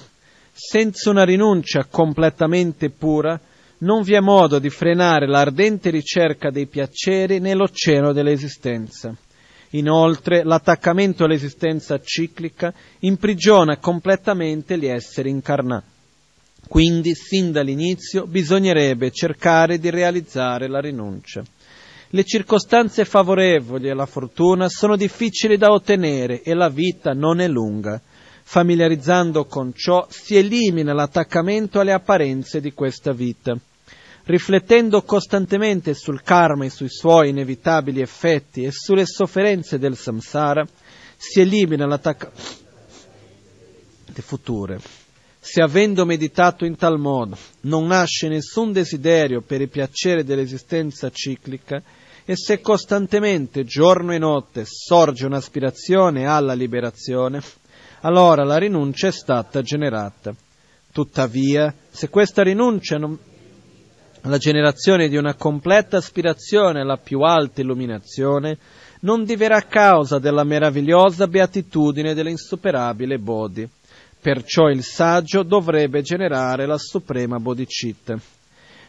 Senza 0.52 1.10
una 1.10 1.24
rinuncia 1.24 1.86
completamente 1.90 2.90
pura, 2.90 3.38
non 3.78 4.02
vi 4.02 4.14
è 4.14 4.20
modo 4.20 4.60
di 4.60 4.70
frenare 4.70 5.26
l'ardente 5.26 5.90
ricerca 5.90 6.50
dei 6.50 6.66
piaceri 6.66 7.40
nell'oceano 7.40 8.12
dell'esistenza. 8.12 9.14
Inoltre, 9.76 10.42
l'attaccamento 10.42 11.24
all'esistenza 11.24 12.00
ciclica 12.00 12.72
imprigiona 13.00 13.76
completamente 13.78 14.78
gli 14.78 14.86
esseri 14.86 15.28
incarnati. 15.30 15.94
Quindi, 16.68 17.14
sin 17.14 17.52
dall'inizio, 17.52 18.26
bisognerebbe 18.26 19.10
cercare 19.10 19.78
di 19.78 19.90
realizzare 19.90 20.66
la 20.68 20.80
rinuncia. 20.80 21.42
Le 22.10 22.24
circostanze 22.24 23.04
favorevoli 23.04 23.90
alla 23.90 24.06
fortuna 24.06 24.68
sono 24.68 24.96
difficili 24.96 25.56
da 25.56 25.70
ottenere 25.70 26.42
e 26.42 26.54
la 26.54 26.68
vita 26.68 27.12
non 27.12 27.40
è 27.40 27.48
lunga. 27.48 28.00
Familiarizzando 28.42 29.44
con 29.44 29.72
ciò 29.74 30.06
si 30.08 30.36
elimina 30.36 30.92
l'attaccamento 30.92 31.80
alle 31.80 31.92
apparenze 31.92 32.60
di 32.60 32.72
questa 32.72 33.12
vita. 33.12 33.56
Riflettendo 34.28 35.02
costantemente 35.02 35.94
sul 35.94 36.20
karma 36.22 36.64
e 36.64 36.70
sui 36.70 36.88
suoi 36.88 37.28
inevitabili 37.28 38.00
effetti 38.00 38.64
e 38.64 38.72
sulle 38.72 39.06
sofferenze 39.06 39.78
del 39.78 39.96
samsara, 39.96 40.66
si 41.16 41.38
elimina 41.38 41.86
l'attaccamento 41.86 42.64
future. 44.22 44.80
Se 45.38 45.62
avendo 45.62 46.04
meditato 46.04 46.64
in 46.64 46.74
tal 46.74 46.98
modo 46.98 47.38
non 47.62 47.86
nasce 47.86 48.26
nessun 48.26 48.72
desiderio 48.72 49.42
per 49.42 49.60
il 49.60 49.68
piacere 49.68 50.24
dell'esistenza 50.24 51.08
ciclica, 51.10 51.80
e 52.24 52.34
se 52.34 52.60
costantemente, 52.60 53.62
giorno 53.62 54.12
e 54.12 54.18
notte, 54.18 54.64
sorge 54.66 55.26
un'aspirazione 55.26 56.26
alla 56.26 56.54
liberazione, 56.54 57.40
allora 58.00 58.42
la 58.42 58.56
rinuncia 58.56 59.06
è 59.06 59.12
stata 59.12 59.62
generata. 59.62 60.34
Tuttavia, 60.90 61.72
se 61.88 62.08
questa 62.08 62.42
rinuncia 62.42 62.96
non, 62.96 63.16
la 64.28 64.38
generazione 64.38 65.08
di 65.08 65.16
una 65.16 65.34
completa 65.34 65.98
aspirazione 65.98 66.80
alla 66.80 66.96
più 66.96 67.20
alta 67.20 67.60
illuminazione 67.60 68.58
non 69.00 69.24
diverrà 69.24 69.62
causa 69.62 70.18
della 70.18 70.42
meravigliosa 70.42 71.28
beatitudine 71.28 72.14
dell'insuperabile 72.14 73.18
Bodhi. 73.18 73.68
Perciò 74.20 74.68
il 74.68 74.82
saggio 74.82 75.44
dovrebbe 75.44 76.02
generare 76.02 76.66
la 76.66 76.78
suprema 76.78 77.38
bodhicitta. 77.38 78.18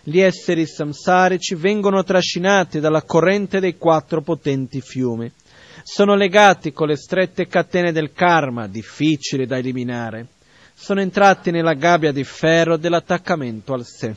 Gli 0.01 0.19
esseri 0.19 0.65
samsarici 0.65 1.53
vengono 1.53 2.03
trascinati 2.03 2.79
dalla 2.79 3.03
corrente 3.03 3.59
dei 3.59 3.77
quattro 3.77 4.21
potenti 4.21 4.81
fiumi. 4.81 5.31
Sono 5.83 6.15
legati 6.15 6.71
con 6.73 6.87
le 6.87 6.95
strette 6.95 7.45
catene 7.45 7.91
del 7.91 8.11
karma, 8.13 8.67
difficili 8.67 9.45
da 9.45 9.57
eliminare. 9.57 10.27
Sono 10.73 11.01
entrati 11.01 11.51
nella 11.51 11.73
gabbia 11.73 12.11
di 12.11 12.23
ferro 12.23 12.77
dell'attaccamento 12.77 13.73
al 13.73 13.85
sé 13.85 14.15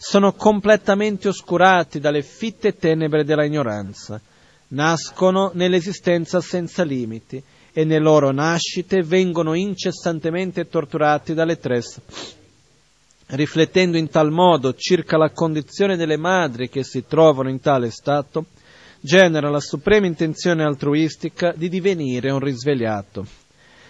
sono 0.00 0.32
completamente 0.32 1.26
oscurati 1.26 1.98
dalle 1.98 2.22
fitte 2.22 2.76
tenebre 2.76 3.24
della 3.24 3.44
ignoranza, 3.44 4.20
nascono 4.68 5.50
nell'esistenza 5.54 6.40
senza 6.40 6.84
limiti 6.84 7.42
e 7.72 7.84
nelle 7.84 8.00
loro 8.00 8.30
nascite 8.30 9.02
vengono 9.02 9.54
incessantemente 9.54 10.68
torturati 10.68 11.34
dalle 11.34 11.58
tre 11.58 11.82
riflettendo 13.30 13.98
in 13.98 14.08
tal 14.08 14.30
modo 14.30 14.74
circa 14.74 15.16
la 15.18 15.30
condizione 15.30 15.96
delle 15.96 16.16
madri 16.16 16.68
che 16.68 16.84
si 16.84 17.04
trovano 17.06 17.50
in 17.50 17.60
tale 17.60 17.90
stato, 17.90 18.46
genera 19.00 19.50
la 19.50 19.60
suprema 19.60 20.06
intenzione 20.06 20.64
altruistica 20.64 21.52
di 21.54 21.68
divenire 21.68 22.30
un 22.30 22.38
risvegliato. 22.38 23.26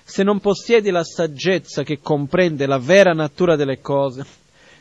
Se 0.02 0.22
non 0.22 0.40
possiedi 0.40 0.90
la 0.90 1.04
saggezza 1.04 1.82
che 1.82 2.00
comprende 2.00 2.66
la 2.66 2.78
vera 2.78 3.12
natura 3.12 3.56
delle 3.56 3.80
cose, 3.80 4.24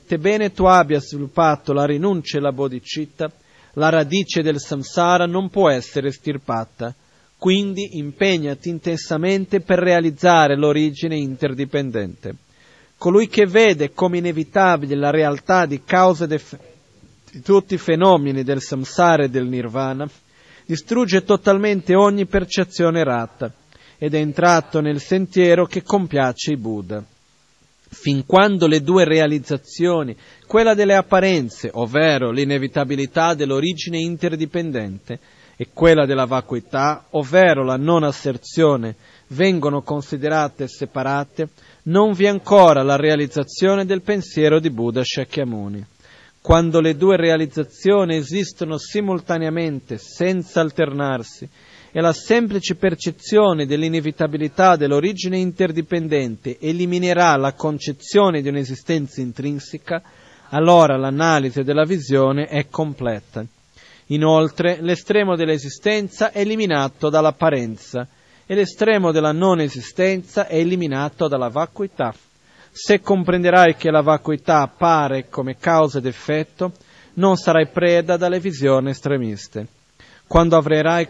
sebbene 0.07 0.53
tu 0.53 0.63
abbia 0.63 1.01
sviluppato 1.01 1.73
la 1.73 1.85
rinuncia 1.85 2.37
e 2.37 2.41
la 2.41 2.53
bodhicitta, 2.53 3.29
la 3.73 3.89
radice 3.89 4.41
del 4.41 4.59
samsara 4.59 5.25
non 5.25 5.49
può 5.49 5.69
essere 5.69 6.11
stirpata. 6.11 6.95
Quindi 7.37 7.97
impegnati 7.97 8.69
intensamente 8.69 9.59
per 9.59 9.77
realizzare 9.77 10.55
l'origine 10.57 11.17
interdipendente. 11.17 12.35
Colui 12.97 13.27
che 13.27 13.45
vede 13.45 13.91
come 13.91 14.17
inevitabile 14.17 14.95
la 14.95 15.11
realtà 15.11 15.67
di 15.67 15.83
causa 15.83 16.25
di 16.25 16.39
tutti 17.43 17.75
i 17.75 17.77
fenomeni 17.77 18.43
del 18.43 18.61
samsara 18.61 19.25
e 19.25 19.29
del 19.29 19.45
nirvana, 19.45 20.09
distrugge 20.65 21.23
totalmente 21.23 21.95
ogni 21.95 22.25
percezione 22.25 23.01
errata 23.01 23.53
ed 23.99 24.15
è 24.15 24.17
entrato 24.17 24.79
nel 24.79 24.99
sentiero 24.99 25.67
che 25.67 25.83
compiace 25.83 26.53
i 26.53 26.57
Buddha 26.57 27.03
fin 27.89 28.25
quando 28.25 28.67
le 28.67 28.81
due 28.81 29.05
realizzazioni, 29.05 30.15
quella 30.45 30.73
delle 30.73 30.95
apparenze, 30.95 31.69
ovvero 31.73 32.31
l'inevitabilità 32.31 33.33
dell'origine 33.33 33.99
interdipendente, 33.99 35.19
e 35.59 35.69
quella 35.73 36.05
della 36.05 36.25
vacuità, 36.25 37.07
ovvero 37.11 37.63
la 37.63 37.77
non 37.77 38.03
asserzione, 38.03 38.95
vengono 39.29 39.81
considerate 39.81 40.67
separate, 40.67 41.49
non 41.83 42.13
vi 42.13 42.25
è 42.25 42.27
ancora 42.27 42.83
la 42.83 42.95
realizzazione 42.95 43.83
del 43.83 44.03
pensiero 44.03 44.59
di 44.59 44.69
Buddha 44.69 45.03
Shakyamuni. 45.03 45.83
Quando 46.39 46.79
le 46.79 46.95
due 46.95 47.17
realizzazioni 47.17 48.15
esistono 48.15 48.77
simultaneamente, 48.77 49.97
senza 49.97 50.61
alternarsi, 50.61 51.49
e 51.97 52.01
la 52.01 52.13
semplice 52.13 52.75
percezione 52.75 53.65
dell'inevitabilità 53.65 54.75
dell'origine 54.75 55.39
interdipendente 55.39 56.59
eliminerà 56.59 57.35
la 57.37 57.53
concezione 57.53 58.43
di 58.43 58.49
un'esistenza 58.49 59.19
intrinseca, 59.19 60.03
allora 60.49 60.95
l'analisi 60.95 61.63
della 61.63 61.85
visione 61.85 62.45
è 62.45 62.67
completa. 62.69 63.43
Inoltre, 64.09 64.77
l'estremo 64.79 65.35
dell'esistenza 65.35 66.31
è 66.31 66.41
eliminato 66.41 67.09
dall'apparenza 67.09 68.07
e 68.45 68.53
l'estremo 68.53 69.11
della 69.11 69.31
non 69.31 69.59
esistenza 69.59 70.45
è 70.45 70.57
eliminato 70.57 71.27
dalla 71.27 71.49
vacuità. 71.49 72.13
Se 72.69 73.01
comprenderai 73.01 73.75
che 73.75 73.89
la 73.89 74.01
vacuità 74.01 74.61
appare 74.61 75.29
come 75.29 75.57
causa 75.57 75.97
ed 75.97 76.05
effetto, 76.05 76.73
non 77.13 77.37
sarai 77.37 77.69
preda 77.69 78.17
dalle 78.17 78.39
visioni 78.39 78.91
estremiste. 78.91 79.65
Quando 80.27 80.57
avrai 80.57 81.07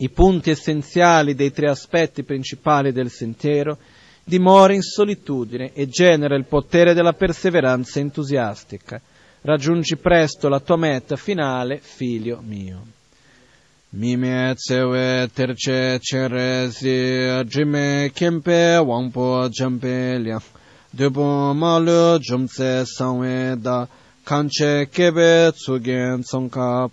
i 0.00 0.08
punti 0.08 0.50
essenziali 0.50 1.34
dei 1.34 1.52
tre 1.52 1.68
aspetti 1.68 2.22
principali 2.22 2.92
del 2.92 3.10
sentiero, 3.10 3.78
dimora 4.24 4.72
in 4.72 4.82
solitudine 4.82 5.72
e 5.72 5.88
genera 5.88 6.36
il 6.36 6.46
potere 6.46 6.94
della 6.94 7.12
perseveranza 7.12 7.98
entusiastica. 7.98 9.00
Raggiungi 9.42 9.96
presto 9.96 10.48
la 10.48 10.60
tua 10.60 10.76
meta 10.76 11.16
finale, 11.16 11.80
figlio 11.82 12.42
mio. 12.44 12.98
Kanche 24.22 24.88
kebe 24.88 25.50
tsugen 25.52 26.20
tsongka 26.22 26.88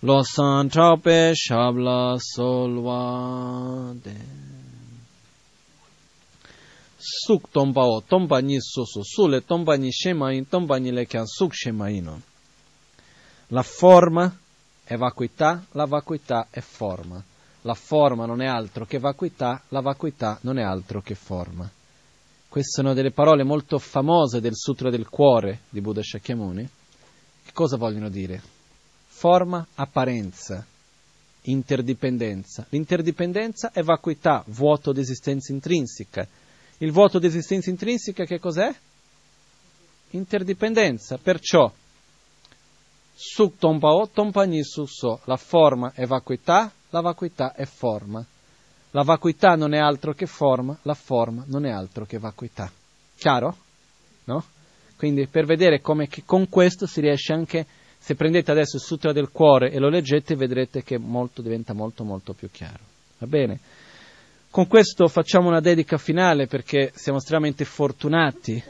lo 0.00 0.22
san 0.22 0.68
trao 0.68 0.96
pe 0.98 1.32
shabla 1.34 2.16
solwa 2.18 3.92
de 4.02 4.16
suk 6.96 7.50
tomba 7.50 7.82
o 7.82 8.02
tomba 8.02 8.38
ni 8.40 8.60
su 8.60 8.84
su 8.84 9.02
su 9.02 9.26
le 9.26 9.44
tomba 9.44 9.76
ni 9.76 9.90
shema 9.90 10.32
in 10.32 10.46
tomba 10.46 10.78
ni 10.78 10.92
le 10.92 11.04
kyan 11.06 11.26
suk 11.26 11.52
shema 11.52 11.88
ino 11.88 12.20
la 13.48 13.62
forma 13.62 14.38
è 14.84 14.96
vacuità 14.96 15.64
la 15.72 15.86
vacuità 15.86 16.46
è 16.50 16.60
forma 16.60 17.22
la 17.62 17.74
forma 17.74 18.24
non 18.24 18.40
è 18.40 18.46
altro 18.46 18.86
che 18.86 18.98
vacuità 18.98 19.62
la 19.68 19.80
vacuità 19.80 20.38
non 20.42 20.58
è 20.58 20.62
altro 20.62 21.00
che 21.02 21.14
forma 21.16 21.68
queste 22.48 22.80
sono 22.80 22.94
delle 22.94 23.10
parole 23.10 23.44
molto 23.44 23.78
famose 23.78 24.40
del 24.40 24.54
Sutra 24.54 24.88
del 24.88 25.06
Cuore 25.08 25.60
di 25.68 25.82
Buddha 25.82 26.02
Shakyamuni. 26.02 26.66
Che 27.44 27.52
cosa 27.52 27.76
vogliono 27.76 28.08
dire? 28.08 28.40
Forma, 29.18 29.66
apparenza, 29.74 30.64
interdipendenza. 31.42 32.64
L'interdipendenza 32.68 33.72
è 33.72 33.82
vacuità, 33.82 34.44
vuoto 34.46 34.92
di 34.92 35.00
esistenza 35.00 35.52
intrinseca. 35.52 36.24
Il 36.78 36.92
vuoto 36.92 37.18
di 37.18 37.26
esistenza 37.26 37.68
intrinseca 37.68 38.24
che 38.24 38.38
cos'è? 38.38 38.72
Interdipendenza. 40.10 41.18
Perciò, 41.18 41.68
suk 43.12 43.58
tompa 43.58 43.88
o 43.88 44.08
tompa 44.08 44.44
ni 44.44 44.62
su 44.62 44.84
so, 44.86 45.20
la 45.24 45.36
forma 45.36 45.90
è 45.94 46.06
vacuità, 46.06 46.70
la 46.90 47.00
vacuità 47.00 47.54
è 47.54 47.64
forma. 47.64 48.24
La 48.92 49.02
vacuità 49.02 49.56
non 49.56 49.74
è 49.74 49.78
altro 49.78 50.14
che 50.14 50.26
forma, 50.26 50.78
la 50.82 50.94
forma 50.94 51.42
non 51.48 51.66
è 51.66 51.70
altro 51.70 52.06
che 52.06 52.18
vacuità. 52.18 52.70
Chiaro? 53.16 53.56
No? 54.24 54.44
Quindi 54.96 55.26
per 55.26 55.44
vedere 55.44 55.80
come 55.80 56.08
con 56.24 56.48
questo 56.48 56.86
si 56.86 57.00
riesce 57.00 57.32
anche, 57.32 57.66
se 58.08 58.14
prendete 58.14 58.50
adesso 58.50 58.76
il 58.76 58.82
Sutra 58.82 59.12
del 59.12 59.28
Cuore 59.28 59.70
e 59.70 59.78
lo 59.78 59.90
leggete, 59.90 60.34
vedrete 60.34 60.82
che 60.82 60.96
molto, 60.96 61.42
diventa 61.42 61.74
molto 61.74 62.04
molto 62.04 62.32
più 62.32 62.48
chiaro. 62.50 62.78
Va 63.18 63.26
bene? 63.26 63.60
Con 64.48 64.66
questo 64.66 65.08
facciamo 65.08 65.48
una 65.48 65.60
dedica 65.60 65.98
finale 65.98 66.46
perché 66.46 66.90
siamo 66.94 67.18
estremamente 67.18 67.66
fortunati, 67.66 68.64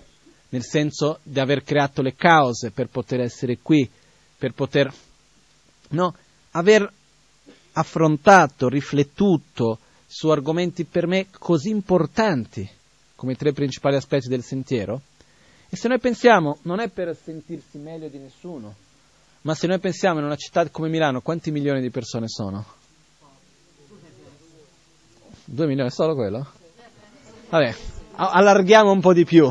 nel 0.49 0.65
senso 0.65 1.21
di 1.23 1.39
aver 1.39 1.63
creato 1.63 2.03
le 2.03 2.17
cause 2.17 2.73
per 2.73 2.89
poter 2.89 3.21
essere 3.21 3.59
qui, 3.63 3.89
per 4.37 4.55
poter 4.55 4.93
no, 5.91 6.17
aver 6.51 6.93
affrontato, 7.75 8.69
riflettuto, 8.69 9.79
su 10.05 10.31
argomenti 10.31 10.83
per 10.83 11.07
me 11.07 11.29
così 11.31 11.69
importanti 11.69 12.69
come 13.15 13.35
i 13.35 13.37
tre 13.37 13.53
principali 13.53 13.95
aspetti 13.95 14.27
del 14.27 14.43
sentiero? 14.43 15.03
E 15.69 15.77
se 15.77 15.87
noi 15.87 16.01
pensiamo, 16.01 16.59
non 16.63 16.81
è 16.81 16.89
per 16.89 17.17
sentirsi 17.17 17.79
meglio 17.79 18.09
di 18.09 18.19
nessuno, 18.19 18.87
ma 19.43 19.55
se 19.55 19.67
noi 19.67 19.79
pensiamo 19.79 20.19
in 20.19 20.25
una 20.25 20.37
città 20.37 20.69
come 20.71 20.89
Milano, 20.89 21.21
quanti 21.21 21.51
milioni 21.51 21.81
di 21.81 21.91
persone 21.91 22.29
sono? 22.29 22.65
Due 25.45 25.67
milioni, 25.67 25.91
solo 25.91 26.15
quello? 26.15 26.47
Vabbè, 27.49 27.75
allarghiamo 28.17 28.91
un 28.91 29.01
po' 29.01 29.13
di 29.13 29.25
più. 29.25 29.51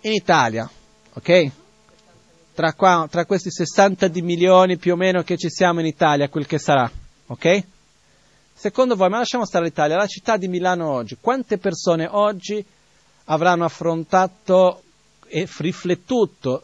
In 0.00 0.12
Italia, 0.12 0.70
ok? 1.14 1.52
tra, 2.58 2.72
qua, 2.72 3.06
tra 3.08 3.24
questi 3.24 3.52
60 3.52 4.08
di 4.08 4.20
milioni 4.20 4.78
più 4.78 4.94
o 4.94 4.96
meno 4.96 5.22
che 5.22 5.36
ci 5.36 5.48
siamo 5.48 5.78
in 5.78 5.86
Italia, 5.86 6.28
quel 6.28 6.44
che 6.44 6.58
sarà, 6.58 6.90
ok? 7.26 7.62
Secondo 8.52 8.96
voi, 8.96 9.08
ma 9.08 9.18
lasciamo 9.18 9.46
stare 9.46 9.66
l'Italia, 9.66 9.96
la 9.96 10.08
città 10.08 10.36
di 10.36 10.48
Milano 10.48 10.90
oggi, 10.90 11.18
quante 11.20 11.58
persone 11.58 12.08
oggi 12.10 12.64
avranno 13.26 13.64
affrontato 13.64 14.82
riflettuto 15.30 16.62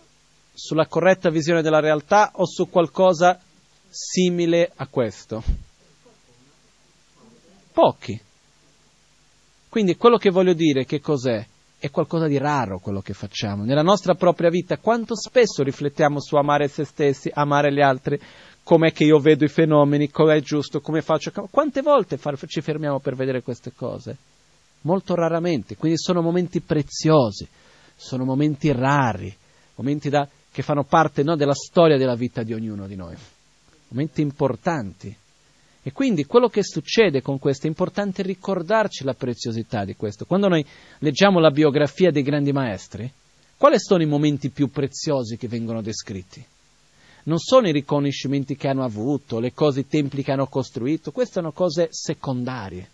sulla 0.53 0.87
corretta 0.87 1.31
visione 1.31 1.63
della 1.63 1.81
realtà 1.81 2.31
o 2.35 2.47
su 2.47 2.69
qualcosa 2.69 3.41
simile 3.89 4.71
a 4.75 4.87
questo? 4.87 5.43
Pochi. 7.73 8.21
Quindi 9.69 9.97
quello 9.97 10.17
che 10.17 10.31
voglio 10.31 10.55
dire 10.55 10.85
che 10.85 11.01
cos'è? 11.01 11.45
è 11.85 11.91
qualcosa 11.91 12.27
di 12.27 12.39
raro 12.39 12.79
quello 12.79 13.03
che 13.03 13.13
facciamo. 13.13 13.63
Nella 13.63 13.83
nostra 13.83 14.15
propria 14.15 14.49
vita, 14.49 14.79
quanto 14.79 15.15
spesso 15.15 15.63
riflettiamo 15.63 16.19
su 16.19 16.35
amare 16.37 16.67
se 16.67 16.85
stessi, 16.85 17.31
amare 17.31 17.71
gli 17.75 17.83
altri, 17.83 18.19
com'è 18.63 18.91
che 18.91 19.05
io 19.05 19.19
vedo 19.19 19.45
i 19.45 19.49
fenomeni, 19.49 20.09
com'è 20.09 20.41
giusto, 20.41 20.81
come 20.81 21.03
faccio. 21.03 21.31
Quante 21.51 21.83
volte 21.83 22.19
ci 22.47 22.63
fermiamo 22.63 23.01
per 23.01 23.15
vedere 23.15 23.43
queste 23.43 23.73
cose? 23.77 24.17
Molto 24.83 25.15
raramente, 25.15 25.77
quindi 25.77 25.99
sono 25.99 26.23
momenti 26.23 26.63
preziosi, 26.63 27.47
sono 27.97 28.25
momenti 28.25 28.73
rari, 28.73 29.35
momenti 29.77 30.09
da, 30.09 30.29
che 30.51 30.63
fanno 30.63 30.85
parte 30.85 31.23
no, 31.23 31.37
della 31.37 31.55
storia 31.55 31.97
della 31.97 32.15
vita 32.15 32.43
di 32.43 32.53
ognuno 32.53 32.87
di 32.87 32.97
noi, 32.97 33.15
momenti 33.89 34.21
importanti. 34.21 35.17
E 35.87 35.93
quindi 35.93 36.25
quello 36.25 36.49
che 36.49 36.63
succede 36.63 37.21
con 37.21 37.39
questo 37.39 37.67
è 37.67 37.69
importante 37.69 38.23
ricordarci 38.23 39.05
la 39.05 39.13
preziosità 39.13 39.85
di 39.85 39.97
questo. 39.97 40.25
Quando 40.25 40.49
noi 40.49 40.65
leggiamo 41.01 41.41
la 41.41 41.51
biografia 41.51 42.11
dei 42.11 42.23
grandi 42.23 42.53
maestri, 42.53 43.13
quali 43.57 43.79
sono 43.79 44.03
i 44.03 44.07
momenti 44.07 44.49
più 44.49 44.71
preziosi 44.71 45.37
che 45.37 45.47
vengono 45.47 45.83
descritti? 45.83 46.45
Non 47.25 47.39
sono 47.39 47.69
i 47.69 47.73
riconoscimenti 47.73 48.57
che 48.57 48.69
hanno 48.69 48.85
avuto, 48.85 49.39
le 49.39 49.53
cose, 49.53 49.81
i 49.81 49.87
templi 49.87 50.23
che 50.23 50.33
hanno 50.33 50.47
costruito, 50.47 51.13
queste 51.13 51.35
sono 51.35 51.53
cose 51.53 51.89
secondarie. 51.91 52.89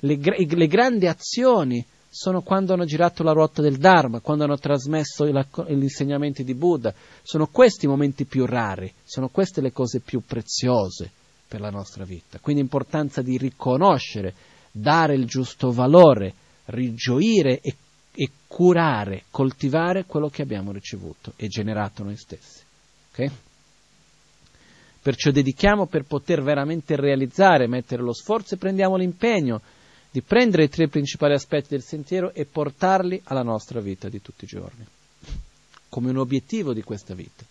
Le, 0.00 0.18
le 0.18 0.66
grandi 0.66 1.06
azioni 1.06 1.84
sono 2.10 2.40
quando 2.40 2.72
hanno 2.72 2.84
girato 2.84 3.22
la 3.22 3.32
ruota 3.32 3.60
del 3.60 3.76
Dharma, 3.76 4.20
quando 4.20 4.44
hanno 4.44 4.58
trasmesso 4.58 5.26
gli 5.26 5.82
insegnamenti 5.82 6.42
di 6.42 6.54
Buddha. 6.54 6.94
Sono 7.22 7.46
questi 7.46 7.84
i 7.84 7.88
momenti 7.88 8.24
più 8.24 8.46
rari, 8.46 8.92
sono 9.04 9.28
queste 9.28 9.60
le 9.60 9.72
cose 9.72 10.00
più 10.00 10.22
preziose 10.26 11.10
per 11.46 11.60
la 11.60 11.70
nostra 11.70 12.04
vita. 12.04 12.38
Quindi 12.40 12.62
l'importanza 12.62 13.22
di 13.22 13.36
riconoscere, 13.36 14.34
dare 14.70 15.14
il 15.14 15.26
giusto 15.26 15.70
valore, 15.70 16.34
rigioire 16.66 17.60
e, 17.60 17.74
e 18.14 18.30
curare, 18.46 19.24
coltivare 19.30 20.04
quello 20.04 20.28
che 20.28 20.42
abbiamo 20.42 20.72
ricevuto 20.72 21.32
e 21.36 21.48
generato 21.48 22.02
noi 22.02 22.16
stessi. 22.16 22.62
Okay? 23.12 23.30
Perciò 25.00 25.30
dedichiamo 25.30 25.86
per 25.86 26.04
poter 26.04 26.42
veramente 26.42 26.96
realizzare, 26.96 27.66
mettere 27.66 28.02
lo 28.02 28.12
sforzo 28.12 28.54
e 28.54 28.58
prendiamo 28.58 28.96
l'impegno 28.96 29.60
di 30.10 30.22
prendere 30.22 30.64
i 30.64 30.68
tre 30.68 30.88
principali 30.88 31.34
aspetti 31.34 31.68
del 31.70 31.82
sentiero 31.82 32.32
e 32.32 32.44
portarli 32.44 33.20
alla 33.24 33.42
nostra 33.42 33.80
vita 33.80 34.08
di 34.08 34.22
tutti 34.22 34.44
i 34.44 34.48
giorni, 34.48 34.86
come 35.88 36.10
un 36.10 36.18
obiettivo 36.18 36.72
di 36.72 36.82
questa 36.82 37.14
vita. 37.14 37.44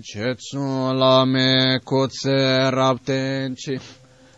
Chetsu 0.00 0.92
lame 0.92 1.80
kutse 1.82 2.70
raptenchi 2.70 3.80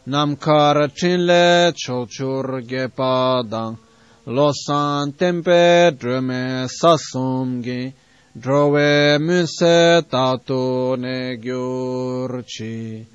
namkar 0.05 0.91
chinle 0.93 1.73
chochur 1.75 2.63
gepadang 2.65 3.77
losan 4.25 5.15
tempe 5.15 5.95
drume 5.97 6.67
sasumgi 6.69 7.93
drove 8.33 9.19
muse 9.19 10.05
tato 10.09 10.97
ne 10.97 11.39
gyurchi 11.39 13.07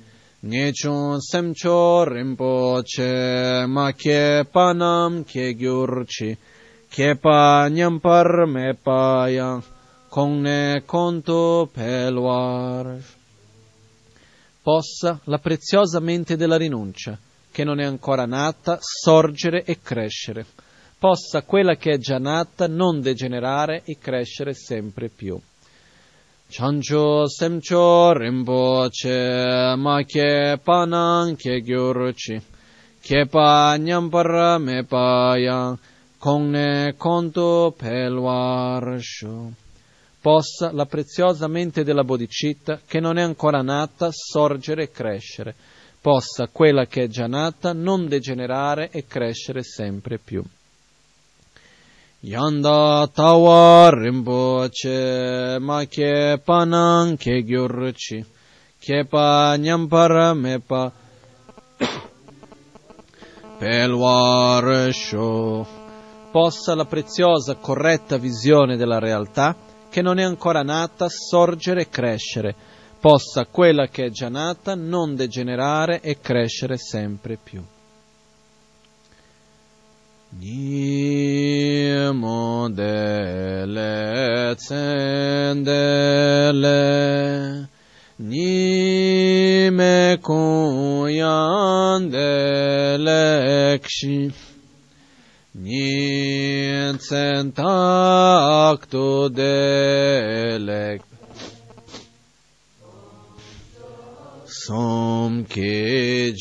Ngechun 0.48 1.20
semcho 1.20 2.04
rinpoche 2.04 3.66
ma 3.66 3.92
kepa 3.92 4.72
nam 4.72 5.22
ke 5.22 5.54
gyurchi 5.54 6.38
kepa 6.88 7.68
nyampar 7.68 8.46
me 8.46 8.72
payang 8.72 9.62
conne 10.08 10.84
conto 10.86 11.68
peluar. 11.70 12.96
Possa 14.62 15.20
la 15.24 15.38
preziosa 15.38 16.00
mente 16.00 16.34
della 16.36 16.56
rinuncia, 16.56 17.18
che 17.52 17.64
non 17.64 17.78
è 17.78 17.84
ancora 17.84 18.24
nata, 18.24 18.78
sorgere 18.80 19.64
e 19.64 19.80
crescere. 19.82 20.46
Possa 20.98 21.42
quella 21.42 21.76
che 21.76 21.92
è 21.92 21.98
già 21.98 22.18
nata 22.18 22.66
non 22.66 23.02
degenerare 23.02 23.82
e 23.84 23.98
crescere 23.98 24.54
sempre 24.54 25.10
più. 25.10 25.38
Chancho 26.50 27.28
semcho 27.28 28.12
rinpoche 28.14 29.74
ma 29.76 30.02
che 30.04 30.58
panan 30.62 31.36
che 31.36 31.60
gyurci 31.60 32.40
che 33.02 33.26
pa 33.26 33.76
nyampara 33.76 34.58
me 34.58 34.82
pa 34.84 35.36
yang 35.36 35.78
conne 36.18 36.94
conto 36.96 37.74
peluar 37.76 38.98
shu. 39.00 39.52
Possa 40.20 40.72
la 40.72 40.84
preziosa 40.86 41.46
mente 41.46 41.84
della 41.84 42.02
bodhicitta, 42.02 42.80
che 42.86 42.98
non 42.98 43.18
è 43.18 43.22
ancora 43.22 43.62
nata, 43.62 44.08
sorgere 44.10 44.84
e 44.84 44.90
crescere, 44.90 45.54
possa 46.00 46.48
quella 46.48 46.86
che 46.86 47.04
è 47.04 47.08
già 47.08 47.26
nata 47.26 47.72
non 47.72 48.08
degenerare 48.08 48.90
e 48.90 49.06
crescere 49.06 49.62
sempre 49.62 50.18
più. 50.18 50.42
Yanda 52.20 53.08
tawa 53.14 53.90
rinpoche 53.90 55.58
ma 55.60 55.84
che 55.84 56.40
panan 56.44 57.16
che 57.16 57.44
gyurci, 57.44 58.24
che 58.76 59.06
pa 59.06 59.54
nyampara 59.56 60.34
me 60.34 60.58
pa 60.58 60.90
pelwar 63.58 64.90
possa 66.32 66.74
la 66.74 66.84
preziosa 66.86 67.54
corretta 67.54 68.16
visione 68.16 68.76
della 68.76 68.98
realtà 68.98 69.54
che 69.88 70.02
non 70.02 70.18
è 70.18 70.24
ancora 70.24 70.62
nata 70.62 71.06
sorgere 71.08 71.82
e 71.82 71.88
crescere, 71.88 72.52
possa 72.98 73.46
quella 73.46 73.86
che 73.86 74.06
è 74.06 74.10
già 74.10 74.28
nata 74.28 74.74
non 74.74 75.14
degenerare 75.14 76.00
e 76.00 76.18
crescere 76.18 76.78
sempre 76.78 77.38
più. 77.40 77.62
Nimo 80.36 82.68
dele 82.68 84.54
tsendele 84.56 84.88
Nime 88.18 90.18
kuyan 90.22 92.12
delekşi 92.12 94.30
Nintsen 95.54 97.50
taktu 97.50 99.36
delek 99.36 101.02
Som 104.46 105.44
ke 105.44 106.32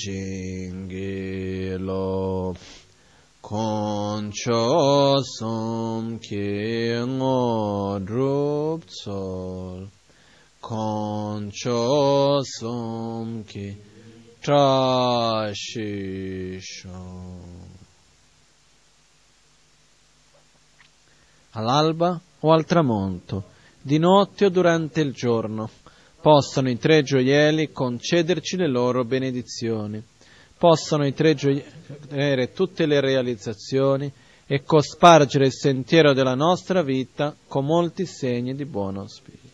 lo 3.48 3.58
concho 4.28 5.24
som 5.24 6.20
ke 6.20 7.00
ngo 7.06 8.00
drup 8.00 8.84
sol. 8.88 9.88
Concho 10.60 12.42
som 12.44 13.44
ke 13.46 13.76
tra 14.42 15.52
shi 15.54 16.60
all'alba 21.52 22.20
o 22.42 22.52
al 22.52 22.66
tramonto, 22.66 23.44
di 23.82 23.98
notte 23.98 24.46
o 24.46 24.50
durante 24.50 25.02
il 25.02 25.14
giorno, 25.14 25.70
possano 26.22 26.70
i 26.70 26.78
tre 26.78 27.02
gioielli 27.02 27.72
concederci 27.72 28.58
le 28.58 28.68
loro 28.68 29.04
benedizioni, 29.06 30.04
possano 30.58 31.06
i 31.06 31.14
tre 31.14 31.36
avere 32.10 32.52
tutte 32.52 32.86
le 32.86 33.00
realizzazioni 33.00 34.12
e 34.46 34.64
cospargere 34.64 35.48
il 35.48 35.54
sentiero 35.54 36.14
della 36.14 36.36
nostra 36.36 36.82
vita 36.82 37.36
con 37.48 37.66
molti 37.66 38.06
segni 38.06 38.56
di 38.56 38.66
buon 38.66 38.98
auspicio. 38.98 39.46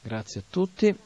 Grazie 0.00 0.40
a 0.40 0.44
tutti. 0.48 0.96